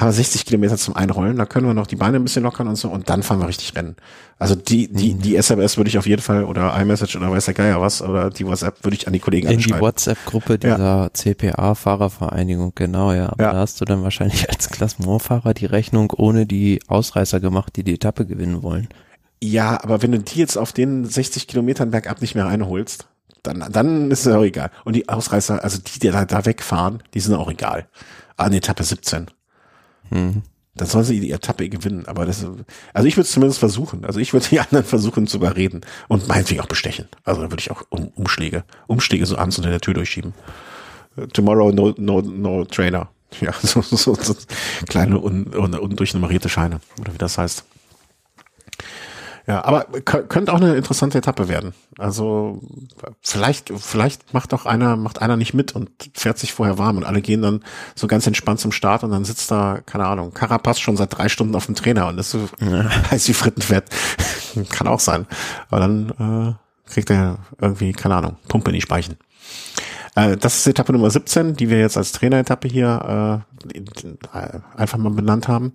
haben 0.00 0.08
wir 0.08 0.12
60 0.12 0.46
Kilometer 0.46 0.76
zum 0.76 0.96
Einrollen, 0.96 1.36
da 1.36 1.44
können 1.44 1.66
wir 1.66 1.74
noch 1.74 1.86
die 1.86 1.96
Beine 1.96 2.16
ein 2.16 2.24
bisschen 2.24 2.42
lockern 2.42 2.68
und 2.68 2.76
so 2.76 2.88
und 2.88 3.10
dann 3.10 3.22
fahren 3.22 3.40
wir 3.40 3.48
richtig 3.48 3.76
rennen. 3.76 3.96
Also 4.38 4.54
die, 4.54 4.90
die, 4.90 5.14
mhm. 5.14 5.20
die 5.20 5.36
SMS 5.36 5.76
würde 5.76 5.90
ich 5.90 5.98
auf 5.98 6.06
jeden 6.06 6.22
Fall 6.22 6.44
oder 6.44 6.74
iMessage 6.80 7.16
oder 7.16 7.30
weiß 7.30 7.44
der 7.44 7.54
Geier 7.54 7.80
was 7.80 8.00
oder 8.00 8.30
die 8.30 8.46
WhatsApp 8.46 8.82
würde 8.82 8.96
ich 8.96 9.06
an 9.06 9.12
die 9.12 9.18
Kollegen 9.18 9.48
In 9.48 9.58
die 9.58 9.78
WhatsApp-Gruppe 9.78 10.58
dieser 10.58 10.78
ja. 10.78 11.10
CPA-Fahrervereinigung, 11.12 12.72
genau, 12.74 13.12
ja. 13.12 13.28
Aber 13.28 13.44
ja. 13.44 13.52
da 13.52 13.58
hast 13.58 13.80
du 13.80 13.84
dann 13.84 14.02
wahrscheinlich 14.02 14.48
als 14.50 14.70
Klassementfahrer 14.70 15.52
die 15.52 15.66
Rechnung 15.66 16.12
ohne 16.16 16.46
die 16.46 16.80
Ausreißer 16.88 17.38
gemacht, 17.40 17.76
die 17.76 17.84
die 17.84 17.94
Etappe 17.94 18.24
gewinnen 18.24 18.62
wollen. 18.62 18.88
Ja, 19.42 19.82
aber 19.82 20.02
wenn 20.02 20.12
du 20.12 20.18
die 20.18 20.38
jetzt 20.38 20.56
auf 20.56 20.72
den 20.72 21.04
60 21.04 21.46
Kilometern 21.46 21.90
bergab 21.90 22.20
nicht 22.20 22.34
mehr 22.34 22.46
reinholst, 22.46 23.06
dann, 23.42 23.64
dann 23.70 24.10
ist 24.10 24.26
es 24.26 24.32
auch 24.32 24.42
egal. 24.42 24.70
Und 24.84 24.96
die 24.96 25.08
Ausreißer, 25.08 25.62
also 25.62 25.78
die, 25.78 25.98
die 25.98 26.10
da, 26.10 26.24
da 26.24 26.44
wegfahren, 26.44 27.02
die 27.14 27.20
sind 27.20 27.34
auch 27.34 27.50
egal. 27.50 27.88
An 28.36 28.52
Etappe 28.52 28.84
17. 28.84 29.26
Dann 30.10 30.88
sollen 30.88 31.04
sie 31.04 31.20
die 31.20 31.32
Etappe 31.32 31.68
gewinnen. 31.68 32.06
Aber 32.06 32.26
das, 32.26 32.46
also 32.94 33.08
ich 33.08 33.16
würde 33.16 33.26
es 33.26 33.32
zumindest 33.32 33.58
versuchen. 33.58 34.04
Also 34.04 34.20
ich 34.20 34.32
würde 34.32 34.46
die 34.48 34.60
anderen 34.60 34.84
versuchen 34.84 35.26
zu 35.26 35.38
überreden 35.38 35.80
und 36.08 36.28
meinetwegen 36.28 36.60
auch 36.60 36.66
bestechen. 36.66 37.08
Also 37.24 37.42
da 37.42 37.50
würde 37.50 37.60
ich 37.60 37.70
auch 37.70 37.82
um, 37.90 38.08
Umschläge, 38.08 38.64
Umschläge 38.86 39.26
so 39.26 39.36
ans 39.36 39.58
unter 39.58 39.70
der 39.70 39.80
Tür 39.80 39.94
durchschieben. 39.94 40.32
Tomorrow 41.32 41.72
no, 41.72 41.94
no, 41.98 42.20
no 42.20 42.64
trainer. 42.64 43.10
Ja, 43.40 43.52
so, 43.62 43.82
so, 43.82 44.14
so 44.14 44.34
kleine 44.88 45.18
un, 45.18 45.54
un, 45.54 45.74
undurchnummerierte 45.74 46.48
Scheine 46.48 46.80
oder 47.00 47.12
wie 47.12 47.18
das 47.18 47.38
heißt. 47.38 47.64
Ja, 49.50 49.64
aber 49.64 49.82
könnte 50.04 50.52
auch 50.52 50.60
eine 50.60 50.76
interessante 50.76 51.18
Etappe 51.18 51.48
werden. 51.48 51.74
Also 51.98 52.60
vielleicht, 53.20 53.72
vielleicht 53.76 54.32
macht 54.32 54.52
doch 54.52 54.64
einer, 54.64 54.94
macht 54.94 55.20
einer 55.20 55.36
nicht 55.36 55.54
mit 55.54 55.74
und 55.74 55.90
fährt 56.14 56.38
sich 56.38 56.52
vorher 56.52 56.78
warm 56.78 56.98
und 56.98 57.04
alle 57.04 57.20
gehen 57.20 57.42
dann 57.42 57.64
so 57.96 58.06
ganz 58.06 58.28
entspannt 58.28 58.60
zum 58.60 58.70
Start 58.70 59.02
und 59.02 59.10
dann 59.10 59.24
sitzt 59.24 59.50
da, 59.50 59.80
keine 59.84 60.06
Ahnung, 60.06 60.32
Carapaz 60.34 60.78
schon 60.78 60.96
seit 60.96 61.18
drei 61.18 61.28
Stunden 61.28 61.56
auf 61.56 61.66
dem 61.66 61.74
Trainer 61.74 62.06
und 62.06 62.18
ist 62.18 62.30
so 62.30 62.48
ja. 62.60 62.88
heiß 63.10 63.26
wie 63.26 63.32
Frittenfett. 63.32 63.86
Kann 64.70 64.86
auch 64.86 65.00
sein. 65.00 65.26
Aber 65.68 65.80
dann 65.80 66.56
äh, 66.86 66.88
kriegt 66.88 67.10
er 67.10 67.38
irgendwie, 67.60 67.90
keine 67.90 68.14
Ahnung, 68.14 68.36
Pumpe 68.46 68.70
in 68.70 68.76
die 68.76 68.82
Speichen. 68.82 69.16
Äh, 70.14 70.36
das 70.36 70.58
ist 70.58 70.68
Etappe 70.68 70.92
Nummer 70.92 71.10
17, 71.10 71.56
die 71.56 71.70
wir 71.70 71.80
jetzt 71.80 71.96
als 71.96 72.12
Traineretappe 72.12 72.68
hier 72.68 73.44
äh, 73.74 74.78
einfach 74.78 74.98
mal 74.98 75.10
benannt 75.10 75.48
haben. 75.48 75.72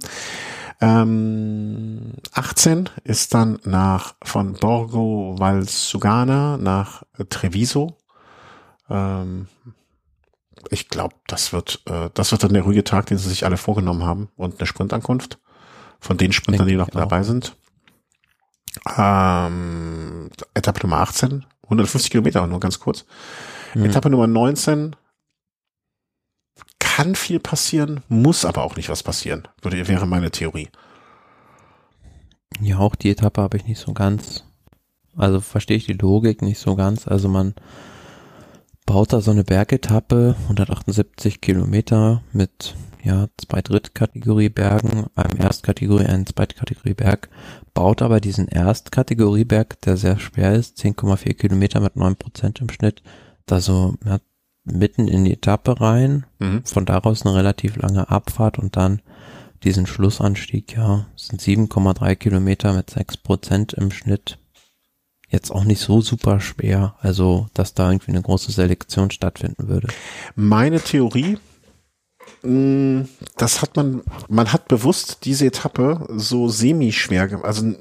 Ähm, 0.82 2.14
18 2.34 2.90
ist 3.04 3.34
dann 3.34 3.60
nach 3.64 4.16
von 4.24 4.54
Borgo 4.54 5.36
Valsugana 5.38 6.58
nach 6.58 7.04
Treviso. 7.30 7.98
Ähm, 8.90 9.48
ich 10.70 10.90
glaube, 10.90 11.16
das 11.28 11.54
wird, 11.54 11.82
äh, 11.86 12.10
das 12.14 12.32
wird 12.32 12.44
dann 12.44 12.54
der 12.54 12.64
ruhige 12.64 12.84
Tag, 12.84 13.08
den 13.08 13.18
sie 13.18 13.30
sich 13.30 13.46
alle 13.46 13.58
vorgenommen 13.58 14.04
haben 14.04 14.30
und 14.36 14.60
eine 14.60 14.68
Sprintankunft 14.68 15.40
von 16.00 16.18
den 16.18 16.34
Sprintern, 16.34 16.68
die 16.68 16.76
noch 16.76 16.90
dabei 16.90 17.24
sind. 17.24 17.56
Ähm, 18.98 20.30
Etappe 20.54 20.82
Nummer 20.82 20.98
18, 20.98 21.46
150 21.64 22.12
Kilometer, 22.12 22.46
nur 22.48 22.60
ganz 22.60 22.80
kurz. 22.80 23.06
Mhm. 23.74 23.86
Etappe 23.86 24.10
Nummer 24.10 24.28
19 24.28 24.96
kann 26.96 27.16
viel 27.16 27.42
passieren, 27.42 28.04
muss 28.08 28.46
aber 28.46 28.64
auch 28.64 28.78
nicht 28.78 28.88
was 28.88 29.04
passieren, 29.04 29.50
würde, 29.62 29.86
wäre 29.90 30.08
meine 30.08 30.32
Theorie. 30.32 30.70
Ja, 32.62 32.80
auch 32.80 32.96
die 32.96 33.10
Etappe 33.10 33.42
habe 33.42 33.58
ich 33.58 33.66
nicht 33.66 33.82
so 33.82 33.92
ganz, 33.92 34.46
also 35.14 35.42
verstehe 35.42 35.76
ich 35.76 35.86
die 35.86 35.92
Logik 35.92 36.42
nicht 36.42 36.58
so 36.58 36.78
ganz. 36.78 37.06
Also 37.06 37.28
man 37.28 37.54
baut 38.86 39.12
da 39.12 39.20
so 39.20 39.32
eine 39.32 39.44
Bergetappe, 39.44 40.38
178 40.44 41.42
Kilometer 41.42 42.24
mit 42.32 42.76
ja, 43.04 43.28
zwei 43.46 43.62
Drittkategorie 43.62 44.48
Bergen, 44.48 45.08
einem 45.16 45.38
Erstkategorie, 45.38 46.06
einem 46.06 46.26
Zweitkategorie 46.26 46.94
Berg, 46.94 47.28
baut 47.74 48.02
aber 48.02 48.22
diesen 48.22 48.48
Erstkategorie 48.48 49.44
Berg, 49.44 49.82
der 49.82 49.98
sehr 49.98 50.18
schwer 50.18 50.54
ist, 50.54 50.78
10,4 50.78 51.34
Kilometer 51.34 51.82
mit 51.82 51.98
9 51.98 52.16
Prozent 52.16 52.62
im 52.62 52.70
Schnitt, 52.70 53.04
da 53.48 53.60
so 53.60 53.96
ja, 54.06 54.20
mitten 54.66 55.08
in 55.08 55.24
die 55.26 55.34
Etappe 55.34 55.80
rein, 55.80 56.26
mhm. 56.40 56.64
von 56.66 56.86
daraus 56.86 57.26
eine 57.26 57.36
relativ 57.36 57.78
lange 57.78 58.10
Abfahrt 58.10 58.60
und 58.60 58.76
dann 58.76 59.02
diesen 59.64 59.88
Schlussanstieg, 59.88 60.76
ja, 60.76 61.08
sind 61.16 61.42
7,3 61.42 62.16
Kilometer 62.16 62.74
mit 62.74 62.90
6 62.90 63.18
Prozent 63.18 63.74
im 63.74 63.92
Schnitt. 63.92 64.38
Jetzt 65.28 65.52
auch 65.52 65.64
nicht 65.64 65.82
so 65.82 66.02
super 66.02 66.40
schwer, 66.40 66.96
also 67.00 67.48
dass 67.54 67.74
da 67.74 67.90
irgendwie 67.90 68.12
eine 68.12 68.22
große 68.22 68.52
Selektion 68.52 69.10
stattfinden 69.12 69.68
würde. 69.68 69.88
Meine 70.36 70.80
Theorie, 70.80 71.40
mm, 72.44 73.02
das 73.38 73.62
hat 73.62 73.76
man, 73.76 74.04
man 74.30 74.54
hat 74.54 74.68
bewusst 74.68 75.26
diese 75.26 75.48
Etappe 75.48 76.08
so 76.16 76.48
semi-schwer, 76.48 77.44
also 77.44 77.74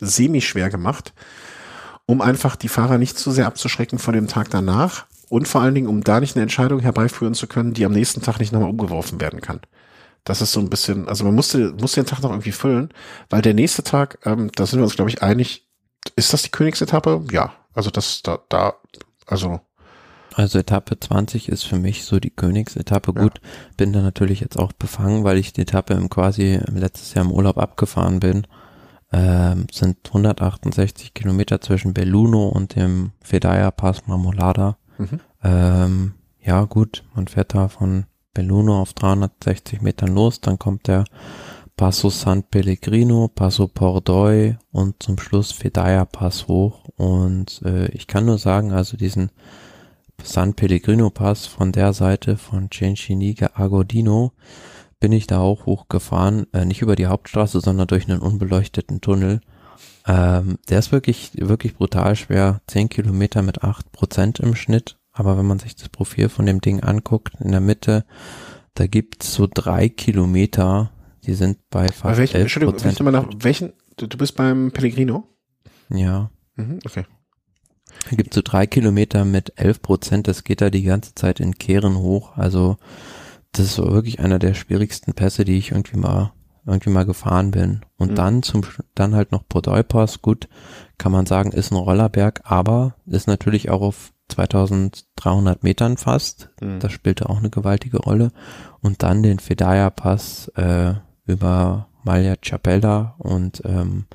semi-schwer 0.00 0.68
gemacht, 0.68 1.14
um 2.04 2.20
einfach 2.20 2.56
die 2.56 2.68
Fahrer 2.68 2.98
nicht 2.98 3.18
zu 3.18 3.30
sehr 3.30 3.46
abzuschrecken 3.46 3.98
vor 3.98 4.12
dem 4.12 4.28
Tag 4.28 4.50
danach 4.50 5.06
und 5.32 5.48
vor 5.48 5.62
allen 5.62 5.74
Dingen, 5.74 5.88
um 5.88 6.04
da 6.04 6.20
nicht 6.20 6.36
eine 6.36 6.42
Entscheidung 6.42 6.80
herbeiführen 6.80 7.32
zu 7.32 7.46
können, 7.46 7.72
die 7.72 7.86
am 7.86 7.92
nächsten 7.92 8.20
Tag 8.20 8.38
nicht 8.38 8.52
nochmal 8.52 8.68
umgeworfen 8.68 9.18
werden 9.18 9.40
kann. 9.40 9.60
Das 10.24 10.42
ist 10.42 10.52
so 10.52 10.60
ein 10.60 10.68
bisschen, 10.68 11.08
also 11.08 11.24
man 11.24 11.34
musste, 11.34 11.72
musste 11.80 12.02
den 12.02 12.06
Tag 12.06 12.20
noch 12.20 12.28
irgendwie 12.28 12.52
füllen, 12.52 12.90
weil 13.30 13.40
der 13.40 13.54
nächste 13.54 13.82
Tag, 13.82 14.18
ähm, 14.26 14.50
da 14.54 14.66
sind 14.66 14.80
wir 14.80 14.84
uns, 14.84 14.94
glaube 14.94 15.08
ich, 15.08 15.22
einig, 15.22 15.66
ist 16.16 16.34
das 16.34 16.42
die 16.42 16.50
Königsetappe? 16.50 17.24
Ja. 17.30 17.54
Also 17.72 17.88
das, 17.88 18.22
da, 18.22 18.40
da, 18.50 18.74
also. 19.26 19.62
Also 20.34 20.58
Etappe 20.58 21.00
20 21.00 21.48
ist 21.48 21.62
für 21.62 21.78
mich 21.78 22.04
so 22.04 22.20
die 22.20 22.28
Königsetappe. 22.28 23.14
Gut, 23.14 23.40
ja. 23.42 23.48
bin 23.78 23.94
da 23.94 24.02
natürlich 24.02 24.40
jetzt 24.40 24.58
auch 24.58 24.72
befangen, 24.72 25.24
weil 25.24 25.38
ich 25.38 25.54
die 25.54 25.62
Etappe 25.62 25.94
im 25.94 26.10
quasi 26.10 26.60
letztes 26.70 27.14
Jahr 27.14 27.24
im 27.24 27.32
Urlaub 27.32 27.56
abgefahren 27.56 28.20
bin. 28.20 28.46
Ähm, 29.14 29.66
sind 29.72 29.96
168 30.08 31.14
Kilometer 31.14 31.62
zwischen 31.62 31.94
Belluno 31.94 32.48
und 32.48 32.76
dem 32.76 33.12
Fedaya 33.22 33.70
Pass 33.70 34.06
Marmolada. 34.06 34.76
Mhm. 34.98 35.20
Ähm, 35.42 36.14
ja, 36.40 36.64
gut, 36.64 37.04
man 37.14 37.28
fährt 37.28 37.54
da 37.54 37.68
von 37.68 38.04
Belluno 38.34 38.80
auf 38.80 38.94
360 38.94 39.82
Metern 39.82 40.14
los, 40.14 40.40
dann 40.40 40.58
kommt 40.58 40.88
der 40.88 41.04
Passo 41.76 42.10
San 42.10 42.42
Pellegrino, 42.44 43.28
Passo 43.28 43.66
Pordoi 43.66 44.56
und 44.70 45.02
zum 45.02 45.18
Schluss 45.18 45.52
Fedaya 45.52 46.04
Pass 46.04 46.46
hoch. 46.46 46.84
Und 46.96 47.62
äh, 47.64 47.86
ich 47.88 48.06
kann 48.06 48.26
nur 48.26 48.38
sagen, 48.38 48.72
also 48.72 48.96
diesen 48.96 49.30
San 50.22 50.54
Pellegrino 50.54 51.10
Pass 51.10 51.46
von 51.46 51.72
der 51.72 51.92
Seite 51.92 52.36
von 52.36 52.70
Cenciniga 52.70 53.50
Agodino 53.54 54.32
bin 55.00 55.12
ich 55.12 55.26
da 55.26 55.40
auch 55.40 55.66
hochgefahren, 55.66 56.46
äh, 56.52 56.64
nicht 56.64 56.82
über 56.82 56.94
die 56.94 57.06
Hauptstraße, 57.06 57.60
sondern 57.60 57.88
durch 57.88 58.08
einen 58.08 58.20
unbeleuchteten 58.20 59.00
Tunnel. 59.00 59.40
Ähm, 60.06 60.58
der 60.68 60.78
ist 60.78 60.92
wirklich, 60.92 61.32
wirklich 61.36 61.76
brutal 61.76 62.16
schwer. 62.16 62.60
Zehn 62.66 62.88
Kilometer 62.88 63.42
mit 63.42 63.62
acht 63.62 63.92
Prozent 63.92 64.40
im 64.40 64.54
Schnitt. 64.54 64.98
Aber 65.12 65.36
wenn 65.36 65.46
man 65.46 65.58
sich 65.58 65.76
das 65.76 65.88
Profil 65.88 66.28
von 66.28 66.46
dem 66.46 66.60
Ding 66.60 66.80
anguckt, 66.80 67.34
in 67.40 67.52
der 67.52 67.60
Mitte, 67.60 68.04
da 68.74 68.86
gibt's 68.86 69.34
so 69.34 69.46
drei 69.52 69.88
Kilometer, 69.88 70.90
die 71.24 71.34
sind 71.34 71.58
bei 71.68 71.88
fast 71.88 72.18
welchen, 72.18 72.36
11 72.36 72.42
Entschuldigung, 72.42 72.74
Prozent. 72.74 73.00
Mal 73.00 73.10
nach 73.10 73.28
welchen, 73.38 73.72
du, 73.96 74.06
du 74.06 74.16
bist 74.16 74.34
beim 74.36 74.72
Pellegrino? 74.72 75.28
Ja. 75.90 76.30
Mhm, 76.56 76.78
okay. 76.86 77.04
Da 78.08 78.16
gibt 78.16 78.32
so 78.32 78.40
drei 78.42 78.66
Kilometer 78.66 79.24
mit 79.24 79.52
elf 79.56 79.82
Prozent, 79.82 80.26
das 80.26 80.44
geht 80.44 80.62
da 80.62 80.70
die 80.70 80.82
ganze 80.82 81.14
Zeit 81.14 81.40
in 81.40 81.58
Kehren 81.58 81.96
hoch. 81.98 82.36
Also 82.36 82.78
das 83.52 83.66
ist 83.66 83.78
wirklich 83.78 84.20
einer 84.20 84.38
der 84.38 84.54
schwierigsten 84.54 85.12
Pässe, 85.12 85.44
die 85.44 85.58
ich 85.58 85.72
irgendwie 85.72 85.98
mal 85.98 86.32
irgendwie 86.66 86.90
mal 86.90 87.06
gefahren 87.06 87.50
bin. 87.50 87.80
Und 87.96 88.12
mhm. 88.12 88.14
dann 88.16 88.42
zum 88.42 88.62
dann 88.94 89.14
halt 89.14 89.32
noch 89.32 89.46
Podolpas, 89.48 90.22
gut, 90.22 90.48
kann 90.98 91.12
man 91.12 91.26
sagen, 91.26 91.52
ist 91.52 91.72
ein 91.72 91.76
Rollerberg, 91.76 92.42
aber 92.44 92.94
ist 93.06 93.26
natürlich 93.26 93.70
auch 93.70 93.82
auf 93.82 94.12
2300 94.28 95.62
Metern 95.62 95.96
fast. 95.96 96.50
Mhm. 96.60 96.80
Das 96.80 96.92
spielte 96.92 97.28
auch 97.28 97.38
eine 97.38 97.50
gewaltige 97.50 97.98
Rolle. 97.98 98.32
Und 98.80 99.02
dann 99.02 99.22
den 99.22 99.38
Fedaya 99.38 99.90
Pass 99.90 100.48
äh, 100.56 100.94
über 101.24 101.88
Malia 102.04 102.36
Chapella 102.36 103.14
und 103.18 103.62
ähm, 103.64 104.06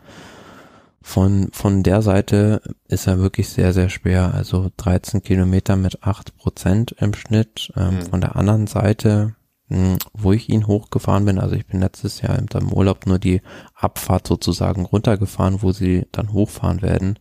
von, 1.08 1.48
von 1.54 1.84
der 1.84 2.02
Seite 2.02 2.62
ist 2.90 3.08
er 3.08 3.18
wirklich 3.20 3.48
sehr, 3.48 3.72
sehr 3.72 3.88
schwer. 3.88 4.34
Also 4.34 4.70
13 4.76 5.24
Kilometer 5.24 5.78
mit 5.78 6.04
8 6.04 6.36
Prozent 6.36 6.96
im 7.00 7.14
Schnitt. 7.14 7.72
Ähm, 7.78 7.96
mhm. 7.96 8.02
Von 8.02 8.20
der 8.20 8.36
anderen 8.36 8.68
Seite, 8.68 9.34
wo 9.70 10.32
ich 10.32 10.48
ihn 10.50 10.66
hochgefahren 10.66 11.26
bin, 11.26 11.40
also 11.40 11.56
ich 11.56 11.66
bin 11.66 11.82
letztes 11.82 12.22
Jahr 12.22 12.38
im 12.40 12.72
Urlaub 12.72 13.06
nur 13.06 13.20
die 13.20 13.42
Abfahrt 13.76 14.26
sozusagen 14.26 14.86
runtergefahren, 14.86 15.62
wo 15.62 15.72
sie 15.72 16.08
dann 16.12 16.32
hochfahren 16.32 16.82
werden. 16.82 17.20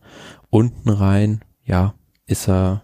Unten 0.49 0.89
rein, 0.89 1.43
ja, 1.65 1.93
ist 2.25 2.47
er, 2.47 2.83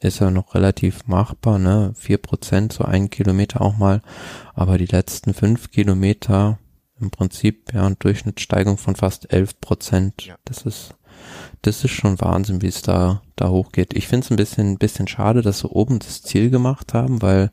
ist 0.00 0.20
er 0.20 0.32
noch 0.32 0.54
relativ 0.54 1.06
machbar, 1.06 1.58
ne? 1.58 1.92
Vier 1.94 2.18
Prozent, 2.18 2.72
so 2.72 2.84
ein 2.84 3.08
Kilometer 3.08 3.60
auch 3.60 3.76
mal. 3.76 4.02
Aber 4.54 4.76
die 4.76 4.86
letzten 4.86 5.34
fünf 5.34 5.70
Kilometer, 5.70 6.58
im 7.00 7.10
Prinzip 7.10 7.72
ja 7.72 7.86
eine 7.86 7.96
Durchschnittssteigung 7.96 8.76
von 8.76 8.96
fast 8.96 9.32
11 9.32 9.60
Prozent. 9.60 10.26
Ja. 10.26 10.34
Das 10.44 10.62
ist 10.62 10.94
das 11.62 11.82
ist 11.82 11.92
schon 11.92 12.20
Wahnsinn, 12.20 12.62
wie 12.62 12.68
es 12.68 12.82
da 12.82 13.22
da 13.36 13.48
hochgeht. 13.48 13.94
Ich 13.94 14.08
finde 14.08 14.24
es 14.24 14.30
ein 14.30 14.36
bisschen 14.36 14.78
bisschen 14.78 15.08
schade, 15.08 15.42
dass 15.42 15.60
sie 15.60 15.68
oben 15.68 15.98
das 15.98 16.22
Ziel 16.22 16.50
gemacht 16.50 16.94
haben, 16.94 17.22
weil 17.22 17.52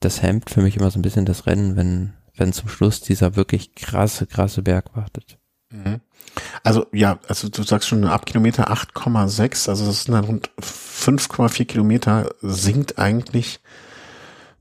das 0.00 0.22
hemmt 0.22 0.50
für 0.50 0.62
mich 0.62 0.76
immer 0.76 0.90
so 0.90 0.98
ein 0.98 1.02
bisschen 1.02 1.26
das 1.26 1.46
Rennen, 1.46 1.76
wenn 1.76 2.14
wenn 2.36 2.52
zum 2.52 2.68
Schluss 2.68 3.00
dieser 3.00 3.34
wirklich 3.34 3.74
krasse 3.74 4.26
krasse 4.26 4.62
Berg 4.62 4.96
wartet. 4.96 5.38
Mhm. 5.70 6.00
Also 6.62 6.86
ja, 6.92 7.18
also 7.28 7.48
du 7.48 7.62
sagst 7.62 7.88
schon 7.88 8.04
ab 8.04 8.26
Kilometer 8.26 8.70
8,6, 8.70 9.68
also 9.68 9.86
das 9.86 10.04
sind 10.04 10.14
dann 10.14 10.24
rund 10.24 10.50
5,4 10.60 11.64
Kilometer, 11.64 12.30
sinkt 12.40 12.98
eigentlich 12.98 13.60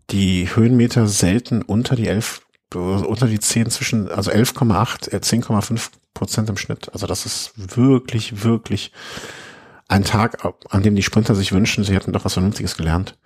die 0.10 0.48
Höhenmeter 0.54 1.08
selten 1.08 1.62
unter 1.62 1.96
die 1.96 2.08
11 2.08 2.42
unter 2.74 3.28
die 3.28 3.40
10 3.40 3.70
zwischen, 3.70 4.10
also 4.10 4.30
11,8, 4.30 5.10
10,5 5.10 5.76
äh, 5.76 5.80
Prozent 6.14 6.50
im 6.50 6.58
Schnitt. 6.58 6.92
Also 6.92 7.08
das 7.08 7.26
ist 7.26 7.54
wirklich, 7.56 8.44
wirklich 8.44 8.92
ein 9.88 10.04
Tag, 10.04 10.46
an 10.70 10.84
dem 10.84 10.96
die 10.96 11.04
Sprinter 11.04 11.34
sich 11.34 11.54
wünschen, 11.54 11.86
sie 11.86 11.96
hätten 11.96 12.12
doch 12.12 12.26
was 12.26 12.34
Vernünftiges 12.34 12.76
gelernt. 12.76 13.18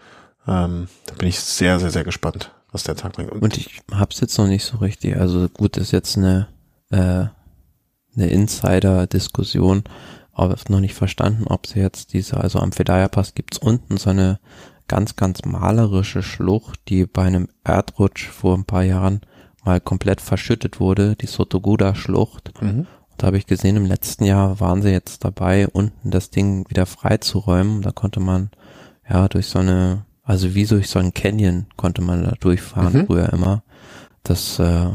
Ähm, 0.48 0.88
da 1.06 1.16
bin 1.16 1.28
ich 1.28 1.40
sehr, 1.40 1.80
sehr, 1.80 1.92
sehr 1.92 2.04
gespannt, 2.04 2.52
was 2.72 2.84
der 2.84 2.96
Tag 2.96 3.14
bringt. 3.14 3.32
Und, 3.32 3.44
Und 3.44 3.58
ich 3.58 3.82
hab's 3.92 4.20
jetzt 4.20 4.38
noch 4.38 4.48
nicht 4.48 4.64
so 4.64 4.78
richtig. 4.78 5.18
Also 5.18 5.48
gut, 5.50 5.78
das 5.78 5.86
ist 5.86 5.92
jetzt 5.92 6.18
eine, 6.18 6.48
äh, 6.90 7.26
eine 8.16 8.28
Insider-Diskussion, 8.28 9.84
aber 10.34 10.56
noch 10.70 10.80
nicht 10.80 10.96
verstanden, 10.96 11.46
ob 11.48 11.68
sie 11.68 11.80
jetzt 11.80 12.14
diese, 12.14 12.38
also 12.38 12.60
am 12.60 12.72
Fedaya 12.72 13.08
Pass 13.08 13.34
gibt's 13.36 13.58
unten 13.58 13.98
so 13.98 14.10
eine 14.10 14.40
ganz, 14.88 15.16
ganz 15.16 15.46
malerische 15.46 16.24
Schlucht, 16.24 16.82
die 16.90 17.06
bei 17.06 17.24
einem 17.24 17.48
Erdrutsch 17.64 18.28
vor 18.28 18.58
ein 18.58 18.66
paar 18.66 18.84
Jahren 18.84 19.22
mal 19.64 19.80
komplett 19.80 20.22
verschüttet 20.22 20.80
wurde, 20.80 21.16
die 21.16 21.28
Sotoguda 21.28 21.96
Schlucht. 21.96 22.52
Mhm. 22.62 22.88
Da 23.18 23.28
habe 23.28 23.38
ich 23.38 23.46
gesehen, 23.46 23.78
im 23.78 23.86
letzten 23.86 24.24
Jahr 24.24 24.60
waren 24.60 24.82
sie 24.82 24.90
jetzt 24.90 25.24
dabei, 25.24 25.68
unten 25.68 26.10
das 26.10 26.30
Ding 26.32 26.68
wieder 26.70 26.86
freizuräumen. 26.86 27.82
Da 27.84 27.92
konnte 27.92 28.20
man 28.20 28.50
ja 29.08 29.28
durch 29.28 29.48
so 29.48 29.60
eine, 29.60 30.06
also 30.32 30.56
wie 30.56 30.66
durch 30.66 30.88
so 30.88 30.98
ein 30.98 31.14
Canyon 31.14 31.66
konnte 31.76 32.02
man 32.02 32.24
da 32.24 32.32
durchfahren 32.40 32.94
mhm. 32.94 33.06
früher 33.06 33.34
immer. 33.34 33.64
Das 34.24 34.60
äh, 34.60 34.88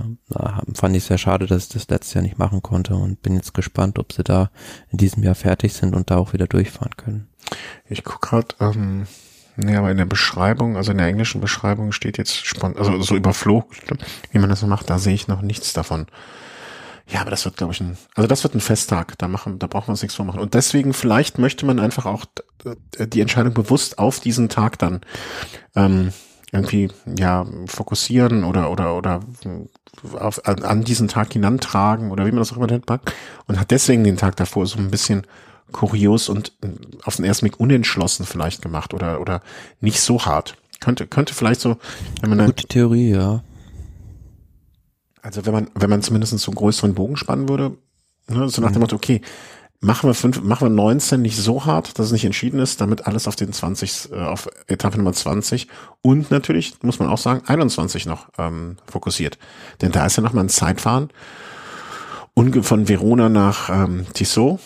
fand 0.72 0.96
ich 0.96 1.04
sehr 1.04 1.18
schade, 1.18 1.46
dass 1.46 1.64
ich 1.64 1.68
das 1.68 1.88
letztes 1.88 2.14
Jahr 2.14 2.22
nicht 2.22 2.38
machen 2.38 2.62
konnte 2.62 2.94
und 2.94 3.20
bin 3.20 3.34
jetzt 3.34 3.52
gespannt, 3.52 3.98
ob 3.98 4.14
sie 4.14 4.24
da 4.24 4.50
in 4.90 4.96
diesem 4.96 5.22
Jahr 5.22 5.34
fertig 5.34 5.74
sind 5.74 5.94
und 5.94 6.10
da 6.10 6.16
auch 6.16 6.32
wieder 6.32 6.46
durchfahren 6.46 6.96
können. 6.96 7.28
Ich 7.86 8.02
guck 8.02 8.22
gerade, 8.22 8.48
ähm, 8.60 9.06
Nee, 9.58 9.76
aber 9.76 9.90
in 9.90 9.96
der 9.96 10.04
Beschreibung, 10.04 10.76
also 10.76 10.92
in 10.92 10.98
der 10.98 11.06
englischen 11.06 11.40
Beschreibung 11.40 11.92
steht 11.92 12.18
jetzt 12.18 12.44
spontan, 12.46 12.78
also 12.78 13.00
so 13.00 13.16
überflogen, 13.16 13.74
wie 14.30 14.38
man 14.38 14.50
das 14.50 14.60
so 14.60 14.66
macht, 14.66 14.90
da 14.90 14.98
sehe 14.98 15.14
ich 15.14 15.28
noch 15.28 15.40
nichts 15.40 15.72
davon. 15.72 16.06
Ja, 17.08 17.20
aber 17.20 17.30
das 17.30 17.44
wird, 17.44 17.56
glaube 17.56 17.72
ich, 17.72 17.80
ein, 17.80 17.96
also 18.14 18.26
das 18.26 18.42
wird 18.42 18.54
ein 18.54 18.60
Festtag, 18.60 19.16
da 19.18 19.28
machen, 19.28 19.58
da 19.58 19.68
brauchen 19.68 19.88
wir 19.88 19.92
uns 19.92 20.02
nichts 20.02 20.16
vormachen. 20.16 20.40
Und 20.40 20.54
deswegen 20.54 20.92
vielleicht 20.92 21.38
möchte 21.38 21.64
man 21.64 21.78
einfach 21.78 22.04
auch 22.06 22.24
die 22.98 23.20
Entscheidung 23.20 23.54
bewusst 23.54 23.98
auf 23.98 24.18
diesen 24.18 24.48
Tag 24.48 24.78
dann 24.78 25.00
ähm, 25.76 26.12
irgendwie 26.52 26.90
ja 27.18 27.46
fokussieren 27.66 28.44
oder 28.44 28.70
oder 28.70 28.96
oder 28.96 29.20
auf, 30.18 30.46
an, 30.46 30.62
an 30.62 30.84
diesen 30.84 31.08
Tag 31.08 31.32
hinantragen 31.32 32.10
oder 32.10 32.26
wie 32.26 32.30
man 32.30 32.38
das 32.38 32.52
auch 32.52 32.56
immer 32.56 32.66
nennt 32.66 32.86
und 33.46 33.60
hat 33.60 33.70
deswegen 33.70 34.04
den 34.04 34.16
Tag 34.16 34.36
davor 34.36 34.66
so 34.66 34.78
ein 34.78 34.90
bisschen 34.90 35.26
kurios 35.72 36.28
und 36.28 36.52
äh, 36.62 36.68
auf 37.04 37.16
den 37.16 37.24
ersten 37.24 37.46
Blick 37.46 37.60
unentschlossen 37.60 38.26
vielleicht 38.26 38.62
gemacht 38.62 38.94
oder, 38.94 39.20
oder 39.20 39.42
nicht 39.80 40.00
so 40.00 40.24
hart. 40.24 40.56
Könnte, 40.80 41.06
könnte 41.06 41.34
vielleicht 41.34 41.60
so, 41.60 41.78
wenn 42.20 42.30
man 42.30 42.46
Gute 42.46 42.66
Theorie, 42.66 43.10
ja. 43.10 43.42
Also 45.26 45.44
wenn 45.44 45.52
man, 45.52 45.70
wenn 45.74 45.90
man 45.90 46.02
zumindest 46.02 46.38
so 46.38 46.52
einen 46.52 46.54
größeren 46.54 46.94
Bogen 46.94 47.16
spannen 47.16 47.48
würde, 47.48 47.76
ne, 48.28 48.48
so 48.48 48.62
nach 48.62 48.70
dem 48.70 48.76
mhm. 48.76 48.82
Motto, 48.82 48.94
okay, 48.94 49.22
machen 49.80 50.08
wir 50.08 50.14
fünf, 50.14 50.40
machen 50.40 50.66
wir 50.66 50.70
19 50.70 51.20
nicht 51.20 51.36
so 51.36 51.64
hart, 51.64 51.98
dass 51.98 52.06
es 52.06 52.12
nicht 52.12 52.24
entschieden 52.24 52.60
ist, 52.60 52.80
damit 52.80 53.08
alles 53.08 53.26
auf 53.26 53.34
den 53.34 53.52
20, 53.52 54.12
äh, 54.12 54.14
auf 54.14 54.48
Etappe 54.68 54.98
Nummer 54.98 55.12
20 55.12 55.66
und 56.00 56.30
natürlich, 56.30 56.80
muss 56.82 57.00
man 57.00 57.08
auch 57.08 57.18
sagen, 57.18 57.42
21 57.44 58.06
noch 58.06 58.28
ähm, 58.38 58.76
fokussiert. 58.86 59.36
Denn 59.82 59.90
da 59.90 60.06
ist 60.06 60.16
ja 60.16 60.22
nochmal 60.22 60.44
ein 60.44 60.48
Zeitfahren 60.48 61.10
und 62.34 62.64
von 62.64 62.88
Verona 62.88 63.28
nach 63.28 63.68
ähm, 63.68 64.06
Tissot 64.14 64.60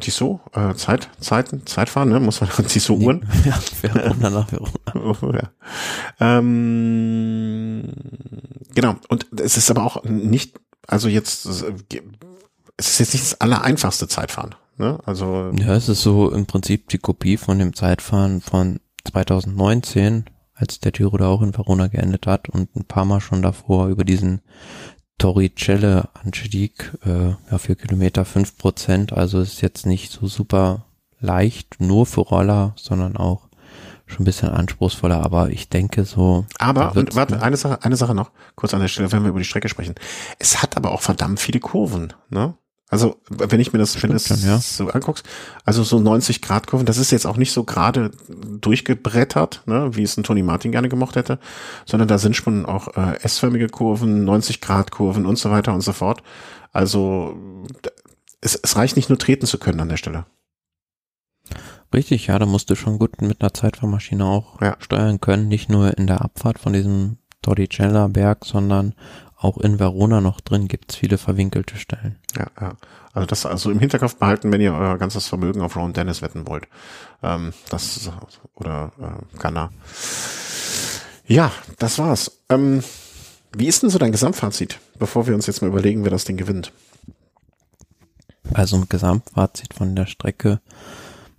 Tissot, 0.00 0.40
äh, 0.54 0.74
Zeit, 0.74 1.08
Zeiten, 1.20 1.66
Zeitfahren, 1.66 2.08
ne? 2.08 2.20
Muss 2.20 2.40
man 2.40 2.50
Tissot 2.68 3.00
Uhren. 3.00 3.26
Ja, 3.44 3.58
Verona 3.80 4.30
nach 4.30 4.50
Verona. 4.50 5.16
oh, 5.22 5.32
ja. 5.32 5.50
ähm, 6.20 7.92
genau. 8.74 8.96
Und 9.08 9.26
es 9.40 9.56
ist 9.56 9.70
aber 9.70 9.84
auch 9.84 10.04
nicht, 10.04 10.58
also 10.86 11.08
jetzt, 11.08 11.46
es 11.46 11.62
ist 12.76 13.00
jetzt 13.00 13.12
nicht 13.12 13.24
das 13.24 13.40
allereinfachste 13.40 14.08
Zeitfahren. 14.08 14.54
Ne? 14.78 14.98
Also 15.04 15.52
ja, 15.56 15.74
es 15.74 15.88
ist 15.88 16.02
so 16.02 16.30
im 16.30 16.46
Prinzip 16.46 16.88
die 16.88 16.98
Kopie 16.98 17.36
von 17.36 17.58
dem 17.58 17.74
Zeitfahren 17.74 18.40
von 18.40 18.80
2019, 19.04 20.24
als 20.54 20.80
der 20.80 20.92
Tiro 20.92 21.16
da 21.16 21.28
auch 21.28 21.42
in 21.42 21.54
Verona 21.54 21.88
geendet 21.88 22.26
hat 22.26 22.48
und 22.48 22.74
ein 22.76 22.84
paar 22.84 23.04
Mal 23.04 23.20
schon 23.20 23.42
davor 23.42 23.88
über 23.88 24.04
diesen 24.04 24.40
Torricelle 25.22 26.08
Anstieg, 26.14 26.90
äh, 27.06 27.28
ja, 27.48 27.58
vier 27.58 27.76
Kilometer, 27.76 28.24
fünf 28.24 28.58
Prozent, 28.58 29.12
also 29.12 29.40
ist 29.40 29.60
jetzt 29.60 29.86
nicht 29.86 30.10
so 30.10 30.26
super 30.26 30.86
leicht, 31.20 31.80
nur 31.80 32.06
für 32.06 32.22
Roller, 32.22 32.72
sondern 32.74 33.16
auch 33.16 33.48
schon 34.08 34.22
ein 34.22 34.24
bisschen 34.24 34.48
anspruchsvoller, 34.48 35.24
aber 35.24 35.50
ich 35.50 35.68
denke 35.68 36.06
so. 36.06 36.44
Aber, 36.58 36.96
und 36.96 37.14
warte, 37.14 37.40
eine 37.40 37.56
Sache, 37.56 37.84
eine 37.84 37.94
Sache 37.94 38.16
noch, 38.16 38.32
kurz 38.56 38.74
an 38.74 38.80
der 38.80 38.88
Stelle, 38.88 39.12
wenn 39.12 39.22
wir 39.22 39.28
über 39.28 39.38
die 39.38 39.44
Strecke 39.44 39.68
sprechen. 39.68 39.94
Es 40.40 40.60
hat 40.60 40.76
aber 40.76 40.90
auch 40.90 41.02
verdammt 41.02 41.38
viele 41.38 41.60
Kurven, 41.60 42.12
ne? 42.28 42.54
Also, 42.92 43.16
wenn 43.30 43.58
ich 43.58 43.72
mir 43.72 43.78
das, 43.78 44.02
wenn 44.02 44.12
es 44.12 44.28
ja. 44.44 44.58
so 44.58 44.90
anguckst, 44.90 45.24
also 45.64 45.82
so 45.82 45.98
90 45.98 46.42
Grad 46.42 46.66
Kurven, 46.66 46.84
das 46.84 46.98
ist 46.98 47.10
jetzt 47.10 47.26
auch 47.26 47.38
nicht 47.38 47.50
so 47.50 47.64
gerade 47.64 48.10
durchgebrettert, 48.60 49.62
ne, 49.64 49.96
wie 49.96 50.02
es 50.02 50.18
ein 50.18 50.24
Tony 50.24 50.42
Martin 50.42 50.72
gerne 50.72 50.90
gemocht 50.90 51.16
hätte, 51.16 51.38
sondern 51.86 52.06
da 52.06 52.18
sind 52.18 52.36
schon 52.36 52.66
auch 52.66 52.94
äh, 52.94 53.18
S-förmige 53.22 53.68
Kurven, 53.68 54.26
90 54.26 54.60
Grad 54.60 54.90
Kurven 54.90 55.24
und 55.24 55.38
so 55.38 55.50
weiter 55.50 55.72
und 55.72 55.80
so 55.80 55.94
fort. 55.94 56.22
Also, 56.70 57.34
es, 58.42 58.60
es 58.62 58.76
reicht 58.76 58.96
nicht 58.96 59.08
nur 59.08 59.18
treten 59.18 59.46
zu 59.46 59.56
können 59.56 59.80
an 59.80 59.88
der 59.88 59.96
Stelle. 59.96 60.26
Richtig, 61.94 62.26
ja, 62.26 62.38
da 62.38 62.44
musst 62.44 62.68
du 62.68 62.74
schon 62.74 62.98
gut 62.98 63.22
mit 63.22 63.40
einer 63.40 63.54
Zeitfahrmaschine 63.54 64.26
auch 64.26 64.60
ja. 64.60 64.76
steuern 64.80 65.18
können, 65.18 65.48
nicht 65.48 65.70
nur 65.70 65.96
in 65.96 66.06
der 66.06 66.20
Abfahrt 66.20 66.58
von 66.58 66.74
diesem 66.74 67.16
Torricella 67.40 68.08
Berg, 68.08 68.44
sondern 68.44 68.94
auch 69.42 69.58
in 69.58 69.78
Verona 69.78 70.20
noch 70.20 70.40
drin 70.40 70.68
gibt 70.68 70.92
es 70.92 70.96
viele 70.96 71.18
verwinkelte 71.18 71.76
Stellen. 71.76 72.16
Ja, 72.36 72.46
ja. 72.60 72.76
Also 73.12 73.26
das 73.26 73.44
also 73.44 73.70
im 73.70 73.78
Hinterkopf 73.78 74.16
behalten, 74.16 74.50
wenn 74.52 74.60
ihr 74.60 74.72
euer 74.72 74.96
ganzes 74.96 75.26
Vermögen 75.26 75.60
auf 75.60 75.76
Ron 75.76 75.92
Dennis 75.92 76.22
wetten 76.22 76.46
wollt. 76.46 76.66
Ähm, 77.22 77.52
das 77.68 78.10
oder 78.54 78.92
äh, 78.98 79.38
Ghana. 79.38 79.70
Ja, 81.26 81.52
das 81.78 81.98
war's. 81.98 82.38
Ähm, 82.48 82.82
wie 83.54 83.66
ist 83.66 83.82
denn 83.82 83.90
so 83.90 83.98
dein 83.98 84.12
Gesamtfazit, 84.12 84.78
bevor 84.98 85.26
wir 85.26 85.34
uns 85.34 85.46
jetzt 85.46 85.60
mal 85.60 85.68
überlegen, 85.68 86.04
wer 86.04 86.10
das 86.10 86.24
Ding 86.24 86.36
gewinnt? 86.36 86.72
Also 88.54 88.76
ein 88.76 88.88
Gesamtfazit 88.88 89.74
von 89.74 89.94
der 89.94 90.06
Strecke. 90.06 90.60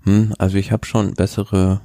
Hm, 0.03 0.33
also 0.37 0.57
ich 0.57 0.71
habe 0.71 0.85
schon 0.85 1.13
bessere 1.13 1.81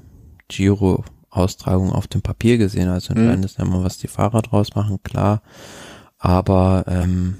Giro-Austragung 0.48 1.92
auf 1.92 2.08
dem 2.08 2.22
Papier 2.22 2.58
gesehen. 2.58 2.88
Also 2.88 3.10
entscheidend 3.10 3.44
hm. 3.44 3.44
ist 3.44 3.58
ja 3.58 3.64
immer, 3.64 3.84
was 3.84 3.98
die 3.98 4.08
Fahrer 4.08 4.42
draus 4.42 4.74
machen, 4.74 5.02
klar. 5.02 5.42
Aber 6.18 6.84
ähm, 6.88 7.38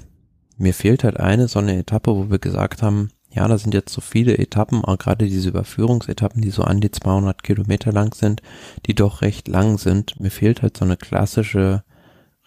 mir 0.57 0.73
fehlt 0.73 1.03
halt 1.03 1.19
eine 1.19 1.47
so 1.47 1.59
eine 1.59 1.77
Etappe, 1.77 2.15
wo 2.15 2.29
wir 2.29 2.39
gesagt 2.39 2.81
haben, 2.81 3.11
ja, 3.31 3.47
da 3.47 3.57
sind 3.57 3.73
jetzt 3.73 3.93
so 3.93 4.01
viele 4.01 4.37
Etappen, 4.37 4.83
auch 4.83 4.97
gerade 4.97 5.27
diese 5.27 5.49
Überführungsetappen, 5.49 6.41
die 6.41 6.49
so 6.49 6.63
an 6.63 6.81
die 6.81 6.89
200 6.89 7.43
Kilometer 7.43 7.91
lang 7.91 8.15
sind, 8.15 8.41
die 8.87 8.95
doch 8.95 9.21
recht 9.21 9.47
lang 9.47 9.77
sind. 9.77 10.19
Mir 10.19 10.31
fehlt 10.31 10.63
halt 10.63 10.75
so 10.77 10.85
eine 10.85 10.97
klassische, 10.97 11.83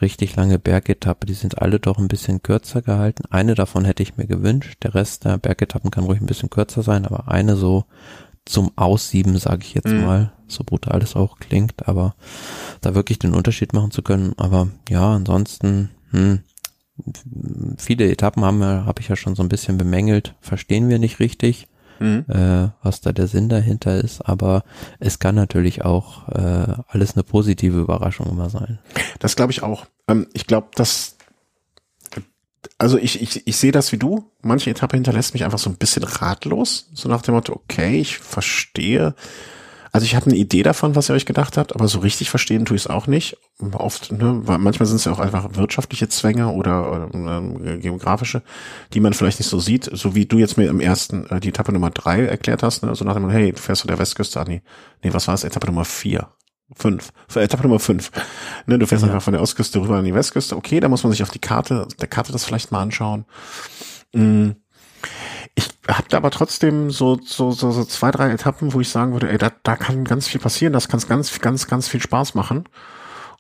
richtig 0.01 0.35
lange 0.35 0.59
Bergetappe. 0.59 1.27
Die 1.27 1.35
sind 1.35 1.63
alle 1.63 1.79
doch 1.79 1.99
ein 1.99 2.09
bisschen 2.09 2.43
kürzer 2.43 2.83
gehalten. 2.83 3.23
Eine 3.31 3.55
davon 3.55 3.85
hätte 3.85 4.03
ich 4.03 4.17
mir 4.17 4.27
gewünscht. 4.27 4.83
Der 4.83 4.97
Rest 4.97 5.25
der 5.25 5.39
Bergetappen 5.39 5.93
kann 5.93 6.05
ruhig 6.05 6.21
ein 6.21 6.27
bisschen 6.27 6.51
kürzer 6.51 6.83
sein, 6.83 7.07
aber 7.07 7.29
eine 7.29 7.55
so 7.55 7.85
zum 8.45 8.73
Aussieben, 8.75 9.39
sage 9.39 9.63
ich 9.63 9.75
jetzt 9.75 9.87
mhm. 9.87 10.05
mal, 10.05 10.33
so 10.49 10.65
brutal 10.65 11.01
es 11.01 11.15
auch 11.15 11.39
klingt, 11.39 11.87
aber 11.89 12.17
da 12.81 12.97
wirklich 12.97 13.21
den 13.21 13.35
Unterschied 13.35 13.73
machen 13.73 13.93
zu 13.93 14.03
können. 14.03 14.33
Aber 14.37 14.69
ja, 14.89 15.15
ansonsten, 15.15 15.91
hm, 16.13 16.41
viele 17.79 18.11
Etappen 18.11 18.45
haben 18.45 18.59
wir, 18.59 18.87
habe 18.87 19.01
ich 19.01 19.09
ja 19.09 19.17
schon 19.17 19.35
so 19.35 19.43
ein 19.43 19.49
bisschen 19.49 19.79
bemängelt, 19.79 20.35
verstehen 20.41 20.89
wir 20.89 20.99
nicht 20.99 21.21
richtig, 21.21 21.67
mhm. 21.99 22.25
äh, 22.29 22.69
was 22.83 23.01
da 23.01 23.13
der 23.13 23.27
Sinn 23.27 23.49
dahinter 23.49 23.97
ist, 23.97 24.21
aber 24.21 24.65
es 25.01 25.19
kann 25.19 25.35
natürlich 25.35 25.85
auch 25.85 26.29
äh, 26.29 26.75
alles 26.89 27.15
eine 27.15 27.23
positive 27.23 27.81
Überraschung 27.81 28.29
immer 28.29 28.51
sein. 28.51 28.79
Das 29.19 29.37
glaube 29.37 29.53
ich 29.53 29.63
auch. 29.63 29.87
Ähm, 30.07 30.27
ich 30.33 30.47
glaube, 30.47 30.69
dass 30.75 31.17
also 32.79 32.99
ich, 32.99 33.21
ich, 33.21 33.47
ich 33.47 33.57
sehe 33.57 33.73
das 33.73 33.93
wie 33.93 33.97
du. 33.97 34.31
Manche 34.41 34.71
Etappe 34.71 34.97
hinterlässt 34.97 35.35
mich 35.35 35.45
einfach 35.45 35.59
so 35.59 35.71
ein 35.71 35.77
bisschen 35.77 36.03
ratlos. 36.03 36.89
So 36.95 37.09
nach 37.09 37.23
dem 37.23 37.35
Motto, 37.35 37.53
okay, 37.53 38.01
ich 38.01 38.19
verstehe, 38.19 39.15
also 39.93 40.07
ich 40.07 40.17
habe 40.17 40.27
eine 40.27 40.37
Idee 40.37 40.63
davon, 40.63 40.97
was 40.97 41.11
ihr 41.11 41.15
euch 41.15 41.27
gedacht 41.27 41.59
habt, 41.59 41.75
aber 41.75 41.87
so 41.87 41.99
richtig 41.99 42.31
verstehen 42.31 42.65
tue 42.65 42.77
ich 42.77 42.85
es 42.85 42.87
auch 42.87 43.07
nicht. 43.07 43.37
Oft, 43.75 44.11
ne, 44.11 44.41
weil 44.45 44.57
manchmal 44.57 44.87
sind 44.87 44.97
es 44.97 45.05
ja 45.05 45.13
auch 45.13 45.19
einfach 45.19 45.51
wirtschaftliche 45.53 46.09
Zwänge 46.09 46.49
oder, 46.49 46.91
oder 47.15 47.43
äh, 47.63 47.77
geografische, 47.77 48.43
die 48.95 49.01
man 49.01 49.13
vielleicht 49.13 49.39
nicht 49.39 49.51
so 49.51 49.61
sieht, 49.61 49.91
so 49.93 50.15
wie 50.15 50.25
du 50.25 50.39
jetzt 50.39 50.57
mir 50.57 50.71
im 50.71 50.81
ersten 50.81 51.27
äh, 51.27 51.41
die 51.41 51.51
Etappe 51.51 51.73
Nummer 51.73 51.91
drei 51.91 52.25
erklärt 52.25 52.63
hast, 52.63 52.83
ne, 52.83 52.95
so 52.95 53.05
nach 53.05 53.15
dem 53.15 53.29
hey, 53.29 53.53
du 53.53 53.59
fährst 53.59 53.83
von 53.83 53.89
der 53.89 53.99
Westküste 53.99 54.41
an 54.41 54.47
die, 54.47 54.63
nee, 55.03 55.13
was 55.13 55.29
war 55.29 55.35
es, 55.35 55.45
Etappe 55.45 55.67
Nummer 55.67 55.85
vier? 55.85 56.29
Fünf. 56.75 57.13
Etappe 57.35 57.65
Nummer 57.65 57.79
fünf. 57.79 58.11
Ne, 58.65 58.79
du 58.79 58.87
fährst 58.87 59.05
ja. 59.05 59.11
einfach 59.11 59.23
von 59.23 59.35
der 59.35 59.43
Ostküste 59.43 59.79
rüber 59.79 59.99
an 59.99 60.07
die 60.07 60.15
Westküste. 60.15 60.57
Okay, 60.57 60.81
da 60.81 60.89
muss 60.89 61.03
man 61.03 61.13
sich 61.13 61.23
auf 61.23 61.29
die 61.29 61.39
Karte, 61.39 61.87
der 62.01 62.09
Karte 62.09 62.33
das 62.33 62.47
vielleicht 62.47 62.73
mal 62.73 62.81
anschauen. 62.81 63.27
Mhm 64.15 64.57
ich 65.55 65.69
habe 65.89 66.09
da 66.09 66.17
aber 66.17 66.31
trotzdem 66.31 66.91
so, 66.91 67.19
so, 67.23 67.51
so, 67.51 67.71
so 67.73 67.85
zwei, 67.85 68.11
drei 68.11 68.31
Etappen, 68.31 68.73
wo 68.73 68.81
ich 68.81 68.89
sagen 68.89 69.13
würde, 69.13 69.31
ey, 69.31 69.39
da, 69.39 69.51
da 69.63 69.77
kann 69.77 70.05
ganz 70.05 70.29
viel 70.29 70.41
passieren, 70.41 70.73
das 70.73 70.89
kann 70.89 71.01
ganz, 71.01 71.39
ganz, 71.41 71.67
ganz 71.67 71.89
viel 71.89 72.01
Spaß 72.01 72.35
machen. 72.35 72.69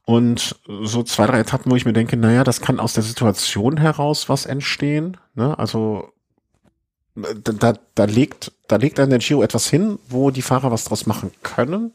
Und 0.04 0.56
so 0.66 1.02
zwei, 1.04 1.26
drei 1.26 1.40
Etappen, 1.40 1.70
wo 1.70 1.76
ich 1.76 1.84
mir 1.84 1.92
denke, 1.92 2.16
naja, 2.16 2.44
das 2.44 2.60
kann 2.60 2.80
aus 2.80 2.92
der 2.94 3.04
Situation 3.04 3.76
heraus 3.76 4.28
was 4.28 4.46
entstehen. 4.46 5.16
Ne? 5.34 5.56
Also 5.58 6.12
da, 7.14 7.74
da, 7.94 8.04
legt, 8.04 8.52
da 8.68 8.76
legt 8.76 8.98
ein 8.98 9.16
Giro 9.18 9.42
etwas 9.42 9.68
hin, 9.68 9.98
wo 10.08 10.30
die 10.30 10.42
Fahrer 10.42 10.70
was 10.70 10.84
draus 10.84 11.06
machen 11.06 11.30
können. 11.42 11.92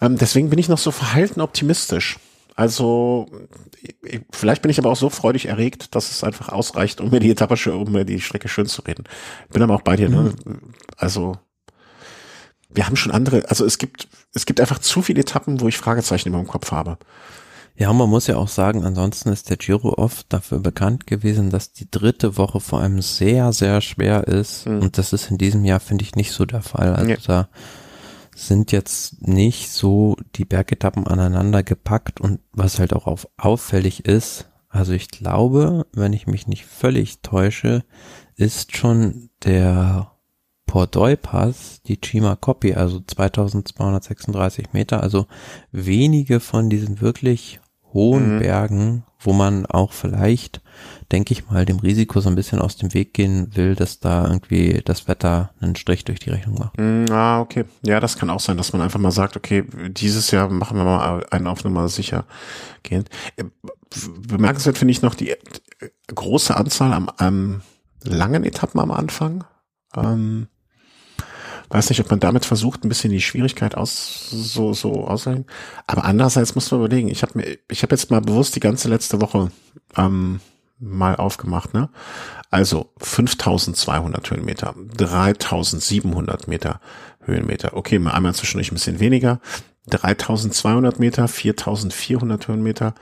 Ähm, 0.00 0.16
deswegen 0.16 0.50
bin 0.50 0.58
ich 0.58 0.68
noch 0.68 0.78
so 0.78 0.90
verhalten 0.90 1.40
optimistisch. 1.40 2.18
Also 2.60 3.26
vielleicht 4.30 4.60
bin 4.60 4.70
ich 4.70 4.78
aber 4.78 4.90
auch 4.90 4.96
so 4.96 5.08
freudig 5.08 5.46
erregt, 5.46 5.94
dass 5.94 6.10
es 6.10 6.22
einfach 6.22 6.50
ausreicht, 6.50 7.00
um 7.00 7.08
mir 7.08 7.18
die 7.18 7.30
Etappe, 7.30 7.56
um 7.72 7.90
mir 7.90 8.04
die 8.04 8.20
Strecke 8.20 8.48
schön 8.48 8.66
zu 8.66 8.82
reden. 8.82 9.04
Bin 9.48 9.62
aber 9.62 9.76
auch 9.76 9.80
bei 9.80 9.96
dir. 9.96 10.10
Ne? 10.10 10.34
Mhm. 10.44 10.74
Also 10.98 11.38
wir 12.68 12.86
haben 12.86 12.96
schon 12.96 13.12
andere. 13.12 13.48
Also 13.48 13.64
es 13.64 13.78
gibt 13.78 14.08
es 14.34 14.44
gibt 14.44 14.60
einfach 14.60 14.78
zu 14.78 15.00
viele 15.00 15.22
Etappen, 15.22 15.62
wo 15.62 15.68
ich 15.68 15.78
Fragezeichen 15.78 16.28
in 16.28 16.34
meinem 16.34 16.48
Kopf 16.48 16.70
habe. 16.70 16.98
Ja, 17.76 17.90
man 17.94 18.10
muss 18.10 18.26
ja 18.26 18.36
auch 18.36 18.48
sagen, 18.48 18.84
ansonsten 18.84 19.30
ist 19.30 19.48
der 19.48 19.56
Giro 19.56 19.94
oft 19.96 20.30
dafür 20.30 20.58
bekannt 20.58 21.06
gewesen, 21.06 21.48
dass 21.48 21.72
die 21.72 21.90
dritte 21.90 22.36
Woche 22.36 22.60
vor 22.60 22.82
allem 22.82 23.00
sehr, 23.00 23.54
sehr 23.54 23.80
schwer 23.80 24.28
ist. 24.28 24.66
Mhm. 24.66 24.80
Und 24.80 24.98
das 24.98 25.14
ist 25.14 25.30
in 25.30 25.38
diesem 25.38 25.64
Jahr, 25.64 25.80
finde 25.80 26.04
ich, 26.04 26.14
nicht 26.14 26.32
so 26.32 26.44
der 26.44 26.60
Fall. 26.60 26.94
Also 26.94 27.10
ja. 27.10 27.16
da 27.26 27.48
sind 28.46 28.72
jetzt 28.72 29.26
nicht 29.26 29.70
so 29.70 30.16
die 30.36 30.44
Bergetappen 30.44 31.06
aneinander 31.06 31.62
gepackt 31.62 32.20
und 32.20 32.40
was 32.52 32.78
halt 32.78 32.92
auch 32.92 33.06
auf 33.06 33.28
auffällig 33.36 34.06
ist, 34.06 34.50
also 34.70 34.92
ich 34.92 35.08
glaube, 35.08 35.86
wenn 35.92 36.12
ich 36.12 36.26
mich 36.26 36.46
nicht 36.46 36.64
völlig 36.64 37.20
täusche, 37.22 37.84
ist 38.36 38.76
schon 38.76 39.30
der 39.42 40.12
Pordoi 40.66 41.16
Pass, 41.16 41.82
die 41.82 42.00
Chima 42.00 42.36
Copy, 42.36 42.74
also 42.74 43.00
2236 43.00 44.72
Meter, 44.72 45.02
also 45.02 45.26
wenige 45.72 46.38
von 46.38 46.70
diesen 46.70 47.00
wirklich 47.00 47.58
hohen 47.92 48.36
mhm. 48.36 48.38
Bergen, 48.38 49.04
wo 49.20 49.32
man 49.32 49.66
auch 49.66 49.92
vielleicht 49.92 50.60
denke 51.12 51.32
ich 51.32 51.48
mal, 51.50 51.64
dem 51.64 51.78
Risiko 51.78 52.20
so 52.20 52.28
ein 52.28 52.34
bisschen 52.34 52.60
aus 52.60 52.76
dem 52.76 52.94
Weg 52.94 53.14
gehen 53.14 53.56
will, 53.56 53.74
dass 53.74 54.00
da 54.00 54.26
irgendwie 54.26 54.80
das 54.84 55.08
Wetter 55.08 55.50
einen 55.60 55.76
Strich 55.76 56.04
durch 56.04 56.20
die 56.20 56.30
Rechnung 56.30 56.58
macht. 56.58 56.78
Mm, 56.78 57.06
ah, 57.10 57.40
okay. 57.40 57.64
Ja, 57.82 58.00
das 58.00 58.16
kann 58.16 58.30
auch 58.30 58.40
sein, 58.40 58.56
dass 58.56 58.72
man 58.72 58.82
einfach 58.82 59.00
mal 59.00 59.10
sagt, 59.10 59.36
okay, 59.36 59.64
dieses 59.88 60.30
Jahr 60.30 60.48
machen 60.48 60.76
wir 60.76 60.84
mal 60.84 61.26
einen 61.30 61.46
auf 61.46 61.64
Nummer 61.64 61.88
sicher 61.88 62.24
gehend. 62.82 63.08
Äh, 63.36 63.44
bemerkenswert 64.28 64.78
finde 64.78 64.92
ich 64.92 65.02
noch 65.02 65.14
die 65.14 65.30
äh, 65.30 65.38
große 66.14 66.56
Anzahl 66.56 66.92
am, 66.92 67.10
am 67.16 67.62
langen 68.02 68.44
Etappen 68.44 68.80
am 68.80 68.92
Anfang. 68.92 69.44
Ähm, 69.96 70.46
weiß 71.70 71.88
nicht, 71.88 72.00
ob 72.00 72.10
man 72.10 72.20
damit 72.20 72.44
versucht, 72.44 72.84
ein 72.84 72.88
bisschen 72.88 73.12
die 73.12 73.20
Schwierigkeit 73.20 73.76
aus 73.76 74.28
so 74.30 74.72
so 74.72 75.06
auszuhalten. 75.06 75.46
Aber 75.86 76.04
andererseits 76.04 76.54
muss 76.54 76.70
man 76.70 76.80
überlegen. 76.80 77.08
Ich 77.08 77.22
habe 77.22 77.38
mir, 77.38 77.58
ich 77.70 77.82
habe 77.82 77.94
jetzt 77.94 78.10
mal 78.10 78.20
bewusst 78.20 78.56
die 78.56 78.60
ganze 78.60 78.88
letzte 78.88 79.20
Woche 79.20 79.50
ähm, 79.96 80.40
mal 80.78 81.16
aufgemacht, 81.16 81.72
ne? 81.72 81.88
Also 82.50 82.92
5200 82.98 84.30
Höhenmeter, 84.30 84.74
3700 84.96 86.48
Meter 86.48 86.80
Höhenmeter. 87.20 87.76
Okay, 87.76 87.98
mal 87.98 88.12
einmal 88.12 88.34
zwischendurch 88.34 88.72
ein 88.72 88.74
bisschen 88.74 88.98
weniger. 88.98 89.40
3200 89.88 90.98
Meter, 90.98 91.28
4400 91.28 92.48
Höhenmeter. 92.48 92.94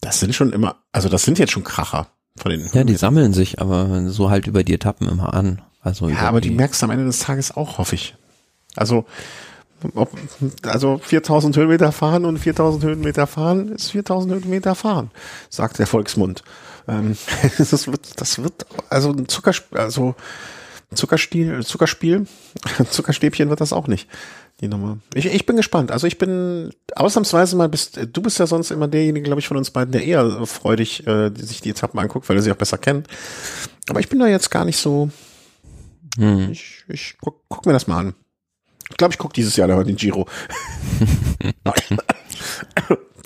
Das 0.00 0.20
sind 0.20 0.34
schon 0.34 0.52
immer, 0.52 0.76
also 0.92 1.08
das 1.08 1.22
sind 1.22 1.38
jetzt 1.38 1.52
schon 1.52 1.64
Kracher 1.64 2.08
von 2.36 2.50
den. 2.50 2.68
Ja, 2.72 2.84
die 2.84 2.96
sammeln 2.96 3.32
sich 3.32 3.60
aber 3.60 4.10
so 4.10 4.30
halt 4.30 4.46
über 4.46 4.64
die 4.64 4.74
Etappen 4.74 5.08
immer 5.08 5.34
an. 5.34 5.62
Also 5.82 6.08
ja, 6.08 6.20
aber 6.20 6.40
die, 6.40 6.50
merkst 6.50 6.82
du 6.82 6.86
am 6.86 6.90
Ende 6.90 7.06
des 7.06 7.20
Tages 7.20 7.56
auch, 7.56 7.78
hoffe 7.78 7.94
ich. 7.94 8.14
Also, 8.76 9.06
ob, 9.94 10.10
also 10.62 10.98
4000 10.98 11.56
Höhenmeter 11.56 11.90
fahren 11.92 12.24
und 12.24 12.38
4000 12.38 12.84
Höhenmeter 12.84 13.26
fahren 13.26 13.68
ist 13.68 13.90
4000 13.90 14.34
Höhenmeter 14.34 14.74
fahren, 14.74 15.10
sagt 15.48 15.78
der 15.78 15.86
Volksmund. 15.86 16.42
Ähm, 16.86 17.16
das 17.58 17.86
wird, 17.86 18.20
das 18.20 18.42
wird, 18.42 18.66
also 18.90 19.10
ein 19.10 19.28
Zuckerspiel, 19.28 19.78
also 19.78 20.14
Zuckerspiel, 20.94 21.64
Zuckerspiel, 21.64 22.26
Zuckerstäbchen 22.90 23.48
wird 23.48 23.60
das 23.60 23.72
auch 23.72 23.86
nicht. 23.86 24.08
Die 24.60 24.68
Nummer. 24.68 24.98
Ich, 25.14 25.24
ich 25.24 25.46
bin 25.46 25.56
gespannt. 25.56 25.90
Also 25.90 26.06
ich 26.06 26.18
bin 26.18 26.74
ausnahmsweise 26.94 27.56
mal 27.56 27.70
bist, 27.70 27.98
du 28.12 28.20
bist 28.20 28.38
ja 28.38 28.46
sonst 28.46 28.70
immer 28.70 28.88
derjenige, 28.88 29.24
glaube 29.24 29.40
ich, 29.40 29.48
von 29.48 29.56
uns 29.56 29.70
beiden, 29.70 29.92
der 29.92 30.04
eher 30.04 30.46
freudig 30.46 31.06
äh, 31.06 31.30
sich 31.34 31.62
die 31.62 31.70
Etappen 31.70 31.98
anguckt, 31.98 32.28
weil 32.28 32.36
er 32.36 32.42
sie 32.42 32.52
auch 32.52 32.56
besser 32.56 32.76
kennt. 32.76 33.06
Aber 33.88 34.00
ich 34.00 34.10
bin 34.10 34.18
da 34.18 34.26
jetzt 34.26 34.50
gar 34.50 34.66
nicht 34.66 34.76
so. 34.76 35.10
Hm. 36.16 36.50
Ich, 36.50 36.84
ich 36.88 37.16
guck, 37.20 37.42
guck 37.48 37.66
mir 37.66 37.72
das 37.72 37.86
mal 37.86 37.98
an. 37.98 38.14
Ich 38.90 38.96
glaube, 38.96 39.12
ich 39.12 39.18
gucke 39.18 39.34
dieses 39.34 39.56
Jahr 39.56 39.68
noch 39.68 39.82
den 39.84 39.96
Giro. 39.96 40.26
da 41.64 41.72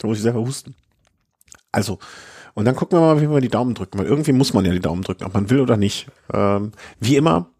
muss 0.03 0.19
ich 0.19 0.23
selber 0.23 0.41
husten. 0.41 0.75
Also, 1.73 1.99
und 2.55 2.67
dann 2.67 2.77
gucken 2.77 2.99
wir 2.99 3.03
mal, 3.03 3.21
wie 3.21 3.29
wir 3.29 3.41
die 3.41 3.49
Daumen 3.49 3.75
drücken, 3.75 3.99
weil 3.99 4.07
irgendwie 4.07 4.33
muss 4.33 4.53
man 4.53 4.65
ja 4.65 4.73
die 4.73 4.81
Daumen 4.81 5.03
drücken, 5.03 5.25
ob 5.25 5.35
man 5.35 5.51
will 5.51 5.61
oder 5.61 5.77
nicht. 5.77 6.07
Ähm, 6.33 6.73
wie 7.01 7.17
immer 7.17 7.51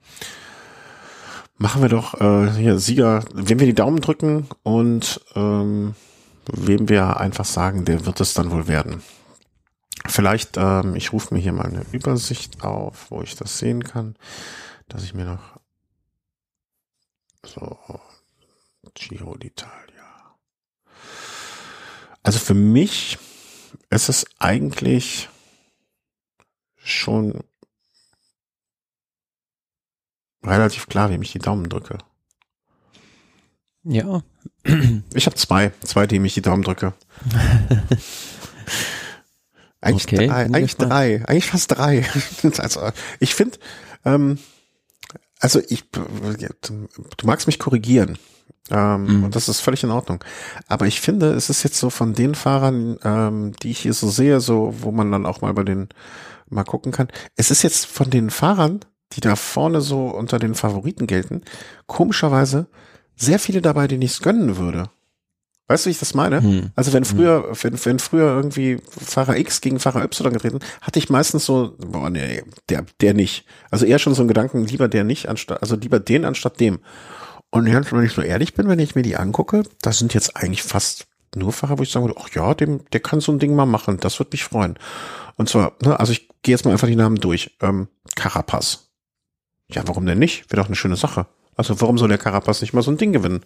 machen 1.57 1.83
wir 1.83 1.89
doch 1.89 2.21
äh, 2.21 2.51
hier 2.53 2.79
Sieger, 2.79 3.25
wenn 3.33 3.59
wir 3.59 3.67
die 3.67 3.75
Daumen 3.75 4.01
drücken 4.01 4.49
und 4.63 5.21
ähm, 5.35 5.95
wem 6.53 6.89
wir 6.89 7.19
einfach 7.19 7.45
sagen, 7.45 7.85
der 7.85 8.07
wird 8.07 8.21
es 8.21 8.35
dann 8.35 8.51
wohl 8.51 8.69
werden. 8.69 9.03
Vielleicht, 10.07 10.57
ähm, 10.59 10.95
ich 10.95 11.13
rufe 11.13 11.33
mir 11.33 11.41
hier 11.41 11.53
mal 11.53 11.67
eine 11.67 11.87
Übersicht 11.93 12.63
auf, 12.63 13.11
wo 13.11 13.23
ich 13.23 13.37
das 13.37 13.59
sehen 13.59 13.83
kann, 13.83 14.17
dass 14.89 15.05
ich 15.05 15.15
mir 15.15 15.25
noch 15.25 15.61
so 17.45 17.79
Giro 18.95 19.35
d'Italia. 19.35 20.35
Also 22.23 22.39
für 22.39 22.55
mich 22.55 23.19
es 23.91 24.09
ist 24.09 24.27
eigentlich 24.39 25.29
schon 26.77 27.45
relativ 30.43 30.87
klar, 30.89 31.11
wie 31.11 31.23
ich 31.23 31.33
die 31.33 31.39
Daumen 31.39 31.69
drücke. 31.69 31.99
Ja. 33.85 34.23
Ich 35.15 35.27
habe 35.27 35.37
zwei, 35.37 35.73
zwei, 35.83 36.07
die 36.07 36.19
mich 36.19 36.35
die 36.35 36.43
Daumen 36.43 36.63
drücke. 36.63 36.95
eigentlich 39.81 40.07
okay, 40.07 40.27
drei, 40.27 40.47
eigentlich 40.47 40.77
drei, 40.77 41.25
eigentlich 41.27 41.47
fast 41.47 41.71
drei. 41.71 42.05
also 42.59 42.91
ich 43.21 43.35
finde, 43.35 43.59
ähm, 44.05 44.39
also 45.45 45.61
ich, 45.69 45.85
du 45.91 47.27
magst 47.27 47.47
mich 47.47 47.59
korrigieren. 47.59 48.17
Ähm, 48.71 49.19
mhm. 49.19 49.25
Und 49.25 49.37
das 49.37 49.51
ist 49.51 49.61
völlig 49.61 49.85
in 49.85 49.91
Ordnung. 49.91 50.25
Aber 50.69 50.87
ich 50.87 51.03
finde, 51.03 51.35
es 51.35 51.51
ist 51.51 51.65
jetzt 51.65 51.79
so 51.79 51.91
von 51.91 52.15
den 52.15 52.35
Fahrern, 52.35 52.97
ähm, 53.05 53.53
die 53.63 53.71
ich 53.71 53.81
hier 53.81 53.93
so 53.93 54.09
sehe, 54.09 54.41
so, 54.41 54.75
wo 54.81 54.91
man 54.91 55.13
dann 55.13 55.27
auch 55.27 55.43
mal 55.43 55.53
bei 55.53 55.63
den 55.63 55.91
mal 56.49 56.65
gucken 56.65 56.93
kann. 56.93 57.09
Es 57.37 57.51
ist 57.51 57.63
jetzt 57.63 57.85
von 57.85 58.09
den 58.09 58.31
Fahrern, 58.31 58.81
die 59.13 59.21
da 59.21 59.37
vorne 59.37 59.83
so 59.83 60.07
unter 60.07 60.39
den 60.39 60.55
Favoriten 60.55 61.07
gelten, 61.07 61.43
komischerweise 61.87 62.67
sehr 63.15 63.39
viele 63.39 63.61
dabei, 63.61 63.87
denen 63.87 64.01
ich 64.01 64.13
es 64.13 64.23
gönnen 64.23 64.57
würde. 64.57 64.89
Weißt 65.67 65.85
du, 65.85 65.89
wie 65.89 65.93
ich 65.93 65.99
das 65.99 66.15
meine? 66.15 66.43
Hm. 66.43 66.71
Also 66.77 66.93
wenn 66.93 67.05
früher, 67.05 67.45
hm. 67.49 67.57
wenn, 67.63 67.85
wenn 67.85 67.99
früher 67.99 68.27
irgendwie 68.27 68.79
Fahrer 68.87 69.37
X 69.37 69.61
gegen 69.61 69.81
Fahrer 69.81 70.05
Y 70.05 70.33
getreten, 70.33 70.59
hatte 70.83 70.99
ich 70.99 71.09
meistens 71.09 71.47
so, 71.47 71.75
boah, 71.79 72.11
nee, 72.11 72.43
der, 72.69 72.85
der 73.01 73.15
nicht. 73.15 73.47
Also 73.71 73.87
eher 73.87 73.99
schon 73.99 74.15
so 74.15 74.23
einen 74.23 74.29
Gedanken, 74.29 74.67
lieber 74.67 74.89
der 74.89 75.05
nicht, 75.05 75.29
anstatt, 75.29 75.63
also 75.63 75.77
lieber 75.77 76.01
den 76.01 76.25
anstatt 76.25 76.61
dem. 76.61 76.81
Und 77.51 77.67
wenn 77.67 78.05
ich 78.05 78.13
so 78.13 78.21
ehrlich 78.21 78.55
bin, 78.55 78.69
wenn 78.69 78.79
ich 78.79 78.95
mir 78.95 79.03
die 79.03 79.17
angucke, 79.17 79.63
das 79.81 79.99
sind 79.99 80.13
jetzt 80.13 80.37
eigentlich 80.37 80.63
fast 80.63 81.07
nur 81.37 81.53
Fahrer, 81.53 81.79
wo 81.79 81.83
ich 81.83 81.91
sagen 81.91 82.07
würde, 82.07 82.21
ach 82.21 82.29
ja, 82.35 82.53
dem, 82.55 82.85
der 82.93 83.01
kann 83.01 83.21
so 83.21 83.33
ein 83.33 83.39
Ding 83.39 83.55
mal 83.55 83.67
machen, 83.67 83.99
das 83.99 84.19
würde 84.19 84.31
mich 84.33 84.45
freuen. 84.45 84.79
Und 85.37 85.49
zwar, 85.49 85.73
ne, 85.83 85.99
also 85.99 86.13
ich 86.13 86.29
gehe 86.43 86.53
jetzt 86.53 86.65
mal 86.65 86.73
einfach 86.73 86.89
die 86.89 86.97
Namen 86.97 87.17
durch. 87.17 87.57
Ähm, 87.61 87.89
Carapaz. 88.15 88.91
Ja, 89.69 89.83
warum 89.87 90.07
denn 90.07 90.19
nicht? 90.19 90.51
Wäre 90.51 90.63
doch 90.63 90.69
eine 90.69 90.77
schöne 90.77 90.97
Sache. 90.97 91.27
Also 91.57 91.81
warum 91.81 91.99
soll 91.99 92.09
der 92.09 92.19
Carapaz 92.19 92.61
nicht 92.61 92.73
mal 92.73 92.83
so 92.83 92.91
ein 92.91 92.99
Ding 92.99 93.13
gewinnen? 93.13 93.45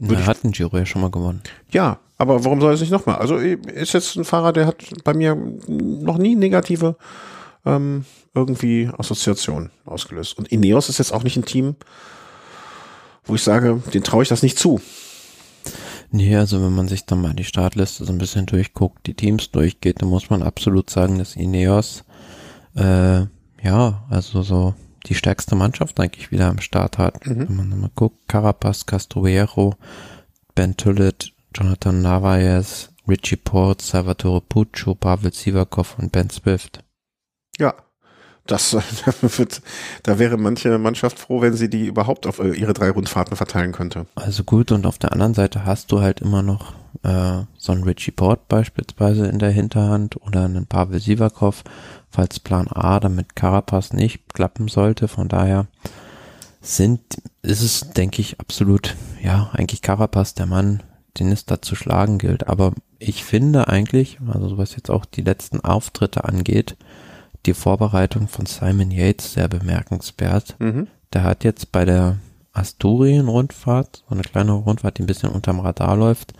Er 0.00 0.26
hat 0.26 0.38
Giro 0.42 0.76
ja 0.76 0.86
schon 0.86 1.02
mal 1.02 1.10
gewonnen. 1.10 1.42
Ja, 1.70 1.98
aber 2.18 2.44
warum 2.44 2.60
soll 2.60 2.70
er 2.70 2.74
es 2.74 2.80
nicht 2.80 2.92
nochmal? 2.92 3.16
Also 3.16 3.36
ist 3.36 3.92
jetzt 3.92 4.16
ein 4.16 4.24
Fahrer, 4.24 4.52
der 4.52 4.66
hat 4.66 4.84
bei 5.04 5.14
mir 5.14 5.36
noch 5.66 6.18
nie 6.18 6.36
negative 6.36 6.96
ähm, 7.66 8.04
irgendwie 8.34 8.88
Assoziationen 8.96 9.70
ausgelöst. 9.84 10.38
Und 10.38 10.48
Ineos 10.48 10.88
ist 10.88 10.98
jetzt 10.98 11.12
auch 11.12 11.24
nicht 11.24 11.36
ein 11.36 11.44
Team, 11.44 11.76
wo 13.24 13.34
ich 13.34 13.42
sage, 13.42 13.82
den 13.92 14.04
traue 14.04 14.22
ich 14.22 14.28
das 14.28 14.42
nicht 14.42 14.58
zu. 14.58 14.80
Nee, 16.10 16.36
also 16.36 16.62
wenn 16.62 16.74
man 16.74 16.88
sich 16.88 17.04
dann 17.04 17.20
mal 17.20 17.34
die 17.34 17.44
Startliste 17.44 18.04
so 18.04 18.12
ein 18.12 18.18
bisschen 18.18 18.46
durchguckt, 18.46 19.06
die 19.06 19.14
Teams 19.14 19.50
durchgeht, 19.50 20.00
dann 20.00 20.08
muss 20.08 20.30
man 20.30 20.42
absolut 20.42 20.88
sagen, 20.88 21.18
dass 21.18 21.36
Ineos 21.36 22.04
äh, 22.74 23.26
ja, 23.62 24.04
also 24.08 24.42
so 24.42 24.74
die 25.08 25.14
stärkste 25.14 25.56
Mannschaft 25.56 25.98
eigentlich 26.00 26.30
wieder 26.30 26.48
am 26.48 26.60
Start 26.60 26.98
hat. 26.98 27.26
Mhm. 27.26 27.48
Wenn 27.48 27.56
man 27.56 27.80
mal 27.80 27.90
guckt, 27.94 28.28
Carapaz, 28.28 28.86
Castroviero, 28.86 29.74
Ben 30.54 30.76
Tullett, 30.76 31.32
Jonathan 31.54 32.02
Narvaez, 32.02 32.90
Richie 33.08 33.36
Port, 33.36 33.80
Salvatore 33.80 34.42
Puccio, 34.42 34.94
Pavel 34.94 35.32
Sivakov 35.32 35.98
und 35.98 36.12
Ben 36.12 36.28
Swift. 36.30 36.84
Ja, 37.58 37.74
das 38.48 38.74
wird, 39.38 39.62
da 40.02 40.18
wäre 40.18 40.36
manche 40.36 40.78
Mannschaft 40.78 41.18
froh, 41.18 41.40
wenn 41.40 41.54
sie 41.54 41.68
die 41.68 41.86
überhaupt 41.86 42.26
auf 42.26 42.38
äh, 42.38 42.52
ihre 42.52 42.72
drei 42.72 42.90
Rundfahrten 42.90 43.36
verteilen 43.36 43.72
könnte. 43.72 44.06
Also 44.14 44.42
gut, 44.42 44.72
und 44.72 44.86
auf 44.86 44.98
der 44.98 45.12
anderen 45.12 45.34
Seite 45.34 45.64
hast 45.64 45.92
du 45.92 46.00
halt 46.00 46.20
immer 46.20 46.42
noch 46.42 46.72
äh, 47.02 47.42
so 47.56 47.72
einen 47.72 47.84
Richie 47.84 48.10
Port 48.10 48.48
beispielsweise 48.48 49.26
in 49.26 49.38
der 49.38 49.50
Hinterhand 49.50 50.16
oder 50.22 50.44
einen 50.44 50.66
Pavel 50.66 50.98
Sivakov, 50.98 51.62
falls 52.10 52.40
Plan 52.40 52.68
A 52.68 53.00
damit 53.00 53.36
Carapaz 53.36 53.92
nicht 53.92 54.34
klappen 54.34 54.68
sollte. 54.68 55.08
Von 55.08 55.28
daher 55.28 55.66
sind, 56.60 57.00
ist 57.42 57.62
es, 57.62 57.90
denke 57.90 58.20
ich, 58.20 58.40
absolut, 58.40 58.96
ja, 59.22 59.50
eigentlich 59.52 59.82
Carapaz 59.82 60.34
der 60.34 60.46
Mann, 60.46 60.82
den 61.18 61.32
es 61.32 61.44
da 61.44 61.62
zu 61.62 61.74
schlagen 61.74 62.18
gilt. 62.18 62.48
Aber 62.48 62.72
ich 62.98 63.24
finde 63.24 63.68
eigentlich, 63.68 64.18
also 64.26 64.58
was 64.58 64.76
jetzt 64.76 64.90
auch 64.90 65.04
die 65.04 65.22
letzten 65.22 65.60
Auftritte 65.60 66.24
angeht, 66.24 66.76
die 67.46 67.54
Vorbereitung 67.54 68.28
von 68.28 68.46
Simon 68.46 68.90
Yates 68.90 69.32
sehr 69.32 69.48
bemerkenswert. 69.48 70.56
Mhm. 70.58 70.88
Der 71.12 71.22
hat 71.22 71.44
jetzt 71.44 71.72
bei 71.72 71.84
der 71.84 72.18
Asturien-Rundfahrt, 72.52 74.04
so 74.08 74.14
eine 74.14 74.22
kleine 74.22 74.52
Rundfahrt, 74.52 74.98
die 74.98 75.02
ein 75.02 75.06
bisschen 75.06 75.30
unterm 75.30 75.60
Radar 75.60 75.96
läuft, 75.96 76.32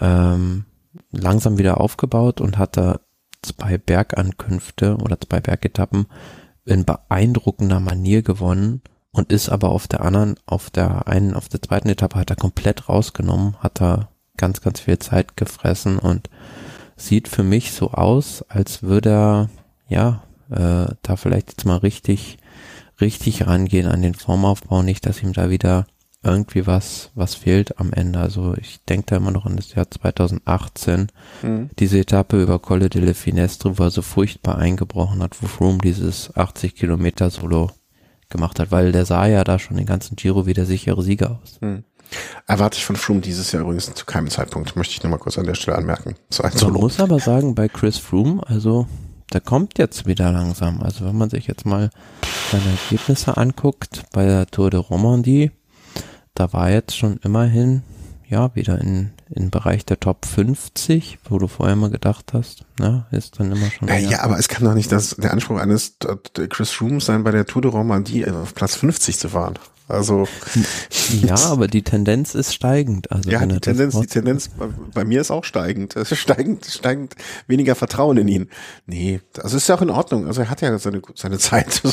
ähm, 0.00 0.64
langsam 1.10 1.58
wieder 1.58 1.80
aufgebaut 1.80 2.40
und 2.40 2.58
hat 2.58 2.76
da 2.76 3.00
zwei 3.46 3.78
Bergankünfte 3.78 4.96
oder 4.96 5.20
zwei 5.20 5.40
Bergetappen 5.40 6.06
in 6.64 6.84
beeindruckender 6.84 7.80
Manier 7.80 8.22
gewonnen 8.22 8.82
und 9.12 9.32
ist 9.32 9.48
aber 9.48 9.70
auf 9.70 9.88
der 9.88 10.02
anderen, 10.02 10.36
auf 10.46 10.70
der 10.70 11.08
einen, 11.08 11.34
auf 11.34 11.48
der 11.48 11.62
zweiten 11.62 11.88
Etappe 11.88 12.18
hat 12.18 12.30
er 12.30 12.36
komplett 12.36 12.88
rausgenommen, 12.88 13.56
hat 13.60 13.80
er 13.80 14.08
ganz, 14.36 14.60
ganz 14.60 14.80
viel 14.80 14.98
Zeit 14.98 15.36
gefressen 15.36 15.98
und 15.98 16.28
sieht 16.96 17.28
für 17.28 17.42
mich 17.42 17.72
so 17.72 17.92
aus, 17.92 18.44
als 18.48 18.82
würde 18.82 19.10
er, 19.10 19.50
ja, 19.88 20.22
äh, 20.50 20.94
da 21.02 21.16
vielleicht 21.16 21.50
jetzt 21.50 21.64
mal 21.64 21.78
richtig, 21.78 22.38
richtig 23.00 23.46
rangehen 23.46 23.86
an 23.86 24.02
den 24.02 24.14
Formaufbau, 24.14 24.82
nicht, 24.82 25.06
dass 25.06 25.22
ihm 25.22 25.32
da 25.32 25.50
wieder 25.50 25.86
irgendwie 26.26 26.66
was, 26.66 27.10
was 27.14 27.34
fehlt 27.34 27.78
am 27.78 27.92
Ende. 27.92 28.18
Also 28.18 28.54
ich 28.60 28.84
denke 28.84 29.06
da 29.06 29.16
immer 29.16 29.30
noch 29.30 29.46
an 29.46 29.56
das 29.56 29.74
Jahr 29.74 29.90
2018, 29.90 31.08
mhm. 31.42 31.70
diese 31.78 31.98
Etappe 31.98 32.42
über 32.42 32.58
Colle 32.58 32.90
delle 32.90 33.14
Finestre, 33.14 33.78
wo 33.78 33.84
er 33.84 33.90
so 33.90 34.02
furchtbar 34.02 34.58
eingebrochen 34.58 35.22
hat, 35.22 35.40
wo 35.40 35.46
Froome 35.46 35.78
dieses 35.78 36.34
80 36.36 36.74
Kilometer 36.74 37.30
Solo 37.30 37.70
gemacht 38.28 38.58
hat, 38.58 38.70
weil 38.70 38.92
der 38.92 39.04
sah 39.04 39.26
ja 39.26 39.44
da 39.44 39.58
schon 39.58 39.76
den 39.76 39.86
ganzen 39.86 40.16
Giro 40.16 40.46
wie 40.46 40.54
der 40.54 40.66
sichere 40.66 41.02
Sieger 41.02 41.40
aus. 41.42 41.58
Mhm. 41.60 41.84
Erwarte 42.46 42.78
ich 42.78 42.84
von 42.84 42.96
Froome 42.96 43.20
dieses 43.20 43.50
Jahr 43.52 43.62
übrigens 43.62 43.92
zu 43.92 44.04
keinem 44.04 44.30
Zeitpunkt, 44.30 44.76
möchte 44.76 44.94
ich 44.94 45.02
nur 45.02 45.10
mal 45.10 45.18
kurz 45.18 45.38
an 45.38 45.46
der 45.46 45.54
Stelle 45.54 45.76
anmerken. 45.76 46.14
So 46.30 46.42
ein 46.42 46.52
Solo. 46.52 46.74
Man 46.74 46.82
muss 46.82 47.00
aber 47.00 47.18
sagen, 47.18 47.54
bei 47.54 47.68
Chris 47.68 47.98
Froome, 47.98 48.42
also 48.46 48.86
der 49.32 49.40
kommt 49.40 49.78
jetzt 49.78 50.06
wieder 50.06 50.30
langsam. 50.30 50.82
Also 50.82 51.04
wenn 51.04 51.16
man 51.16 51.30
sich 51.30 51.46
jetzt 51.46 51.66
mal 51.66 51.90
seine 52.52 52.64
Ergebnisse 52.70 53.36
anguckt 53.36 54.04
bei 54.12 54.24
der 54.24 54.46
Tour 54.46 54.70
de 54.70 54.80
Romandie, 54.80 55.50
da 56.36 56.52
war 56.52 56.70
jetzt 56.70 56.96
schon 56.96 57.18
immerhin, 57.24 57.82
ja, 58.28 58.54
wieder 58.54 58.80
in, 58.80 59.10
in 59.30 59.50
Bereich 59.50 59.84
der 59.84 59.98
Top 59.98 60.26
50, 60.26 61.18
wo 61.28 61.38
du 61.38 61.48
vorher 61.48 61.76
mal 61.76 61.90
gedacht 61.90 62.32
hast, 62.32 62.64
na, 62.78 63.06
ist 63.10 63.40
dann 63.40 63.52
immer 63.52 63.70
schon. 63.70 63.88
Ja, 63.88 63.96
ja 63.96 64.22
aber 64.22 64.38
es 64.38 64.48
kann 64.48 64.64
doch 64.64 64.74
nicht 64.74 64.92
das, 64.92 65.16
der 65.16 65.32
Anspruch 65.32 65.58
eines 65.58 65.96
Chris 66.48 66.80
Rooms 66.80 67.06
sein, 67.06 67.24
bei 67.24 67.30
der 67.30 67.46
Tour 67.46 67.62
de 67.62 67.70
Romandie 67.70 68.26
auf 68.28 68.54
Platz 68.54 68.76
50 68.76 69.18
zu 69.18 69.30
fahren. 69.30 69.58
Also 69.88 70.26
ja, 71.22 71.36
aber 71.46 71.68
die 71.68 71.82
Tendenz 71.82 72.34
ist 72.34 72.52
steigend. 72.52 73.12
Also 73.12 73.30
ja, 73.30 73.46
die 73.46 73.60
Tendenz, 73.60 73.98
die 73.98 74.06
Tendenz 74.06 74.50
bei 74.92 75.04
mir 75.04 75.20
ist 75.20 75.30
auch 75.30 75.44
steigend. 75.44 75.94
Es 75.94 76.10
ist 76.12 76.18
steigend, 76.18 76.64
steigend 76.66 77.14
weniger 77.46 77.76
Vertrauen 77.76 78.16
in 78.16 78.26
ihn. 78.26 78.50
Nee, 78.86 79.20
also 79.40 79.56
ist 79.56 79.68
ja 79.68 79.76
auch 79.76 79.82
in 79.82 79.90
Ordnung. 79.90 80.26
Also 80.26 80.40
er 80.40 80.50
hat 80.50 80.60
ja 80.60 80.76
seine 80.78 81.02
seine 81.14 81.38
Zeit. 81.38 81.82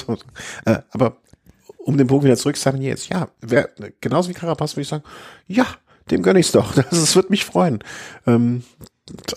Äh, 0.65 0.79
aber 0.91 1.17
um 1.83 1.97
den 1.97 2.07
Punkt 2.07 2.23
wieder 2.23 2.37
zurück, 2.37 2.57
sagen 2.57 2.81
jetzt, 2.81 3.09
ja, 3.09 3.27
wer, 3.41 3.69
genauso 4.01 4.29
wie 4.29 4.33
Carapaz 4.33 4.73
würde 4.73 4.83
ich 4.83 4.87
sagen, 4.87 5.03
ja, 5.47 5.65
dem 6.11 6.23
gönn 6.23 6.37
ich's 6.37 6.51
doch. 6.51 6.73
Das, 6.75 6.89
das 6.89 7.15
wird 7.15 7.29
mich 7.29 7.45
freuen. 7.45 7.79
Ähm, 8.25 8.63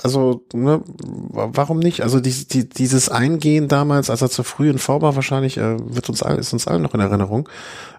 also, 0.02 0.46
ne, 0.52 0.80
warum 0.86 1.80
nicht? 1.80 2.02
Also 2.02 2.20
die, 2.20 2.46
die, 2.46 2.68
dieses 2.68 3.08
Eingehen 3.08 3.66
damals, 3.66 4.10
als 4.10 4.22
er 4.22 4.30
zu 4.30 4.44
früh 4.44 4.70
in 4.70 4.78
V 4.78 5.02
war, 5.02 5.16
wahrscheinlich 5.16 5.58
äh, 5.58 5.76
wird 5.78 6.08
uns 6.08 6.22
all, 6.22 6.38
ist 6.38 6.52
uns 6.52 6.68
allen 6.68 6.82
noch 6.82 6.94
in 6.94 7.00
Erinnerung. 7.00 7.48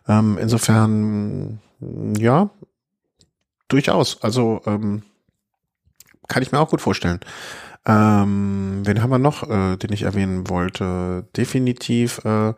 Ähm, 0.07 0.37
insofern, 0.39 1.59
ja, 2.17 2.49
durchaus. 3.67 4.21
Also 4.21 4.61
ähm, 4.65 5.03
kann 6.29 6.41
ich 6.41 6.53
mir 6.53 6.59
auch 6.59 6.69
gut 6.69 6.81
vorstellen. 6.81 7.19
Ähm, 7.85 8.81
wen 8.83 9.01
haben 9.01 9.11
wir 9.11 9.17
noch, 9.17 9.49
äh, 9.49 9.77
den 9.77 9.93
ich 9.93 10.03
erwähnen 10.03 10.49
wollte? 10.49 11.25
Definitiv 11.35 12.23
äh, 12.25 12.53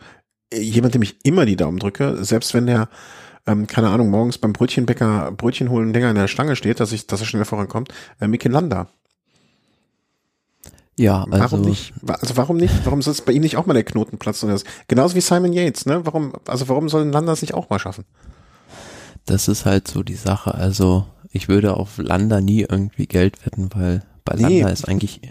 jemand, 0.53 0.93
dem 0.95 1.01
ich 1.01 1.17
immer 1.23 1.45
die 1.45 1.55
Daumen 1.55 1.80
drücke, 1.80 2.23
selbst 2.23 2.53
wenn 2.53 2.65
der 2.65 2.89
ähm, 3.47 3.67
keine 3.67 3.89
Ahnung, 3.89 4.09
morgens 4.09 4.38
beim 4.38 4.53
Brötchenbäcker 4.53 5.31
Brötchen 5.31 5.69
holen 5.69 5.93
länger 5.93 6.09
in 6.09 6.15
der 6.15 6.27
Stange 6.27 6.55
steht, 6.55 6.80
dass 6.80 6.91
ich, 6.91 7.07
dass 7.07 7.21
er 7.21 7.26
schneller 7.26 7.45
vorankommt, 7.45 7.89
äh, 8.19 8.27
Mikel 8.27 8.51
Landa. 8.51 8.88
Ja, 10.97 11.23
also. 11.31 11.39
Warum 11.39 11.61
nicht? 11.61 11.93
Also 12.05 12.35
warum 12.35 12.57
nicht? 12.57 12.73
Warum 12.84 13.01
soll 13.01 13.13
es 13.13 13.21
bei 13.21 13.31
ihm 13.31 13.41
nicht 13.41 13.55
auch 13.55 13.65
mal 13.65 13.73
der 13.73 13.85
Knoten 13.85 14.17
platzen? 14.17 14.53
Genauso 14.88 15.15
wie 15.15 15.21
Simon 15.21 15.53
Yates, 15.53 15.85
ne? 15.85 16.05
Warum, 16.05 16.34
also 16.45 16.67
warum 16.67 16.89
soll 16.89 17.07
Landa 17.07 17.31
es 17.31 17.41
nicht 17.41 17.53
auch 17.53 17.69
mal 17.69 17.80
schaffen? 17.80 18.03
Das 19.26 19.47
ist 19.47 19.65
halt 19.65 19.88
so 19.88 20.03
die 20.03 20.15
Sache. 20.15 20.53
Also 20.53 21.05
ich 21.31 21.47
würde 21.47 21.77
auf 21.77 21.97
Landa 21.97 22.41
nie 22.41 22.65
irgendwie 22.69 23.07
Geld 23.07 23.45
wetten, 23.45 23.69
weil 23.73 24.03
bei 24.30 24.35
Landa 24.35 24.68
nee. 24.68 24.72
ist 24.72 24.88
eigentlich 24.88 25.22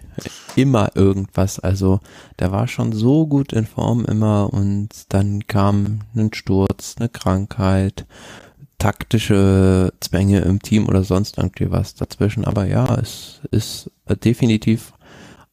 immer 0.57 0.91
irgendwas. 0.97 1.61
Also 1.61 2.01
der 2.41 2.51
war 2.51 2.67
schon 2.67 2.93
so 2.93 3.27
gut 3.27 3.53
in 3.53 3.67
Form 3.67 4.05
immer 4.05 4.53
und 4.53 4.89
dann 5.11 5.47
kam 5.47 6.01
ein 6.17 6.33
Sturz, 6.35 6.97
eine 6.99 7.09
Krankheit, 7.09 8.07
taktische 8.79 9.93
Zwänge 10.01 10.41
im 10.41 10.61
Team 10.61 10.89
oder 10.89 11.05
sonst 11.05 11.39
irgendwie 11.39 11.71
was 11.71 11.95
dazwischen. 11.95 12.45
Aber 12.45 12.67
ja, 12.67 12.93
es 12.97 13.41
ist 13.53 13.91
definitiv 14.25 14.93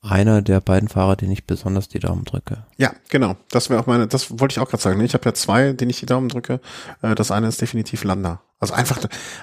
einer 0.05 0.41
der 0.41 0.61
beiden 0.61 0.89
Fahrer, 0.89 1.15
den 1.15 1.31
ich 1.31 1.45
besonders 1.45 1.87
die 1.87 1.99
Daumen 1.99 2.25
drücke. 2.25 2.65
Ja, 2.77 2.93
genau. 3.09 3.35
Das 3.49 3.69
wäre 3.69 3.79
auch 3.79 3.87
meine, 3.87 4.07
das 4.07 4.39
wollte 4.39 4.53
ich 4.53 4.59
auch 4.59 4.69
gerade 4.69 4.81
sagen. 4.81 4.99
Ich 5.01 5.13
habe 5.13 5.25
ja 5.25 5.33
zwei, 5.33 5.73
denen 5.73 5.89
ich 5.89 5.99
die 5.99 6.05
Daumen 6.05 6.29
drücke. 6.29 6.59
Äh, 7.01 7.15
das 7.15 7.31
eine 7.31 7.47
ist 7.47 7.61
definitiv 7.61 8.03
Landa. 8.03 8.41
Also 8.59 8.73
einfach, 8.73 8.99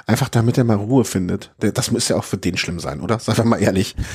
einfach 0.07 0.29
damit 0.29 0.59
er 0.59 0.65
mal 0.65 0.77
Ruhe 0.77 1.05
findet. 1.05 1.53
Das 1.59 1.91
muss 1.91 2.09
ja 2.09 2.17
auch 2.17 2.25
für 2.25 2.39
den 2.39 2.57
schlimm 2.57 2.81
sein, 2.81 3.01
oder? 3.01 3.19
Sag 3.19 3.45
mal 3.45 3.61
ehrlich. 3.61 3.97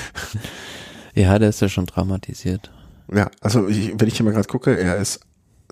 Ja, 1.13 1.39
der 1.39 1.49
ist 1.49 1.61
ja 1.61 1.67
schon 1.67 1.87
dramatisiert. 1.87 2.69
Ja, 3.11 3.31
also 3.41 3.67
ich, 3.67 3.91
wenn 3.97 4.07
ich 4.07 4.17
hier 4.17 4.23
mal 4.23 4.33
gerade 4.33 4.47
gucke, 4.47 4.77
er 4.77 4.97
ist 4.97 5.21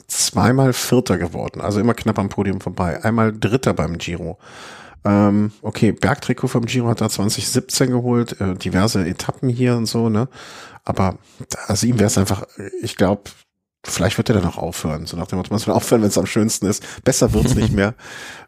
zweimal 0.08 0.74
Vierter 0.74 1.20
geworden, 1.20 1.62
also 1.62 1.80
immer 1.80 1.94
knapp 1.94 2.18
am 2.18 2.30
Podium 2.30 2.62
vorbei. 2.62 3.04
Einmal 3.04 3.32
Dritter 3.32 3.76
beim 3.76 4.00
Giro. 4.00 4.40
Ähm, 5.06 5.52
okay, 5.62 5.92
Bergtrikot 5.92 6.48
vom 6.48 6.66
Giro 6.66 6.88
hat 6.88 7.00
er 7.02 7.10
2017 7.10 7.92
geholt, 7.92 8.42
äh, 8.42 8.56
diverse 8.56 9.06
Etappen 9.08 9.50
hier 9.50 9.76
und 9.78 9.86
so, 9.86 10.10
ne? 10.10 10.28
Aber 10.84 11.18
also 11.68 11.86
ihm 11.88 12.00
wäre 12.00 12.08
es 12.08 12.18
einfach, 12.18 12.46
ich 12.82 12.96
glaube, 12.96 13.24
vielleicht 13.84 14.18
wird 14.18 14.30
er 14.30 14.36
dann 14.36 14.46
auch 14.50 14.58
aufhören. 14.58 15.06
So 15.06 15.16
nach 15.16 15.28
dem 15.28 15.38
Motto, 15.38 15.52
man 15.52 15.60
soll 15.60 15.74
aufhören, 15.76 16.02
wenn 16.02 16.10
es 16.10 16.18
am 16.18 16.26
schönsten 16.26 16.66
ist. 16.66 16.84
Besser 17.04 17.34
wird's 17.34 17.56
nicht 17.56 17.72
mehr. 17.74 17.94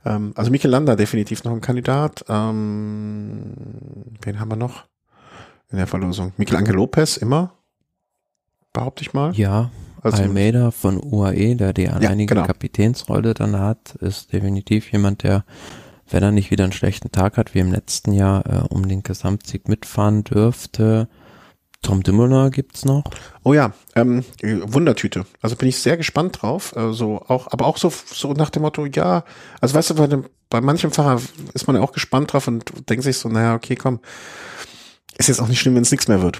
Ähm, 0.05 0.31
also 0.35 0.51
Mikel 0.51 0.69
Landa 0.71 0.95
definitiv 0.95 1.43
noch 1.43 1.51
ein 1.51 1.59
Kandidat. 1.59 2.23
Ähm, 2.29 3.53
wen 4.21 4.39
haben 4.39 4.49
wir 4.49 4.55
noch 4.55 4.85
in 5.69 5.77
der 5.79 5.87
Verlosung? 5.87 6.31
Mikel 6.37 6.55
Angel 6.55 6.75
Lopez 6.75 7.17
immer, 7.17 7.51
behaupte 8.71 9.01
ich 9.01 9.13
mal. 9.13 9.33
Ja, 9.35 9.69
Also- 10.01 10.21
Almeida 10.23 10.71
von 10.71 11.03
UAE, 11.03 11.55
der 11.55 11.73
die 11.73 11.89
alleinige 11.89 12.35
genau. 12.35 12.47
Kapitänsrolle 12.47 13.33
dann 13.33 13.59
hat, 13.59 13.95
ist 13.99 14.31
definitiv 14.31 14.91
jemand, 14.93 15.23
der, 15.23 15.43
wenn 16.09 16.23
er 16.23 16.31
nicht 16.31 16.51
wieder 16.51 16.63
einen 16.63 16.73
schlechten 16.73 17.11
Tag 17.11 17.37
hat, 17.37 17.53
wie 17.53 17.59
im 17.59 17.71
letzten 17.71 18.11
Jahr, 18.13 18.45
äh, 18.45 18.67
um 18.69 18.87
den 18.87 19.03
Gesamtsieg 19.03 19.67
mitfahren 19.67 20.23
dürfte. 20.23 21.07
Tom 21.81 22.01
Dumoulin 22.03 22.51
gibt's 22.51 22.85
noch. 22.85 23.03
Oh 23.43 23.53
ja, 23.53 23.71
ähm, 23.95 24.23
äh, 24.41 24.57
Wundertüte. 24.61 25.25
Also 25.41 25.55
bin 25.55 25.69
ich 25.69 25.77
sehr 25.77 25.97
gespannt 25.97 26.41
drauf. 26.41 26.75
Also 26.75 27.21
auch, 27.27 27.47
aber 27.51 27.65
auch 27.65 27.77
so, 27.77 27.91
so 28.05 28.33
nach 28.33 28.49
dem 28.49 28.63
Motto, 28.63 28.85
ja, 28.85 29.23
also 29.61 29.75
weißt 29.75 29.91
du, 29.91 29.95
bei, 29.95 30.07
dem, 30.07 30.25
bei 30.49 30.59
manchem 30.59 30.91
Fahrer 30.91 31.21
ist 31.53 31.67
man 31.67 31.75
ja 31.75 31.81
auch 31.81 31.91
gespannt 31.91 32.33
drauf 32.33 32.47
und 32.47 32.89
denkt 32.89 33.03
sich 33.03 33.17
so, 33.17 33.29
naja, 33.29 33.55
okay, 33.55 33.75
komm, 33.75 33.99
ist 35.17 35.27
jetzt 35.27 35.39
auch 35.39 35.47
nicht 35.47 35.59
schlimm, 35.59 35.75
wenn 35.75 35.83
es 35.83 35.91
nichts 35.91 36.07
mehr 36.07 36.21
wird. 36.21 36.39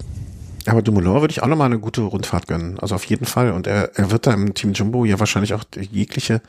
Aber 0.66 0.82
Dumoulin 0.82 1.20
würde 1.20 1.32
ich 1.32 1.42
auch 1.42 1.46
nochmal 1.46 1.66
eine 1.66 1.78
gute 1.78 2.02
Rundfahrt 2.02 2.46
gönnen. 2.46 2.78
Also 2.78 2.94
auf 2.94 3.04
jeden 3.04 3.24
Fall. 3.24 3.52
Und 3.52 3.66
er, 3.66 3.96
er 3.96 4.10
wird 4.10 4.26
da 4.26 4.34
im 4.34 4.52
Team 4.54 4.72
Jumbo 4.74 5.04
ja 5.04 5.18
wahrscheinlich 5.18 5.54
auch 5.54 5.64
jegliche, 5.74 6.42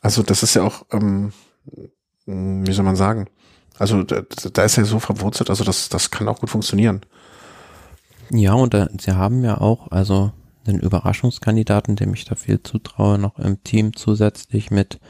also 0.00 0.22
das 0.22 0.42
ist 0.42 0.54
ja 0.54 0.62
auch, 0.62 0.86
ähm, 0.92 1.32
wie 2.66 2.72
soll 2.72 2.84
man 2.84 2.96
sagen? 2.96 3.26
Also 3.78 4.02
da, 4.02 4.22
da 4.52 4.62
ist 4.64 4.76
er 4.78 4.84
so 4.84 4.98
verwurzelt, 5.00 5.48
also 5.50 5.64
das, 5.64 5.88
das 5.88 6.10
kann 6.10 6.28
auch 6.28 6.40
gut 6.40 6.50
funktionieren. 6.50 7.00
Ja, 8.30 8.52
und 8.54 8.74
äh, 8.74 8.86
sie 9.00 9.12
haben 9.12 9.42
ja 9.42 9.58
auch, 9.60 9.90
also 9.90 10.32
einen 10.66 10.78
Überraschungskandidaten, 10.80 11.96
dem 11.96 12.12
ich 12.14 12.26
da 12.26 12.34
viel 12.34 12.62
zutraue, 12.62 13.18
noch 13.18 13.38
im 13.38 13.62
Team 13.64 13.96
zusätzlich 13.96 14.70
mit 14.70 15.00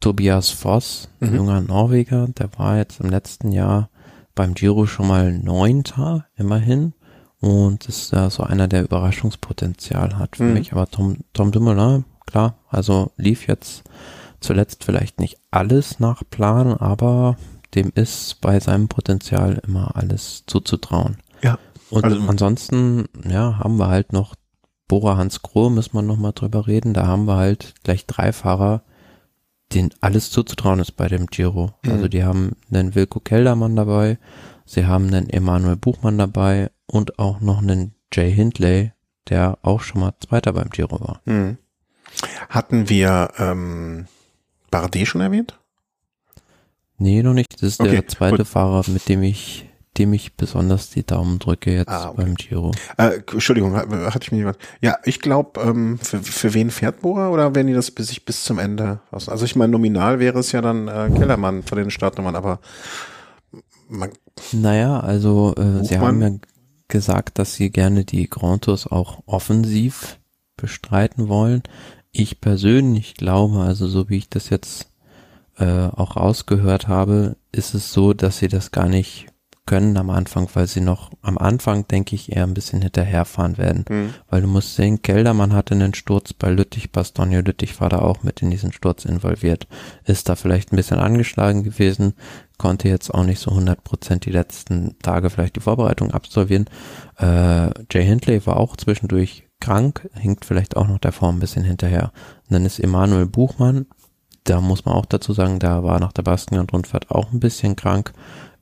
Tobias 0.00 0.50
Voss, 0.50 1.08
Mhm. 1.20 1.34
junger 1.36 1.60
Norweger, 1.60 2.28
der 2.28 2.48
war 2.58 2.76
jetzt 2.78 3.00
im 3.00 3.10
letzten 3.10 3.52
Jahr 3.52 3.88
beim 4.34 4.54
Giro 4.54 4.86
schon 4.86 5.06
mal 5.08 5.32
Neunter, 5.38 6.26
immerhin. 6.36 6.92
Und 7.40 7.86
ist 7.86 8.12
da 8.14 8.30
so 8.30 8.42
einer, 8.42 8.66
der 8.66 8.82
Überraschungspotenzial 8.82 10.18
hat 10.18 10.36
für 10.36 10.44
Mhm. 10.44 10.52
mich. 10.54 10.72
Aber 10.72 10.90
Tom, 10.90 11.18
Tom 11.34 11.52
Dumoulin, 11.52 12.04
klar, 12.26 12.56
also 12.70 13.12
lief 13.16 13.46
jetzt 13.46 13.84
zuletzt 14.40 14.84
vielleicht 14.84 15.20
nicht 15.20 15.38
alles 15.50 16.00
nach 16.00 16.22
Plan, 16.30 16.74
aber 16.74 17.36
dem 17.74 17.90
ist 17.94 18.40
bei 18.40 18.58
seinem 18.60 18.88
Potenzial 18.88 19.60
immer 19.66 19.96
alles 19.96 20.44
zuzutrauen. 20.46 21.18
Ja. 21.42 21.58
Und 21.90 22.04
Also- 22.04 22.20
ansonsten, 22.28 23.06
ja, 23.28 23.58
haben 23.58 23.76
wir 23.78 23.88
halt 23.88 24.12
noch 24.12 24.34
Bora 24.88 25.16
Hans 25.16 25.42
Grohe, 25.42 25.70
müssen 25.70 25.94
wir 25.94 26.02
noch 26.02 26.16
mal 26.16 26.32
drüber 26.32 26.66
reden. 26.66 26.94
Da 26.94 27.06
haben 27.06 27.26
wir 27.26 27.36
halt 27.36 27.74
gleich 27.82 28.06
drei 28.06 28.32
Fahrer, 28.32 28.82
denen 29.74 29.90
alles 30.00 30.30
zuzutrauen 30.30 30.78
ist 30.78 30.92
bei 30.92 31.08
dem 31.08 31.26
Giro. 31.26 31.72
Mhm. 31.82 31.90
Also 31.92 32.08
die 32.08 32.22
haben 32.24 32.52
einen 32.70 32.94
Wilko 32.94 33.18
Keldermann 33.20 33.74
dabei, 33.74 34.18
sie 34.64 34.86
haben 34.86 35.08
einen 35.08 35.28
Emanuel 35.28 35.76
Buchmann 35.76 36.18
dabei 36.18 36.70
und 36.86 37.18
auch 37.18 37.40
noch 37.40 37.58
einen 37.58 37.94
Jay 38.12 38.32
Hindley, 38.32 38.92
der 39.28 39.58
auch 39.62 39.80
schon 39.80 40.00
mal 40.00 40.14
Zweiter 40.24 40.52
beim 40.52 40.70
Giro 40.70 41.00
war. 41.00 41.20
Hm. 41.24 41.58
Hatten 42.48 42.88
wir 42.88 43.30
ähm, 43.38 44.06
Bardet 44.70 45.06
schon 45.08 45.20
erwähnt? 45.20 45.58
Nee, 46.98 47.22
noch 47.22 47.34
nicht. 47.34 47.54
Das 47.54 47.62
ist 47.72 47.80
Okay, 47.80 47.90
der 47.90 48.08
zweite 48.08 48.38
gut. 48.38 48.46
Fahrer, 48.46 48.84
mit 48.90 49.08
dem 49.08 49.22
ich, 49.22 49.68
dem 49.98 50.12
ich 50.12 50.34
besonders 50.36 50.90
die 50.90 51.04
Daumen 51.04 51.38
drücke 51.38 51.72
jetzt 51.72 51.88
Ah, 51.90 52.08
okay. 52.10 52.16
beim 52.16 52.34
Giro. 52.34 52.72
Äh, 52.96 53.20
Entschuldigung, 53.30 53.74
ha- 53.76 53.86
hatte 54.12 54.20
ich 54.22 54.32
mir 54.32 54.38
jemand. 54.38 54.58
Ja, 54.80 54.96
ich 55.04 55.20
glaube, 55.20 55.60
ähm, 55.60 55.98
für, 55.98 56.22
für 56.22 56.54
wen 56.54 56.70
fährt 56.70 57.02
Bora 57.02 57.28
oder 57.30 57.54
werden 57.54 57.66
die 57.66 57.74
das 57.74 57.90
bis 57.90 58.08
sich 58.08 58.24
bis 58.24 58.44
zum 58.44 58.58
Ende 58.58 59.00
aus? 59.10 59.28
Also 59.28 59.44
ich 59.44 59.56
meine, 59.56 59.72
nominal 59.72 60.18
wäre 60.20 60.38
es 60.38 60.52
ja 60.52 60.62
dann 60.62 60.88
äh, 60.88 61.10
Kellermann 61.14 61.62
von 61.62 61.76
den 61.78 61.90
Startnummern, 61.90 62.34
aber 62.36 62.60
man, 63.88 64.10
Naja, 64.52 65.00
also 65.00 65.54
äh, 65.56 65.84
sie 65.84 65.98
haben 65.98 66.22
ja 66.22 66.30
gesagt, 66.88 67.38
dass 67.38 67.54
sie 67.54 67.70
gerne 67.70 68.04
die 68.04 68.28
Grand 68.30 68.64
Tours 68.64 68.86
auch 68.86 69.22
offensiv 69.26 70.18
bestreiten 70.56 71.28
wollen. 71.28 71.62
Ich 72.18 72.40
persönlich 72.40 73.12
glaube, 73.12 73.58
also 73.58 73.86
so 73.88 74.08
wie 74.08 74.16
ich 74.16 74.30
das 74.30 74.48
jetzt 74.48 74.90
äh, 75.58 75.88
auch 75.88 76.16
rausgehört 76.16 76.88
habe, 76.88 77.36
ist 77.52 77.74
es 77.74 77.92
so, 77.92 78.14
dass 78.14 78.38
sie 78.38 78.48
das 78.48 78.70
gar 78.70 78.88
nicht 78.88 79.26
können 79.66 79.96
am 79.96 80.10
Anfang, 80.10 80.48
weil 80.54 80.66
sie 80.66 80.80
noch 80.80 81.10
am 81.22 81.36
Anfang, 81.38 81.86
denke 81.88 82.14
ich, 82.14 82.32
eher 82.34 82.44
ein 82.44 82.54
bisschen 82.54 82.80
hinterherfahren 82.82 83.58
werden. 83.58 83.84
hm, 83.88 84.14
Weil 84.30 84.42
du 84.42 84.46
musst 84.48 84.76
sehen, 84.76 85.02
Keldermann 85.02 85.52
hatte 85.52 85.74
einen 85.74 85.94
Sturz 85.94 86.32
bei 86.32 86.50
Lüttich, 86.50 86.92
Bastogne 86.92 87.40
Lüttich 87.40 87.80
war 87.80 87.88
da 87.88 87.98
auch 87.98 88.22
mit 88.22 88.42
in 88.42 88.50
diesen 88.50 88.72
Sturz 88.72 89.04
involviert. 89.04 89.66
Ist 90.04 90.28
da 90.28 90.36
vielleicht 90.36 90.72
ein 90.72 90.76
bisschen 90.76 90.98
angeschlagen 91.00 91.64
gewesen, 91.64 92.14
konnte 92.58 92.88
jetzt 92.88 93.12
auch 93.12 93.24
nicht 93.24 93.40
so 93.40 93.50
100% 93.50 94.20
die 94.20 94.30
letzten 94.30 94.96
Tage 95.00 95.30
vielleicht 95.30 95.56
die 95.56 95.60
Vorbereitung 95.60 96.12
absolvieren. 96.12 96.66
Äh, 97.18 97.70
Jay 97.90 98.04
Hindley 98.04 98.46
war 98.46 98.58
auch 98.58 98.76
zwischendurch 98.76 99.44
krank, 99.60 100.08
hinkt 100.14 100.44
vielleicht 100.44 100.76
auch 100.76 100.86
noch 100.86 100.98
der 100.98 101.12
Form 101.12 101.36
ein 101.36 101.40
bisschen 101.40 101.64
hinterher. 101.64 102.12
Und 102.48 102.54
dann 102.54 102.64
ist 102.64 102.78
Emanuel 102.78 103.26
Buchmann, 103.26 103.86
da 104.44 104.60
muss 104.60 104.84
man 104.84 104.94
auch 104.94 105.06
dazu 105.06 105.32
sagen, 105.32 105.58
da 105.58 105.82
war 105.82 105.98
nach 105.98 106.12
der 106.12 106.22
Baskenland-Rundfahrt 106.22 107.10
auch 107.10 107.32
ein 107.32 107.40
bisschen 107.40 107.74
krank. 107.74 108.12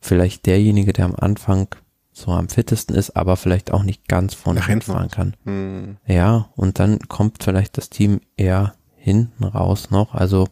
Vielleicht 0.05 0.45
derjenige, 0.45 0.93
der 0.93 1.07
am 1.07 1.15
Anfang 1.17 1.69
so 2.13 2.31
am 2.31 2.51
fittesten 2.51 2.95
ist, 2.95 3.17
aber 3.17 3.37
vielleicht 3.37 3.73
auch 3.73 3.83
nicht 3.83 4.07
ganz 4.07 4.35
vorne 4.35 4.61
fahren 4.61 5.11
kann. 5.11 5.35
hm, 5.45 5.97
Ja, 6.07 6.51
und 6.57 6.79
dann 6.79 6.99
kommt 7.09 7.43
vielleicht 7.43 7.79
das 7.79 7.89
Team 7.89 8.21
eher 8.37 8.75
hinten 8.97 9.45
raus 9.45 9.91
noch. 9.91 10.15
Also 10.15 10.49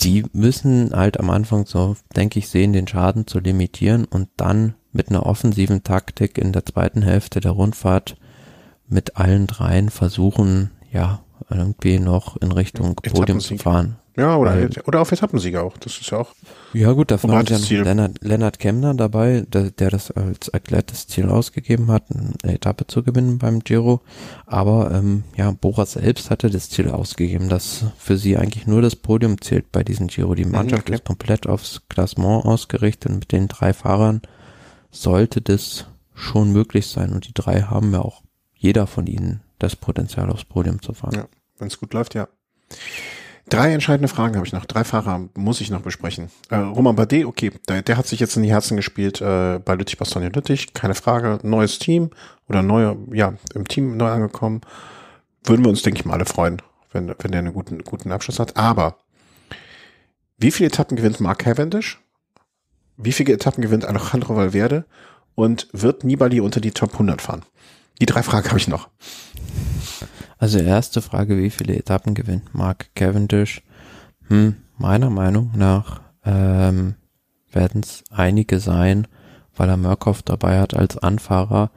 die 0.00 0.24
müssen 0.32 0.90
halt 0.94 1.18
am 1.18 1.30
Anfang 1.30 1.64
so, 1.66 1.96
denke 2.14 2.38
ich, 2.38 2.48
sehen, 2.48 2.72
den 2.72 2.86
Schaden 2.88 3.26
zu 3.26 3.38
limitieren 3.38 4.04
und 4.04 4.28
dann 4.36 4.74
mit 4.92 5.08
einer 5.08 5.24
offensiven 5.26 5.82
Taktik 5.82 6.36
in 6.38 6.52
der 6.52 6.64
zweiten 6.66 7.02
Hälfte 7.02 7.40
der 7.40 7.52
Rundfahrt 7.52 8.16
mit 8.86 9.16
allen 9.16 9.46
dreien 9.46 9.88
versuchen, 9.88 10.70
ja, 10.92 11.20
irgendwie 11.48 11.98
noch 11.98 12.36
in 12.36 12.52
Richtung 12.52 12.94
Podium 12.96 13.40
zu 13.40 13.54
fahren. 13.62 13.96
Ja, 14.20 14.36
oder, 14.36 14.50
Weil- 14.50 14.70
oder 14.84 15.00
auf 15.00 15.10
Etappensieger 15.12 15.62
auch. 15.62 15.78
Das 15.78 15.98
ist 15.98 16.10
ja 16.10 16.18
auch. 16.18 16.34
Ja 16.74 16.92
gut, 16.92 17.10
da 17.10 17.22
war 17.22 17.42
ja 17.42 17.58
noch. 17.58 17.70
Lennart, 17.70 18.22
Lennart 18.22 18.58
Kemner 18.58 18.92
dabei, 18.92 19.46
der, 19.48 19.70
der 19.70 19.90
das 19.90 20.10
als 20.10 20.48
erklärtes 20.48 21.06
Ziel 21.06 21.30
ausgegeben 21.30 21.90
hat, 21.90 22.04
eine 22.10 22.54
Etappe 22.54 22.86
zu 22.86 23.02
gewinnen 23.02 23.38
beim 23.38 23.60
Giro. 23.60 24.02
Aber 24.44 24.90
ähm, 24.92 25.24
ja, 25.36 25.50
Boras 25.52 25.92
selbst 25.92 26.30
hatte 26.30 26.50
das 26.50 26.68
Ziel 26.68 26.90
ausgegeben, 26.90 27.48
dass 27.48 27.86
für 27.96 28.18
sie 28.18 28.36
eigentlich 28.36 28.66
nur 28.66 28.82
das 28.82 28.94
Podium 28.94 29.40
zählt 29.40 29.72
bei 29.72 29.82
diesem 29.82 30.08
Giro. 30.08 30.34
Die 30.34 30.44
Mannschaft 30.44 30.82
okay. 30.82 30.94
ist 30.96 31.04
komplett 31.04 31.46
aufs 31.46 31.80
Klassement 31.88 32.44
ausgerichtet. 32.44 33.10
Mit 33.10 33.32
den 33.32 33.48
drei 33.48 33.72
Fahrern 33.72 34.20
sollte 34.90 35.40
das 35.40 35.86
schon 36.14 36.52
möglich 36.52 36.88
sein. 36.88 37.12
Und 37.14 37.26
die 37.26 37.34
drei 37.34 37.62
haben 37.62 37.92
ja 37.94 38.00
auch 38.00 38.22
jeder 38.54 38.86
von 38.86 39.06
ihnen 39.06 39.40
das 39.58 39.76
Potenzial 39.76 40.30
aufs 40.30 40.44
Podium 40.44 40.82
zu 40.82 40.92
fahren. 40.92 41.14
Ja. 41.14 41.28
Wenn 41.58 41.68
es 41.68 41.80
gut 41.80 41.94
läuft, 41.94 42.14
ja. 42.14 42.28
Drei 43.50 43.72
entscheidende 43.72 44.06
Fragen 44.06 44.36
habe 44.36 44.46
ich 44.46 44.52
noch. 44.52 44.64
Drei 44.64 44.84
Fahrer 44.84 45.28
muss 45.34 45.60
ich 45.60 45.70
noch 45.70 45.82
besprechen. 45.82 46.30
Äh, 46.50 46.56
Roman 46.56 46.94
Bardet, 46.94 47.24
okay, 47.24 47.50
der, 47.68 47.82
der 47.82 47.96
hat 47.96 48.06
sich 48.06 48.20
jetzt 48.20 48.36
in 48.36 48.44
die 48.44 48.50
Herzen 48.50 48.76
gespielt 48.76 49.20
äh, 49.20 49.58
bei 49.58 49.74
Lüttich 49.74 49.98
Bastogne 49.98 50.28
Lüttich, 50.28 50.72
keine 50.72 50.94
Frage. 50.94 51.40
Neues 51.42 51.80
Team 51.80 52.10
oder 52.48 52.62
neue, 52.62 52.96
ja, 53.12 53.34
im 53.54 53.66
Team 53.66 53.96
neu 53.96 54.08
angekommen. 54.08 54.60
Würden 55.42 55.64
wir 55.64 55.68
uns, 55.68 55.82
denke 55.82 55.98
ich 55.98 56.06
mal, 56.06 56.14
alle 56.14 56.26
freuen, 56.26 56.62
wenn, 56.92 57.08
wenn 57.18 57.32
der 57.32 57.40
einen 57.40 57.52
guten, 57.52 57.82
guten 57.82 58.12
Abschluss 58.12 58.38
hat. 58.38 58.56
Aber 58.56 58.98
wie 60.38 60.52
viele 60.52 60.68
Etappen 60.68 60.96
gewinnt 60.96 61.18
Mark 61.18 61.40
Cavendish? 61.40 62.00
Wie 62.96 63.12
viele 63.12 63.32
Etappen 63.32 63.62
gewinnt 63.62 63.84
Alejandro 63.84 64.36
Valverde? 64.36 64.84
Und 65.34 65.68
wird 65.72 66.04
Nibali 66.04 66.40
unter 66.40 66.60
die 66.60 66.70
Top 66.70 66.92
100 66.92 67.20
fahren? 67.20 67.44
Die 68.00 68.06
drei 68.06 68.22
Fragen 68.22 68.48
habe 68.48 68.58
ich 68.58 68.68
noch. 68.68 68.88
Also 70.40 70.58
erste 70.58 71.02
Frage, 71.02 71.36
wie 71.36 71.50
viele 71.50 71.76
Etappen 71.76 72.14
gewinnt 72.14 72.54
Mark 72.54 72.94
Cavendish? 72.94 73.62
Hm, 74.28 74.56
meiner 74.78 75.10
Meinung 75.10 75.52
nach 75.54 76.00
ähm, 76.24 76.94
werden 77.52 77.82
es 77.82 78.02
einige 78.10 78.58
sein, 78.58 79.06
weil 79.54 79.68
er 79.68 79.76
Murkoff 79.76 80.22
dabei 80.22 80.58
hat 80.58 80.72
als 80.72 80.96
Anfahrer. 80.96 81.70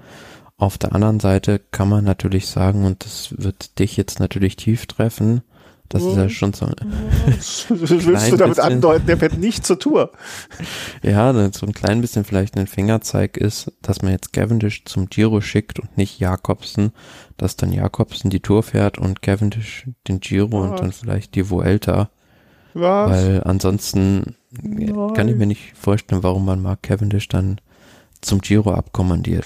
Auf 0.56 0.77
der 0.77 0.95
anderen 0.95 1.19
Seite 1.19 1.60
kann 1.72 1.90
man 1.90 2.06
natürlich 2.06 2.48
sagen, 2.48 2.85
und 2.85 3.03
das 3.03 3.35
wird 3.38 3.80
dich 3.80 3.98
jetzt 3.98 4.22
natürlich 4.22 4.56
tief 4.56 4.85
treffen, 4.85 5.41
das 5.94 6.03
ist 6.03 6.15
ja 6.15 6.28
schon 6.28 6.53
so, 6.53 6.65
Willst 7.70 8.32
du 8.32 8.38
damit 8.38 8.60
andeuten, 8.60 9.06
der 9.06 9.18
fährt 9.18 9.38
nicht 9.38 9.64
zur 9.64 9.78
Tour? 9.78 10.11
ja, 11.03 11.32
so 11.52 11.65
ein 11.68 11.74
klein 11.74 12.02
bisschen 12.02 12.24
vielleicht 12.24 12.57
ein 12.57 12.65
Fingerzeig 12.65 13.38
ist, 13.38 13.72
dass 13.84 14.02
man 14.02 14.11
jetzt 14.11 14.34
Cavendish 14.34 14.86
zum 14.86 15.07
Giro 15.07 15.40
schickt 15.40 15.80
und 15.80 15.95
nicht 15.95 16.20
Jakobsen, 16.20 16.94
dass 17.38 17.57
dann 17.57 17.72
Jakobsen 17.72 18.32
die 18.32 18.40
Tour 18.40 18.64
fährt 18.64 18.98
und 18.98 19.22
Cavendish 19.22 19.88
den 20.07 20.20
Giro 20.20 20.64
und 20.64 20.80
dann 20.80 20.90
Was? 20.90 20.98
vielleicht 20.98 21.36
die 21.36 21.49
Vuelta. 21.49 22.10
Was? 22.74 23.11
Weil 23.11 23.44
ansonsten 23.44 24.36
Nein. 24.61 25.14
kann 25.14 25.28
ich 25.28 25.36
mir 25.36 25.45
nicht 25.45 25.74
vorstellen, 25.78 26.24
warum 26.24 26.45
man 26.45 26.61
Mark 26.61 26.82
Cavendish 26.82 27.28
dann 27.28 27.61
zum 28.22 28.41
Giro 28.41 28.74
abkommandiert. 28.74 29.45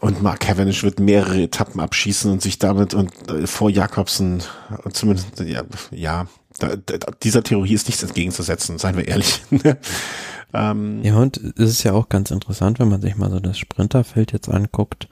Und 0.00 0.22
Mark 0.22 0.40
Cavendish 0.40 0.84
wird 0.84 1.00
mehrere 1.00 1.42
Etappen 1.42 1.80
abschießen 1.80 2.30
und 2.30 2.40
sich 2.40 2.58
damit 2.58 2.94
und 2.94 3.10
äh, 3.30 3.46
vor 3.46 3.68
Jakobsen 3.68 4.42
und 4.84 4.96
zumindest 4.96 5.40
ja, 5.40 5.64
ja 5.90 6.26
da, 6.58 6.76
da, 6.76 6.98
dieser 7.22 7.42
Theorie 7.42 7.74
ist 7.74 7.88
nichts 7.88 8.02
entgegenzusetzen, 8.02 8.78
seien 8.78 8.96
wir 8.96 9.08
ehrlich. 9.08 9.42
ähm, 10.54 11.02
ja, 11.02 11.16
und 11.16 11.36
es 11.36 11.70
ist 11.70 11.82
ja 11.82 11.92
auch 11.92 12.08
ganz 12.08 12.30
interessant, 12.30 12.78
wenn 12.78 12.88
man 12.88 13.00
sich 13.00 13.16
mal 13.16 13.30
so 13.30 13.40
das 13.40 13.58
Sprinterfeld 13.58 14.32
jetzt 14.32 14.48
anguckt. 14.48 15.08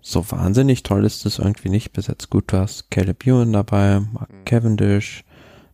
So 0.00 0.28
wahnsinnig 0.30 0.82
toll 0.82 1.04
ist 1.04 1.26
es 1.26 1.38
irgendwie 1.38 1.68
nicht 1.68 1.92
besetzt. 1.92 2.30
Gut, 2.30 2.52
du 2.52 2.58
hast 2.58 2.90
Caleb 2.90 3.26
Ewan 3.26 3.52
dabei, 3.52 4.00
Mark 4.12 4.32
mhm. 4.32 4.44
Cavendish, 4.44 5.24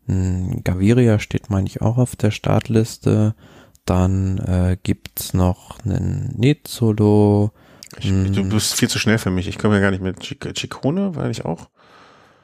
Gaviria 0.07 1.19
steht, 1.19 1.49
meine 1.49 1.67
ich, 1.67 1.81
auch 1.81 1.97
auf 1.97 2.17
der 2.17 2.31
Startliste. 2.33 3.35
Dann 3.85 4.39
äh, 4.39 4.77
gibt's 4.83 5.33
noch 5.33 5.79
einen 5.85 6.35
Net-Solo. 7.97 8.31
du 8.31 8.55
bist 8.55 8.75
viel 8.75 8.89
zu 8.89 8.99
schnell 8.99 9.19
für 9.19 9.31
mich. 9.31 9.49
Ich 9.49 9.59
komme 9.59 9.75
ja 9.75 9.81
gar 9.81 9.91
nicht 9.91 10.03
mit 10.03 10.21
Chicone, 10.21 11.15
weil 11.17 11.31
ich 11.31 11.45
auch. 11.45 11.69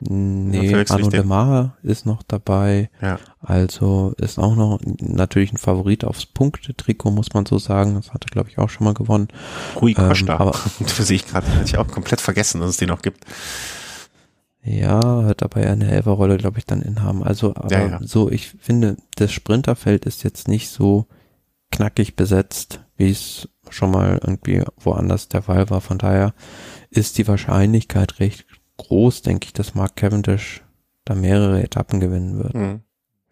Nee, 0.00 0.74
Arno 0.88 1.08
de 1.08 1.24
Mar 1.24 1.76
ist 1.82 2.06
noch 2.06 2.22
dabei. 2.22 2.88
Ja. 3.02 3.18
Also 3.40 4.14
ist 4.16 4.38
auch 4.38 4.54
noch 4.54 4.78
natürlich 5.00 5.52
ein 5.52 5.58
Favorit 5.58 6.04
aufs 6.04 6.24
Punktetrikot, 6.24 7.10
muss 7.10 7.34
man 7.34 7.46
so 7.46 7.58
sagen. 7.58 7.94
Das 7.94 8.12
hat 8.12 8.24
er, 8.24 8.30
glaube 8.30 8.48
ich, 8.48 8.58
auch 8.58 8.70
schon 8.70 8.84
mal 8.84 8.94
gewonnen. 8.94 9.28
Rui 9.80 9.92
ähm, 9.98 10.08
Costa. 10.08 10.34
Ähm, 10.34 10.40
aber 10.40 10.52
für 10.86 11.02
sehe 11.02 11.16
ich 11.16 11.26
gerade, 11.26 11.48
hatte 11.48 11.64
ich 11.64 11.78
auch 11.78 11.88
komplett 11.88 12.20
vergessen, 12.20 12.60
dass 12.60 12.70
es 12.70 12.76
den 12.76 12.88
noch 12.88 13.02
gibt. 13.02 13.24
Ja, 14.62 15.24
hat 15.24 15.42
dabei 15.42 15.68
eine 15.68 15.86
Helferrolle, 15.86 16.36
glaube 16.36 16.58
ich, 16.58 16.66
dann 16.66 16.82
inhaben. 16.82 17.24
Also, 17.24 17.56
aber 17.56 17.72
ja, 17.72 17.86
ja. 17.86 18.00
so, 18.02 18.30
ich 18.30 18.50
finde, 18.60 18.96
das 19.16 19.32
Sprinterfeld 19.32 20.04
ist 20.04 20.22
jetzt 20.22 20.46
nicht 20.46 20.68
so 20.68 21.06
knackig 21.70 22.16
besetzt, 22.16 22.80
wie 22.98 23.10
es 23.10 23.48
schon 23.70 23.90
mal 23.90 24.20
irgendwie 24.22 24.62
woanders 24.76 25.28
der 25.28 25.42
Fall 25.42 25.70
war. 25.70 25.80
Von 25.80 25.98
daher 25.98 26.34
ist 26.90 27.16
die 27.18 27.26
Wahrscheinlichkeit 27.26 28.20
recht 28.20 28.44
groß, 28.76 29.22
denke 29.22 29.46
ich, 29.46 29.52
dass 29.52 29.74
Mark 29.74 29.96
Cavendish 29.96 30.62
da 31.04 31.14
mehrere 31.14 31.62
Etappen 31.62 32.00
gewinnen 32.00 32.38
wird. 32.38 32.54
Mhm. 32.54 32.80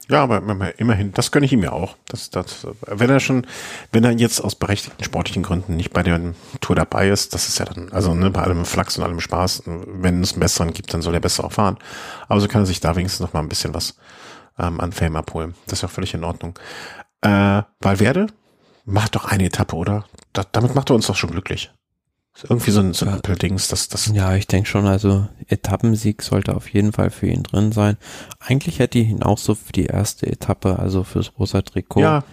Ja, 0.09 0.23
aber 0.23 0.41
immerhin, 0.79 1.13
das 1.13 1.33
gönne 1.33 1.47
ich 1.47 1.53
ihm 1.53 1.65
ja 1.65 1.73
auch. 1.73 1.97
Das, 2.07 2.31
das, 2.31 2.65
wenn 2.87 3.11
er 3.11 3.19
schon, 3.19 3.45
wenn 3.91 4.05
er 4.05 4.13
jetzt 4.13 4.39
aus 4.39 4.55
berechtigten 4.55 5.03
sportlichen 5.03 5.43
Gründen 5.43 5.75
nicht 5.75 5.93
bei 5.93 6.05
der 6.05 6.21
Tour 6.61 6.77
dabei 6.77 7.09
ist, 7.09 7.35
das 7.35 7.49
ist 7.49 7.59
ja 7.59 7.65
dann, 7.65 7.91
also 7.91 8.15
ne, 8.15 8.31
bei 8.31 8.43
allem 8.43 8.65
Flachs 8.65 8.97
und 8.97 9.05
allem 9.05 9.21
Spaß, 9.21 9.65
wenn 9.67 10.23
es 10.23 10.35
einen 10.35 10.41
besseren 10.41 10.73
gibt, 10.73 10.95
dann 10.95 11.03
soll 11.03 11.15
er 11.15 11.21
besser 11.21 11.43
auch 11.43 11.53
fahren. 11.53 11.79
Aber 12.29 12.41
so 12.41 12.47
kann 12.47 12.63
er 12.63 12.67
sich 12.67 12.79
da 12.79 12.95
wenigstens 12.95 13.21
noch 13.21 13.33
mal 13.33 13.41
ein 13.41 13.49
bisschen 13.49 13.75
was 13.75 13.97
ähm, 14.61 14.81
an 14.81 14.93
Fame 14.93 15.17
abholen. 15.17 15.55
Das 15.65 15.81
ist 15.81 15.83
ja 15.83 15.89
völlig 15.89 16.15
in 16.15 16.23
Ordnung. 16.23 16.57
Äh, 17.23 17.63
Valverde 17.81 18.29
macht 18.87 19.17
doch 19.17 19.27
eine 19.27 19.45
Etappe, 19.45 19.77
oder? 19.77 20.07
Da, 20.33 20.45
damit 20.51 20.75
macht 20.75 20.91
er 20.91 20.97
uns 20.97 21.07
doch 21.07 21.17
schon 21.17 21.31
glücklich. 21.31 21.71
Irgendwie 22.43 22.71
so 22.71 22.81
ein, 22.81 22.93
so 22.93 23.07
ein 23.07 23.17
Apple-Dings, 23.17 23.69
das, 23.69 23.89
das. 23.89 24.11
Ja, 24.13 24.35
ich 24.35 24.47
denke 24.47 24.69
schon, 24.69 24.87
also 24.87 25.27
Etappensieg 25.49 26.23
sollte 26.23 26.55
auf 26.55 26.69
jeden 26.69 26.93
Fall 26.93 27.11
für 27.11 27.27
ihn 27.27 27.43
drin 27.43 27.73
sein. 27.73 27.97
Eigentlich 28.41 28.79
hätte 28.79 28.99
ich 28.99 29.09
ihn 29.09 29.23
auch 29.23 29.39
so 29.39 29.55
für 29.55 29.73
die 29.73 29.87
erste 29.87 30.27
Etappe, 30.27 30.79
also 30.79 31.03
fürs 31.03 31.33
rosa 31.39 31.63
Trikot, 31.63 32.01
ja, 32.01 32.25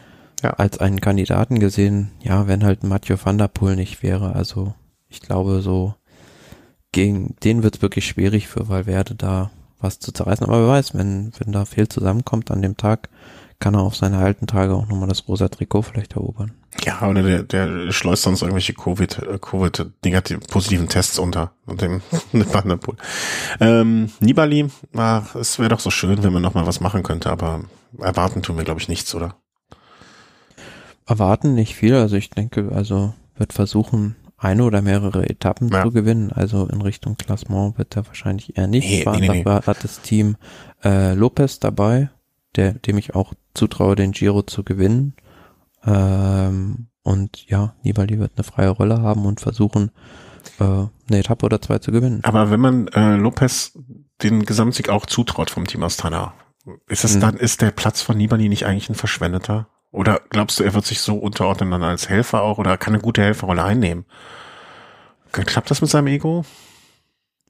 ja. 0.42 0.50
als 0.52 0.80
einen 0.80 1.00
Kandidaten 1.00 1.60
gesehen. 1.60 2.12
Ja, 2.22 2.48
wenn 2.48 2.66
halt 2.66 2.84
Mathieu 2.84 3.16
van 3.22 3.38
der 3.38 3.48
Poel 3.48 3.78
nicht 3.78 4.04
wäre. 4.04 4.36
Also 4.36 4.74
ich 5.08 5.22
glaube 5.22 5.62
so, 5.62 5.96
gegen 6.92 7.38
den 7.44 7.64
wird 7.64 7.78
es 7.78 7.82
wirklich 7.82 8.06
schwierig 8.06 8.50
für 8.50 8.68
Valverde 8.68 9.16
da 9.16 9.52
was 9.80 10.00
zu 10.00 10.12
zerreißen. 10.12 10.46
Aber 10.46 10.64
wer 10.64 10.70
weiß, 10.70 10.96
wenn, 10.96 11.32
wenn 11.40 11.54
da 11.54 11.64
viel 11.64 11.88
zusammenkommt 11.88 12.52
an 12.52 12.62
dem 12.62 12.76
Tag, 12.76 13.10
kann 13.64 13.76
er 13.76 13.80
auf 13.80 13.96
seine 13.96 14.18
alten 14.18 14.46
Tage 14.46 14.76
auch 14.76 14.88
nochmal 14.88 15.08
das 15.08 15.26
rosa 15.26 15.48
Trikot 15.48 15.84
vielleicht 15.84 16.14
erobern. 16.14 16.52
Ja, 16.84 17.08
oder 17.08 17.24
der, 17.24 17.44
der 17.44 17.94
schleust 17.94 18.24
sonst 18.24 18.42
irgendwelche 18.42 18.74
Covid, 18.74 19.20
äh, 19.20 19.40
Covid 19.40 19.86
negativ, 20.04 20.42
positiven 20.48 20.90
Tests 20.90 21.18
unter 21.18 21.54
und 21.66 21.82
dem 21.82 22.02
Vanderpool. 22.34 22.98
Ähm, 23.62 24.12
Nibali, 24.20 24.68
ach, 24.98 25.36
es 25.36 25.60
wäre 25.60 25.70
doch 25.70 25.80
so 25.80 25.92
schön, 25.92 26.24
wenn 26.24 26.34
man 26.34 26.42
nochmal 26.42 26.68
was 26.68 26.82
machen 26.82 27.04
könnte, 27.04 27.30
aber 27.30 27.62
erwarten 28.00 28.42
tun 28.42 28.58
wir, 28.58 28.66
glaube 28.66 28.82
ich, 28.82 28.90
nichts, 28.90 29.16
oder? 29.16 29.38
Erwarten 31.06 31.54
nicht 31.54 31.74
viel, 31.74 31.96
also 31.96 32.18
ich 32.18 32.32
denke, 32.32 32.70
also 32.76 33.14
wird 33.38 33.54
versuchen, 33.54 34.18
eine 34.38 34.66
oder 34.66 34.82
mehrere 34.82 35.30
Etappen 35.30 35.70
ja. 35.70 35.84
zu 35.84 35.92
gewinnen. 35.92 36.34
Also 36.34 36.68
in 36.68 36.82
Richtung 36.82 37.16
Klassement 37.16 37.78
wird 37.78 37.96
er 37.96 38.06
wahrscheinlich 38.08 38.58
eher 38.58 38.68
nicht 38.68 38.90
nee, 38.90 39.04
fahren. 39.04 39.22
Nee, 39.22 39.30
nee, 39.30 39.44
Dafür 39.44 39.68
hat 39.68 39.84
das 39.86 40.02
Team 40.02 40.36
äh, 40.84 41.14
Lopez 41.14 41.60
dabei, 41.60 42.10
der, 42.58 42.74
dem 42.74 42.98
ich 42.98 43.16
auch 43.16 43.34
zutraue, 43.54 43.96
den 43.96 44.12
Giro 44.12 44.44
zu 44.44 44.64
gewinnen. 44.64 45.16
Ähm, 45.86 46.88
und 47.04 47.46
ja, 47.48 47.76
Nibali 47.84 48.20
wird 48.20 48.34
eine 48.36 48.44
freie 48.44 48.70
Rolle 48.70 49.02
haben 49.02 49.26
und 49.26 49.42
versuchen, 49.42 49.92
äh, 50.60 50.64
eine 50.64 50.90
Etappe 51.10 51.46
oder 51.46 51.62
zwei 51.62 51.80
zu 51.80 51.92
gewinnen. 51.92 52.22
Aber 52.24 52.50
wenn 52.50 52.60
man 52.60 52.88
äh, 52.90 53.16
Lopez 53.16 53.78
den 54.22 54.46
Gesamtsieg 54.46 54.90
auch 54.90 55.06
zutraut 55.06 55.50
vom 55.50 55.68
Team 55.68 55.84
Astana, 55.84 56.34
ist 56.88 57.04
es 57.04 57.16
mhm. 57.16 57.20
dann, 57.20 57.38
ist 57.38 57.62
der 57.62 57.72
Platz 57.72 58.02
von 58.02 58.18
Nibali 58.18 58.48
nicht 58.48 58.66
eigentlich 58.66 58.90
ein 58.90 58.96
verschwendeter? 58.96 59.68
Oder 59.92 60.22
glaubst 60.30 60.60
du, 60.60 60.64
er 60.64 60.74
wird 60.74 60.86
sich 60.86 61.02
so 61.02 61.16
unterordnen 61.16 61.72
dann 61.72 61.84
als 61.84 62.10
Helfer 62.10 62.42
auch 62.42 62.58
oder 62.58 62.78
kann 62.78 62.94
eine 62.94 63.04
gute 63.04 63.22
Helferrolle 63.22 63.64
einnehmen? 63.64 64.06
Klappt 65.32 65.70
das 65.70 65.82
mit 65.82 65.90
seinem 65.90 66.08
Ego? 66.08 66.46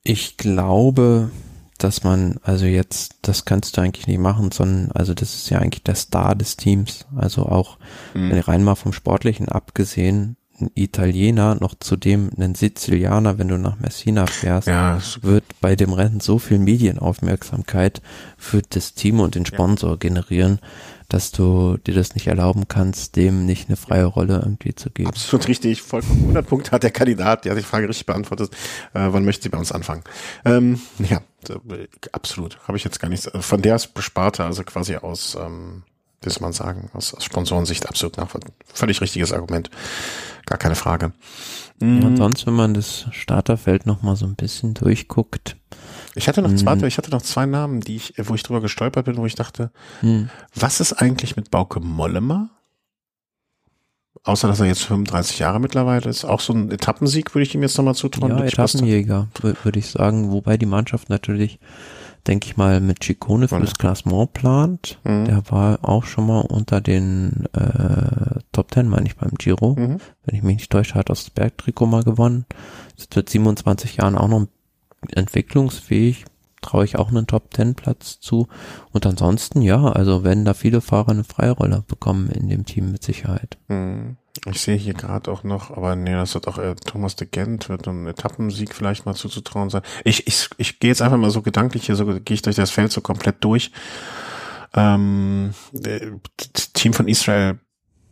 Ich 0.03 0.37
glaube, 0.37 1.29
dass 1.83 2.03
man, 2.03 2.37
also 2.43 2.65
jetzt, 2.65 3.15
das 3.23 3.45
kannst 3.45 3.77
du 3.77 3.81
eigentlich 3.81 4.07
nicht 4.07 4.19
machen, 4.19 4.51
sondern, 4.51 4.91
also 4.93 5.13
das 5.13 5.35
ist 5.35 5.49
ja 5.49 5.59
eigentlich 5.59 5.83
der 5.83 5.95
Star 5.95 6.35
des 6.35 6.55
Teams. 6.57 7.05
Also 7.15 7.43
auch, 7.43 7.77
mhm. 8.13 8.31
wenn 8.31 8.39
rein 8.39 8.63
mal 8.63 8.75
vom 8.75 8.93
Sportlichen 8.93 9.49
abgesehen, 9.49 10.37
ein 10.61 10.69
Italiener, 10.75 11.55
noch 11.55 11.75
zudem 11.79 12.29
ein 12.37 12.55
Sizilianer, 12.55 13.37
wenn 13.37 13.47
du 13.47 13.57
nach 13.57 13.79
Messina 13.79 14.27
fährst, 14.27 14.67
ja, 14.67 14.99
wird 15.21 15.43
bei 15.61 15.75
dem 15.75 15.93
Rennen 15.93 16.19
so 16.19 16.37
viel 16.37 16.59
Medienaufmerksamkeit 16.59 18.01
für 18.37 18.61
das 18.61 18.93
Team 18.93 19.19
und 19.19 19.35
den 19.35 19.45
Sponsor 19.45 19.91
ja. 19.91 19.95
generieren, 19.97 20.59
dass 21.13 21.31
du 21.31 21.77
dir 21.77 21.93
das 21.93 22.15
nicht 22.15 22.25
erlauben 22.25 22.67
kannst, 22.67 23.15
dem 23.17 23.45
nicht 23.45 23.69
eine 23.69 23.77
freie 23.77 24.05
Rolle 24.05 24.39
irgendwie 24.43 24.73
zu 24.73 24.89
geben. 24.89 25.09
Absolut 25.09 25.47
richtig, 25.47 25.83
vollkommen 25.83 26.21
100 26.21 26.47
Punkte 26.47 26.71
hat 26.71 26.81
der 26.81 26.89
Kandidat, 26.89 27.45
der 27.45 27.51
hat 27.51 27.59
die 27.59 27.63
Frage 27.63 27.87
richtig 27.87 28.07
beantwortet. 28.07 28.51
Äh, 28.95 29.09
wann 29.11 29.23
möchte 29.23 29.43
sie 29.43 29.49
bei 29.49 29.59
uns 29.59 29.71
anfangen? 29.71 30.03
Ähm, 30.43 30.81
ja, 30.97 31.21
absolut. 32.13 32.57
Habe 32.67 32.77
ich 32.79 32.83
jetzt 32.83 32.99
gar 32.99 33.09
nichts. 33.09 33.29
Von 33.41 33.61
der 33.61 33.79
Besparte, 33.93 34.43
also 34.43 34.63
quasi 34.63 34.95
aus, 34.95 35.37
ähm, 35.39 35.83
wie 36.23 36.31
soll 36.31 36.41
man 36.41 36.51
sagen, 36.51 36.89
aus, 36.93 37.13
aus 37.13 37.23
Sponsorensicht 37.23 37.87
absolut 37.87 38.17
nach. 38.17 38.29
Völlig 38.73 38.99
richtiges 38.99 39.33
Argument. 39.33 39.69
Gar 40.47 40.57
keine 40.57 40.75
Frage. 40.75 41.11
Mhm. 41.79 42.05
Und 42.05 42.17
sonst, 42.17 42.47
wenn 42.47 42.55
man 42.55 42.73
das 42.73 43.05
Starterfeld 43.11 43.85
noch 43.85 44.01
mal 44.01 44.15
so 44.15 44.25
ein 44.25 44.35
bisschen 44.35 44.73
durchguckt, 44.73 45.57
ich 46.15 46.27
hatte 46.27 46.41
noch 46.41 46.53
zwei, 46.55 46.75
mhm. 46.75 46.85
ich 46.85 46.97
hatte 46.97 47.11
noch 47.11 47.21
zwei 47.21 47.45
Namen, 47.45 47.81
die 47.81 47.95
ich, 47.95 48.13
wo 48.17 48.35
ich 48.35 48.43
drüber 48.43 48.61
gestolpert 48.61 49.05
bin, 49.05 49.17
wo 49.17 49.25
ich 49.25 49.35
dachte, 49.35 49.71
mhm. 50.01 50.29
was 50.53 50.79
ist 50.79 50.93
eigentlich 50.93 51.35
mit 51.35 51.51
Bauke 51.51 51.79
Mollema? 51.79 52.49
Außer, 54.25 54.47
dass 54.47 54.61
er 54.61 54.67
jetzt 54.67 54.83
35 54.83 55.39
Jahre 55.39 55.59
mittlerweile 55.59 56.09
ist. 56.09 56.23
Auch 56.23 56.39
so 56.39 56.53
ein 56.53 56.71
Etappensieg 56.71 57.35
würde 57.35 57.43
ich 57.43 57.55
ihm 57.55 57.61
jetzt 57.61 57.77
nochmal 57.77 57.95
zutrauen. 57.95 58.37
Ja, 58.37 58.43
Etappenjäger, 58.45 59.27
würde 59.41 59.79
ich 59.79 59.87
sagen. 59.87 60.31
Wobei 60.31 60.55
die 60.55 60.65
Mannschaft 60.65 61.09
natürlich, 61.09 61.59
denke 62.25 62.47
ich 62.47 62.55
mal, 62.55 62.79
mit 62.79 63.01
Chicone 63.01 63.49
fürs 63.49 63.73
Klassement 63.73 64.31
plant. 64.31 64.99
Mhm. 65.03 65.25
Der 65.25 65.51
war 65.51 65.79
auch 65.81 66.05
schon 66.05 66.27
mal 66.27 66.39
unter 66.39 66.79
den 66.79 67.47
äh, 67.51 68.39
Top 68.53 68.71
Ten, 68.71 68.87
meine 68.87 69.07
ich, 69.07 69.17
beim 69.17 69.31
Giro. 69.31 69.75
Mhm. 69.77 69.97
Wenn 70.23 70.37
ich 70.37 70.43
mich 70.43 70.55
nicht 70.55 70.71
täusche, 70.71 70.93
hat 70.93 71.09
das 71.09 71.29
Bergtrikot 71.29 71.87
mal 71.87 72.03
gewonnen. 72.03 72.45
Ist 72.97 73.13
mit 73.13 73.29
27 73.29 73.97
Jahren 73.97 74.17
auch 74.17 74.29
noch 74.29 74.47
entwicklungsfähig, 75.11 76.25
traue 76.61 76.85
ich 76.85 76.97
auch 76.97 77.09
einen 77.09 77.27
Top 77.27 77.51
Ten 77.51 77.75
Platz 77.75 78.19
zu. 78.19 78.47
Und 78.91 79.05
ansonsten, 79.05 79.61
ja, 79.61 79.83
also 79.83 80.23
wenn 80.23 80.45
da 80.45 80.53
viele 80.53 80.81
Fahrer 80.81 81.11
eine 81.11 81.23
Freirolle 81.23 81.83
bekommen 81.87 82.29
in 82.29 82.49
dem 82.49 82.65
Team 82.65 82.91
mit 82.91 83.03
Sicherheit. 83.03 83.57
Hm. 83.67 84.17
Ich 84.45 84.61
sehe 84.61 84.75
hier 84.75 84.95
gerade 84.95 85.31
auch 85.31 85.43
noch, 85.43 85.69
aber 85.69 85.95
nee, 85.95 86.11
das 86.11 86.33
wird 86.33 86.47
auch 86.47 86.57
äh, 86.57 86.75
Thomas 86.75 87.15
de 87.15 87.27
Gent, 87.29 87.69
wird 87.69 87.87
ein 87.87 88.07
Etappensieg 88.07 88.73
vielleicht 88.73 89.05
mal 89.05 89.13
zuzutrauen 89.13 89.69
sein. 89.69 89.83
Ich, 90.03 90.27
ich, 90.27 90.49
ich 90.57 90.79
gehe 90.79 90.89
jetzt 90.89 91.01
einfach 91.01 91.17
mal 91.17 91.29
so 91.29 91.43
gedanklich 91.43 91.85
hier, 91.85 91.95
so 91.95 92.05
gehe 92.05 92.33
ich 92.33 92.41
durch 92.41 92.55
das 92.55 92.71
Feld 92.71 92.91
so 92.91 93.01
komplett 93.01 93.43
durch. 93.43 93.71
Ähm, 94.73 95.53
Team 96.73 96.93
von 96.93 97.07
Israel 97.07 97.59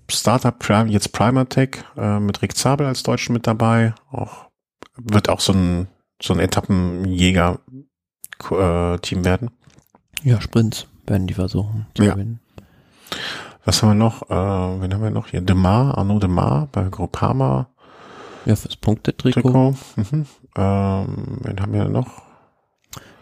Startup 0.09 0.55
jetzt 0.87 1.11
Primatech, 1.11 1.83
äh, 1.97 2.19
mit 2.19 2.41
Rick 2.41 2.55
Zabel 2.55 2.85
als 2.85 3.03
Deutschen 3.03 3.33
mit 3.33 3.47
dabei. 3.47 3.93
Auch, 4.11 4.49
wird 4.97 5.29
auch 5.29 5.39
so 5.39 5.53
ein 5.53 5.87
so 6.21 6.33
ein 6.33 6.39
Etappenjäger-Team 6.39 9.25
werden? 9.25 9.51
Ja, 10.23 10.41
Sprints 10.41 10.87
werden 11.07 11.27
die 11.27 11.33
versuchen 11.33 11.87
zu 11.95 12.03
ja. 12.03 12.13
gewinnen. 12.13 12.39
Was 13.65 13.81
haben 13.81 13.89
wir 13.89 13.95
noch? 13.95 14.29
Äh, 14.29 14.81
wen 14.81 14.93
haben 14.93 15.03
wir 15.03 15.11
noch 15.11 15.27
hier? 15.27 15.41
Demar, 15.41 15.97
Arnaud 15.97 16.23
Demar 16.23 16.67
bei 16.71 16.87
Groupama. 16.89 17.67
Ja, 18.45 18.55
fürs 18.55 18.75
Punktetrikot. 18.75 19.75
Mhm. 19.95 20.25
Ähm, 20.55 21.37
wen 21.41 21.59
haben 21.59 21.73
wir 21.73 21.85
noch? 21.85 22.23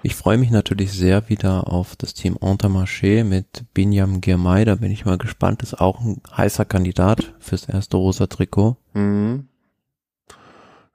Ich 0.01 0.15
freue 0.15 0.37
mich 0.37 0.49
natürlich 0.49 0.93
sehr 0.93 1.27
wieder 1.27 1.71
auf 1.71 1.97
das 1.97 2.13
Team 2.13 2.37
Intermarché 2.37 3.25
mit 3.25 3.65
Binyam 3.73 4.21
Girmay. 4.21 4.63
Da 4.63 4.75
bin 4.75 4.91
ich 4.91 5.03
mal 5.03 5.17
gespannt. 5.17 5.61
Ist 5.61 5.81
auch 5.81 5.99
ein 5.99 6.21
heißer 6.35 6.63
Kandidat 6.63 7.33
fürs 7.39 7.65
erste 7.65 7.97
rosa 7.97 8.27
Trikot. 8.27 8.77
Mhm. 8.93 9.49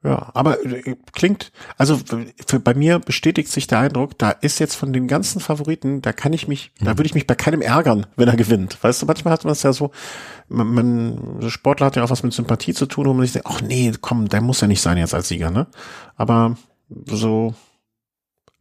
Ja, 0.05 0.29
aber 0.35 0.63
äh, 0.63 0.95
klingt, 1.13 1.51
also 1.77 1.99
für, 2.45 2.59
bei 2.59 2.75
mir 2.75 2.99
bestätigt 2.99 3.49
sich 3.51 3.65
der 3.65 3.79
Eindruck, 3.79 4.19
da 4.19 4.29
ist 4.29 4.59
jetzt 4.59 4.75
von 4.75 4.93
den 4.93 5.07
ganzen 5.07 5.41
Favoriten, 5.41 6.03
da 6.03 6.13
kann 6.13 6.31
ich 6.31 6.47
mich, 6.47 6.71
mhm. 6.79 6.85
da 6.85 6.91
würde 6.91 7.07
ich 7.07 7.15
mich 7.15 7.25
bei 7.25 7.33
keinem 7.33 7.61
ärgern, 7.61 8.05
wenn 8.15 8.27
er 8.27 8.35
gewinnt. 8.35 8.77
Weißt 8.83 9.01
du, 9.01 9.07
manchmal 9.07 9.33
hat 9.33 9.45
man 9.45 9.53
es 9.53 9.63
ja 9.63 9.73
so, 9.73 9.89
man, 10.47 10.67
man 10.67 11.49
Sportler 11.49 11.87
hat 11.87 11.95
ja 11.95 12.03
auch 12.03 12.11
was 12.11 12.21
mit 12.21 12.33
Sympathie 12.33 12.75
zu 12.75 12.85
tun, 12.85 13.07
wo 13.07 13.13
man 13.13 13.25
sich 13.25 13.33
denkt, 13.33 13.47
ach 13.49 13.61
nee, 13.61 13.91
komm, 13.99 14.29
der 14.29 14.41
muss 14.41 14.61
ja 14.61 14.67
nicht 14.67 14.81
sein 14.81 14.99
jetzt 14.99 15.15
als 15.15 15.29
Sieger, 15.29 15.49
ne? 15.49 15.65
Aber 16.15 16.55
so, 17.05 17.55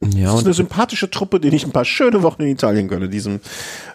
ja, 0.00 0.30
das 0.30 0.40
ist 0.40 0.46
eine 0.46 0.54
sympathische 0.54 1.10
Truppe, 1.10 1.40
den 1.40 1.52
ich 1.52 1.66
ein 1.66 1.72
paar 1.72 1.84
schöne 1.84 2.22
Wochen 2.22 2.40
in 2.40 2.48
Italien 2.48 2.88
gönne, 2.88 3.10
diesem, 3.10 3.40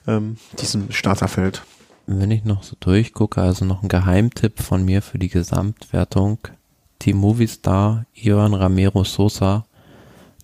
ähm, 0.07 0.37
diesem 0.59 0.91
Starterfeld. 0.91 1.63
Wenn 2.05 2.29
ich 2.29 2.43
noch 2.43 2.61
so 2.61 2.75
durchgucke, 2.79 3.41
also 3.41 3.65
noch 3.65 3.81
ein 3.81 3.89
Geheimtipp 3.89 4.61
von 4.61 4.85
mir 4.85 5.01
für 5.01 5.17
die 5.17 5.29
Gesamtwertung 5.29 6.39
Team 6.99 7.17
Movistar 7.17 8.05
Ivan 8.13 8.53
Ramiro 8.53 9.03
Sosa, 9.03 9.65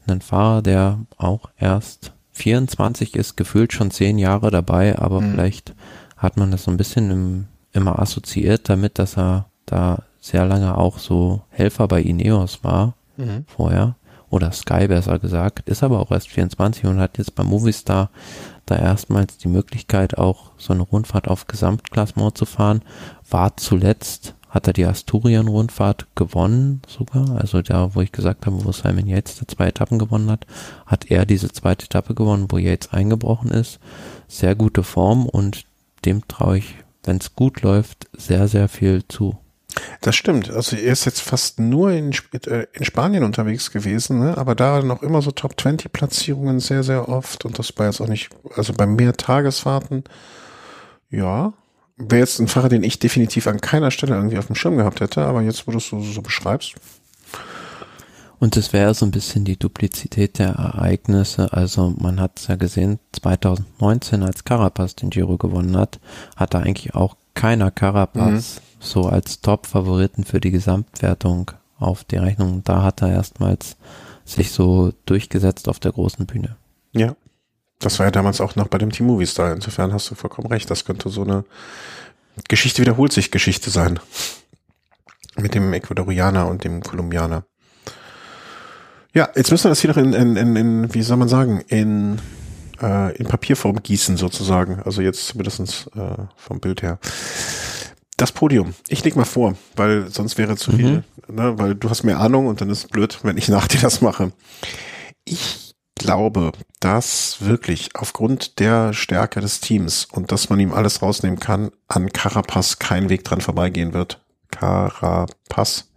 ein 0.08 0.22
Fahrer, 0.22 0.62
der 0.62 1.00
auch 1.18 1.50
erst 1.58 2.14
24 2.34 3.16
ist, 3.16 3.38
gefühlt 3.38 3.74
schon 3.74 3.92
zehn 3.92 4.18
Jahre 4.18 4.52
dabei, 4.52 4.98
aber 4.98 5.22
mhm. 5.22 5.32
vielleicht 5.32 5.74
hat 6.18 6.38
man 6.38 6.52
das 6.52 6.64
so 6.64 6.72
ein 6.72 6.78
bisschen 6.78 7.12
im, 7.12 7.48
immer 7.74 8.00
assoziiert 8.00 8.70
damit, 8.70 9.00
dass 9.00 9.18
er 9.18 9.46
da 9.66 10.04
sehr 10.20 10.46
lange 10.46 10.78
auch 10.78 11.00
so 11.00 11.42
Helfer 11.50 11.88
bei 11.88 12.02
Ineos 12.02 12.64
war 12.64 12.96
mhm. 13.18 13.46
vorher 13.48 13.96
oder 14.30 14.52
Sky 14.52 14.88
besser 14.88 15.20
gesagt, 15.20 15.68
ist 15.70 15.84
aber 15.84 16.00
auch 16.00 16.12
erst 16.12 16.30
24 16.30 16.86
und 16.86 17.00
hat 17.00 17.18
jetzt 17.18 17.36
bei 17.36 17.44
Movistar 17.44 18.10
da 18.66 18.76
erstmals 18.76 19.38
die 19.38 19.48
Möglichkeit 19.48 20.18
auch 20.18 20.52
so 20.58 20.74
eine 20.74 20.82
Rundfahrt 20.82 21.28
auf 21.28 21.48
Gesamtklassement 21.48 22.38
zu 22.38 22.46
fahren, 22.46 22.82
war 23.30 23.56
zuletzt 23.58 24.36
hat 24.56 24.68
er 24.68 24.74
die 24.74 24.86
Asturien-Rundfahrt 24.86 26.08
gewonnen 26.16 26.82
sogar. 26.88 27.42
Also 27.42 27.62
da, 27.62 27.94
wo 27.94 28.00
ich 28.00 28.14
gesagt 28.14 28.46
habe, 28.46 28.64
wo 28.64 28.72
Simon 28.72 29.06
Yates 29.06 29.38
da 29.38 29.46
zwei 29.46 29.68
Etappen 29.68 30.00
gewonnen 30.00 30.32
hat, 30.32 30.48
hat 30.86 31.12
er 31.12 31.26
diese 31.26 31.52
zweite 31.52 31.86
Etappe 31.86 32.16
gewonnen, 32.16 32.48
wo 32.50 32.58
Yates 32.58 32.94
eingebrochen 32.94 33.52
ist. 33.52 33.80
Sehr 34.30 34.56
gute 34.56 34.84
Form 34.84 35.28
und 35.28 35.66
dem 36.06 36.26
traue 36.30 36.60
ich, 36.60 36.76
wenn 37.04 37.18
es 37.18 37.36
gut 37.36 37.64
läuft, 37.64 38.08
sehr, 38.14 38.48
sehr 38.48 38.70
viel 38.70 39.06
zu. 39.10 39.38
Das 40.00 40.16
stimmt. 40.16 40.50
Also 40.50 40.78
er 40.78 40.94
ist 40.94 41.04
jetzt 41.04 41.20
fast 41.20 41.60
nur 41.60 41.92
in, 41.92 42.14
äh, 42.48 42.68
in 42.72 42.86
Spanien 42.86 43.26
unterwegs 43.26 43.72
gewesen, 43.72 44.20
ne? 44.20 44.38
aber 44.38 44.56
da 44.56 44.82
noch 44.82 45.04
immer 45.04 45.22
so 45.22 45.32
Top 45.32 45.60
20 45.60 45.92
Platzierungen 45.92 46.62
sehr, 46.62 46.84
sehr 46.84 47.10
oft 47.10 47.44
und 47.44 47.60
das 47.60 47.78
war 47.78 47.88
jetzt 47.88 48.00
auch 48.00 48.08
nicht, 48.08 48.30
also 48.56 48.72
bei 48.72 48.86
mehr 48.86 49.18
Tagesfahrten, 49.18 50.06
ja, 51.10 51.52
wäre 51.98 52.20
jetzt 52.20 52.40
ein 52.40 52.48
Fahrer, 52.48 52.70
den 52.70 52.84
ich 52.84 53.00
definitiv 53.00 53.48
an 53.48 53.62
keiner 53.62 53.92
Stelle 53.92 54.16
irgendwie 54.16 54.38
auf 54.38 54.48
dem 54.48 54.56
Schirm 54.56 54.78
gehabt 54.78 55.00
hätte, 55.00 55.24
aber 55.24 55.42
jetzt, 55.42 55.68
wo 55.68 55.72
du 55.72 55.78
es 55.78 55.88
so, 55.88 56.02
so 56.02 56.22
beschreibst. 56.22 56.76
Und 58.38 58.58
das 58.58 58.74
wäre 58.74 58.94
so 58.94 59.06
ein 59.06 59.12
bisschen 59.12 59.46
die 59.46 59.58
Duplizität 59.58 60.40
der 60.40 60.50
Ereignisse. 60.50 61.54
Also 61.54 61.94
man 61.98 62.20
hat 62.20 62.40
es 62.40 62.48
ja 62.48 62.58
gesehen, 62.58 63.00
2019, 63.14 64.24
als 64.24 64.44
Carapaz 64.44 64.96
den 64.96 65.10
Giro 65.10 65.38
gewonnen 65.38 65.78
hat, 65.78 66.00
hat 66.36 66.54
da 66.54 66.60
eigentlich 66.60 66.96
auch 66.96 67.16
keiner 67.34 67.72
Carapaz 67.72 68.56
mhm. 68.56 68.62
so 68.80 69.04
als 69.04 69.42
Top-Favoriten 69.42 70.26
für 70.26 70.42
die 70.42 70.52
Gesamtwertung 70.52 71.52
auf 71.80 72.04
die 72.04 72.18
Rechnung. 72.18 72.62
Da 72.64 72.84
hat 72.84 73.02
er 73.02 73.12
erstmals 73.12 73.78
sich 74.26 74.52
so 74.52 74.92
durchgesetzt 75.06 75.70
auf 75.70 75.80
der 75.80 75.94
großen 75.94 76.26
Bühne. 76.26 76.58
Ja. 76.92 77.16
Das 77.80 78.00
war 78.00 78.08
ja 78.08 78.12
damals 78.12 78.42
auch 78.42 78.56
noch 78.56 78.68
bei 78.68 78.78
dem 78.78 78.92
Team 78.92 79.08
Movistar. 79.08 79.52
Insofern 79.52 79.94
hast 79.94 80.10
du 80.10 80.16
vollkommen 80.16 80.48
recht. 80.48 80.70
Das 80.72 80.86
könnte 80.86 81.10
so 81.10 81.24
eine 81.24 81.44
Geschichte 82.48 82.82
wiederholt 82.82 83.12
sich 83.12 83.32
Geschichte 83.32 83.70
sein. 83.70 84.00
Mit 85.38 85.54
dem 85.54 85.74
Ecuadorianer 85.74 86.48
und 86.48 86.64
dem 86.64 86.82
Kolumbianer. 86.82 87.46
Ja, 89.14 89.30
jetzt 89.36 89.52
müssen 89.52 89.66
wir 89.66 89.70
das 89.70 89.80
hier 89.80 89.90
noch 89.90 89.98
in, 89.98 90.14
in, 90.14 90.36
in, 90.36 90.56
in 90.56 90.94
wie 90.94 91.02
soll 91.02 91.18
man 91.18 91.30
sagen, 91.30 91.62
in, 91.68 92.20
äh, 92.82 93.16
in 93.16 93.26
Papierform 93.26 93.82
gießen 93.82 94.18
sozusagen. 94.18 94.82
Also 94.84 95.02
jetzt 95.02 95.28
zumindest 95.28 95.90
äh, 95.96 96.24
vom 96.36 96.60
Bild 96.60 96.82
her. 96.82 97.00
Das 98.18 98.32
Podium. 98.32 98.74
Ich 98.88 99.04
leg 99.04 99.16
mal 99.16 99.26
vor, 99.26 99.56
weil 99.76 100.10
sonst 100.10 100.38
wäre 100.38 100.56
zu 100.56 100.72
mhm. 100.72 100.78
viel, 100.78 101.04
ne? 101.28 101.58
weil 101.58 101.76
du 101.76 101.90
hast 101.90 102.04
mehr 102.04 102.20
Ahnung 102.20 102.48
und 102.48 102.62
dann 102.62 102.70
ist 102.70 102.86
es 102.86 102.88
blöd, 102.88 103.20
wenn 103.24 103.38
ich 103.38 103.50
nach 103.50 103.68
dir 103.68 103.80
das 103.82 104.02
mache. 104.02 104.32
Ich 105.26 105.65
glaube, 105.96 106.52
dass 106.80 107.38
wirklich 107.42 107.96
aufgrund 107.96 108.60
der 108.60 108.94
Stärke 108.94 109.42
des 109.42 109.60
Teams 109.62 110.06
und 110.06 110.32
dass 110.32 110.50
man 110.50 110.60
ihm 110.60 110.74
alles 110.74 111.02
rausnehmen 111.02 111.40
kann, 111.40 111.72
an 111.88 112.12
Carapaz 112.12 112.80
kein 112.80 113.10
Weg 113.10 113.24
dran 113.24 113.42
vorbeigehen 113.42 113.94
wird. 113.94 114.22
Carapaz 114.52 115.90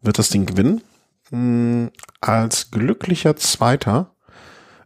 wird 0.00 0.18
das 0.18 0.30
Ding 0.30 0.46
gewinnen. 0.46 0.82
Hm, 1.30 1.90
als 2.20 2.70
glücklicher 2.70 3.36
Zweiter. 3.36 4.14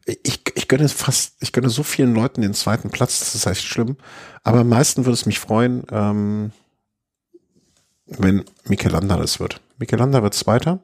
Ich, 0.04 0.42
ich 0.54 0.68
gönne 0.68 0.88
fast, 0.88 1.36
ich 1.40 1.52
gönne 1.52 1.70
so 1.70 1.82
vielen 1.82 2.14
Leuten 2.14 2.42
den 2.42 2.52
zweiten 2.52 2.90
Platz, 2.90 3.20
das 3.20 3.34
ist 3.34 3.46
echt 3.46 3.64
schlimm. 3.64 3.96
Aber 4.42 4.60
am 4.60 4.68
meisten 4.68 5.06
würde 5.06 5.14
es 5.14 5.24
mich 5.24 5.38
freuen, 5.38 5.84
ähm, 5.90 6.52
wenn 8.06 8.44
Michelanda 8.64 9.16
das 9.16 9.40
wird. 9.40 9.60
Michelanda 9.78 10.22
wird 10.22 10.34
Zweiter. 10.34 10.80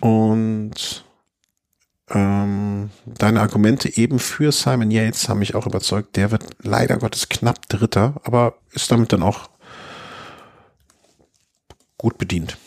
Und 0.00 1.04
ähm, 2.12 2.90
deine 3.06 3.40
Argumente 3.40 3.96
eben 3.96 4.18
für 4.18 4.52
Simon 4.52 4.90
Yates 4.90 5.28
haben 5.28 5.38
mich 5.38 5.54
auch 5.54 5.66
überzeugt. 5.66 6.16
Der 6.16 6.30
wird 6.30 6.44
leider 6.62 6.98
Gottes 6.98 7.28
knapp 7.28 7.68
Dritter, 7.68 8.20
aber 8.24 8.54
ist 8.72 8.90
damit 8.90 9.12
dann 9.12 9.22
auch 9.22 9.48
gut 11.96 12.18
bedient. 12.18 12.58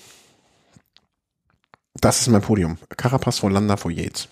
Das 2.01 2.21
ist 2.21 2.27
mein 2.27 2.41
Podium. 2.41 2.77
Carapaz 2.97 3.39
vor 3.39 3.51
Landa 3.51 3.77
vor 3.77 3.91
Yates. 3.91 4.29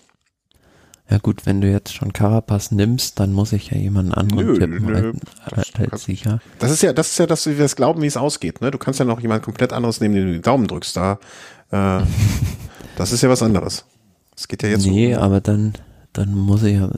Ja 1.10 1.18
gut, 1.18 1.44
wenn 1.44 1.60
du 1.60 1.70
jetzt 1.70 1.94
schon 1.94 2.14
Carapaz 2.14 2.70
nimmst, 2.70 3.20
dann 3.20 3.32
muss 3.32 3.52
ich 3.52 3.70
ja 3.70 3.76
jemanden 3.76 4.14
anderen 4.14 4.46
nö, 4.46 4.58
tippen 4.58 4.86
nö, 4.86 5.12
als, 5.44 5.70
das, 5.72 5.92
als 5.92 6.04
sicher. 6.04 6.40
Das 6.58 6.70
ist 6.70 6.82
ja, 6.82 6.94
das 6.94 7.10
ist 7.10 7.18
ja, 7.18 7.26
dass 7.26 7.46
wir 7.46 7.56
das 7.56 7.76
glauben, 7.76 8.00
wie 8.00 8.06
es 8.06 8.16
ausgeht. 8.16 8.62
Ne? 8.62 8.70
Du 8.70 8.78
kannst 8.78 9.00
ja 9.00 9.04
noch 9.04 9.20
jemand 9.20 9.42
komplett 9.42 9.74
anderes 9.74 10.00
nehmen, 10.00 10.14
den 10.14 10.26
du 10.26 10.32
den 10.32 10.42
Daumen 10.42 10.66
drückst. 10.66 10.96
Da, 10.96 11.18
äh, 11.70 12.00
das 12.96 13.12
ist 13.12 13.22
ja 13.22 13.28
was 13.28 13.42
anderes. 13.42 13.84
Es 14.36 14.48
geht 14.48 14.62
ja 14.62 14.70
jetzt 14.70 14.86
Nee, 14.86 15.14
um 15.14 15.22
aber 15.22 15.40
dann, 15.40 15.74
dann 16.12 16.34
muss 16.34 16.62
ich 16.62 16.76
ja 16.76 16.90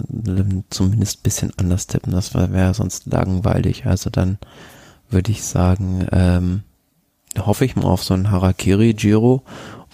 zumindest 0.71 1.19
ein 1.19 1.23
bisschen 1.23 1.53
anders 1.57 1.87
tippen. 1.87 2.13
Das 2.13 2.35
wäre 2.35 2.75
sonst 2.75 3.07
langweilig. 3.07 3.87
Also 3.87 4.11
dann 4.11 4.39
würde 5.11 5.31
ich 5.31 5.43
sagen, 5.45 6.07
ähm, 6.13 6.63
hoffe 7.39 7.65
ich 7.65 7.77
mal 7.77 7.85
auf 7.85 8.03
so 8.03 8.15
ein 8.15 8.31
Harakiri-Giro, 8.31 9.43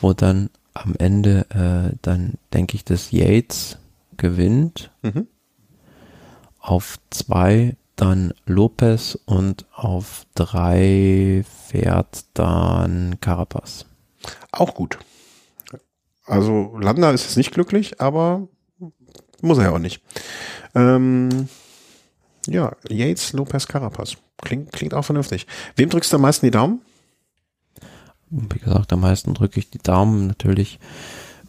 wo 0.00 0.12
dann 0.12 0.50
am 0.74 0.94
Ende 0.98 1.46
äh, 1.50 1.96
dann 2.02 2.34
denke 2.52 2.76
ich, 2.76 2.84
dass 2.84 3.10
Yates 3.10 3.78
gewinnt. 4.16 4.90
Mhm. 5.02 5.26
Auf 6.60 6.98
zwei 7.10 7.76
dann 7.96 8.32
Lopez 8.46 9.18
und 9.26 9.66
auf 9.74 10.26
drei 10.34 11.44
fährt 11.68 12.24
dann 12.34 13.20
Carapaz. 13.20 13.84
Auch 14.50 14.74
gut. 14.74 14.98
Also 16.24 16.76
Landa 16.78 17.10
ist 17.10 17.24
jetzt 17.24 17.36
nicht 17.36 17.52
glücklich, 17.52 18.00
aber 18.00 18.48
muss 19.40 19.58
er 19.58 19.64
ja 19.64 19.70
auch 19.72 19.78
nicht. 19.78 20.02
Ähm, 20.74 21.48
ja, 22.46 22.74
Yates, 22.88 23.32
Lopez, 23.32 23.66
Carapaz. 23.66 24.16
Klingt, 24.38 24.72
klingt 24.72 24.94
auch 24.94 25.04
vernünftig. 25.04 25.46
Wem 25.76 25.90
drückst 25.90 26.12
du 26.12 26.16
am 26.16 26.22
meisten 26.22 26.46
die 26.46 26.50
Daumen? 26.50 26.80
Wie 28.30 28.58
gesagt, 28.58 28.92
am 28.92 29.00
meisten 29.00 29.34
drücke 29.34 29.60
ich 29.60 29.70
die 29.70 29.78
Daumen 29.78 30.26
natürlich 30.26 30.78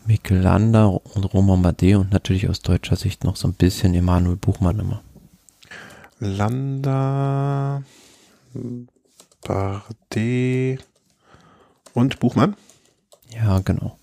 Mikel 0.06 0.40
Landa 0.40 0.86
und 0.86 1.24
Roman 1.34 1.62
Bardet 1.62 1.96
und 1.96 2.12
natürlich 2.12 2.50
aus 2.50 2.62
deutscher 2.62 2.98
Sicht 2.98 3.24
noch 3.24 3.38
so 3.38 3.48
ein 3.48 3.54
bisschen 3.54 3.94
Emanuel 3.94 4.36
Buchmann 4.36 4.80
immer. 4.80 5.02
Landa, 6.20 7.84
Bardet 9.42 10.84
und 11.94 12.20
Buchmann? 12.20 12.56
Ja, 13.30 13.60
genau. 13.60 13.98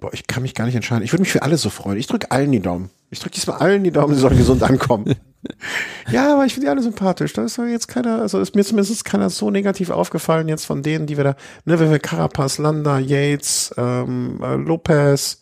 Boah, 0.00 0.12
ich 0.14 0.26
kann 0.26 0.42
mich 0.42 0.54
gar 0.54 0.64
nicht 0.64 0.74
entscheiden. 0.74 1.04
Ich 1.04 1.12
würde 1.12 1.22
mich 1.22 1.32
für 1.32 1.42
alle 1.42 1.58
so 1.58 1.68
freuen. 1.68 1.98
Ich 1.98 2.06
drücke 2.06 2.30
allen 2.30 2.50
die 2.50 2.60
Daumen. 2.60 2.90
Ich 3.10 3.18
drücke 3.18 3.34
diesmal 3.34 3.58
allen 3.58 3.84
die 3.84 3.90
Daumen, 3.90 4.14
sie 4.14 4.20
sollen 4.20 4.38
gesund 4.38 4.62
ankommen. 4.62 5.14
ja, 6.10 6.32
aber 6.32 6.46
ich 6.46 6.54
finde 6.54 6.66
die 6.66 6.70
alle 6.70 6.82
sympathisch. 6.82 7.32
Da 7.34 7.44
ist 7.44 7.58
jetzt 7.58 7.88
keiner, 7.88 8.20
also 8.20 8.40
ist 8.40 8.54
mir 8.54 8.64
zumindest 8.64 9.04
keiner 9.04 9.28
so 9.30 9.50
negativ 9.50 9.90
aufgefallen 9.90 10.48
jetzt 10.48 10.64
von 10.64 10.82
denen, 10.82 11.06
die 11.06 11.16
wir 11.16 11.24
da, 11.24 11.36
ne, 11.64 11.78
wenn 11.78 11.90
wir 11.90 11.98
Carapaz, 11.98 12.58
Landa, 12.58 12.98
Yates, 12.98 13.74
ähm, 13.76 14.40
äh, 14.42 14.54
Lopez, 14.54 15.40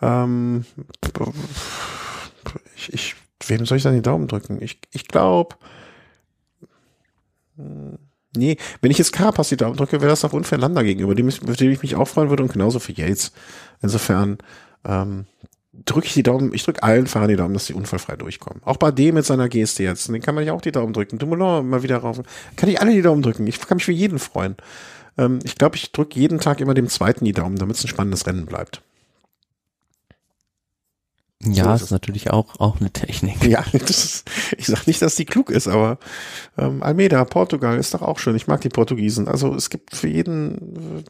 ähm, 0.00 0.64
ich, 2.76 2.92
ich, 2.92 3.16
wem 3.46 3.66
soll 3.66 3.78
ich 3.78 3.82
dann 3.82 3.94
die 3.94 4.02
Daumen 4.02 4.28
drücken? 4.28 4.62
Ich, 4.62 4.78
ich 4.92 5.08
glaube, 5.08 5.56
hm, 7.56 7.98
Nee, 8.36 8.56
wenn 8.80 8.90
ich 8.90 8.98
jetzt 8.98 9.12
Carapaz 9.12 9.48
die 9.48 9.56
Daumen 9.56 9.76
drücke, 9.76 10.00
wäre 10.00 10.10
das 10.10 10.24
auch 10.24 10.32
unfair 10.32 10.58
Landa 10.58 10.82
gegenüber, 10.82 11.14
dem, 11.14 11.28
dem 11.30 11.70
ich 11.70 11.82
mich 11.82 11.96
auch 11.96 12.06
freuen 12.06 12.30
würde 12.30 12.44
und 12.44 12.52
genauso 12.52 12.78
für 12.78 12.92
Yates. 12.92 13.32
Insofern, 13.82 14.38
ähm, 14.84 15.26
drücke 15.84 16.06
ich 16.06 16.14
die 16.14 16.22
Daumen, 16.22 16.52
ich 16.52 16.64
drücke 16.64 16.82
allen 16.82 17.06
Fahrern 17.06 17.28
die 17.28 17.36
Daumen, 17.36 17.54
dass 17.54 17.66
sie 17.66 17.74
unfallfrei 17.74 18.16
durchkommen. 18.16 18.62
Auch 18.64 18.76
bei 18.76 18.90
dem 18.90 19.14
mit 19.14 19.24
seiner 19.24 19.48
Geste 19.48 19.82
jetzt, 19.82 20.08
den 20.08 20.20
kann 20.20 20.34
man 20.34 20.44
ja 20.44 20.52
auch 20.52 20.60
die 20.60 20.72
Daumen 20.72 20.92
drücken. 20.92 21.18
Dumoulin 21.18 21.68
mal 21.68 21.82
wieder 21.82 21.98
rauf. 21.98 22.20
Kann 22.56 22.68
ich 22.68 22.80
alle 22.80 22.92
die 22.92 23.02
Daumen 23.02 23.22
drücken. 23.22 23.46
Ich 23.46 23.60
kann 23.60 23.76
mich 23.76 23.84
für 23.84 23.92
jeden 23.92 24.18
freuen. 24.18 24.56
Ähm, 25.16 25.38
ich 25.44 25.56
glaube, 25.56 25.76
ich 25.76 25.92
drücke 25.92 26.18
jeden 26.18 26.40
Tag 26.40 26.60
immer 26.60 26.74
dem 26.74 26.88
zweiten 26.88 27.24
die 27.24 27.32
Daumen, 27.32 27.56
damit 27.56 27.76
es 27.76 27.84
ein 27.84 27.88
spannendes 27.88 28.26
Rennen 28.26 28.46
bleibt. 28.46 28.82
Ja, 31.42 31.64
so 31.64 31.72
ist, 31.72 31.82
ist 31.82 31.90
natürlich 31.90 32.30
auch, 32.30 32.60
auch 32.60 32.80
eine 32.80 32.90
Technik. 32.90 33.42
Ja, 33.48 33.64
ist, 33.72 34.30
ich 34.58 34.66
sag 34.66 34.86
nicht, 34.86 35.00
dass 35.00 35.16
die 35.16 35.24
klug 35.24 35.50
ist, 35.50 35.68
aber 35.68 35.98
ähm, 36.58 36.82
Almeida, 36.82 37.24
Portugal 37.24 37.78
ist 37.78 37.94
doch 37.94 38.02
auch 38.02 38.18
schön. 38.18 38.36
Ich 38.36 38.46
mag 38.46 38.60
die 38.60 38.68
Portugiesen. 38.68 39.26
Also 39.26 39.54
es 39.54 39.70
gibt 39.70 39.96
für 39.96 40.08
jeden, 40.08 41.02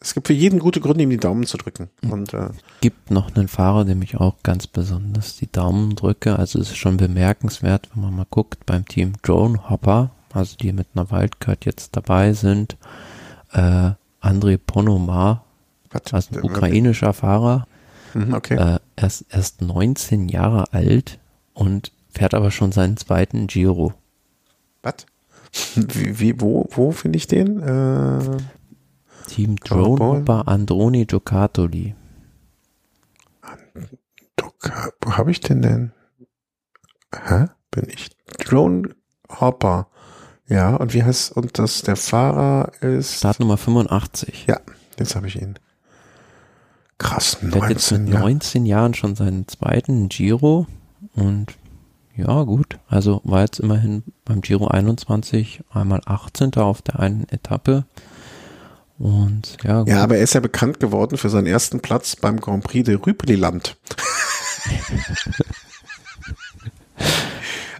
es 0.00 0.14
gibt 0.14 0.28
für 0.28 0.32
jeden 0.32 0.60
gute 0.60 0.80
Gründe, 0.80 1.02
ihm 1.02 1.10
die 1.10 1.18
Daumen 1.18 1.44
zu 1.44 1.58
drücken. 1.58 1.90
Und 2.10 2.32
äh, 2.32 2.48
gibt 2.80 3.10
noch 3.10 3.34
einen 3.34 3.48
Fahrer, 3.48 3.84
dem 3.84 4.00
ich 4.00 4.16
auch 4.16 4.36
ganz 4.42 4.66
besonders 4.66 5.36
die 5.36 5.52
Daumen 5.52 5.94
drücke. 5.94 6.38
Also 6.38 6.58
es 6.58 6.70
ist 6.70 6.78
schon 6.78 6.96
bemerkenswert, 6.96 7.90
wenn 7.94 8.02
man 8.02 8.16
mal 8.16 8.26
guckt 8.30 8.64
beim 8.64 8.86
Team 8.86 9.12
Drone 9.22 9.68
Hopper, 9.68 10.10
also 10.32 10.56
die 10.56 10.72
mit 10.72 10.88
einer 10.94 11.10
Wildcard 11.10 11.66
jetzt 11.66 11.94
dabei 11.96 12.32
sind. 12.32 12.78
Äh, 13.52 13.90
André 14.22 14.56
Ponomar, 14.56 15.44
also 15.92 16.34
ein 16.34 16.42
ukrainischer 16.42 17.12
Fahrer 17.12 17.66
Mhm, 18.14 18.34
okay. 18.34 18.54
Äh, 18.54 18.78
er 18.96 19.06
ist 19.06 19.26
erst 19.30 19.62
19 19.62 20.28
Jahre 20.28 20.72
alt 20.72 21.18
und 21.52 21.92
fährt 22.10 22.34
aber 22.34 22.50
schon 22.50 22.72
seinen 22.72 22.96
zweiten 22.96 23.46
Giro. 23.46 23.94
Was? 24.82 25.06
Wie, 25.76 26.18
wie, 26.18 26.40
wo, 26.40 26.66
wo 26.70 26.90
finde 26.90 27.16
ich 27.16 27.26
den? 27.26 27.60
Äh, 27.60 28.38
Team 29.28 29.56
Drone 29.56 30.04
Hopper 30.04 30.48
Androni 30.48 31.06
Giocattoli. 31.06 31.94
Wo 35.00 35.16
habe 35.16 35.30
ich 35.30 35.40
denn 35.40 35.62
denn? 35.62 35.92
Hä? 37.12 37.46
Bin 37.70 37.88
ich 37.88 38.10
Drone 38.38 38.90
Hopper? 39.40 39.88
Ja, 40.48 40.76
und 40.76 40.92
wie 40.92 41.02
heißt, 41.02 41.32
und 41.36 41.58
das, 41.58 41.82
der 41.82 41.96
Fahrer 41.96 42.72
ist. 42.82 43.18
Startnummer 43.18 43.56
85. 43.56 44.46
Ja, 44.46 44.60
jetzt 44.98 45.16
habe 45.16 45.26
ich 45.26 45.40
ihn. 45.40 45.58
Krass, 46.98 47.38
19 47.42 47.50
Der 47.50 47.62
hat 47.62 47.70
jetzt 47.70 47.90
mit 47.92 48.08
19 48.08 48.66
Jahren 48.66 48.94
schon 48.94 49.16
seinen 49.16 49.48
zweiten 49.48 50.08
Giro 50.08 50.66
und 51.14 51.54
ja, 52.16 52.42
gut. 52.44 52.78
Also 52.88 53.20
war 53.24 53.40
jetzt 53.40 53.58
immerhin 53.58 54.04
beim 54.24 54.40
Giro 54.40 54.68
21 54.68 55.62
einmal 55.72 56.00
18. 56.04 56.54
auf 56.54 56.80
der 56.82 57.00
einen 57.00 57.28
Etappe. 57.28 57.84
Und 58.98 59.56
ja, 59.64 59.80
gut. 59.80 59.88
Ja, 59.88 60.02
aber 60.04 60.16
er 60.16 60.22
ist 60.22 60.34
ja 60.34 60.40
bekannt 60.40 60.78
geworden 60.78 61.18
für 61.18 61.28
seinen 61.28 61.46
ersten 61.46 61.80
Platz 61.80 62.14
beim 62.14 62.40
Grand 62.40 62.62
Prix 62.62 62.86
de 62.86 62.94
Rüpeliland. 62.94 63.76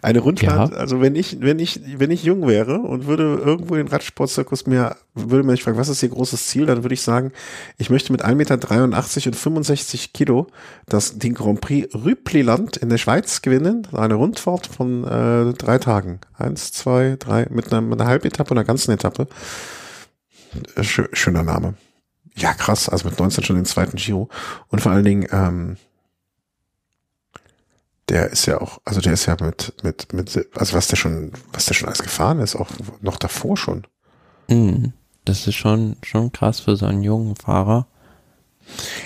Eine 0.05 0.18
Rundfahrt, 0.18 0.72
ja. 0.72 0.76
also 0.76 1.01
wenn 1.01 1.16
ich, 1.16 1.40
wenn 1.40 1.59
ich, 1.59 1.81
wenn 1.97 2.10
ich 2.10 2.24
jung 2.24 2.47
wäre 2.47 2.81
und 2.81 3.06
würde 3.06 3.40
irgendwo 3.43 3.74
den 3.74 3.89
Radsportzirkus 3.89 4.66
mir, 4.66 4.97
würde 5.14 5.47
mich 5.47 5.62
fragen, 5.62 5.78
was 5.78 5.89
ist 5.89 6.02
Ihr 6.02 6.10
großes 6.10 6.47
Ziel, 6.47 6.66
dann 6.66 6.85
würde 6.85 6.93
ich 6.93 7.01
sagen, 7.01 7.32
ich 7.78 7.89
möchte 7.89 8.12
mit 8.12 8.22
1,83 8.22 8.35
Meter 8.35 9.28
und 9.28 9.36
65 9.36 10.12
Kilo 10.12 10.48
das, 10.85 11.16
den 11.16 11.32
Grand 11.32 11.62
Prix 11.62 11.94
Rüpliland 11.94 12.76
in 12.76 12.90
der 12.90 12.98
Schweiz 12.98 13.40
gewinnen. 13.40 13.89
Eine 13.94 14.16
Rundfahrt 14.16 14.66
von 14.66 15.05
äh, 15.05 15.55
drei 15.55 15.78
Tagen. 15.78 16.20
Eins, 16.36 16.72
zwei, 16.72 17.16
drei, 17.18 17.47
mit 17.48 17.72
einer, 17.72 17.81
mit 17.81 17.98
einer 17.98 18.10
Halbetappe 18.10 18.51
und 18.51 18.59
einer 18.59 18.66
ganzen 18.66 18.90
Etappe. 18.90 19.26
Schöner 20.82 21.44
Name. 21.44 21.76
Ja, 22.36 22.52
krass, 22.52 22.90
also 22.90 23.09
mit 23.09 23.18
19 23.18 23.43
schon 23.43 23.56
den 23.56 23.64
zweiten 23.64 23.97
Giro. 23.97 24.28
Und 24.68 24.82
vor 24.82 24.93
allen 24.93 25.05
Dingen, 25.06 25.26
ähm, 25.32 25.76
der 28.09 28.31
ist 28.31 28.47
ja 28.47 28.60
auch, 28.60 28.81
also 28.85 29.01
der 29.01 29.14
ist 29.14 29.26
ja 29.26 29.36
mit, 29.40 29.74
mit, 29.82 30.12
mit, 30.12 30.48
also 30.55 30.74
was 30.74 30.89
der 30.89 30.97
schon, 30.97 31.32
was 31.52 31.66
der 31.66 31.74
schon 31.74 31.89
alles 31.89 32.02
gefahren 32.02 32.40
ist, 32.40 32.56
auch 32.56 32.68
noch 33.01 33.16
davor 33.16 33.56
schon. 33.56 33.86
Mhm. 34.48 34.93
Das 35.24 35.47
ist 35.47 35.55
schon, 35.55 35.97
schon 36.02 36.32
krass 36.32 36.60
für 36.60 36.76
so 36.76 36.86
einen 36.86 37.02
jungen 37.02 37.36
Fahrer. 37.36 37.86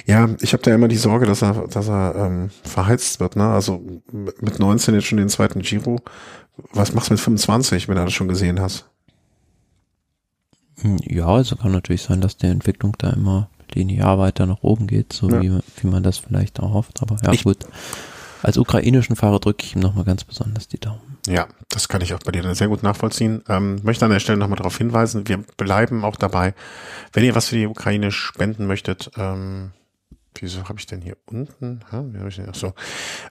Ja, 0.06 0.28
ich 0.40 0.52
habe 0.52 0.62
da 0.62 0.74
immer 0.74 0.88
die 0.88 0.96
Sorge, 0.96 1.26
dass 1.26 1.42
er, 1.42 1.66
dass 1.68 1.88
er 1.88 2.14
ähm, 2.16 2.50
verheizt 2.64 3.20
wird, 3.20 3.36
ne? 3.36 3.48
Also 3.48 3.82
mit 4.12 4.58
19 4.58 4.94
jetzt 4.94 5.06
schon 5.06 5.18
den 5.18 5.28
zweiten 5.28 5.60
Giro. 5.62 6.00
Was 6.72 6.94
machst 6.94 7.10
du 7.10 7.14
mit 7.14 7.20
25, 7.20 7.88
wenn 7.88 7.96
du 7.96 8.04
das 8.04 8.12
schon 8.12 8.28
gesehen 8.28 8.60
hast? 8.60 8.88
Hm, 10.80 10.98
ja, 11.02 11.26
also 11.26 11.56
kann 11.56 11.72
natürlich 11.72 12.02
sein, 12.02 12.20
dass 12.20 12.36
die 12.36 12.46
Entwicklung 12.46 12.94
da 12.98 13.10
immer 13.10 13.48
linear 13.72 14.18
weiter 14.18 14.46
nach 14.46 14.62
oben 14.62 14.86
geht, 14.86 15.12
so 15.12 15.28
ja. 15.28 15.40
wie, 15.40 15.58
wie 15.76 15.86
man 15.86 16.02
das 16.02 16.18
vielleicht 16.18 16.60
auch 16.60 16.72
hofft. 16.72 17.02
Aber 17.02 17.16
ja, 17.22 17.32
ich, 17.32 17.44
gut. 17.44 17.58
Als 18.42 18.56
ukrainischen 18.56 19.16
Fahrer 19.16 19.40
drücke 19.40 19.64
ich 19.64 19.74
ihm 19.74 19.80
nochmal 19.80 20.04
ganz 20.04 20.24
besonders 20.24 20.68
die 20.68 20.78
Daumen. 20.78 21.18
Ja, 21.26 21.48
das 21.68 21.88
kann 21.88 22.00
ich 22.00 22.14
auch 22.14 22.20
bei 22.20 22.32
dir 22.32 22.54
sehr 22.54 22.68
gut 22.68 22.82
nachvollziehen. 22.82 23.42
Ähm, 23.48 23.80
möchte 23.82 24.04
an 24.04 24.10
der 24.10 24.20
Stelle 24.20 24.38
nochmal 24.38 24.56
darauf 24.56 24.78
hinweisen, 24.78 25.28
wir 25.28 25.38
bleiben 25.56 26.04
auch 26.04 26.16
dabei, 26.16 26.54
wenn 27.12 27.24
ihr 27.24 27.34
was 27.34 27.48
für 27.48 27.56
die 27.56 27.66
Ukraine 27.66 28.12
spenden 28.12 28.66
möchtet, 28.66 29.10
ähm, 29.16 29.72
wieso 30.42 30.68
habe 30.68 30.78
ich 30.78 30.86
denn 30.86 31.00
hier 31.00 31.16
unten? 31.26 31.80
Ha, 31.90 32.04
wie 32.06 32.18
hab 32.18 32.28
ich 32.28 32.36
denn? 32.36 32.46
Ach 32.50 32.54
so. 32.54 32.72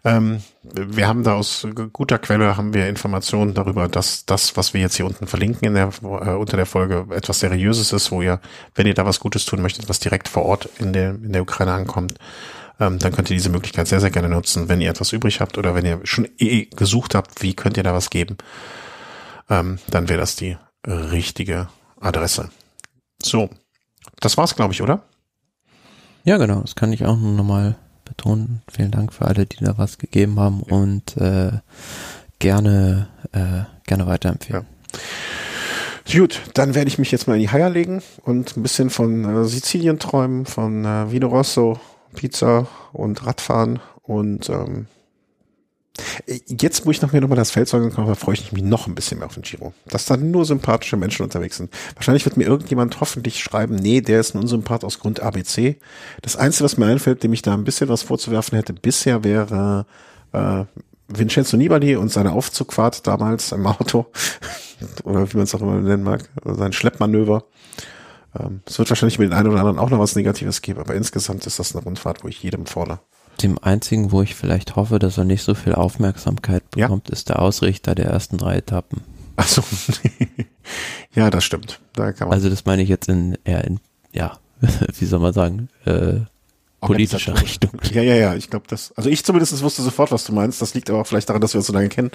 Ähm, 0.04 0.42
wir 0.64 1.08
haben 1.08 1.24
da 1.24 1.36
aus 1.36 1.68
guter 1.94 2.20
Quelle 2.20 2.58
haben 2.58 2.74
wir 2.74 2.88
Informationen 2.88 3.54
darüber, 3.54 3.88
dass 3.88 4.26
das, 4.26 4.58
was 4.58 4.74
wir 4.74 4.82
jetzt 4.82 4.96
hier 4.96 5.06
unten 5.06 5.28
verlinken 5.28 5.68
in 5.68 5.74
der, 5.74 5.90
äh, 6.02 6.36
unter 6.36 6.58
der 6.58 6.66
Folge, 6.66 7.06
etwas 7.12 7.40
Seriöses 7.40 7.94
ist, 7.94 8.12
wo 8.12 8.22
ihr, 8.22 8.40
wenn 8.76 8.88
ihr 8.88 8.94
da 8.94 9.06
was 9.06 9.20
Gutes 9.20 9.46
tun 9.46 9.62
möchtet, 9.62 9.90
was 9.90 10.00
direkt 10.00 10.28
vor 10.28 10.44
Ort 10.44 10.70
in 10.80 10.94
der, 10.94 11.12
in 11.12 11.34
der 11.34 11.42
Ukraine 11.42 11.74
ankommt, 11.74 12.16
ähm, 12.80 13.00
dann 13.00 13.12
könnt 13.12 13.30
ihr 13.30 13.36
diese 13.36 13.50
Möglichkeit 13.50 13.88
sehr, 13.88 14.00
sehr 14.00 14.12
gerne 14.12 14.30
nutzen, 14.30 14.70
wenn 14.70 14.82
ihr 14.82 14.90
etwas 14.90 15.14
übrig 15.14 15.42
habt 15.42 15.58
oder 15.58 15.76
wenn 15.76 15.86
ihr 15.86 16.00
schon 16.04 16.28
eh 16.38 16.66
gesucht 16.66 17.16
habt, 17.16 17.42
wie 17.42 17.56
könnt 17.56 17.78
ihr 17.78 17.84
da 17.84 17.94
was 17.94 18.10
geben, 18.10 18.38
ähm, 19.50 19.80
dann 19.90 20.10
wäre 20.10 20.20
das 20.20 20.36
die 20.36 20.58
richtige 20.86 21.68
Adresse. 22.00 22.50
So, 23.22 23.50
das 24.20 24.38
war's, 24.38 24.56
glaube 24.56 24.74
ich, 24.74 24.82
oder? 24.82 25.04
Ja, 26.24 26.38
genau, 26.38 26.62
das 26.62 26.76
kann 26.76 26.94
ich 26.94 27.06
auch 27.06 27.18
nochmal 27.18 27.78
betonen. 28.06 28.62
Vielen 28.72 28.92
Dank 28.92 29.14
für 29.14 29.26
alle, 29.26 29.46
die 29.46 29.64
da 29.64 29.78
was 29.78 29.98
gegeben 29.98 30.40
haben 30.40 30.62
und 30.62 31.18
äh, 31.18 31.52
gerne, 32.40 33.08
äh, 33.32 33.64
gerne 33.86 34.08
weiterempfehlen. 34.08 34.66
Ja. 34.66 36.20
Gut, 36.20 36.42
dann 36.54 36.74
werde 36.74 36.88
ich 36.88 37.00
mich 37.00 37.12
jetzt 37.12 37.28
mal 37.28 37.34
in 37.34 37.42
die 37.42 37.50
Haier 37.50 37.70
legen 37.70 38.02
und 38.24 38.56
ein 38.56 38.64
bisschen 38.64 38.90
von 38.90 39.44
äh, 39.44 39.46
Sizilien 39.46 40.00
träumen, 40.00 40.46
von 40.46 40.86
äh, 40.86 41.12
Vino 41.12 41.28
Rosso 41.28 41.80
Pizza 42.16 42.68
und 42.94 43.26
Radfahren 43.26 43.80
und 44.04 44.50
ähm, 44.50 44.88
Jetzt, 46.28 46.86
wo 46.86 46.92
ich 46.92 47.02
noch 47.02 47.12
mir 47.12 47.22
nochmal 47.22 47.38
das 47.38 47.52
Feld 47.52 47.68
sagen 47.68 47.92
kann, 47.92 48.16
freue 48.16 48.36
ich 48.36 48.52
mich 48.52 48.64
noch 48.64 48.88
ein 48.88 48.96
bisschen 48.96 49.18
mehr 49.18 49.28
auf 49.28 49.34
den 49.34 49.44
Giro. 49.44 49.74
Dass 49.88 50.06
da 50.06 50.16
nur 50.16 50.46
sympathische 50.46 50.96
Menschen 50.96 51.24
unterwegs 51.24 51.58
sind. 51.58 51.74
Wahrscheinlich 51.96 52.26
wird 52.26 52.38
mir 52.38 52.46
irgendjemand 52.46 53.00
hoffentlich 53.02 53.40
schreiben, 53.40 53.76
nee, 53.76 54.02
der 54.02 54.20
ist 54.20 54.36
ein 54.36 54.40
Unsympath 54.40 54.84
aus 54.84 55.00
Grund 55.00 55.22
ABC. 55.22 55.78
Das 56.22 56.36
Einzige, 56.36 56.66
was 56.66 56.78
mir 56.78 56.86
einfällt, 56.86 57.24
dem 57.24 57.34
ich 57.34 57.42
da 57.42 57.54
ein 57.54 57.64
bisschen 57.64 57.90
was 57.90 58.04
vorzuwerfen 58.04 58.56
hätte, 58.58 58.74
bisher 58.74 59.24
wäre 59.24 59.86
äh, 60.34 60.66
Vincenzo 61.08 61.58
Nibali 61.58 61.96
und 61.96 62.12
seine 62.12 62.34
Aufzugfahrt 62.34 63.08
damals 63.08 63.52
im 63.52 63.66
Auto. 63.66 64.08
Oder 65.04 65.32
wie 65.32 65.38
man 65.38 65.46
es 65.46 65.56
auch 65.56 65.62
immer 65.62 65.80
nennen 65.80 66.04
mag. 66.04 66.30
Sein 66.44 66.74
Schleppmanöver. 66.74 67.46
Ähm, 68.40 68.62
es 68.66 68.78
wird 68.80 68.90
wahrscheinlich 68.90 69.20
mit 69.20 69.30
den 69.30 69.38
einen 69.38 69.50
oder 69.50 69.60
anderen 69.60 69.80
auch 69.80 69.90
noch 69.90 70.00
was 70.00 70.16
Negatives 70.16 70.62
geben, 70.62 70.80
aber 70.80 70.96
insgesamt 70.96 71.46
ist 71.46 71.60
das 71.60 71.76
eine 71.76 71.84
Rundfahrt, 71.84 72.24
wo 72.24 72.28
ich 72.28 72.42
jedem 72.42 72.66
fordere. 72.66 73.00
Dem 73.42 73.60
einzigen, 73.62 74.12
wo 74.12 74.22
ich 74.22 74.36
vielleicht 74.36 74.76
hoffe, 74.76 75.00
dass 75.00 75.18
er 75.18 75.24
nicht 75.24 75.44
so 75.44 75.54
viel 75.54 75.76
Aufmerksamkeit 75.76 76.70
bekommt, 76.72 77.10
ja. 77.10 77.14
ist 77.14 77.30
der 77.30 77.40
Ausrichter 77.40 77.94
der 77.94 78.06
ersten 78.06 78.38
drei 78.38 78.58
Etappen. 78.58 79.02
Ach 79.36 79.48
so. 79.48 79.64
ja, 81.14 81.30
das 81.30 81.44
stimmt. 81.44 81.80
Da 81.94 82.12
kann 82.14 82.28
man 82.28 82.36
also 82.36 82.50
das 82.50 82.66
meine 82.66 82.82
ich 82.82 82.90
jetzt 82.90 83.08
in 83.08 83.38
eher 83.44 83.64
in, 83.64 83.80
ja, 84.12 84.40
wie 84.98 85.06
soll 85.06 85.20
man 85.20 85.34
sagen, 85.34 85.70
äh, 85.86 86.22
politischer 86.80 87.40
Richtung. 87.42 87.72
Ja, 87.92 88.02
ja, 88.02 88.16
ja, 88.16 88.36
ich 88.36 88.50
glaube, 88.50 88.66
das, 88.68 88.92
also 88.96 89.10
ich 89.10 89.24
zumindest 89.26 89.62
wusste 89.62 89.82
sofort, 89.82 90.12
was 90.12 90.24
du 90.26 90.34
meinst. 90.34 90.62
Das 90.62 90.74
liegt 90.74 90.90
aber 90.90 91.02
auch 91.02 91.08
vielleicht 91.08 91.30
daran, 91.30 91.42
dass 91.42 91.54
wir 91.54 91.60
uns 91.60 91.68
so 91.68 91.74
lange 91.74 91.90
kennen. 91.90 92.12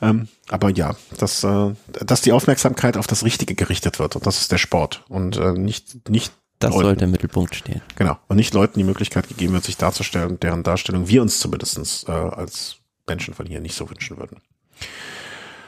Ähm, 0.00 0.28
aber 0.48 0.70
ja, 0.70 0.94
dass, 1.18 1.42
äh, 1.44 1.72
dass 2.04 2.22
die 2.22 2.32
Aufmerksamkeit 2.32 2.96
auf 2.96 3.06
das 3.06 3.24
Richtige 3.24 3.54
gerichtet 3.54 3.98
wird 3.98 4.16
und 4.16 4.26
das 4.26 4.40
ist 4.40 4.52
der 4.52 4.58
Sport 4.58 5.04
und 5.08 5.36
äh, 5.36 5.52
nicht, 5.52 6.08
nicht 6.08 6.32
das 6.58 6.70
Leuten. 6.70 6.84
sollte 6.84 7.04
im 7.04 7.10
Mittelpunkt 7.10 7.54
stehen. 7.54 7.82
Genau. 7.96 8.16
Und 8.28 8.36
nicht 8.36 8.54
Leuten 8.54 8.78
die 8.78 8.84
Möglichkeit 8.84 9.28
gegeben 9.28 9.54
wird, 9.54 9.64
sich 9.64 9.76
darzustellen, 9.76 10.38
deren 10.40 10.62
Darstellung 10.62 11.08
wir 11.08 11.22
uns 11.22 11.40
zumindestens 11.40 12.04
äh, 12.08 12.12
als 12.12 12.76
Menschen 13.06 13.34
von 13.34 13.46
hier 13.46 13.60
nicht 13.60 13.74
so 13.74 13.90
wünschen 13.90 14.16
würden. 14.16 14.38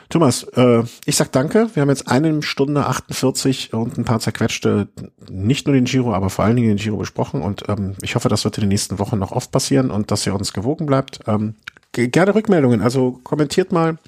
Thomas, 0.09 0.45
äh, 0.55 0.85
ich 1.05 1.17
sag 1.17 1.33
danke. 1.33 1.69
Wir 1.75 1.83
haben 1.83 1.89
jetzt 1.89 2.09
eine 2.09 2.43
Stunde 2.43 2.87
48 2.87 3.73
und 3.73 3.99
ein 3.99 4.05
paar 4.05 4.21
zerquetschte, 4.21 4.89
nicht 5.29 5.67
nur 5.67 5.75
den 5.75 5.85
Giro, 5.85 6.15
aber 6.15 6.31
vor 6.31 6.45
allen 6.45 6.57
Dingen 6.57 6.69
den 6.69 6.77
Giro 6.77 6.97
besprochen. 6.97 7.43
Und 7.43 7.69
ähm, 7.69 7.95
ich 8.03 8.15
hoffe, 8.15 8.29
das 8.29 8.45
wird 8.45 8.57
in 8.59 8.63
den 8.63 8.69
nächsten 8.69 8.99
Wochen 8.99 9.19
noch 9.19 9.33
oft 9.33 9.51
passieren 9.51 9.91
und 9.91 10.11
dass 10.11 10.27
ihr 10.27 10.35
uns 10.35 10.53
gewogen 10.53 10.87
bleibt. 10.87 11.21
Ähm, 11.27 11.55
gerne 11.93 12.35
Rückmeldungen. 12.35 12.83
Also 12.83 13.19
kommentiert 13.25 13.73
mal, 13.73 13.99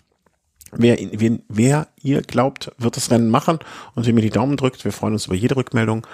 wer, 0.72 0.96
wen, 0.98 1.42
wer 1.48 1.88
ihr 2.00 2.22
glaubt, 2.22 2.72
wird 2.78 2.96
das 2.96 3.10
Rennen 3.10 3.30
machen 3.30 3.58
und 3.94 4.06
wem 4.06 4.16
ihr 4.18 4.22
die 4.22 4.30
Daumen 4.30 4.56
drückt. 4.56 4.84
Wir 4.84 4.92
freuen 4.92 5.14
uns 5.14 5.26
über 5.26 5.34
jede 5.34 5.56
Rückmeldung. 5.56 6.06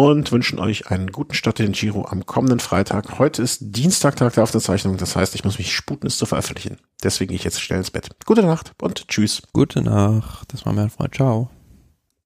Und 0.00 0.32
wünschen 0.32 0.58
euch 0.58 0.90
einen 0.90 1.12
guten 1.12 1.34
Start 1.34 1.60
in 1.60 1.72
Giro 1.72 2.06
am 2.06 2.24
kommenden 2.24 2.58
Freitag. 2.58 3.18
Heute 3.18 3.42
ist 3.42 3.58
Dienstag, 3.60 4.16
Tag 4.16 4.32
der 4.32 4.44
Aufzeichnung. 4.44 4.96
Das 4.96 5.14
heißt, 5.14 5.34
ich 5.34 5.44
muss 5.44 5.58
mich 5.58 5.74
sputen, 5.74 6.06
es 6.06 6.16
zu 6.16 6.24
veröffentlichen. 6.24 6.78
Deswegen 7.02 7.28
gehe 7.28 7.36
ich 7.36 7.44
jetzt 7.44 7.60
schnell 7.60 7.80
ins 7.80 7.90
Bett. 7.90 8.08
Gute 8.24 8.42
Nacht 8.42 8.72
und 8.80 9.08
tschüss. 9.08 9.42
Gute 9.52 9.82
Nacht. 9.82 10.52
Das 10.52 10.64
war 10.64 10.72
mein 10.72 10.90
Freund. 10.90 11.14
Ciao. 11.14 11.50